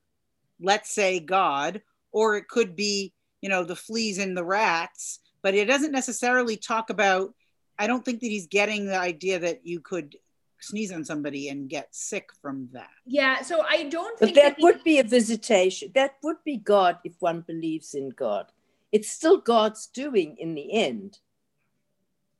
let's 0.60 0.92
say, 0.94 1.20
God, 1.20 1.82
or 2.12 2.36
it 2.36 2.48
could 2.48 2.74
be, 2.74 3.12
you 3.40 3.48
know, 3.48 3.64
the 3.64 3.76
fleas 3.76 4.18
and 4.18 4.36
the 4.36 4.44
rats. 4.44 5.20
But 5.42 5.54
it 5.54 5.66
doesn't 5.66 5.92
necessarily 5.92 6.56
talk 6.56 6.90
about. 6.90 7.34
I 7.78 7.86
don't 7.86 8.04
think 8.04 8.20
that 8.20 8.28
he's 8.28 8.46
getting 8.46 8.86
the 8.86 8.98
idea 8.98 9.38
that 9.40 9.66
you 9.66 9.80
could 9.80 10.16
sneeze 10.60 10.92
on 10.92 11.04
somebody 11.04 11.48
and 11.48 11.68
get 11.68 11.94
sick 11.94 12.30
from 12.40 12.68
that. 12.72 12.88
Yeah, 13.04 13.42
so 13.42 13.62
I 13.62 13.84
don't 13.84 14.18
think 14.18 14.34
but 14.34 14.42
that, 14.42 14.56
that 14.56 14.62
would 14.62 14.82
be 14.82 14.98
a 14.98 15.04
visitation. 15.04 15.90
That 15.94 16.14
would 16.22 16.38
be 16.44 16.56
God 16.56 16.98
if 17.04 17.12
one 17.20 17.42
believes 17.42 17.94
in 17.94 18.10
God. 18.10 18.46
It's 18.92 19.10
still 19.10 19.38
God's 19.38 19.86
doing 19.88 20.36
in 20.38 20.54
the 20.54 20.72
end. 20.72 21.18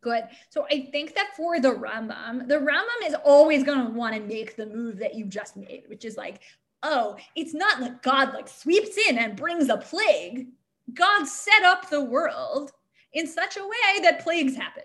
Good. 0.04 0.24
So 0.50 0.66
I 0.70 0.90
think 0.92 1.14
that 1.14 1.34
for 1.34 1.60
the 1.60 1.70
Rambam, 1.70 2.46
the 2.46 2.56
Rambam 2.56 3.06
is 3.06 3.16
always 3.24 3.64
going 3.64 3.86
to 3.86 3.90
want 3.90 4.14
to 4.14 4.20
make 4.20 4.54
the 4.54 4.66
move 4.66 4.98
that 4.98 5.14
you 5.14 5.24
just 5.24 5.56
made, 5.56 5.84
which 5.86 6.04
is 6.04 6.18
like, 6.18 6.42
oh, 6.82 7.16
it's 7.36 7.54
not 7.54 7.80
like 7.80 8.02
God 8.02 8.34
like 8.34 8.46
sweeps 8.46 8.98
in 9.08 9.16
and 9.16 9.34
brings 9.34 9.70
a 9.70 9.78
plague. 9.78 10.48
God 10.92 11.26
set 11.26 11.62
up 11.62 11.88
the 11.88 12.04
world 12.04 12.72
in 13.14 13.26
such 13.26 13.56
a 13.56 13.64
way 13.64 14.02
that 14.02 14.22
plagues 14.22 14.54
happen. 14.54 14.84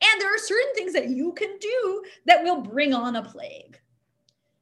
And 0.00 0.20
there 0.20 0.32
are 0.32 0.38
certain 0.38 0.74
things 0.76 0.92
that 0.92 1.08
you 1.08 1.32
can 1.32 1.58
do 1.58 2.04
that 2.26 2.44
will 2.44 2.60
bring 2.60 2.94
on 2.94 3.16
a 3.16 3.22
plague. 3.24 3.80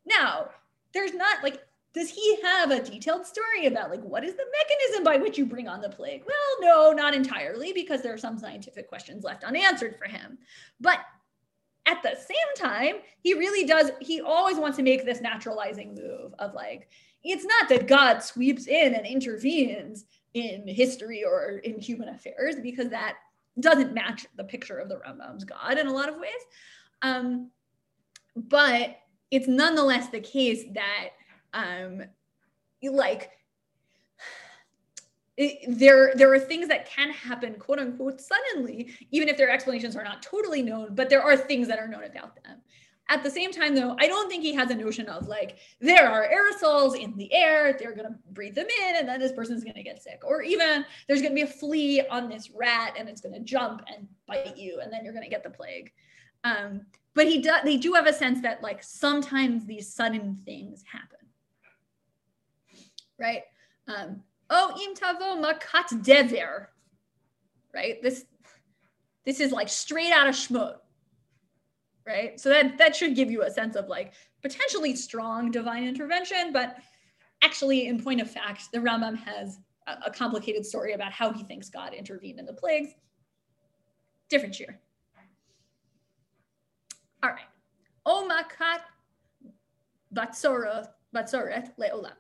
Now, 0.06 0.48
there's 0.94 1.12
not 1.12 1.42
like, 1.42 1.60
does 1.97 2.10
he 2.10 2.39
have 2.43 2.70
a 2.70 2.82
detailed 2.82 3.24
story 3.24 3.64
about 3.64 3.90
like 3.90 4.02
what 4.02 4.23
is 4.23 4.35
the 4.35 4.44
mechanism 4.60 5.02
by 5.02 5.16
which 5.16 5.39
you 5.39 5.47
bring 5.47 5.66
on 5.66 5.81
the 5.81 5.89
plague? 5.89 6.23
Well, 6.27 6.60
no, 6.60 6.93
not 6.93 7.14
entirely, 7.14 7.73
because 7.73 8.02
there 8.02 8.12
are 8.12 8.18
some 8.18 8.39
scientific 8.39 8.86
questions 8.86 9.24
left 9.24 9.44
unanswered 9.44 9.97
for 9.97 10.06
him. 10.06 10.36
But 10.78 10.98
at 11.86 12.02
the 12.02 12.14
same 12.14 12.68
time, 12.68 12.97
he 13.23 13.32
really 13.32 13.66
does, 13.66 13.93
he 14.01 14.20
always 14.20 14.59
wants 14.59 14.77
to 14.77 14.82
make 14.82 15.06
this 15.06 15.23
naturalizing 15.23 15.94
move 15.94 16.35
of 16.39 16.52
like, 16.52 16.89
it's 17.24 17.47
not 17.47 17.70
that 17.70 17.89
God 17.89 18.18
sweeps 18.18 18.66
in 18.66 18.94
and 18.94 19.06
intervenes 19.06 20.05
in 20.35 20.68
history 20.68 21.24
or 21.24 21.60
in 21.64 21.81
human 21.81 22.10
affairs, 22.10 22.56
because 22.62 22.90
that 22.90 23.16
doesn't 23.59 23.94
match 23.94 24.27
the 24.36 24.44
picture 24.44 24.77
of 24.77 24.90
the 24.90 24.97
Rambam's 24.97 25.44
God 25.44 25.78
in 25.78 25.86
a 25.86 25.93
lot 25.93 26.10
of 26.10 26.16
ways. 26.16 26.31
Um, 27.01 27.51
but 28.36 28.98
it's 29.31 29.48
nonetheless 29.48 30.09
the 30.09 30.20
case 30.20 30.64
that 30.74 31.10
um, 31.52 32.02
like 32.82 33.31
it, 35.36 35.78
there 35.78 36.12
there 36.14 36.32
are 36.32 36.39
things 36.39 36.68
that 36.68 36.89
can 36.89 37.10
happen 37.10 37.55
quote 37.55 37.78
unquote 37.78 38.20
suddenly 38.20 38.94
even 39.10 39.28
if 39.28 39.36
their 39.36 39.51
explanations 39.51 39.94
are 39.94 40.05
not 40.05 40.23
totally 40.23 40.62
known 40.62 40.94
but 40.94 41.10
there 41.10 41.23
are 41.23 41.36
things 41.36 41.68
that 41.68 41.78
are 41.78 41.89
known 41.89 42.05
about 42.05 42.35
them. 42.43 42.60
At 43.09 43.23
the 43.23 43.31
same 43.31 43.52
time 43.52 43.74
though 43.74 43.97
i 44.01 44.06
don't 44.06 44.28
think 44.28 44.43
he 44.43 44.55
has 44.55 44.70
a 44.70 44.74
notion 44.74 45.06
of 45.06 45.28
like 45.28 45.59
there 45.81 46.09
are 46.09 46.28
aerosols 46.28 46.98
in 46.98 47.16
the 47.16 47.32
air 47.32 47.77
they're 47.78 47.94
going 47.94 48.09
to 48.09 48.18
breathe 48.32 48.55
them 48.55 48.66
in 48.89 48.97
and 48.97 49.09
then 49.09 49.20
this 49.20 49.32
person's 49.32 49.62
going 49.62 49.77
to 49.77 49.82
get 49.82 50.02
sick. 50.02 50.20
Or 50.24 50.43
even 50.43 50.85
there's 51.06 51.20
going 51.20 51.32
to 51.32 51.36
be 51.36 51.43
a 51.43 51.47
flea 51.47 52.06
on 52.09 52.28
this 52.28 52.51
rat 52.51 52.94
and 52.98 53.09
it's 53.09 53.20
going 53.20 53.35
to 53.35 53.40
jump 53.40 53.82
and 53.94 54.09
bite 54.27 54.56
you 54.56 54.81
and 54.82 54.93
then 54.93 55.05
you're 55.05 55.12
going 55.12 55.24
to 55.24 55.31
get 55.31 55.44
the 55.44 55.51
plague. 55.51 55.93
Um, 56.44 56.82
but 57.14 57.27
he 57.27 57.40
does 57.43 57.62
they 57.64 57.77
do 57.77 57.93
have 57.93 58.06
a 58.06 58.12
sense 58.12 58.40
that 58.43 58.62
like 58.62 58.82
sometimes 58.82 59.66
these 59.66 59.93
sudden 59.93 60.39
things 60.44 60.82
happen 60.90 61.15
right? 63.18 63.43
Um, 63.88 64.22
oh 64.51 64.78
im 64.82 64.94
tavo 64.94 65.43
makat 65.43 66.02
dever 66.02 66.70
right? 67.74 68.02
This 68.02 68.24
this 69.24 69.40
is 69.40 69.52
like 69.52 69.68
straight 69.68 70.12
out 70.12 70.28
of 70.28 70.34
shmot 70.34 70.76
right? 72.06 72.38
So 72.40 72.48
that 72.48 72.78
that 72.78 72.97
should 72.97 73.14
give 73.14 73.30
you 73.30 73.43
a 73.43 73.51
sense 73.51 73.76
of 73.76 73.88
like 73.88 74.12
potentially 74.43 74.94
strong 74.94 75.51
divine 75.51 75.84
intervention 75.84 76.52
but 76.52 76.78
actually 77.43 77.86
in 77.86 78.02
point 78.02 78.20
of 78.20 78.30
fact 78.30 78.70
the 78.72 78.78
rambam 78.78 79.16
has 79.16 79.59
a, 79.86 79.97
a 80.06 80.10
complicated 80.10 80.64
story 80.64 80.93
about 80.93 81.12
how 81.12 81.32
he 81.32 81.44
thinks 81.44 81.68
god 81.68 81.94
intervened 81.94 82.38
in 82.38 82.47
the 82.47 82.52
plagues. 82.52 82.90
Different 84.28 84.55
shir 84.55 84.78
all 87.22 87.30
right. 87.30 87.40
Omakat 88.06 88.80
batzoret 90.14 90.86
batzoret 91.14 91.72
leolam 91.78 92.12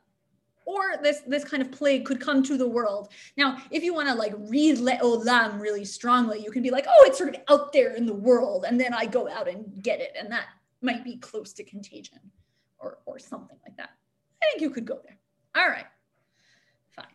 or 0.66 0.96
this 1.02 1.20
this 1.26 1.44
kind 1.44 1.62
of 1.62 1.70
plague 1.72 2.04
could 2.04 2.20
come 2.20 2.42
to 2.42 2.58
the 2.58 2.68
world. 2.68 3.12
Now, 3.36 3.58
if 3.70 3.82
you 3.82 3.94
want 3.94 4.08
to 4.08 4.14
like 4.14 4.34
read 4.36 4.76
Le'olam 4.78 5.60
really 5.60 5.84
strongly, 5.84 6.42
you 6.42 6.50
can 6.50 6.62
be 6.62 6.70
like, 6.70 6.86
oh, 6.88 7.04
it's 7.06 7.16
sort 7.16 7.34
of 7.34 7.40
out 7.48 7.72
there 7.72 7.94
in 7.94 8.04
the 8.04 8.14
world, 8.14 8.64
and 8.68 8.78
then 8.78 8.92
I 8.92 9.06
go 9.06 9.28
out 9.28 9.48
and 9.48 9.82
get 9.82 10.00
it, 10.00 10.12
and 10.18 10.30
that 10.30 10.46
might 10.82 11.04
be 11.04 11.16
close 11.16 11.52
to 11.54 11.64
contagion, 11.64 12.18
or 12.78 12.98
or 13.06 13.18
something 13.18 13.56
like 13.64 13.76
that. 13.78 13.90
I 14.42 14.50
think 14.50 14.60
you 14.60 14.70
could 14.70 14.84
go 14.84 15.00
there. 15.04 15.16
All 15.56 15.68
right, 15.68 15.86
fine. 16.94 17.06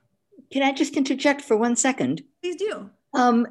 Can 0.52 0.64
I 0.64 0.72
just 0.72 0.96
interject 0.96 1.42
for 1.42 1.56
one 1.58 1.76
second? 1.76 2.24
Please 2.42 2.56
do. 2.56 2.90
Um, 3.14 3.46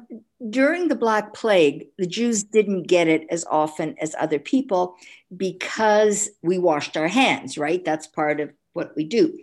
during 0.49 0.87
the 0.87 0.95
Black 0.95 1.35
Plague, 1.35 1.89
the 1.99 2.07
Jews 2.07 2.43
didn't 2.43 2.87
get 2.87 3.07
it 3.07 3.27
as 3.29 3.45
often 3.45 3.95
as 4.01 4.15
other 4.19 4.39
people 4.39 4.95
because 5.37 6.31
we 6.41 6.57
washed 6.57 6.97
our 6.97 7.07
hands, 7.07 7.59
right? 7.59 7.85
That's 7.85 8.07
part 8.07 8.39
of 8.39 8.51
what 8.73 8.95
we 8.95 9.03
do. 9.03 9.37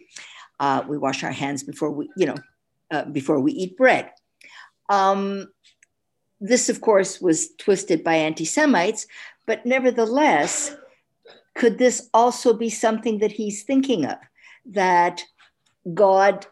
Uh, 0.61 0.83
we 0.89 0.99
wash 0.99 1.23
our 1.23 1.33
hands 1.33 1.63
before 1.63 1.91
we, 1.91 2.11
you 2.17 2.27
know, 2.27 2.37
uh, 2.91 3.05
before 3.05 3.41
we 3.41 3.53
eat 3.53 3.77
bread. 3.77 4.11
Um, 4.89 5.49
this, 6.41 6.69
of 6.69 6.81
course, 6.81 7.21
was 7.21 7.51
twisted 7.59 8.05
by 8.05 8.15
anti 8.15 8.45
Semites, 8.45 9.07
but 9.47 9.67
nevertheless, 9.67 10.77
could 11.55 11.79
this 11.79 12.09
also 12.15 12.53
be 12.53 12.71
something 12.71 13.19
that 13.19 13.33
he's 13.33 13.65
thinking 13.65 14.05
of? 14.05 14.19
That 14.67 15.23
God 15.95 16.47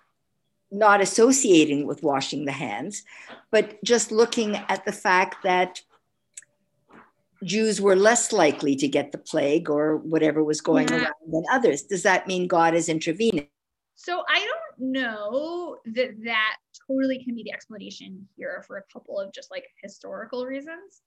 not 0.70 1.00
associating 1.00 1.86
with 1.86 2.02
washing 2.02 2.44
the 2.44 2.52
hands, 2.52 3.04
but 3.50 3.82
just 3.84 4.10
looking 4.10 4.56
at 4.68 4.84
the 4.84 4.92
fact 4.92 5.36
that 5.44 5.80
Jews 7.44 7.80
were 7.80 7.96
less 7.96 8.32
likely 8.32 8.74
to 8.76 8.88
get 8.88 9.12
the 9.12 9.18
plague 9.18 9.70
or 9.70 9.98
whatever 9.98 10.42
was 10.42 10.60
going 10.60 10.88
yeah. 10.88 10.96
around 10.96 11.14
than 11.30 11.44
others. 11.52 11.82
Does 11.82 12.02
that 12.02 12.26
mean 12.26 12.48
God 12.48 12.74
is 12.74 12.88
intervening? 12.88 13.48
So 13.96 14.22
I 14.28 14.38
don't 14.38 14.92
know 14.92 15.78
that 15.94 16.10
that 16.24 16.56
totally 16.86 17.24
can 17.24 17.34
be 17.34 17.42
the 17.42 17.52
explanation 17.52 18.28
here 18.36 18.62
for 18.66 18.76
a 18.76 18.92
couple 18.92 19.18
of 19.18 19.32
just 19.32 19.50
like 19.50 19.64
historical 19.82 20.44
reasons. 20.44 21.00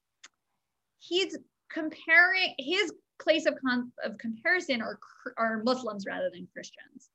He's 0.97 1.37
comparing 1.71 2.55
his 2.57 2.91
place 3.21 3.45
of, 3.45 3.53
con- 3.63 3.91
of 4.03 4.17
comparison 4.17 4.81
are, 4.81 4.99
are 5.37 5.61
Muslims 5.63 6.05
rather 6.07 6.31
than 6.33 6.47
Christians. 6.51 7.09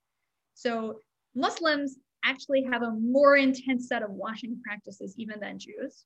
So 0.55 1.01
Muslims 1.34 1.98
actually 2.24 2.62
have 2.70 2.82
a 2.82 2.92
more 2.92 3.36
intense 3.36 3.88
set 3.88 4.02
of 4.02 4.10
washing 4.10 4.60
practices 4.64 5.14
even 5.18 5.40
than 5.40 5.59
Jews. 5.59 6.05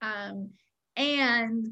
Um, 0.00 0.50
and 0.96 1.66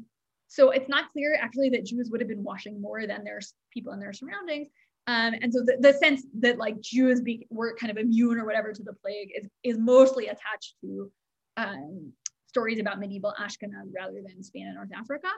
so 0.47 0.69
it's 0.69 0.87
not 0.87 1.11
clear 1.11 1.37
actually 1.41 1.69
that 1.71 1.85
Jews 1.85 2.09
would 2.11 2.21
have 2.21 2.29
been 2.29 2.43
washing 2.43 2.79
more 2.79 3.05
than 3.07 3.23
their 3.23 3.39
people 3.71 3.93
in 3.93 3.99
their 3.99 4.13
surroundings. 4.13 4.69
Um, 5.07 5.35
and 5.41 5.53
so 5.53 5.61
the, 5.63 5.77
the 5.79 5.93
sense 5.93 6.23
that 6.39 6.57
like 6.57 6.81
Jews 6.81 7.21
be, 7.21 7.47
were 7.49 7.75
kind 7.75 7.91
of 7.91 7.97
immune 7.97 8.37
or 8.37 8.45
whatever 8.45 8.73
to 8.73 8.83
the 8.83 8.93
plague 8.93 9.31
is, 9.35 9.47
is 9.63 9.77
mostly 9.77 10.27
attached 10.27 10.75
to 10.81 11.11
um, 11.55 12.11
stories 12.47 12.79
about 12.79 12.99
medieval 12.99 13.33
Ashkenaz 13.39 13.91
rather 13.95 14.21
than 14.25 14.43
Spain 14.43 14.67
and 14.67 14.75
North 14.75 14.89
Africa. 14.95 15.29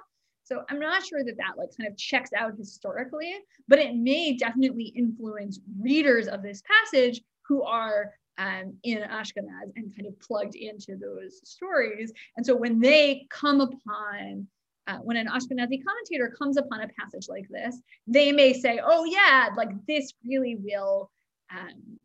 So 0.43 0.63
I'm 0.69 0.79
not 0.79 1.05
sure 1.05 1.23
that 1.23 1.37
that 1.37 1.57
like 1.57 1.69
kind 1.77 1.87
of 1.87 1.95
checks 1.97 2.31
out 2.35 2.55
historically, 2.57 3.35
but 3.67 3.77
it 3.77 3.95
may 3.95 4.35
definitely 4.35 4.85
influence 4.95 5.59
readers 5.79 6.27
of 6.27 6.41
this 6.41 6.63
passage 6.63 7.21
who 7.47 7.61
are 7.61 8.11
um, 8.39 8.73
in 8.83 8.99
Ashkenaz 8.99 9.71
and 9.75 9.95
kind 9.95 10.07
of 10.07 10.19
plugged 10.19 10.55
into 10.55 10.95
those 10.95 11.41
stories. 11.43 12.11
And 12.37 12.45
so 12.45 12.55
when 12.55 12.79
they 12.79 13.27
come 13.29 13.61
upon 13.61 14.47
uh, 14.89 14.97
when 14.97 15.17
an 15.17 15.27
Ashkenazi 15.27 15.83
commentator 15.85 16.33
comes 16.37 16.57
upon 16.57 16.81
a 16.81 16.87
passage 16.99 17.27
like 17.29 17.47
this, 17.49 17.79
they 18.07 18.31
may 18.31 18.53
say, 18.53 18.79
oh 18.83 19.05
yeah, 19.05 19.49
like 19.55 19.69
this 19.87 20.13
really 20.25 20.55
will, 20.55 21.11
um, 21.51 21.99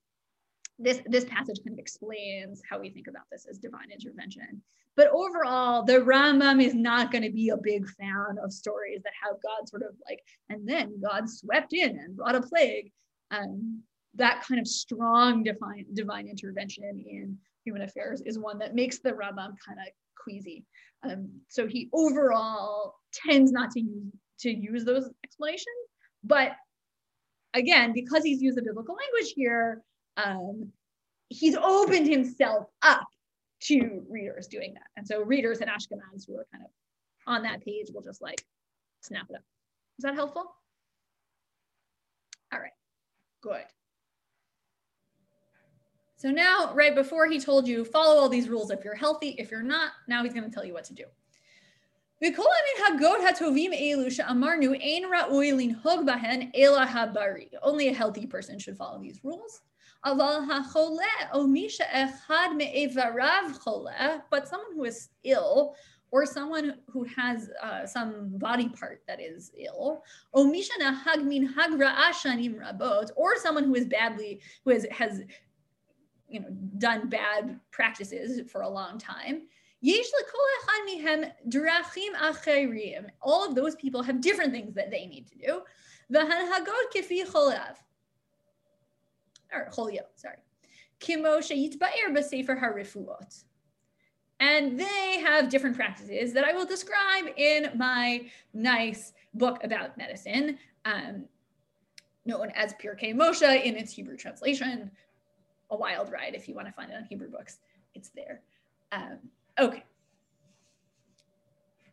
this, 0.78 1.01
this 1.06 1.24
passage 1.24 1.59
kind 1.65 1.73
of 1.73 1.78
explains 1.78 2.61
how 2.69 2.78
we 2.78 2.90
think 2.90 3.06
about 3.06 3.24
this 3.32 3.47
as 3.48 3.59
divine 3.59 3.90
intervention. 3.90 4.62
But 4.97 5.09
overall, 5.09 5.82
the 5.82 5.94
Rambam 5.94 6.62
is 6.62 6.74
not 6.74 7.11
going 7.11 7.24
to 7.24 7.32
be 7.32 7.48
a 7.48 7.56
big 7.56 7.89
fan 7.89 8.36
of 8.43 8.52
stories 8.52 9.02
that 9.02 9.12
have 9.23 9.43
God 9.43 9.69
sort 9.69 9.82
of 9.82 9.94
like, 10.09 10.20
and 10.51 10.69
then 10.69 11.01
God 11.01 11.28
swept 11.28 11.73
in 11.73 11.98
and 11.98 12.16
brought 12.16 12.36
a 12.36 12.43
plague. 12.43 12.93
Um, 13.31 13.82
that 14.16 14.43
kind 14.43 14.61
of 14.61 14.69
strong 14.69 15.43
divine, 15.43 15.86
divine 15.94 16.28
intervention 16.28 16.85
in 16.85 17.39
human 17.65 17.82
affairs 17.82 18.20
is 18.27 18.39
one 18.39 18.59
that 18.59 18.74
makes 18.74 18.98
the 18.98 19.11
Rambam 19.11 19.55
kind 19.66 19.78
of 19.81 19.86
queasy. 20.25 20.65
Um, 21.03 21.29
so 21.49 21.67
he 21.67 21.89
overall 21.93 22.95
tends 23.13 23.53
not 23.53 23.71
to 23.73 23.81
use 23.81 24.13
to 24.41 24.51
use 24.51 24.85
those 24.85 25.09
explanations, 25.25 25.67
but 26.25 26.53
again, 27.55 27.93
because 27.95 28.25
he's 28.25 28.43
used 28.43 28.59
the 28.59 28.63
biblical 28.63 28.97
language 28.97 29.33
here, 29.35 29.83
um, 30.17 30.73
he's 31.29 31.57
opened 31.57 32.09
himself 32.09 32.67
up 32.83 33.07
to 33.63 34.03
readers 34.09 34.49
doing 34.49 34.75
that. 34.75 34.87
And 34.97 35.07
so 35.07 35.23
readers 35.23 35.61
in 35.61 35.69
Ashkenaz 35.69 36.27
who 36.27 36.37
are 36.37 36.47
kind 36.53 36.65
of 36.65 36.71
on 37.27 37.43
that 37.45 37.65
page 37.65 37.87
will 37.95 38.03
just 38.03 38.21
like 38.21 38.45
snap 39.01 39.27
it 39.31 39.37
up. 39.37 39.43
Is 39.99 40.03
that 40.03 40.15
helpful? 40.15 40.45
All 42.53 42.61
right, 42.61 42.73
good. 43.41 43.65
So 46.25 46.31
now, 46.31 46.73
right 46.73 46.95
before 46.95 47.27
he 47.27 47.39
told 47.39 47.69
you, 47.69 47.85
follow 47.85 48.19
all 48.19 48.31
these 48.31 48.49
rules 48.49 48.71
if 48.71 48.83
you're 48.83 48.95
healthy. 48.95 49.35
If 49.37 49.51
you're 49.51 49.63
not, 49.63 49.91
now 50.09 50.25
he's 50.25 50.33
going 50.33 50.49
to 50.49 50.51
tell 50.51 50.65
you 50.65 50.73
what 50.73 50.85
to 50.85 50.95
do. 50.95 51.05
Only 57.63 57.89
a 57.89 57.93
healthy 57.93 58.27
person 58.27 58.59
should 58.59 58.79
follow 58.79 59.03
these 59.03 59.23
rules. 59.23 59.61
But 60.03 60.17
someone 64.49 64.73
who 64.75 64.85
is 64.85 65.11
ill, 65.25 65.77
or 66.11 66.25
someone 66.25 66.79
who 66.91 67.05
has 67.05 67.51
uh, 67.63 67.85
some 67.85 68.39
body 68.39 68.71
part 68.71 69.03
that 69.07 69.21
is 69.21 69.53
ill, 69.59 70.03
or 70.33 70.47
someone 73.37 73.65
who 73.65 73.75
is 73.75 73.85
badly, 73.85 74.41
who 74.65 74.71
has, 74.71 74.87
has 74.91 75.21
you 76.35 76.40
know, 76.40 76.48
done 76.78 77.09
bad 77.09 77.61
practices 77.70 78.51
for 78.51 78.62
a 78.62 78.69
long 78.69 78.98
time. 78.98 79.43
All 83.23 83.47
of 83.47 83.55
those 83.55 83.77
people 83.77 84.02
have 84.02 84.20
different 84.20 84.52
things 84.52 84.74
that 84.74 84.90
they 84.90 85.06
need 85.06 85.28
to 85.28 85.39
do. 85.39 85.62
Or 89.52 89.70
sorry. 90.16 90.36
Kimo 90.98 91.39
harifuot. 91.39 93.44
And 94.40 94.78
they 94.78 95.20
have 95.20 95.48
different 95.48 95.77
practices 95.77 96.32
that 96.32 96.44
I 96.44 96.52
will 96.52 96.66
describe 96.66 97.27
in 97.36 97.70
my 97.77 98.27
nice 98.52 99.12
book 99.32 99.62
about 99.62 99.97
medicine, 99.97 100.59
um, 100.85 101.27
known 102.27 102.51
as 102.56 102.74
Pirkei 102.74 103.15
Moshe 103.15 103.65
in 103.65 103.77
its 103.77 103.93
Hebrew 103.93 104.16
translation, 104.16 104.90
a 105.75 105.77
wild 105.77 106.11
ride 106.13 106.35
if 106.35 106.49
you 106.49 106.55
want 106.55 106.67
to 106.67 106.73
find 106.73 106.91
it 106.91 106.95
on 106.95 107.05
Hebrew 107.05 107.29
books. 107.29 107.59
It's 107.95 108.11
there. 108.11 108.41
Um, 108.93 109.19
okay. 109.59 109.85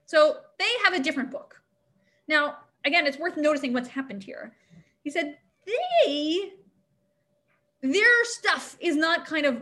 So 0.05 0.37
they 0.59 0.69
have 0.83 0.93
a 0.93 0.99
different 0.99 1.31
book. 1.31 1.61
Now, 2.27 2.57
again, 2.85 3.07
it's 3.07 3.17
worth 3.17 3.37
noticing 3.37 3.73
what's 3.73 3.89
happened 3.89 4.23
here. 4.23 4.53
He 5.03 5.09
said 5.09 5.37
they, 5.65 6.53
their 7.81 8.25
stuff 8.25 8.77
is 8.79 8.95
not 8.95 9.25
kind 9.25 9.45
of, 9.45 9.61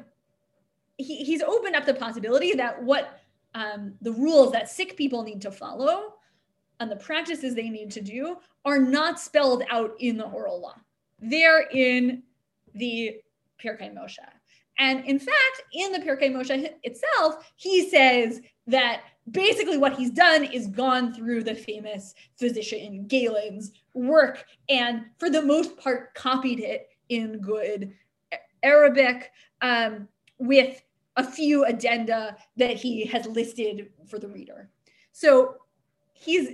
he, 0.97 1.23
he's 1.23 1.41
opened 1.41 1.75
up 1.75 1.85
the 1.85 1.93
possibility 1.93 2.53
that 2.53 2.81
what 2.83 3.21
um, 3.55 3.93
the 4.01 4.11
rules 4.11 4.51
that 4.51 4.69
sick 4.69 4.97
people 4.97 5.23
need 5.23 5.41
to 5.41 5.51
follow 5.51 6.15
and 6.79 6.91
the 6.91 6.95
practices 6.95 7.55
they 7.55 7.69
need 7.69 7.91
to 7.91 8.01
do 8.01 8.37
are 8.65 8.79
not 8.79 9.19
spelled 9.19 9.63
out 9.69 9.93
in 9.99 10.17
the 10.17 10.25
oral 10.25 10.61
law. 10.61 10.75
They're 11.19 11.67
in 11.71 12.23
the 12.75 13.17
Pirkei 13.63 13.93
Moshe. 13.93 14.17
And 14.77 15.05
in 15.05 15.19
fact, 15.19 15.63
in 15.73 15.91
the 15.91 15.99
Pirkei 15.99 16.31
Moshe 16.31 16.69
itself, 16.83 17.51
he 17.57 17.89
says 17.89 18.41
that 18.67 19.01
basically 19.31 19.77
what 19.77 19.97
he's 19.97 20.11
done 20.11 20.45
is 20.45 20.67
gone 20.67 21.13
through 21.13 21.43
the 21.43 21.55
famous 21.55 22.13
physician 22.37 23.05
Galen's 23.07 23.71
work 23.93 24.45
and 24.69 25.05
for 25.17 25.29
the 25.29 25.41
most 25.41 25.77
part 25.77 26.13
copied 26.15 26.59
it 26.59 26.87
in 27.09 27.39
good 27.39 27.93
Arabic 28.63 29.31
um, 29.61 30.07
with 30.37 30.81
a 31.17 31.23
few 31.23 31.65
addenda 31.65 32.37
that 32.55 32.77
he 32.77 33.05
has 33.05 33.25
listed 33.27 33.89
for 34.07 34.19
the 34.19 34.27
reader. 34.27 34.69
So 35.11 35.55
he's 36.13 36.51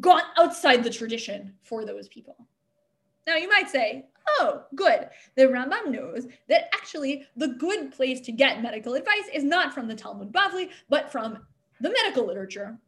gone 0.00 0.22
outside 0.38 0.82
the 0.82 0.90
tradition 0.90 1.54
for 1.62 1.84
those 1.84 2.08
people. 2.08 2.36
Now 3.26 3.36
you 3.36 3.48
might 3.48 3.68
say, 3.68 4.06
oh, 4.28 4.64
good. 4.74 5.08
The 5.36 5.44
Rambam 5.44 5.90
knows 5.90 6.26
that 6.48 6.74
actually 6.74 7.26
the 7.36 7.48
good 7.48 7.92
place 7.92 8.20
to 8.22 8.32
get 8.32 8.62
medical 8.62 8.94
advice 8.94 9.28
is 9.32 9.44
not 9.44 9.74
from 9.74 9.88
the 9.88 9.94
Talmud 9.94 10.32
Bavli, 10.32 10.70
but 10.88 11.10
from 11.10 11.38
the 11.80 11.90
medical 11.90 12.26
literature. 12.26 12.78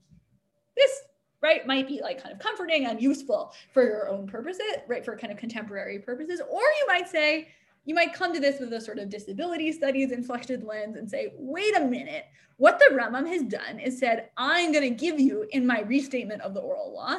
This, 0.77 1.03
right, 1.41 1.67
might 1.67 1.89
be 1.89 2.01
like 2.01 2.23
kind 2.23 2.33
of 2.33 2.39
comforting 2.39 2.87
and 2.87 3.01
useful 3.01 3.53
for 3.73 3.85
your 3.85 4.09
own 4.09 4.27
purposes, 4.27 4.63
right, 4.87 5.05
for 5.05 5.17
kind 5.17 5.33
of 5.33 5.39
contemporary 5.39 5.99
purposes. 5.99 6.41
Or 6.41 6.61
you 6.61 6.87
might 6.87 7.09
say, 7.09 7.49
you 7.85 7.95
might 7.95 8.15
come 8.15 8.33
to 8.33 8.41
this 8.41 8.61
with 8.61 8.73
a 8.73 8.81
sort 8.81 8.99
of 8.99 9.11
disability 9.11 9.71
studies 9.73 10.11
inflected 10.11 10.65
lens 10.65 10.97
and 10.97 11.09
say, 11.09 11.33
wait 11.37 11.77
a 11.77 11.85
minute, 11.85 12.25
what 12.57 12.79
the 12.79 12.95
Rambam 12.95 13.29
has 13.29 13.43
done 13.43 13.79
is 13.79 13.99
said, 13.99 14.31
I'm 14.37 14.73
going 14.73 14.89
to 14.89 14.95
give 14.95 15.21
you 15.21 15.47
in 15.51 15.67
my 15.67 15.81
restatement 15.83 16.41
of 16.43 16.55
the 16.55 16.61
oral 16.61 16.95
law 16.95 17.19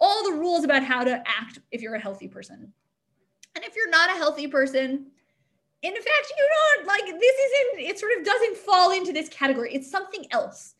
all 0.00 0.30
the 0.30 0.36
rules 0.36 0.64
about 0.64 0.82
how 0.82 1.02
to 1.02 1.22
act 1.26 1.60
if 1.70 1.80
you're 1.80 1.94
a 1.94 2.00
healthy 2.00 2.28
person. 2.28 2.72
And 3.54 3.64
if 3.64 3.76
you're 3.76 3.90
not 3.90 4.10
a 4.10 4.14
healthy 4.14 4.48
person, 4.48 5.06
in 5.82 5.94
fact, 5.94 6.32
you 6.36 6.48
don't 6.76 6.86
like 6.86 7.04
this 7.04 7.36
isn't, 7.36 7.80
it 7.80 7.98
sort 7.98 8.12
of 8.18 8.24
doesn't 8.24 8.56
fall 8.56 8.92
into 8.92 9.12
this 9.12 9.28
category. 9.28 9.74
It's 9.74 9.90
something 9.90 10.26
else. 10.30 10.74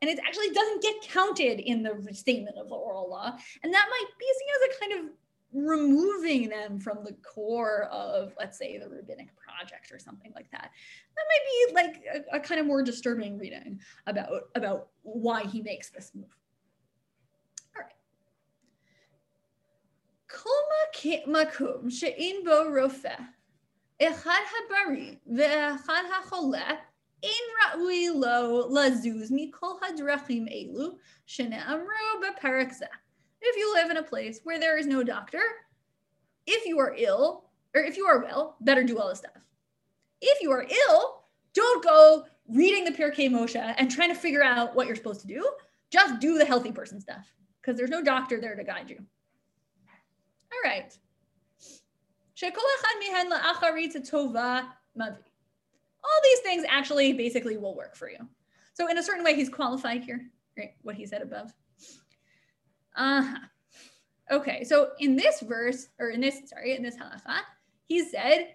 And 0.00 0.10
it 0.10 0.18
actually 0.18 0.50
doesn't 0.50 0.82
get 0.82 1.02
counted 1.02 1.60
in 1.60 1.82
the 1.82 2.14
statement 2.14 2.56
of 2.58 2.68
the 2.68 2.74
oral 2.74 3.08
law. 3.08 3.36
And 3.62 3.72
that 3.72 3.86
might 3.90 4.06
be 4.18 4.26
seen 4.38 4.48
as 4.54 4.76
a 4.76 4.80
kind 4.80 5.08
of 5.08 5.14
removing 5.52 6.48
them 6.48 6.78
from 6.78 6.98
the 7.04 7.16
core 7.22 7.84
of, 7.84 8.34
let's 8.38 8.58
say, 8.58 8.78
the 8.78 8.88
rabbinic 8.88 9.28
project 9.36 9.90
or 9.92 9.98
something 9.98 10.32
like 10.34 10.50
that. 10.50 10.70
That 11.16 11.24
might 11.28 11.44
be 11.48 11.74
like 11.74 12.26
a, 12.32 12.36
a 12.36 12.40
kind 12.40 12.60
of 12.60 12.66
more 12.66 12.82
disturbing 12.82 13.38
reading 13.38 13.80
about, 14.06 14.28
about 14.54 14.88
why 15.02 15.44
he 15.44 15.62
makes 15.62 15.90
this 15.90 16.12
move. 16.14 16.26
כל 20.27 20.49
מקום 21.27 21.89
שאין 21.89 22.35
בו 22.45 22.81
רופא, 22.81 23.15
אחד 24.01 24.41
הבריא 24.65 25.15
ואחד 25.37 26.03
החולה, 26.19 26.69
אין 27.23 27.73
ראוי 27.73 28.07
לו 28.07 28.75
לזוז 28.75 29.31
מכל 29.35 29.73
הדרכים 29.81 30.45
אלו 30.47 30.97
שנאמרו 31.25 32.21
בפרק 32.21 32.71
זה. 32.71 32.85
If 33.41 33.57
you 33.57 33.73
live 33.75 33.91
in 33.91 33.97
a 33.97 34.03
place 34.03 34.39
where 34.43 34.59
there 34.59 34.77
is 34.77 34.87
no 34.87 35.03
doctor, 35.03 35.43
if 36.47 36.65
you 36.65 36.79
are 36.79 36.95
ill, 36.97 37.49
or 37.75 37.81
if 37.81 37.97
you 37.97 38.05
are 38.05 38.23
well, 38.23 38.55
better 38.61 38.83
do 38.83 38.99
all 38.99 39.09
this 39.09 39.19
stuff. 39.19 39.41
If 40.21 40.41
you 40.41 40.51
are 40.51 40.65
ill, 40.87 41.23
don't 41.53 41.83
go 41.83 42.25
reading 42.47 42.85
the 42.85 42.91
Pirkei 42.91 43.29
Moshe 43.29 43.75
and 43.77 43.89
trying 43.89 44.13
to 44.13 44.19
figure 44.19 44.43
out 44.43 44.75
what 44.75 44.87
you're 44.87 44.95
supposed 44.95 45.21
to 45.21 45.27
do. 45.27 45.41
Just 45.89 46.19
do 46.19 46.37
the 46.37 46.45
healthy 46.45 46.71
person 46.71 46.99
stuff 46.99 47.25
because 47.61 47.77
there's 47.77 47.89
no 47.89 48.03
doctor 48.03 48.39
there 48.39 48.55
to 48.55 48.63
guide 48.63 48.89
you. 48.89 48.99
All 50.52 50.70
right. 50.70 50.96
All 56.04 56.20
these 56.22 56.38
things 56.40 56.64
actually 56.68 57.12
basically 57.12 57.56
will 57.56 57.74
work 57.74 57.96
for 57.96 58.10
you. 58.10 58.18
So 58.74 58.88
in 58.88 58.98
a 58.98 59.02
certain 59.02 59.24
way, 59.24 59.34
he's 59.34 59.48
qualified 59.48 60.04
here, 60.04 60.30
right? 60.56 60.74
What 60.82 60.94
he 60.94 61.04
said 61.06 61.22
above. 61.22 61.52
Uh-huh. 62.96 63.38
Okay, 64.30 64.62
so 64.62 64.90
in 65.00 65.16
this 65.16 65.40
verse, 65.40 65.88
or 65.98 66.10
in 66.10 66.20
this, 66.20 66.42
sorry, 66.46 66.76
in 66.76 66.82
this 66.82 66.96
halacha, 66.96 67.40
he 67.86 68.04
said, 68.04 68.54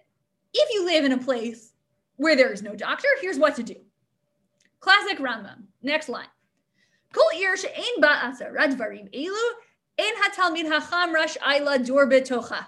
if 0.54 0.74
you 0.74 0.86
live 0.86 1.04
in 1.04 1.14
a 1.14 1.18
place 1.18 1.74
where 2.18 2.36
there 2.36 2.54
is 2.54 2.62
no 2.62 2.76
doctor, 2.76 3.08
here's 3.22 3.40
what 3.40 3.56
to 3.56 3.64
do. 3.64 3.76
Classic 4.80 5.18
Rambam. 5.18 5.64
Next 5.82 6.10
line. 6.10 6.28
Elu 9.14 9.52
in 9.98 10.14
hatalmid 10.22 10.66
hacham 10.66 11.14
rashai 11.14 11.62
ladur 11.62 12.10
betocha. 12.10 12.66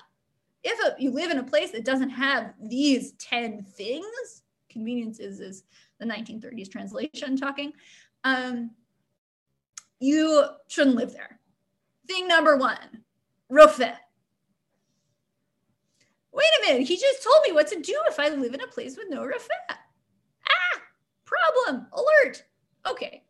If 0.64 0.80
a, 0.84 1.02
you 1.02 1.12
live 1.12 1.32
in 1.32 1.38
a 1.38 1.44
place 1.44 1.72
that 1.72 1.86
doesn't 1.86 2.10
have 2.10 2.54
these 2.62 3.14
10 3.14 3.64
things, 3.64 4.44
conveniences 4.70 5.40
is 5.40 5.64
the 6.00 6.06
1930s 6.06 6.72
translation 6.72 7.38
talking, 7.38 7.72
um, 8.24 8.72
you 10.00 10.44
shouldn't 10.68 10.96
live 10.96 11.14
there. 11.14 11.40
Thing 12.08 12.28
number 12.28 12.58
one, 12.58 13.04
rofeh. 13.52 13.96
Wait 16.32 16.46
a 16.60 16.68
minute, 16.68 16.88
he 16.88 16.98
just 16.98 17.24
told 17.24 17.44
me 17.46 17.54
what 17.54 17.68
to 17.68 17.80
do 17.80 17.98
if 18.08 18.20
I 18.20 18.30
live 18.30 18.54
in 18.54 18.62
a 18.62 18.68
place 18.68 18.98
with 18.98 19.08
no 19.10 19.22
rofeh. 19.22 19.48
Ah, 19.70 20.82
problem, 21.26 21.88
alert. 21.94 22.44
Okay, 22.88 23.24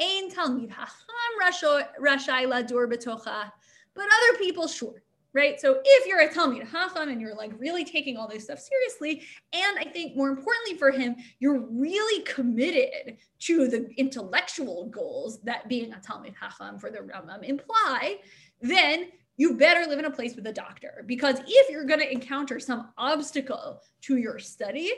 Ein 0.00 0.30
Talmid 0.30 0.70
Hacham 0.70 1.86
Rashai 2.00 2.46
Ladur 2.46 2.86
Betocha, 2.86 3.50
but 3.94 4.04
other 4.04 4.38
people, 4.38 4.68
sure. 4.68 5.02
Right. 5.32 5.60
So 5.60 5.80
if 5.84 6.06
you're 6.06 6.20
a 6.20 6.28
Talmid 6.28 6.66
Hacham 6.66 7.10
and 7.10 7.20
you're 7.20 7.34
like 7.34 7.52
really 7.58 7.84
taking 7.84 8.16
all 8.16 8.26
this 8.26 8.44
stuff 8.44 8.58
seriously, 8.58 9.22
and 9.52 9.78
I 9.78 9.84
think 9.84 10.16
more 10.16 10.30
importantly 10.30 10.78
for 10.78 10.90
him, 10.90 11.14
you're 11.40 11.60
really 11.60 12.22
committed 12.22 13.18
to 13.40 13.68
the 13.68 13.86
intellectual 13.98 14.86
goals 14.86 15.42
that 15.42 15.68
being 15.68 15.92
a 15.92 15.96
Talmid 15.96 16.34
Hacham 16.40 16.78
for 16.78 16.90
the 16.90 17.00
Rambam 17.00 17.44
imply, 17.44 18.16
then 18.62 19.08
you 19.36 19.58
better 19.58 19.86
live 19.86 19.98
in 19.98 20.06
a 20.06 20.10
place 20.10 20.34
with 20.36 20.46
a 20.46 20.52
doctor 20.54 21.04
because 21.06 21.38
if 21.46 21.70
you're 21.70 21.84
going 21.84 22.00
to 22.00 22.10
encounter 22.10 22.58
some 22.58 22.88
obstacle 22.96 23.82
to 24.02 24.16
your 24.16 24.38
study, 24.38 24.90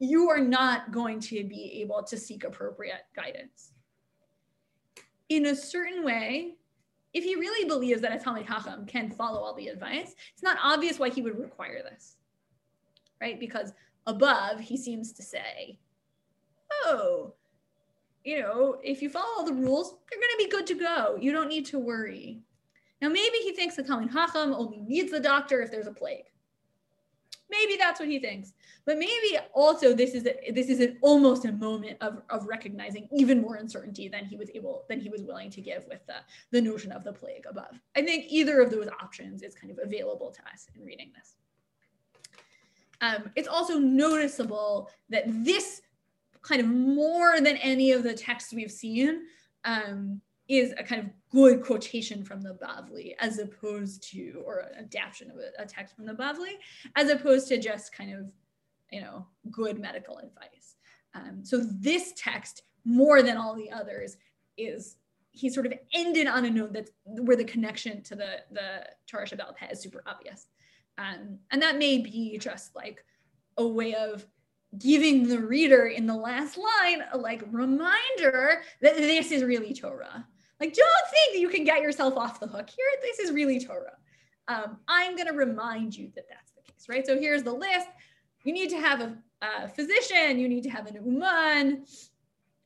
you 0.00 0.28
are 0.28 0.40
not 0.40 0.90
going 0.90 1.20
to 1.20 1.44
be 1.44 1.80
able 1.82 2.02
to 2.02 2.16
seek 2.16 2.42
appropriate 2.42 3.02
guidance 3.14 3.73
in 5.28 5.46
a 5.46 5.56
certain 5.56 6.04
way, 6.04 6.54
if 7.12 7.24
he 7.24 7.36
really 7.36 7.68
believes 7.68 8.00
that 8.02 8.12
a 8.12 8.22
Talmid 8.22 8.46
Chacham 8.46 8.86
can 8.86 9.10
follow 9.10 9.40
all 9.40 9.54
the 9.54 9.68
advice, 9.68 10.14
it's 10.32 10.42
not 10.42 10.58
obvious 10.62 10.98
why 10.98 11.08
he 11.08 11.22
would 11.22 11.38
require 11.38 11.82
this, 11.82 12.16
right? 13.20 13.38
Because 13.38 13.72
above, 14.06 14.60
he 14.60 14.76
seems 14.76 15.12
to 15.12 15.22
say, 15.22 15.78
oh, 16.84 17.34
you 18.24 18.40
know, 18.40 18.78
if 18.82 19.00
you 19.00 19.08
follow 19.08 19.28
all 19.36 19.44
the 19.44 19.52
rules, 19.52 19.94
you're 20.10 20.20
going 20.20 20.32
to 20.32 20.44
be 20.44 20.50
good 20.50 20.66
to 20.66 20.74
go. 20.74 21.16
You 21.20 21.32
don't 21.32 21.48
need 21.48 21.66
to 21.66 21.78
worry. 21.78 22.40
Now, 23.00 23.08
maybe 23.08 23.36
he 23.42 23.52
thinks 23.52 23.76
the 23.76 23.82
Talmid 23.82 24.12
Chacham 24.12 24.52
only 24.52 24.78
needs 24.78 25.10
the 25.10 25.20
doctor 25.20 25.60
if 25.60 25.70
there's 25.70 25.86
a 25.86 25.92
plague. 25.92 26.24
Maybe 27.60 27.76
that's 27.78 28.00
what 28.00 28.08
he 28.08 28.18
thinks. 28.18 28.52
But 28.84 28.98
maybe 28.98 29.38
also 29.54 29.94
this 29.94 30.14
is 30.14 30.26
a, 30.26 30.52
this 30.52 30.68
is 30.68 30.80
an 30.80 30.98
almost 31.00 31.44
a 31.44 31.52
moment 31.52 31.96
of, 32.00 32.22
of 32.28 32.46
recognizing 32.46 33.08
even 33.16 33.40
more 33.40 33.56
uncertainty 33.56 34.08
than 34.08 34.24
he 34.24 34.36
was 34.36 34.50
able 34.54 34.84
than 34.88 35.00
he 35.00 35.08
was 35.08 35.22
willing 35.22 35.50
to 35.50 35.60
give 35.60 35.84
with 35.88 36.04
the, 36.06 36.16
the 36.50 36.60
notion 36.60 36.92
of 36.92 37.04
the 37.04 37.12
plague 37.12 37.44
above. 37.48 37.80
I 37.96 38.02
think 38.02 38.26
either 38.28 38.60
of 38.60 38.70
those 38.70 38.88
options 39.02 39.42
is 39.42 39.54
kind 39.54 39.70
of 39.70 39.78
available 39.82 40.30
to 40.32 40.40
us 40.52 40.66
in 40.74 40.84
reading 40.84 41.12
this. 41.16 41.36
Um, 43.00 43.30
it's 43.36 43.48
also 43.48 43.78
noticeable 43.78 44.90
that 45.10 45.24
this 45.26 45.82
kind 46.42 46.60
of 46.60 46.66
more 46.66 47.40
than 47.40 47.56
any 47.56 47.92
of 47.92 48.02
the 48.02 48.14
texts 48.14 48.52
we've 48.52 48.70
seen 48.70 49.22
um, 49.64 50.20
is 50.48 50.74
a 50.78 50.84
kind 50.84 51.02
of 51.02 51.10
good 51.30 51.62
quotation 51.62 52.24
from 52.24 52.42
the 52.42 52.54
Bavli 52.54 53.14
as 53.18 53.38
opposed 53.38 54.02
to, 54.10 54.42
or 54.44 54.58
an 54.76 54.84
adaptation 54.84 55.30
of 55.30 55.38
a, 55.38 55.62
a, 55.62 55.66
text 55.66 55.96
from 55.96 56.06
the 56.06 56.12
Bavli, 56.12 56.56
as 56.96 57.08
opposed 57.10 57.48
to 57.48 57.58
just 57.58 57.94
kind 57.94 58.12
of, 58.12 58.30
you 58.90 59.00
know, 59.00 59.26
good 59.50 59.78
medical 59.78 60.18
advice. 60.18 60.76
Um, 61.14 61.40
so 61.42 61.58
this 61.58 62.12
text, 62.16 62.62
more 62.84 63.22
than 63.22 63.36
all 63.36 63.54
the 63.54 63.70
others, 63.70 64.16
is 64.58 64.96
he 65.30 65.48
sort 65.48 65.66
of 65.66 65.72
ended 65.94 66.26
on 66.26 66.44
a 66.44 66.50
note 66.50 66.72
that's 66.72 66.90
where 67.04 67.36
the 67.36 67.44
connection 67.44 68.02
to 68.02 68.14
the 68.14 68.36
the 68.52 68.86
Torah 69.06 69.26
Peh 69.26 69.70
is 69.70 69.80
super 69.80 70.02
obvious, 70.06 70.46
um, 70.98 71.38
and 71.50 71.62
that 71.62 71.78
may 71.78 71.98
be 71.98 72.38
just 72.38 72.76
like 72.76 73.04
a 73.56 73.66
way 73.66 73.94
of 73.94 74.26
giving 74.78 75.28
the 75.28 75.38
reader 75.38 75.86
in 75.86 76.06
the 76.06 76.16
last 76.16 76.56
line 76.56 77.04
a 77.12 77.18
like 77.18 77.42
reminder 77.50 78.62
that 78.80 78.96
this 78.96 79.30
is 79.30 79.44
really 79.44 79.72
Torah 79.72 80.26
Like, 80.60 80.72
don't 80.72 81.10
think 81.10 81.32
that 81.34 81.40
you 81.40 81.48
can 81.48 81.64
get 81.64 81.82
yourself 81.82 82.16
off 82.16 82.40
the 82.40 82.46
hook 82.46 82.68
here. 82.70 82.86
This 83.02 83.18
is 83.18 83.32
really 83.32 83.58
Torah. 83.60 83.96
Um, 84.48 84.78
I'm 84.88 85.16
going 85.16 85.28
to 85.28 85.34
remind 85.34 85.96
you 85.96 86.10
that 86.14 86.26
that's 86.28 86.52
the 86.52 86.62
case, 86.62 86.86
right? 86.88 87.06
So 87.06 87.18
here's 87.18 87.42
the 87.42 87.52
list. 87.52 87.88
You 88.44 88.52
need 88.52 88.70
to 88.70 88.80
have 88.80 89.00
a, 89.00 89.16
a 89.42 89.68
physician. 89.68 90.38
You 90.38 90.48
need 90.48 90.62
to 90.64 90.70
have 90.70 90.86
an 90.86 90.94
uman. 90.94 91.86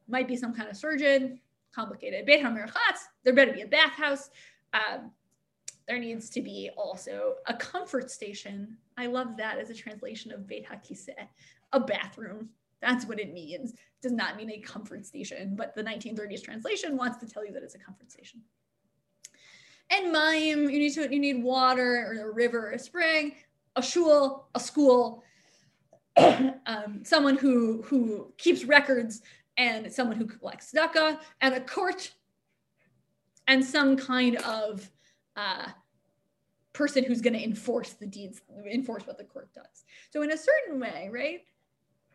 Might 0.08 0.28
be 0.28 0.36
some 0.36 0.54
kind 0.54 0.68
of 0.68 0.76
surgeon. 0.76 1.40
Complicated. 1.74 2.26
Beit 2.26 2.42
HaMerchatz. 2.42 3.06
There 3.24 3.32
better 3.32 3.52
be 3.52 3.62
a 3.62 3.66
bathhouse. 3.66 4.30
Um, 4.72 5.12
there 5.86 5.98
needs 5.98 6.28
to 6.30 6.42
be 6.42 6.70
also 6.76 7.36
a 7.46 7.54
comfort 7.54 8.10
station. 8.10 8.76
I 8.98 9.06
love 9.06 9.36
that 9.38 9.58
as 9.58 9.70
a 9.70 9.74
translation 9.74 10.32
of 10.32 10.46
Beit 10.46 10.66
HaKiseh, 10.66 11.28
a 11.72 11.80
bathroom. 11.80 12.50
That's 12.80 13.06
what 13.06 13.18
it 13.18 13.32
means. 13.32 13.72
It 13.72 13.78
does 14.02 14.12
not 14.12 14.36
mean 14.36 14.50
a 14.50 14.58
comfort 14.58 15.04
station, 15.04 15.56
but 15.56 15.74
the 15.74 15.82
1930s 15.82 16.42
translation 16.42 16.96
wants 16.96 17.18
to 17.18 17.26
tell 17.26 17.44
you 17.44 17.52
that 17.52 17.62
it's 17.62 17.74
a 17.74 17.78
comfort 17.78 18.10
station. 18.10 18.40
And 19.90 20.14
mayim, 20.14 20.70
you 20.70 20.78
need 20.78 20.94
to 20.94 21.12
you 21.12 21.18
need 21.18 21.42
water 21.42 22.06
or 22.06 22.30
a 22.30 22.32
river 22.32 22.68
or 22.68 22.72
a 22.72 22.78
spring, 22.78 23.36
a 23.74 23.82
shul, 23.82 24.48
a 24.54 24.60
school, 24.60 25.24
um, 26.16 27.00
someone 27.04 27.36
who 27.36 27.82
who 27.82 28.32
keeps 28.36 28.64
records, 28.64 29.22
and 29.56 29.90
someone 29.92 30.16
who 30.16 30.26
collects 30.26 30.72
tzedakah, 30.72 31.18
and 31.40 31.54
a 31.54 31.60
court, 31.60 32.12
and 33.46 33.64
some 33.64 33.96
kind 33.96 34.36
of 34.36 34.90
uh, 35.36 35.68
person 36.72 37.02
who's 37.02 37.20
going 37.20 37.34
to 37.34 37.42
enforce 37.42 37.94
the 37.94 38.06
deeds, 38.06 38.42
enforce 38.70 39.06
what 39.06 39.18
the 39.18 39.24
court 39.24 39.48
does. 39.54 39.84
So 40.10 40.22
in 40.22 40.32
a 40.32 40.36
certain 40.36 40.78
way, 40.78 41.08
right? 41.12 41.40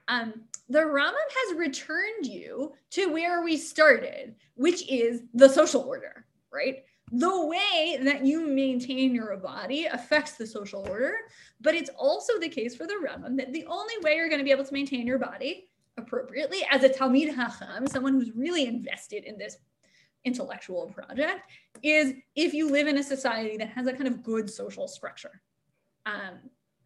Um, 0.07 0.33
the 0.69 0.79
Rambam 0.79 1.13
has 1.13 1.57
returned 1.57 2.25
you 2.25 2.73
to 2.91 3.11
where 3.11 3.43
we 3.43 3.57
started, 3.57 4.35
which 4.55 4.89
is 4.89 5.21
the 5.33 5.49
social 5.49 5.81
order, 5.81 6.25
right? 6.51 6.83
The 7.11 7.45
way 7.45 7.99
that 8.01 8.25
you 8.25 8.47
maintain 8.47 9.13
your 9.13 9.37
body 9.37 9.85
affects 9.85 10.33
the 10.33 10.47
social 10.47 10.87
order, 10.89 11.15
but 11.61 11.75
it's 11.75 11.89
also 11.97 12.39
the 12.39 12.49
case 12.49 12.75
for 12.75 12.87
the 12.87 12.99
Rambam 13.07 13.37
that 13.37 13.53
the 13.53 13.65
only 13.65 13.93
way 14.01 14.15
you're 14.15 14.29
going 14.29 14.39
to 14.39 14.45
be 14.45 14.51
able 14.51 14.65
to 14.65 14.73
maintain 14.73 15.05
your 15.05 15.19
body 15.19 15.69
appropriately 15.97 16.65
as 16.71 16.83
a 16.83 16.89
Talmid 16.89 17.33
Hacham, 17.33 17.87
someone 17.87 18.13
who's 18.13 18.31
really 18.35 18.65
invested 18.65 19.25
in 19.25 19.37
this 19.37 19.57
intellectual 20.25 20.87
project, 20.87 21.41
is 21.83 22.13
if 22.35 22.53
you 22.53 22.69
live 22.69 22.87
in 22.87 22.97
a 22.97 23.03
society 23.03 23.57
that 23.57 23.69
has 23.69 23.87
a 23.87 23.93
kind 23.93 24.07
of 24.07 24.23
good 24.23 24.49
social 24.49 24.87
structure 24.87 25.41
um, 26.05 26.39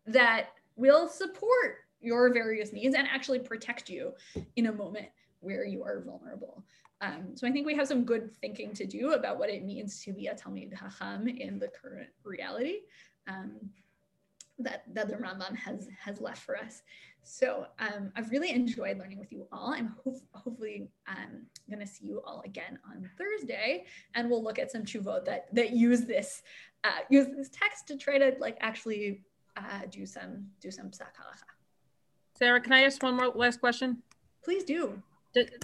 that 0.06 0.49
will 0.76 1.07
support 1.07 1.77
your 2.02 2.34
various 2.34 2.74
needs 2.74 2.95
and 2.95 3.07
actually 3.07 3.40
protect 3.40 3.90
you 3.90 4.14
in 4.56 4.68
a 4.68 4.72
moment 4.72 5.07
where 5.40 5.65
you 5.65 5.84
are 5.84 6.02
vulnerable. 6.02 6.64
Um, 7.02 7.36
so 7.36 7.48
I 7.48 7.52
think 7.52 7.68
we 7.68 7.76
have 7.76 7.88
some 7.88 8.03
good 8.03 8.36
thinking 8.41 8.74
to 8.74 8.86
do 8.86 9.14
about 9.14 9.38
what 9.38 9.49
it 9.49 9.64
means 9.64 10.03
to 10.03 10.14
be 10.14 10.28
a 10.28 10.36
Talmid 10.36 10.74
Hacham 10.74 11.28
in 11.28 11.60
the 11.60 11.68
current 11.68 12.10
reality 12.24 12.80
um, 13.28 13.52
that, 14.57 14.84
that 14.94 15.07
the 15.07 15.15
Rambam 15.15 15.56
has, 15.56 15.88
has 16.03 16.19
left 16.19 16.41
for 16.41 16.57
us. 16.57 16.82
So 17.22 17.68
um, 17.80 18.11
I've 18.15 18.32
really 18.32 18.52
enjoyed 18.52 18.98
learning 18.98 19.19
with 19.19 19.32
you 19.32 19.48
all. 19.52 19.74
I'm 19.74 19.95
ho 20.03 20.15
hopefully 20.32 20.90
um, 21.07 21.45
going 21.69 21.82
to 21.82 21.86
see 21.86 22.06
you 22.06 22.22
all 22.26 22.41
again 22.45 22.80
on 22.90 23.07
Thursday, 23.18 23.86
and 24.15 24.30
we'll 24.30 24.44
look 24.44 24.57
at 24.57 24.72
some 24.72 24.84
chuvot 24.84 25.26
that 25.26 25.53
that 25.53 25.72
use 25.72 26.06
this 26.06 26.41
uh, 26.86 27.02
use 27.10 27.28
this 27.36 27.49
text 27.49 27.86
to 27.90 27.98
try 27.98 28.18
to 28.18 28.38
like 28.40 28.57
actually 28.61 29.24
uh, 29.57 29.82
do 29.91 30.06
some 30.06 30.48
do 30.61 30.72
some 30.72 30.88
psak. 30.88 31.03
Sarah, 32.38 32.61
can 32.61 32.73
I 32.73 32.84
ask 32.84 33.01
one 33.01 33.15
more 33.15 33.27
last 33.30 33.59
question? 33.59 34.01
Please 34.43 34.64
do. 34.64 35.01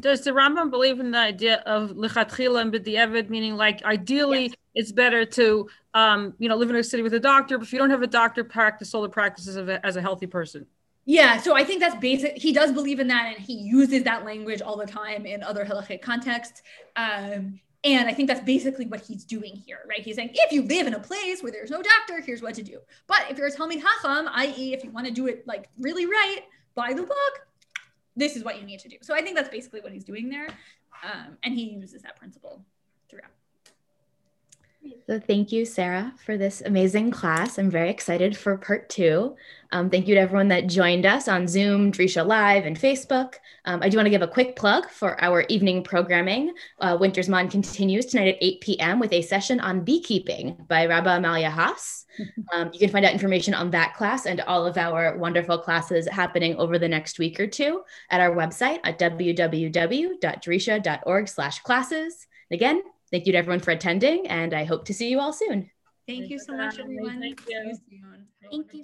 Does 0.01 0.21
the 0.21 0.31
Rambam 0.31 0.69
believe 0.69 0.99
in 0.99 1.11
the 1.11 1.17
idea 1.17 1.63
of 1.65 1.91
lichatchila 1.91 2.61
and 2.61 2.73
b'di'evid, 2.73 3.29
meaning 3.29 3.55
like 3.55 3.83
ideally 3.83 4.43
yes. 4.43 4.55
it's 4.75 4.91
better 4.91 5.25
to, 5.25 5.67
um, 5.93 6.33
you 6.37 6.47
know, 6.47 6.55
live 6.55 6.69
in 6.69 6.75
a 6.75 6.83
city 6.83 7.01
with 7.01 7.13
a 7.13 7.19
doctor, 7.19 7.57
but 7.57 7.65
if 7.65 7.73
you 7.73 7.79
don't 7.79 7.89
have 7.89 8.03
a 8.03 8.07
doctor, 8.07 8.43
practice 8.43 8.93
all 8.93 9.01
the 9.01 9.09
practices 9.09 9.55
of 9.55 9.69
a, 9.69 9.83
as 9.85 9.95
a 9.95 10.01
healthy 10.01 10.27
person? 10.27 10.67
Yeah, 11.05 11.37
so 11.37 11.55
I 11.55 11.63
think 11.63 11.81
that's 11.81 11.95
basic. 11.95 12.37
He 12.37 12.53
does 12.53 12.71
believe 12.71 12.99
in 12.99 13.07
that, 13.07 13.35
and 13.35 13.45
he 13.45 13.53
uses 13.53 14.03
that 14.03 14.23
language 14.23 14.61
all 14.61 14.77
the 14.77 14.85
time 14.85 15.25
in 15.25 15.43
other 15.43 15.65
halachic 15.65 16.01
contexts. 16.01 16.61
Um, 16.95 17.59
and 17.83 18.07
I 18.07 18.13
think 18.13 18.29
that's 18.29 18.41
basically 18.41 18.85
what 18.85 19.01
he's 19.01 19.25
doing 19.25 19.55
here, 19.65 19.79
right? 19.89 19.99
He's 19.99 20.15
saying 20.15 20.29
if 20.33 20.51
you 20.53 20.61
live 20.61 20.87
in 20.87 20.93
a 20.93 20.99
place 20.99 21.43
where 21.43 21.51
there's 21.51 21.69
no 21.69 21.81
doctor, 21.81 22.21
here's 22.21 22.41
what 22.41 22.53
to 22.55 22.63
do. 22.63 22.79
But 23.07 23.25
if 23.29 23.37
you're 23.37 23.47
a 23.47 23.51
Talmid 23.51 23.81
Hacham, 23.81 24.29
i.e., 24.33 24.73
if 24.73 24.83
you 24.83 24.91
want 24.91 25.07
to 25.07 25.11
do 25.11 25.27
it 25.27 25.45
like 25.45 25.69
really 25.77 26.05
right, 26.05 26.43
by 26.75 26.93
the 26.93 27.03
book, 27.03 27.47
this 28.15 28.35
is 28.35 28.43
what 28.43 28.59
you 28.59 28.65
need 28.65 28.79
to 28.79 28.89
do. 28.89 28.97
So 29.01 29.13
I 29.13 29.21
think 29.21 29.35
that's 29.35 29.49
basically 29.49 29.81
what 29.81 29.91
he's 29.91 30.03
doing 30.03 30.29
there. 30.29 30.47
Um, 31.03 31.37
and 31.43 31.53
he 31.53 31.63
uses 31.63 32.01
that 32.03 32.15
principle 32.17 32.63
throughout. 33.09 33.31
So 35.07 35.19
thank 35.19 35.51
you, 35.51 35.65
Sarah, 35.65 36.13
for 36.25 36.37
this 36.37 36.61
amazing 36.61 37.11
class. 37.11 37.57
I'm 37.57 37.69
very 37.69 37.89
excited 37.89 38.37
for 38.37 38.57
part 38.57 38.87
two. 38.89 39.35
Um, 39.71 39.89
thank 39.89 40.07
you 40.07 40.15
to 40.15 40.21
everyone 40.21 40.47
that 40.49 40.67
joined 40.67 41.05
us 41.05 41.27
on 41.27 41.47
Zoom, 41.47 41.91
Drisha 41.91 42.25
Live, 42.25 42.65
and 42.65 42.79
Facebook. 42.79 43.33
Um, 43.65 43.81
I 43.81 43.89
do 43.89 43.97
want 43.97 44.05
to 44.05 44.11
give 44.11 44.21
a 44.21 44.27
quick 44.27 44.55
plug 44.55 44.89
for 44.89 45.21
our 45.23 45.41
evening 45.49 45.83
programming. 45.83 46.53
Uh, 46.79 46.97
Winter 46.99 47.21
Zman 47.21 47.51
continues 47.51 48.05
tonight 48.05 48.35
at 48.35 48.41
8 48.41 48.61
p.m. 48.61 48.99
with 48.99 49.13
a 49.13 49.21
session 49.21 49.59
on 49.59 49.85
beekeeping 49.85 50.57
by 50.67 50.85
Rabbi 50.85 51.17
Amalia 51.17 51.49
Haas. 51.49 52.05
Um, 52.53 52.69
you 52.71 52.77
can 52.77 52.89
find 52.89 53.03
out 53.05 53.13
information 53.13 53.55
on 53.55 53.71
that 53.71 53.95
class 53.95 54.27
and 54.27 54.39
all 54.41 54.67
of 54.67 54.77
our 54.77 55.17
wonderful 55.17 55.57
classes 55.57 56.07
happening 56.07 56.55
over 56.57 56.77
the 56.77 56.87
next 56.87 57.17
week 57.17 57.39
or 57.39 57.47
two 57.47 57.81
at 58.11 58.21
our 58.21 58.35
website 58.35 58.77
at 58.83 58.99
www.drisha.org 58.99 61.27
slash 61.27 61.59
classes. 61.61 62.27
Again, 62.51 62.83
Thank 63.13 63.27
you 63.27 63.33
to 63.33 63.37
everyone 63.37 63.59
for 63.59 63.69
attending, 63.69 64.25
and 64.25 64.55
I 64.55 64.63
hope 64.63 64.85
to 64.85 64.93
see 64.93 65.07
you 65.07 65.19
all 65.19 65.33
soon. 65.33 65.69
Thank 66.07 66.31
you 66.31 66.39
so 66.39 66.57
much, 66.57 66.79
everyone. 66.79 67.21
Thank 67.21 67.47
you. 67.47 67.77
Thank 68.49 68.73
you. 68.73 68.83